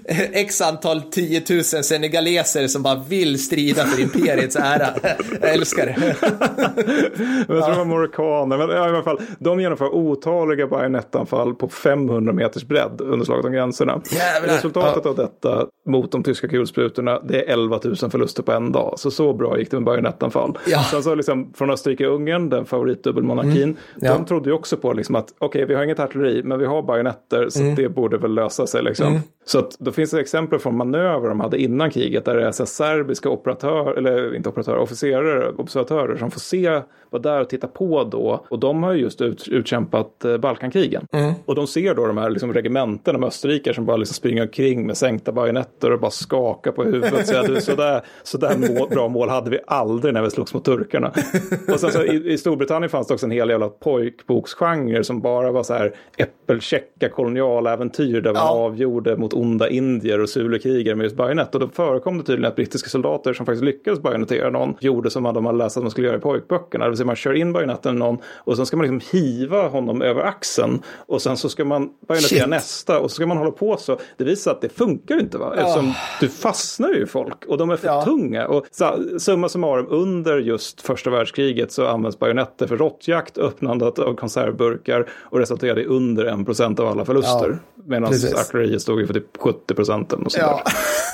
X 0.32 0.60
antal 0.60 1.02
10 1.02 1.42
000 1.50 1.62
senegaleser 1.64 2.66
som 2.66 2.82
bara 2.82 3.02
vill 3.08 3.44
strida 3.44 3.84
för 3.84 4.02
imperiets 4.02 4.56
ära. 4.56 4.88
Jag 5.40 5.54
älskar 5.54 5.86
det. 5.86 5.96
Jag 7.48 7.64
tror 7.64 7.70
det 7.70 7.76
var 7.78 7.84
morikaner, 7.84 8.58
men 8.58 8.68
ja, 8.68 8.86
i 8.86 8.90
alla 8.90 9.02
fall, 9.02 9.20
de 9.38 9.60
genomför 9.60 9.94
otaliga 9.94 10.66
bajonettanfall 10.66 11.54
på 11.54 11.68
500 11.68 12.32
meters 12.32 12.64
bredd 12.64 13.00
under 13.00 13.24
slaget 13.26 13.44
om 13.44 13.52
gränserna. 13.52 14.00
Jävlar. 14.16 14.54
Resultatet 14.54 15.04
Ja. 15.04 15.10
av 15.10 15.16
detta 15.16 15.66
mot 15.88 16.12
de 16.12 16.22
tyska 16.22 16.48
kulsprutorna, 16.48 17.20
det 17.24 17.42
är 17.42 17.52
11 17.52 17.80
000 17.84 17.96
förluster 17.96 18.42
på 18.42 18.52
en 18.52 18.72
dag. 18.72 18.94
Så 18.98 19.10
så 19.10 19.32
bra 19.32 19.58
gick 19.58 19.70
det 19.70 19.76
med 19.76 19.84
bajonettanfall. 19.84 20.58
Ja. 20.66 20.82
Sen 20.82 21.02
så 21.02 21.14
liksom 21.14 21.52
från 21.54 21.70
Österrike-Ungern, 21.70 22.48
den 22.50 22.64
favoritdubbelmonarkin, 22.66 23.62
Mm. 23.62 23.76
Ja. 24.00 24.12
de 24.14 24.24
trodde 24.24 24.48
ju 24.50 24.54
också 24.54 24.76
på 24.76 24.92
liksom 24.92 25.14
att 25.14 25.28
okej, 25.38 25.64
vi 25.66 25.74
har 25.74 25.82
inget 25.84 26.00
artilleri, 26.00 26.42
men 26.42 26.58
vi 26.58 26.66
har 26.66 26.82
bajonetter, 26.82 27.48
så 27.48 27.62
Mm. 27.62 27.74
det 27.74 27.88
borde 27.88 28.18
väl 28.18 28.34
lösa 28.34 28.66
sig. 28.66 28.82
Liksom. 28.82 29.20
Så 29.48 29.58
att, 29.58 29.78
då 29.78 29.92
finns 29.92 30.10
det 30.10 30.20
exempel 30.20 30.58
från 30.58 30.76
manöver 30.76 31.28
de 31.28 31.40
hade 31.40 31.58
innan 31.62 31.90
kriget, 31.90 32.24
där 32.24 32.34
det 32.36 32.46
är 32.46 32.52
så 32.52 32.66
serbiska 32.66 33.28
operatörer, 33.30 33.94
eller 33.98 34.34
inte 34.34 34.48
operatörer, 34.48 34.78
officerare, 34.78 35.52
observatörer 35.52 36.16
som 36.16 36.30
får 36.30 36.40
se, 36.40 36.80
vara 37.10 37.22
där 37.22 37.40
och 37.40 37.48
titta 37.48 37.66
på 37.66 38.04
då. 38.04 38.44
Och 38.48 38.58
de 38.58 38.82
har 38.82 38.92
ju 38.92 39.00
just 39.00 39.20
ut, 39.20 39.48
utkämpat 39.48 40.24
eh, 40.24 40.36
Balkankrigen. 40.36 41.06
Mm. 41.12 41.32
Och 41.44 41.54
de 41.54 41.66
ser 41.66 41.94
då 41.94 42.06
de 42.06 42.18
här 42.18 42.30
liksom, 42.30 42.52
regementena 42.52 43.18
med 43.18 43.26
österrikare 43.26 43.74
som 43.74 43.84
bara 43.84 43.96
liksom 43.96 44.14
springer 44.14 44.42
omkring 44.42 44.86
med 44.86 44.96
sänkta 44.96 45.32
bajonetter 45.32 45.92
och 45.92 46.00
bara 46.00 46.10
skakar 46.10 46.72
på 46.72 46.84
huvudet. 46.84 47.26
Så, 47.26 47.34
ja, 47.34 47.42
du, 47.42 47.60
så 47.60 47.74
där, 47.74 48.02
så 48.22 48.38
där 48.38 48.74
mål, 48.74 48.88
bra 48.88 49.08
mål 49.08 49.28
hade 49.28 49.50
vi 49.50 49.58
aldrig 49.66 50.14
när 50.14 50.22
vi 50.22 50.30
slogs 50.30 50.54
mot 50.54 50.64
turkarna. 50.64 51.12
Och 51.72 51.80
sen 51.80 51.90
så 51.92 52.02
i, 52.02 52.32
i 52.32 52.38
Storbritannien 52.38 52.90
fanns 52.90 53.06
det 53.06 53.14
också 53.14 53.26
en 53.26 53.32
hel 53.32 53.50
jävla 53.50 53.68
pojkboksgenre 53.68 55.04
som 55.04 55.20
bara 55.20 55.52
var 55.52 55.62
så 55.62 55.74
här 55.74 55.94
äppelkäcka 56.16 57.08
kolonialäventyr 57.08 58.20
där 58.20 58.32
man 58.32 58.42
Ja. 58.42 58.50
avgjorde 58.50 59.16
mot 59.16 59.35
onda 59.36 59.68
indier 59.68 60.20
och 60.20 60.28
Zulukrigare 60.28 60.94
med 60.96 61.04
just 61.04 61.16
bajonett. 61.16 61.54
Och 61.54 61.60
då 61.60 61.68
förekom 61.68 62.18
det 62.18 62.24
tydligen 62.24 62.48
att 62.48 62.56
brittiska 62.56 62.88
soldater 62.88 63.32
som 63.32 63.46
faktiskt 63.46 63.64
lyckades 63.64 64.00
bajonettera 64.00 64.50
någon 64.50 64.74
gjorde 64.80 65.10
som 65.10 65.22
de 65.22 65.46
hade 65.46 65.58
läst 65.58 65.76
att 65.76 65.82
de 65.82 65.90
skulle 65.90 66.06
göra 66.06 66.16
i 66.16 66.20
pojkböckerna. 66.20 66.84
Det 66.84 66.90
vill 66.90 66.96
säga 66.96 67.06
man 67.06 67.16
kör 67.16 67.32
in 67.32 67.52
bajonetten 67.52 67.94
i 67.96 67.98
någon 67.98 68.18
och 68.26 68.56
sen 68.56 68.66
ska 68.66 68.76
man 68.76 68.86
liksom 68.86 69.18
hiva 69.20 69.68
honom 69.68 70.02
över 70.02 70.20
axeln 70.22 70.82
och 71.06 71.22
sen 71.22 71.36
så 71.36 71.48
ska 71.48 71.64
man 71.64 71.88
bajonettera 72.08 72.40
Shit. 72.40 72.48
nästa 72.48 73.00
och 73.00 73.10
så 73.10 73.14
ska 73.14 73.26
man 73.26 73.36
hålla 73.36 73.50
på 73.50 73.76
så. 73.76 73.98
Det 74.16 74.24
visar 74.24 74.50
att 74.50 74.60
det 74.60 74.68
funkar 74.68 75.20
inte 75.20 75.38
va? 75.38 75.54
Eftersom 75.56 75.92
du 76.20 76.28
fastnar 76.28 76.88
ju 76.88 77.02
i 77.02 77.06
folk 77.06 77.44
och 77.48 77.58
de 77.58 77.70
är 77.70 77.76
för 77.76 77.86
Ja. 77.88 78.04
tunga. 78.04 78.46
Och 78.48 78.66
så, 78.70 78.98
summa 79.18 79.48
summarum 79.48 79.86
under 79.90 80.38
just 80.38 80.80
första 80.80 81.10
världskriget 81.10 81.72
så 81.72 81.86
används 81.86 82.18
bajonetter 82.18 82.66
för 82.66 82.76
råttjakt, 82.76 83.38
öppnandet 83.38 83.98
av 83.98 84.14
konservburkar 84.14 85.08
och 85.22 85.38
resulterade 85.38 85.80
i 85.82 85.84
under 85.84 86.24
en 86.24 86.44
procent 86.44 86.80
av 86.80 86.86
alla 86.88 87.04
förluster. 87.04 87.48
Ja, 87.50 87.82
Medan 87.88 88.04
artilleriet 88.14 88.82
stod 88.82 89.00
ju 89.00 89.06
för 89.06 89.14
typ 89.14 89.25
70 89.38 89.74
procent. 89.74 90.12
Och 90.12 90.32
sånt 90.32 90.34
Ja. 90.38 90.62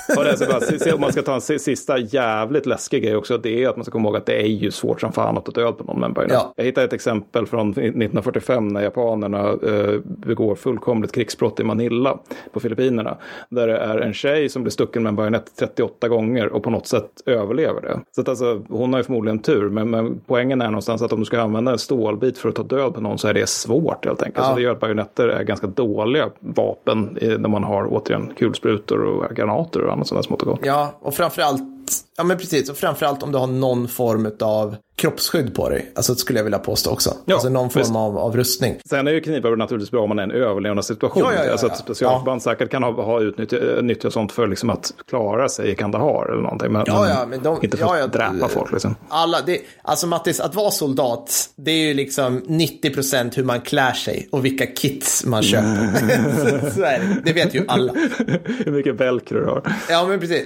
där. 0.07 0.17
och 0.17 0.23
det 0.23 0.29
är 0.29 0.35
så 0.35 0.45
bara, 0.45 0.59
se- 0.61 0.91
om 0.93 1.01
man 1.01 1.11
ska 1.11 1.21
ta 1.21 1.33
en 1.33 1.41
si- 1.41 1.59
sista 1.59 1.97
jävligt 1.97 2.65
läskig 2.65 3.03
grej 3.03 3.15
också, 3.15 3.37
det 3.37 3.63
är 3.63 3.69
att 3.69 3.75
man 3.77 3.83
ska 3.85 3.91
komma 3.91 4.07
ihåg 4.09 4.17
att 4.17 4.25
det 4.25 4.41
är 4.41 4.47
ju 4.47 4.71
svårt 4.71 5.01
som 5.01 5.11
fan 5.11 5.37
att 5.37 5.45
ta 5.45 5.51
död 5.51 5.77
på 5.77 5.83
någon 5.83 5.99
med 5.99 6.07
en 6.07 6.13
bajonett. 6.13 6.33
Ja. 6.33 6.53
Jag 6.55 6.63
hittade 6.65 6.85
ett 6.87 6.93
exempel 6.93 7.45
från 7.45 7.69
1945 7.69 8.67
när 8.67 8.81
japanerna 8.81 9.39
eh, 9.49 9.99
begår 10.05 10.55
fullkomligt 10.55 11.11
krigsbrott 11.11 11.59
i 11.59 11.63
Manila 11.63 12.17
på 12.53 12.59
Filippinerna. 12.59 13.17
Där 13.49 13.67
det 13.67 13.77
är 13.77 13.97
en 13.97 14.13
tjej 14.13 14.49
som 14.49 14.63
blir 14.63 14.71
stucken 14.71 15.03
med 15.03 15.09
en 15.09 15.15
bajonett 15.15 15.45
38 15.59 16.07
gånger 16.07 16.47
och 16.53 16.63
på 16.63 16.69
något 16.69 16.87
sätt 16.87 17.09
överlever 17.25 17.81
det. 17.81 17.99
Så 18.15 18.21
att 18.21 18.29
alltså, 18.29 18.61
hon 18.69 18.93
har 18.93 18.99
ju 18.99 19.03
förmodligen 19.03 19.39
tur, 19.39 19.69
men, 19.69 19.89
men 19.89 20.21
poängen 20.27 20.61
är 20.61 20.65
någonstans 20.67 21.01
att 21.01 21.13
om 21.13 21.19
du 21.19 21.25
ska 21.25 21.41
använda 21.41 21.71
en 21.71 21.77
stålbit 21.77 22.37
för 22.37 22.49
att 22.49 22.55
ta 22.55 22.63
död 22.63 22.93
på 22.93 23.01
någon 23.01 23.17
så 23.17 23.27
är 23.27 23.33
det 23.33 23.49
svårt 23.49 24.05
helt 24.05 24.21
enkelt. 24.23 24.45
Ja. 24.45 24.49
Så 24.49 24.55
det 24.55 24.61
gör 24.61 24.71
att 24.71 24.79
bajonetter 24.79 25.27
är 25.27 25.43
ganska 25.43 25.67
dåliga 25.67 26.29
vapen 26.39 27.17
eh, 27.21 27.37
när 27.39 27.49
man 27.49 27.63
har 27.63 27.93
återigen 28.03 28.33
kulsprutor 28.37 29.03
och 29.03 29.35
granater 29.35 29.81
och 29.81 29.93
annat 29.93 30.07
sånt 30.07 30.17
där 30.17 30.27
smått 30.27 30.41
och 30.41 30.47
gott. 30.47 30.59
Ja, 30.63 30.93
och 30.99 31.13
framförallt, 31.13 31.82
ja 32.17 32.23
men 32.23 32.37
precis, 32.37 32.69
och 32.69 32.77
framförallt 32.77 33.23
om 33.23 33.31
du 33.31 33.37
har 33.37 33.47
någon 33.47 33.87
form 33.87 34.31
av 34.39 34.75
kroppsskydd 34.95 35.55
på 35.55 35.69
dig. 35.69 35.91
Alltså 35.95 36.15
skulle 36.15 36.39
jag 36.39 36.43
vilja 36.43 36.59
påstå 36.59 36.91
också. 36.91 37.13
Ja, 37.25 37.33
alltså 37.33 37.49
någon 37.49 37.69
form 37.69 37.95
av, 37.95 38.17
av 38.17 38.37
rustning. 38.37 38.75
Sen 38.89 39.07
är 39.07 39.11
ju 39.11 39.21
knivar 39.21 39.55
naturligtvis 39.55 39.91
bra 39.91 40.01
om 40.03 40.09
man 40.09 40.19
är 40.19 40.23
i 40.23 40.25
en 40.25 40.31
överlevnadssituation. 40.31 41.23
Ja, 41.23 41.33
ja, 41.33 41.45
ja, 41.45 41.51
alltså 41.51 41.67
ja. 41.67 41.71
att 41.71 41.79
specialförband 41.79 42.41
säkert 42.41 42.69
kan 42.71 42.83
ha, 42.83 42.91
ha 42.91 43.21
utnyttjat 43.21 43.83
nyttjat 43.83 44.13
sånt 44.13 44.31
för 44.31 44.47
liksom 44.47 44.69
att 44.69 44.93
klara 45.09 45.49
sig 45.49 45.69
i 45.69 45.75
Kandahar 45.75 46.31
eller 46.31 46.41
någonting. 46.41 46.71
Men, 46.71 46.83
Ja, 46.87 47.09
ja, 47.09 47.25
men 47.29 47.43
de- 47.43 47.59
inte 47.63 47.77
för 47.77 47.85
ja, 47.85 47.93
att 47.93 47.99
ja, 47.99 48.07
dräpa 48.31 48.47
folk 48.47 48.71
liksom. 48.71 48.95
Alla, 49.09 49.41
det, 49.41 49.59
alltså 49.81 50.07
Mattis, 50.07 50.39
att 50.39 50.55
vara 50.55 50.71
soldat, 50.71 51.49
det 51.55 51.71
är 51.71 51.87
ju 51.87 51.93
liksom 51.93 52.41
90% 52.41 53.35
hur 53.35 53.43
man 53.43 53.61
klär 53.61 53.93
sig 53.93 54.27
och 54.31 54.45
vilka 54.45 54.65
kits 54.65 55.25
man 55.25 55.43
köper. 55.43 56.59
så, 56.59 56.71
så 56.75 56.81
är 56.81 56.99
det. 56.99 57.21
det 57.25 57.33
vet 57.33 57.55
ju 57.55 57.65
alla. 57.67 57.93
Hur 58.65 58.71
mycket 58.71 58.95
velcro 58.95 59.39
du 59.39 59.45
har. 59.45 59.61
Ja, 59.89 60.05
men 60.07 60.19
precis. 60.19 60.45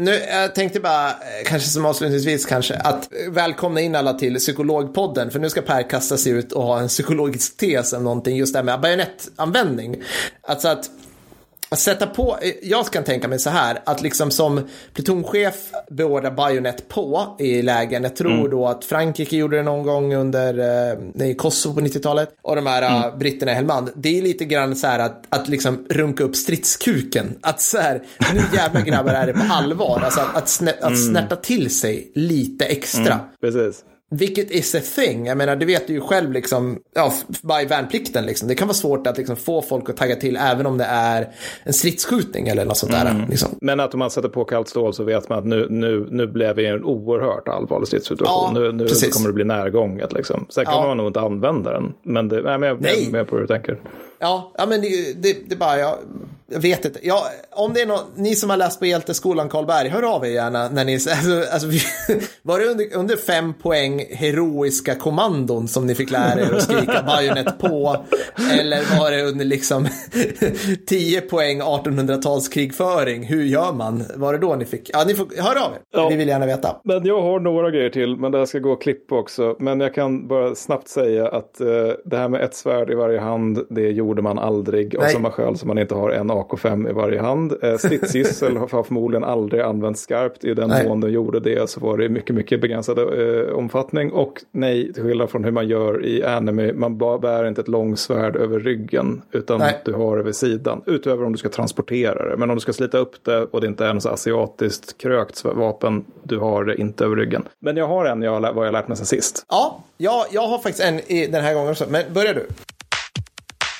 Nu, 0.00 0.14
jag 0.30 0.54
tänkte 0.54 0.80
bara, 0.80 1.08
eh, 1.10 1.14
kanske 1.44 1.68
som 1.68 1.86
avslutningsvis 1.86 2.46
kanske, 2.46 2.74
att 2.74 3.12
eh, 3.12 3.30
välkomna 3.30 3.80
in 3.80 3.94
alla 3.94 4.14
till 4.14 4.36
psykologpodden, 4.36 5.30
för 5.30 5.38
nu 5.38 5.50
ska 5.50 5.62
Per 5.62 5.90
kasta 5.90 6.16
sig 6.16 6.32
ut 6.32 6.52
och 6.52 6.62
ha 6.62 6.80
en 6.80 6.88
psykologisk 6.88 7.56
tes 7.56 7.92
om 7.92 8.04
någonting, 8.04 8.36
just 8.36 8.52
det 8.52 8.58
här 8.58 8.64
med 8.64 8.80
bajonettanvändning. 8.80 10.02
Alltså 10.42 10.68
att 10.68 10.90
att 11.68 11.78
sätta 11.78 12.06
på, 12.06 12.38
jag 12.62 12.86
kan 12.86 13.04
tänka 13.04 13.28
mig 13.28 13.38
så 13.38 13.50
här, 13.50 13.78
att 13.84 14.02
liksom 14.02 14.30
som 14.30 14.68
plutonchef 14.94 15.54
beordra 15.90 16.30
bajonett 16.30 16.88
på 16.88 17.36
i 17.38 17.62
lägen. 17.62 18.02
Jag 18.02 18.16
tror 18.16 18.48
då 18.48 18.66
att 18.66 18.84
Frankrike 18.84 19.36
gjorde 19.36 19.56
det 19.56 19.62
någon 19.62 19.82
gång 19.82 20.14
under 20.14 20.58
eh, 21.20 21.28
i 21.28 21.34
Kosovo 21.34 21.74
på 21.74 21.80
90-talet. 21.80 22.28
Och 22.42 22.56
de 22.56 22.66
här 22.66 22.82
eh, 22.82 23.18
britterna 23.18 23.52
i 23.52 23.54
Helmand. 23.54 23.90
Det 23.94 24.18
är 24.18 24.22
lite 24.22 24.44
grann 24.44 24.76
så 24.76 24.86
här 24.86 24.98
att, 24.98 25.24
att 25.28 25.48
liksom 25.48 25.86
runka 25.90 26.24
upp 26.24 26.36
stridskuken. 26.36 27.38
Att 27.40 27.60
så 27.60 27.78
här, 27.78 28.02
nu 28.34 28.40
jävla 28.54 28.80
grabbar 28.80 29.12
är 29.12 29.26
det 29.26 29.32
på 29.32 29.44
allvar. 29.50 30.00
Alltså 30.04 30.20
att, 30.20 30.36
att, 30.36 30.48
snä, 30.48 30.74
att 30.80 31.06
snärta 31.06 31.36
till 31.36 31.70
sig 31.70 32.12
lite 32.14 32.64
extra. 32.64 33.20
Precis. 33.40 33.84
Vilket 34.10 34.50
is 34.50 34.74
a 34.74 34.80
thing. 34.94 35.26
Jag 35.26 35.38
menar, 35.38 35.56
det 35.56 35.66
vet 35.66 35.86
du 35.86 35.92
ju 35.92 36.00
själv 36.00 36.32
liksom, 36.32 36.78
ja, 36.94 37.12
i 37.62 37.64
värnplikten 37.64 38.26
liksom. 38.26 38.48
Det 38.48 38.54
kan 38.54 38.68
vara 38.68 38.74
svårt 38.74 39.06
att 39.06 39.16
liksom 39.18 39.36
få 39.36 39.62
folk 39.62 39.90
att 39.90 39.96
tagga 39.96 40.16
till 40.16 40.36
även 40.36 40.66
om 40.66 40.78
det 40.78 40.84
är 40.84 41.28
en 41.62 41.72
stridsskjutning 41.72 42.48
eller 42.48 42.64
något 42.64 42.76
sånt 42.76 42.92
där. 42.92 43.26
Liksom. 43.30 43.48
Men 43.60 43.80
att 43.80 43.94
om 43.94 43.98
man 43.98 44.10
sätter 44.10 44.28
på 44.28 44.44
kallt 44.44 44.68
stål 44.68 44.94
så 44.94 45.04
vet 45.04 45.28
man 45.28 45.38
att 45.38 45.46
nu, 45.46 45.66
nu, 45.70 46.06
nu 46.10 46.26
blev 46.26 46.58
i 46.58 46.66
en 46.66 46.84
oerhört 46.84 47.48
allvarlig 47.48 47.88
stridssituation. 47.88 48.54
Ja, 48.54 48.60
nu 48.60 48.72
nu 48.72 48.86
precis. 48.86 49.14
kommer 49.14 49.28
det 49.28 49.34
bli 49.34 49.44
närgånget 49.44 50.12
liksom. 50.12 50.46
Sen 50.48 50.64
kan 50.64 50.74
Ja. 50.74 50.86
man 50.86 50.96
nog 50.96 51.06
inte 51.06 51.20
använda 51.20 51.72
den. 51.72 51.92
Men 52.02 52.28
det, 52.28 52.42
nej, 52.42 52.58
men 52.58 52.68
jag 52.68 52.98
är 52.98 53.12
med 53.12 53.26
på 53.28 53.34
hur 53.36 53.40
du 53.42 53.46
tänker. 53.46 53.80
Ja, 54.18 54.52
ja 54.58 54.66
men 54.66 54.80
det, 54.80 55.22
det, 55.22 55.36
det 55.48 55.54
är 55.54 55.58
bara, 55.58 55.78
jag, 55.78 55.94
jag 56.50 56.60
vet 56.60 56.84
inte. 56.84 56.98
Ja, 57.02 57.24
om 57.50 57.72
det 57.74 57.80
är 57.80 57.86
någon, 57.86 58.00
ni 58.16 58.34
som 58.34 58.50
har 58.50 58.56
läst 58.56 58.78
på 58.78 58.86
Hjälteskolan 58.86 59.48
Karlberg, 59.48 59.88
hör 59.88 60.14
av 60.14 60.24
er 60.24 60.28
gärna. 60.28 60.68
När 60.68 60.84
ni, 60.84 60.94
alltså, 60.94 61.52
alltså, 61.52 61.68
var 62.42 62.58
det 62.58 62.66
under, 62.66 62.96
under 62.96 63.16
fem 63.16 63.54
poäng 63.54 64.04
heroiska 64.10 64.94
kommandon 64.94 65.68
som 65.68 65.86
ni 65.86 65.94
fick 65.94 66.10
lära 66.10 66.40
er 66.40 66.54
att 66.54 66.62
skrika 66.62 67.02
bajonett 67.02 67.58
på? 67.58 68.04
Eller 68.60 68.98
var 68.98 69.10
det 69.10 69.22
under 69.22 69.44
liksom 69.44 69.88
10 70.86 71.20
poäng 71.20 71.62
1800-talskrigföring? 71.62 73.24
Hur 73.24 73.44
gör 73.44 73.72
man? 73.72 74.04
Var 74.14 74.32
det 74.32 74.38
då 74.38 74.54
ni 74.54 74.64
fick? 74.64 74.90
Ja, 74.92 75.04
ni 75.06 75.14
får, 75.14 75.26
hör 75.42 75.66
av 75.66 75.72
er. 75.72 75.78
Ja. 75.92 76.08
Vi 76.08 76.16
vill 76.16 76.28
gärna 76.28 76.46
veta. 76.46 76.76
Men 76.84 77.06
jag 77.06 77.22
har 77.22 77.40
några 77.40 77.70
grejer 77.70 77.90
till, 77.90 78.16
men 78.16 78.32
det 78.32 78.38
här 78.38 78.46
ska 78.46 78.58
gå 78.58 78.72
att 78.72 78.82
klippa 78.82 79.14
också. 79.14 79.56
Men 79.58 79.80
jag 79.80 79.94
kan 79.94 80.28
bara 80.28 80.54
snabbt 80.54 80.88
säga 80.88 81.28
att 81.28 81.60
eh, 81.60 81.66
det 82.04 82.16
här 82.16 82.28
med 82.28 82.42
ett 82.42 82.54
svärd 82.54 82.90
i 82.90 82.94
varje 82.94 83.20
hand, 83.20 83.66
det 83.70 83.90
gjorde 83.90 84.22
man 84.22 84.38
aldrig 84.38 84.96
av 84.96 85.02
Nej. 85.02 85.12
samma 85.12 85.30
skäl 85.30 85.58
som 85.58 85.68
man 85.68 85.78
inte 85.78 85.94
har 85.94 86.10
en 86.10 86.30
AK5 86.42 86.90
i 86.90 86.92
varje 86.92 87.20
hand. 87.20 87.54
Eh, 87.62 87.76
stridsgissel 87.76 88.56
har 88.70 88.82
förmodligen 88.82 89.24
aldrig 89.24 89.62
använts 89.62 90.00
skarpt. 90.00 90.44
I 90.44 90.54
den 90.54 90.68
Nej. 90.68 90.88
mån 90.88 91.00
de 91.00 91.10
gjorde 91.10 91.40
det 91.40 91.70
så 91.70 91.80
var 91.80 91.98
det 91.98 92.04
i 92.04 92.08
mycket, 92.08 92.36
mycket 92.36 92.60
begränsad 92.60 92.98
eh, 92.98 93.54
omfattning. 93.54 94.12
Och 94.12 94.42
nej, 94.52 94.92
till 94.92 95.02
skillnad 95.02 95.30
från 95.30 95.44
hur 95.44 95.50
man 95.50 95.68
gör 95.68 96.06
i 96.06 96.24
anime, 96.24 96.72
man 96.72 96.98
bär 96.98 97.48
inte 97.48 97.60
ett 97.60 97.68
långsvärd 97.68 98.36
över 98.36 98.60
ryggen, 98.60 99.22
utan 99.32 99.58
Nej. 99.58 99.82
du 99.84 99.92
har 99.92 100.16
det 100.16 100.22
vid 100.22 100.36
sidan. 100.36 100.82
Utöver 100.86 101.24
om 101.24 101.32
du 101.32 101.38
ska 101.38 101.48
transportera 101.48 102.30
det. 102.30 102.36
Men 102.36 102.50
om 102.50 102.56
du 102.56 102.60
ska 102.60 102.72
slita 102.72 102.98
upp 102.98 103.24
det 103.24 103.42
och 103.42 103.60
det 103.60 103.66
inte 103.66 103.86
är 103.86 103.94
något 103.94 104.02
så 104.02 104.08
asiatiskt 104.08 104.98
krökt 104.98 105.44
vapen, 105.44 106.04
du 106.22 106.38
har 106.38 106.64
det 106.64 106.80
inte 106.80 107.04
över 107.04 107.16
ryggen. 107.16 107.48
Men 107.60 107.76
jag 107.76 107.86
har 107.86 108.04
en, 108.04 108.22
jag 108.22 108.40
har, 108.40 108.52
vad 108.52 108.66
jag 108.66 108.72
lärt 108.72 108.88
mig 108.88 108.96
sen 108.96 109.06
sist. 109.06 109.44
Ja, 109.48 109.84
jag, 109.96 110.24
jag 110.30 110.48
har 110.48 110.58
faktiskt 110.58 110.84
en 110.84 111.00
i 111.12 111.26
den 111.26 111.44
här 111.44 111.54
gången 111.54 111.70
också. 111.70 111.84
Men 111.88 112.02
börja 112.14 112.32
du. 112.32 112.46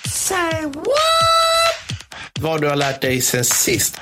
Say 0.08 0.62
what? 0.62 1.37
Vad 2.42 2.60
du 2.60 2.68
har 2.68 2.76
lärt 2.76 3.00
dig 3.00 3.20
sen 3.20 3.44
sist. 3.44 4.00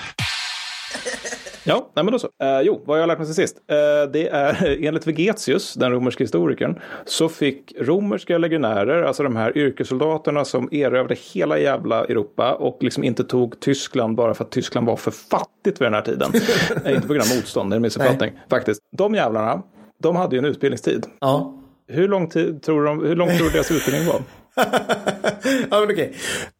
Ja, 1.64 1.90
nej 1.94 2.04
men 2.04 2.12
då 2.12 2.18
så. 2.18 2.26
Eh, 2.42 2.60
jo, 2.62 2.82
vad 2.84 2.96
har 2.96 3.00
jag 3.00 3.06
lärt 3.06 3.18
mig 3.18 3.26
sen 3.26 3.34
sist? 3.34 3.56
Eh, 3.70 4.10
det 4.12 4.28
är 4.28 4.78
enligt 4.86 5.06
Vegetius, 5.06 5.74
den 5.74 5.92
romerska 5.92 6.24
historikern, 6.24 6.78
så 7.04 7.28
fick 7.28 7.72
romerska 7.80 8.38
legionärer, 8.38 9.02
alltså 9.02 9.22
de 9.22 9.36
här 9.36 9.58
yrkessoldaterna 9.58 10.44
som 10.44 10.68
erövrade 10.72 11.16
hela 11.32 11.58
jävla 11.58 12.04
Europa 12.04 12.54
och 12.54 12.78
liksom 12.80 13.04
inte 13.04 13.24
tog 13.24 13.60
Tyskland 13.60 14.16
bara 14.16 14.34
för 14.34 14.44
att 14.44 14.50
Tyskland 14.50 14.86
var 14.86 14.96
för 14.96 15.10
fattigt 15.10 15.80
vid 15.80 15.86
den 15.86 15.94
här 15.94 16.02
tiden. 16.02 16.32
Eh, 16.84 16.94
inte 16.94 17.06
på 17.06 17.14
grund 17.14 17.30
av 17.30 17.36
motstånd, 17.36 17.70
det 17.70 17.74
är 17.74 17.76
en 17.76 17.82
missuppfattning 17.82 18.32
faktiskt. 18.50 18.80
De 18.96 19.14
jävlarna, 19.14 19.62
de 20.02 20.16
hade 20.16 20.36
ju 20.36 20.38
en 20.38 20.44
utbildningstid. 20.44 21.06
Ja. 21.20 21.62
Hur 21.88 22.08
lång 22.08 22.28
tid 22.28 22.62
tror 22.62 22.84
de, 22.84 23.04
hur 23.06 23.16
lång 23.16 23.28
tror 23.28 23.46
du 23.46 23.52
deras 23.52 23.70
utbildning 23.70 24.06
var? 24.06 24.20
ja, 25.70 25.80
men 25.80 25.90
okej. 25.90 26.12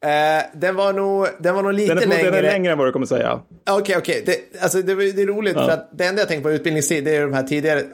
Eh, 0.05 0.59
den 0.59 0.75
var 0.75 0.93
nog, 0.93 1.27
den 1.39 1.55
var 1.55 1.63
nog 1.63 1.73
lite 1.73 1.93
Den 1.93 2.03
är, 2.03 2.07
längre. 2.07 2.31
den 2.31 2.33
är 2.33 2.41
längre 2.41 2.71
än 2.71 2.77
vad 2.77 2.87
du 2.87 2.91
kommer 2.91 3.05
säga. 3.05 3.39
Okej, 3.69 3.97
okej. 3.97 4.23
Det, 4.25 4.61
alltså, 4.63 4.81
det, 4.81 4.95
det 5.11 5.21
är 5.21 5.25
roligt 5.25 5.53
för 5.53 5.69
att 5.69 5.89
det 5.97 6.05
enda 6.05 6.21
jag 6.21 6.27
tänker 6.27 6.43
på 6.43 6.51
utbildningstid 6.51 7.03
det 7.03 7.15
är 7.15 7.21
de 7.21 7.33
här 7.33 7.43
tidigare 7.43 7.79
eh, 7.79 7.85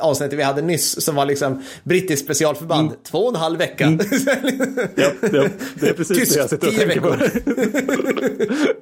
avsnitten 0.00 0.38
vi 0.38 0.44
hade 0.44 0.62
nyss 0.62 1.04
som 1.04 1.14
var 1.14 1.26
liksom 1.26 1.62
brittiskt 1.82 2.24
specialförband. 2.24 2.88
Mm. 2.88 3.00
Två 3.02 3.18
och 3.18 3.34
en 3.34 3.40
halv 3.40 3.58
vecka. 3.58 3.98
Ja, 4.94 5.10
ja, 5.20 5.46
det 5.74 5.88
är 5.88 5.92
precis 5.92 6.18
Tyst, 6.18 6.34
det 6.34 6.40
jag 6.40 6.50
sitter 6.50 6.68
och 6.68 6.74
tänker 6.74 7.00
på. 7.00 7.16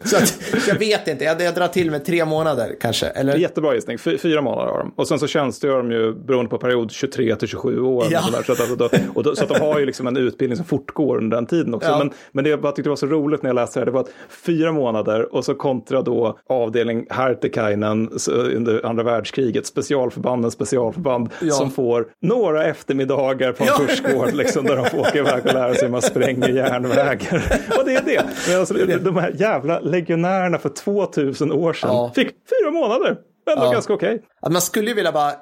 så 0.09 0.16
att, 0.16 0.39
jag 0.68 0.75
vet 0.79 1.09
inte, 1.09 1.25
jag, 1.25 1.43
jag 1.43 1.55
drar 1.55 1.68
till 1.68 1.91
med 1.91 2.05
tre 2.05 2.25
månader 2.25 2.77
kanske. 2.81 3.07
Eller? 3.07 3.37
Jättebra 3.37 3.75
gissning, 3.75 3.99
Fy, 3.99 4.18
fyra 4.18 4.43
månader 4.43 4.70
har 4.70 4.79
de. 4.79 4.93
Och 4.97 5.09
sen 5.09 5.18
så 5.18 5.27
tjänstgör 5.27 5.77
de 5.77 5.93
ju 5.93 6.14
beroende 6.14 6.51
på 6.51 6.59
period 6.59 6.91
23 6.91 7.37
till 7.37 7.49
27 7.49 7.81
år. 7.81 8.07
Ja. 8.11 8.18
Och 8.18 8.25
sådär. 8.25 8.43
så, 8.43 8.53
att, 8.53 8.61
alltså, 8.61 8.77
då, 8.77 8.89
och 9.14 9.23
då, 9.23 9.37
så 9.37 9.43
att 9.43 9.49
de 9.49 9.61
har 9.61 9.79
ju 9.79 9.87
liksom 9.87 10.07
en 10.07 10.16
utbildning 10.16 10.62
som 10.63 10.79
fortgår 10.79 11.19
under 11.19 11.37
den 11.37 11.47
tiden 11.47 11.75
också. 11.75 11.89
Ja. 11.89 11.99
Men, 11.99 12.11
men 12.33 12.45
det 12.45 12.51
jag 12.51 12.61
bara 12.61 12.73
tyckte 12.73 12.89
var 12.89 12.97
så 12.97 13.07
roligt 13.07 13.43
när 13.43 13.49
jag 13.51 13.55
läste 13.55 13.79
det 13.79 13.81
här, 13.81 13.87
det 13.87 13.93
var 13.93 14.01
att 14.01 14.11
fyra 14.29 14.73
månader 14.73 15.35
och 15.35 15.45
så 15.45 15.55
kontra 15.55 16.03
då 16.03 16.39
avdelning 16.49 17.07
Hartikainen 17.11 18.11
under 18.55 18.87
andra 18.87 19.03
världskriget, 19.05 19.67
specialförbanden, 19.67 20.51
specialförband 20.51 21.31
Ja. 21.41 21.53
som 21.55 21.71
får 21.71 22.07
några 22.23 22.65
eftermiddagar 22.65 23.53
på 23.53 23.63
en 23.65 23.69
Ja. 23.73 23.87
kursgård 23.87 24.35
liksom, 24.35 24.65
där 24.65 24.77
de 24.77 24.85
får 24.85 24.99
åka 24.99 25.19
iväg 25.19 25.47
och 25.47 25.53
lära 25.55 25.75
sig 25.75 25.85
hur 25.85 25.91
man 25.93 26.03
spränger 26.03 26.49
järnvägar. 26.49 27.43
och 27.79 27.85
det 27.85 27.95
är 27.95 28.03
det. 28.05 28.23
Men 28.49 28.59
alltså, 28.61 28.75
de 29.05 29.17
här 29.17 29.33
jävla 29.37 29.81
legionärerna 29.81 30.59
för 30.59 30.69
2000 30.69 31.53
år 31.53 31.73
sedan 31.73 31.91
Ja. 31.91 32.13
fick 32.15 32.29
fyra 32.29 32.71
månader. 32.71 33.17
Ändå 33.51 33.65
Ja. 33.65 33.73
ganska 33.73 33.93
okej. 33.93 34.23
Att 34.43 34.53
man 34.53 34.63
skulle 34.63 34.89
ju 34.89 34.95
vilja 34.95 35.13
bara 35.13 35.33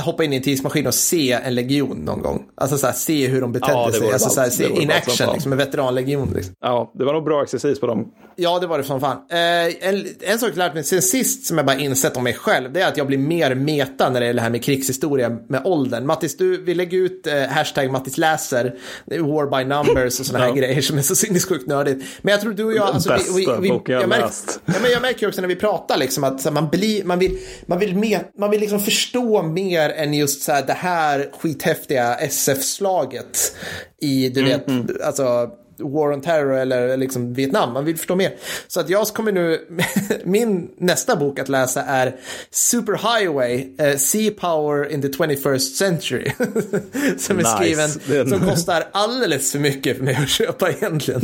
hoppa 0.00 0.24
in 0.24 0.32
i 0.32 0.36
en 0.36 0.42
tidsmaskin 0.42 0.86
och 0.86 0.94
se 0.94 1.32
en 1.32 1.54
legion 1.54 1.96
någon 1.96 2.22
gång. 2.22 2.42
Alltså 2.54 2.78
så 2.78 2.86
här, 2.86 2.94
se 2.94 3.26
hur 3.26 3.40
de 3.40 3.52
betedde 3.52 3.72
Ja, 3.72 3.92
sig. 3.92 4.12
Alltså 4.12 4.30
så 4.30 4.40
här, 4.40 4.48
ballt. 4.48 4.58
Det 4.58 4.76
se 4.76 4.82
in 4.82 4.90
action, 4.90 5.32
liksom 5.34 5.52
en 5.52 5.58
veteranlegion. 5.58 6.32
Liksom. 6.36 6.54
Ja, 6.60 6.92
det 6.98 7.04
var 7.04 7.12
nog 7.12 7.24
bra 7.24 7.42
exercis 7.42 7.80
på 7.80 7.86
dem. 7.86 8.08
Ja, 8.36 8.58
det 8.58 8.66
var 8.66 8.78
det 8.78 8.84
som 8.84 9.00
fan. 9.00 9.16
Eh, 9.30 9.88
en, 9.88 10.06
en 10.20 10.38
sak 10.38 10.48
jag 10.50 10.56
lärt 10.56 10.74
mig 10.74 10.84
sen 10.84 11.02
sist 11.02 11.46
som 11.46 11.56
jag 11.58 11.66
bara 11.66 11.78
insett 11.78 12.16
om 12.16 12.24
mig 12.24 12.34
själv, 12.34 12.72
det 12.72 12.80
är 12.80 12.88
att 12.88 12.96
jag 12.96 13.06
blir 13.06 13.18
mer 13.18 13.54
meta 13.54 14.10
när 14.10 14.20
det 14.20 14.26
gäller 14.26 14.36
det 14.38 14.42
här 14.42 14.50
med 14.50 14.62
krigshistoria 14.64 15.36
med 15.48 15.60
åldern. 15.64 16.06
Mattis, 16.06 16.36
du, 16.36 16.64
vi 16.64 16.74
lägger 16.74 16.98
ut 16.98 17.26
eh, 17.26 17.42
hashtag 17.42 17.90
Mattis 17.90 18.18
läser, 18.18 18.74
War 19.06 19.58
by 19.58 19.64
numbers 19.68 20.20
och 20.20 20.26
sådana 20.26 20.44
här 20.44 20.50
Ja. 20.50 20.54
grejer 20.56 20.80
som 20.80 20.98
är 20.98 21.02
så 21.02 21.14
sinnessjukt 21.14 21.66
nördigt. 21.66 22.04
Men 22.22 22.32
jag 22.32 22.40
tror 22.40 22.52
du 22.52 22.64
och 22.64 22.72
jag... 22.74 22.86
Alltså, 22.86 23.08
Bästa 23.08 23.60
boken 23.60 23.94
jag 23.94 24.02
jag, 24.02 24.08
märk, 24.08 24.20
läst. 24.20 24.60
ja, 24.66 24.74
men 24.82 24.90
jag 24.90 25.02
märker 25.02 25.28
också 25.28 25.40
när 25.40 25.48
vi 25.48 25.56
pratar 25.56 25.96
liksom 25.96 26.24
att 26.24 26.52
man, 26.52 26.68
blir, 26.68 27.04
man 27.04 27.18
vill, 27.18 27.38
man 27.66 27.78
vill, 27.78 27.96
med, 27.96 28.20
man 28.38 28.50
vill 28.50 28.60
liksom 28.60 28.80
förstå 28.80 29.42
mer 29.54 29.90
än 29.90 30.14
just 30.14 30.42
så 30.42 30.52
här, 30.52 30.66
det 30.66 30.72
här 30.72 31.30
skithäftiga 31.40 32.14
SF-slaget 32.14 33.56
i, 34.00 34.28
du 34.28 34.44
vet, 34.44 34.66
alltså 35.02 35.50
War 35.78 36.12
on 36.12 36.20
Terror 36.20 36.56
eller 36.56 36.96
liksom 36.96 37.34
Vietnam. 37.34 37.72
Man 37.72 37.84
vill 37.84 37.96
förstå 37.96 38.16
mer. 38.16 38.32
Så 38.68 38.80
att 38.80 38.90
jag 38.90 39.06
kommer 39.06 39.32
nu, 39.32 39.60
min 40.24 40.70
nästa 40.78 41.16
bok 41.16 41.38
att 41.38 41.48
läsa 41.48 41.82
är 41.82 42.14
Superhighway, 42.50 43.68
uh, 43.80 43.96
Sea 43.96 44.32
Power 44.40 44.92
in 44.92 45.02
the 45.02 45.08
21st 45.08 45.58
Century. 45.58 46.30
som 47.18 47.38
är 47.38 47.44
skriven, 47.44 47.88
Den- 48.06 48.28
som 48.28 48.48
kostar 48.48 48.84
alldeles 48.92 49.52
för 49.52 49.58
mycket 49.58 49.96
för 49.96 50.04
mig 50.04 50.18
att 50.22 50.28
köpa 50.28 50.70
egentligen. 50.70 51.20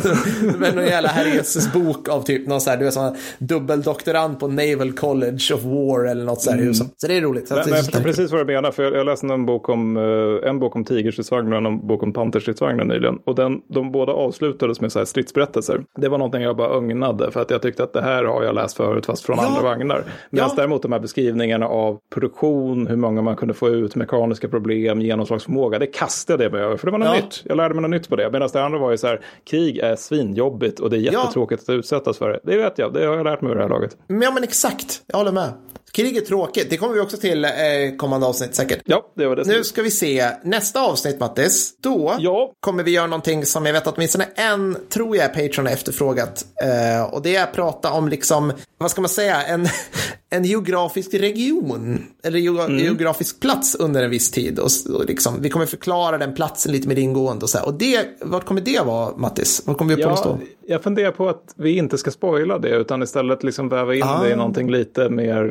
Men 0.59 0.75
någon 0.75 0.87
jävla 0.87 1.09
Herre 1.09 1.29
Jesus 1.29 1.73
bok 1.73 2.09
av 2.09 2.23
typ 2.23 2.47
någon 2.47 2.61
så 2.61 2.71
här, 2.71 2.77
du 2.77 2.85
vet 2.85 2.95
sån 2.95 3.17
dubbeldoktorand 3.39 4.41
på 4.41 4.49
Naval 4.49 4.93
College 4.93 5.55
of 5.55 5.65
War 5.65 6.05
eller 6.05 6.25
något 6.25 6.41
så 6.41 6.51
här. 6.51 6.59
Mm. 6.59 6.75
Så 6.75 7.07
det 7.07 7.17
är 7.17 7.21
roligt. 7.21 7.49
Så 7.49 7.55
Men, 7.55 7.71
men 7.71 7.79
förstår 7.79 8.01
precis 8.01 8.31
vad 8.31 8.41
du 8.41 8.55
menar, 8.55 8.71
för 8.71 8.83
jag, 8.83 8.95
jag 8.95 9.07
läste 9.07 9.27
en 9.27 9.47
bok 9.47 9.69
om, 9.69 9.97
eh, 9.97 10.49
en 10.49 10.59
bok 10.59 10.77
om 10.77 10.85
tigerstridsvagnar 10.85 11.57
och 11.61 11.67
en 11.67 11.87
bok 11.87 12.03
om 12.03 12.13
panterstridsvagnar 12.13 12.85
nyligen. 12.85 13.19
Och 13.25 13.35
den, 13.35 13.61
de 13.69 13.93
båda 13.93 14.13
avslutades 14.47 14.81
med 14.81 14.93
så 14.93 14.99
här 14.99 15.07
stridsberättelser. 15.07 15.85
Det 15.97 16.09
var 16.09 16.19
någonting 16.19 16.43
jag 16.43 16.57
bara 16.57 16.69
ögnade, 16.77 17.31
för 17.31 17.41
att 17.41 17.51
jag 17.51 17.63
tyckte 17.63 17.83
att 17.83 17.93
det 17.93 18.03
här 18.03 18.25
har 18.25 18.43
jag 18.45 18.55
läst 18.55 18.77
förut, 18.77 19.07
fast 19.07 19.25
från 19.27 19.37
Ja. 19.41 19.47
andra 19.47 19.63
vagnar. 19.63 20.05
Medan 20.31 20.49
Ja. 20.49 20.55
däremot 20.57 20.83
de 20.83 20.93
här 20.93 21.01
beskrivningarna 21.01 21.67
av 21.69 21.99
produktion, 22.15 22.87
hur 22.87 22.97
många 22.97 23.23
man 23.23 23.37
kunde 23.37 23.55
få 23.55 23.69
ut, 23.69 23.97
mekaniska 23.97 24.49
problem, 24.49 25.01
genomslagsförmåga, 25.01 25.79
det 25.79 25.87
kastade 25.87 26.45
jag 26.45 26.53
mig 26.53 26.63
över, 26.63 26.77
för 26.77 26.87
det 26.87 26.91
var 26.93 26.99
något 26.99 27.09
Ja. 27.09 27.15
nytt. 27.15 27.43
Jag 27.45 27.57
lärde 27.57 27.75
mig 27.75 27.83
något 27.83 27.91
nytt 27.91 28.09
på 28.09 28.17
det. 28.17 28.31
Medan 28.33 28.49
det 28.53 28.63
andra 28.65 28.79
var 28.79 28.91
ju 28.91 28.97
så 28.99 29.07
här, 29.07 29.21
krig 29.51 29.79
är 29.79 29.97
svinjobbigt 29.97 30.81
och 30.81 30.91
det 30.91 30.97
är 30.97 31.01
jättetråkigt 31.01 31.63
att 31.63 31.69
utsättas 31.75 32.19
för 32.19 32.31
det. 32.31 32.41
Det 32.43 32.57
vet 32.57 32.79
jag, 32.79 32.93
det 32.95 33.05
har 33.07 33.17
jag 33.17 33.25
lärt 33.25 33.41
mig 33.41 33.49
vid 33.49 33.57
det 33.59 33.63
här 33.63 33.71
laget. 33.71 33.97
Ja, 34.07 34.31
men 34.35 34.43
exakt, 34.45 35.03
jag 35.07 35.17
håller 35.19 35.33
med. 35.33 35.49
Krig 35.93 36.17
är 36.17 36.21
tråkigt, 36.21 36.71
det 36.71 36.77
kommer 36.77 36.95
vi 36.95 37.01
också 37.01 37.17
till 37.17 37.45
eh, 37.45 37.51
kommande 37.99 38.27
avsnitt 38.27 38.55
säkert. 38.55 38.81
Ja, 38.85 39.13
det 39.17 39.27
var 39.27 39.37
det. 39.37 39.45
Nu 39.47 39.65
ska 39.65 39.83
vi 39.83 39.91
se 39.91 40.31
nästa 40.45 40.81
avsnitt 40.83 41.21
Mattis. 41.21 41.75
Då 41.83 42.15
Ja. 42.19 42.53
kommer 42.61 42.83
vi 42.83 42.91
göra 42.91 43.07
någonting 43.07 43.47
som 43.47 43.67
jag 43.67 43.73
vet 43.73 43.87
att 43.87 43.97
åtminstone 43.97 44.29
en, 44.35 44.77
tror 44.89 45.17
jag, 45.17 45.35
Patreon 45.35 45.67
har 45.67 45.73
efterfrågat. 45.73 46.45
Eh, 46.63 47.15
och 47.15 47.23
det 47.23 47.37
är 47.37 47.43
att 47.43 47.53
prata 47.53 47.93
om 47.93 48.09
liksom, 48.09 48.53
vad 48.79 48.91
ska 48.91 49.01
man 49.01 49.09
säga, 49.09 49.43
en, 49.43 49.67
en 50.31 50.45
geografisk 50.45 51.15
region. 51.15 52.03
Eller 52.25 52.41
Mm. 52.41 52.79
geografisk 52.79 53.41
plats 53.41 53.75
under 53.75 54.03
en 54.03 54.11
viss 54.11 54.31
tid. 54.31 54.59
Och, 54.59 54.69
och 54.95 55.05
liksom, 55.05 55.43
vi 55.43 55.51
kommer 55.51 55.67
förklara 55.67 56.19
den 56.19 56.35
platsen 56.35 56.73
lite 56.73 56.89
mer 56.89 56.99
ingående 56.99 57.43
och 57.43 57.51
så 57.51 57.59
här. 57.59 57.67
Och 57.67 57.75
det, 57.75 58.07
vart 58.21 58.45
kommer 58.45 58.61
det 58.61 58.81
vara 58.87 59.17
Mattis? 59.17 59.63
Vart 59.67 59.79
kommer 59.79 59.97
vi 59.97 60.03
på 60.03 60.09
Ja, 60.09 60.21
då? 60.25 60.39
jag 60.67 60.83
funderar 60.83 61.11
på 61.11 61.29
att 61.29 61.55
vi 61.57 61.77
inte 61.77 61.99
ska 61.99 62.11
spoila 62.11 62.59
det 62.59 62.69
utan 62.69 63.03
istället 63.03 63.43
liksom 63.43 63.69
väva 63.69 63.95
in 63.95 64.03
Ah. 64.03 64.23
det 64.23 64.31
i 64.31 64.37
någonting 64.37 64.71
lite 64.71 65.09
mer 65.09 65.45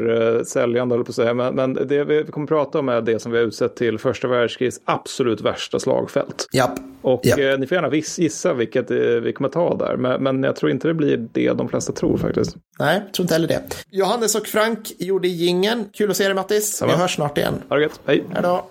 säljande, 0.46 0.94
håller 0.94 1.06
på 1.06 1.10
att 1.10 1.16
säga. 1.16 1.34
Men, 1.34 1.56
men 1.56 1.74
det 1.74 2.04
vi 2.04 2.24
kommer 2.24 2.48
prata 2.48 2.80
om 2.80 2.90
är 2.90 3.02
det 3.02 3.20
som 3.20 3.32
vi 3.32 3.38
har 3.38 3.46
utsett 3.46 3.76
till 3.76 3.98
första 4.00 4.28
världskrigets 4.28 4.82
absolut 4.86 5.42
värsta 5.42 5.80
slagfält. 5.80 6.48
Japp. 6.54 6.80
Och 7.02 7.22
Japp. 7.26 7.40
eh, 7.40 7.58
ni 7.58 7.68
får 7.68 7.76
gärna 7.76 7.90
gissa 8.18 8.54
vilket 8.54 8.92
eh, 8.92 8.98
vi 8.98 9.34
kommer 9.34 9.50
ta 9.50 9.76
där. 9.78 9.98
Men, 9.98 10.24
men 10.24 10.44
jag 10.44 10.56
tror 10.56 10.72
inte 10.72 10.88
det 10.88 10.94
blir 10.94 11.28
det 11.32 11.54
de 11.54 11.70
flesta 11.70 11.94
tror 11.94 12.18
faktiskt. 12.18 12.56
Nej, 12.80 13.02
tror 13.16 13.24
inte 13.24 13.34
heller 13.34 13.48
det. 13.48 13.62
Johannes 13.90 14.36
och 14.36 14.48
Frank 14.48 14.92
gjorde 14.98 15.28
gingen. 15.28 15.86
Kul 15.94 16.12
att 16.12 16.18
se 16.18 16.24
dig 16.24 16.34
Mattis. 16.34 16.82
Vi 16.86 16.92
hörs 16.92 17.16
snart 17.16 17.38
igen. 17.38 17.54
Ha 17.70 17.76
det 17.76 17.82
gött, 17.82 18.00
hej! 18.06 18.24
Hej 18.34 18.44
då. 18.44 18.66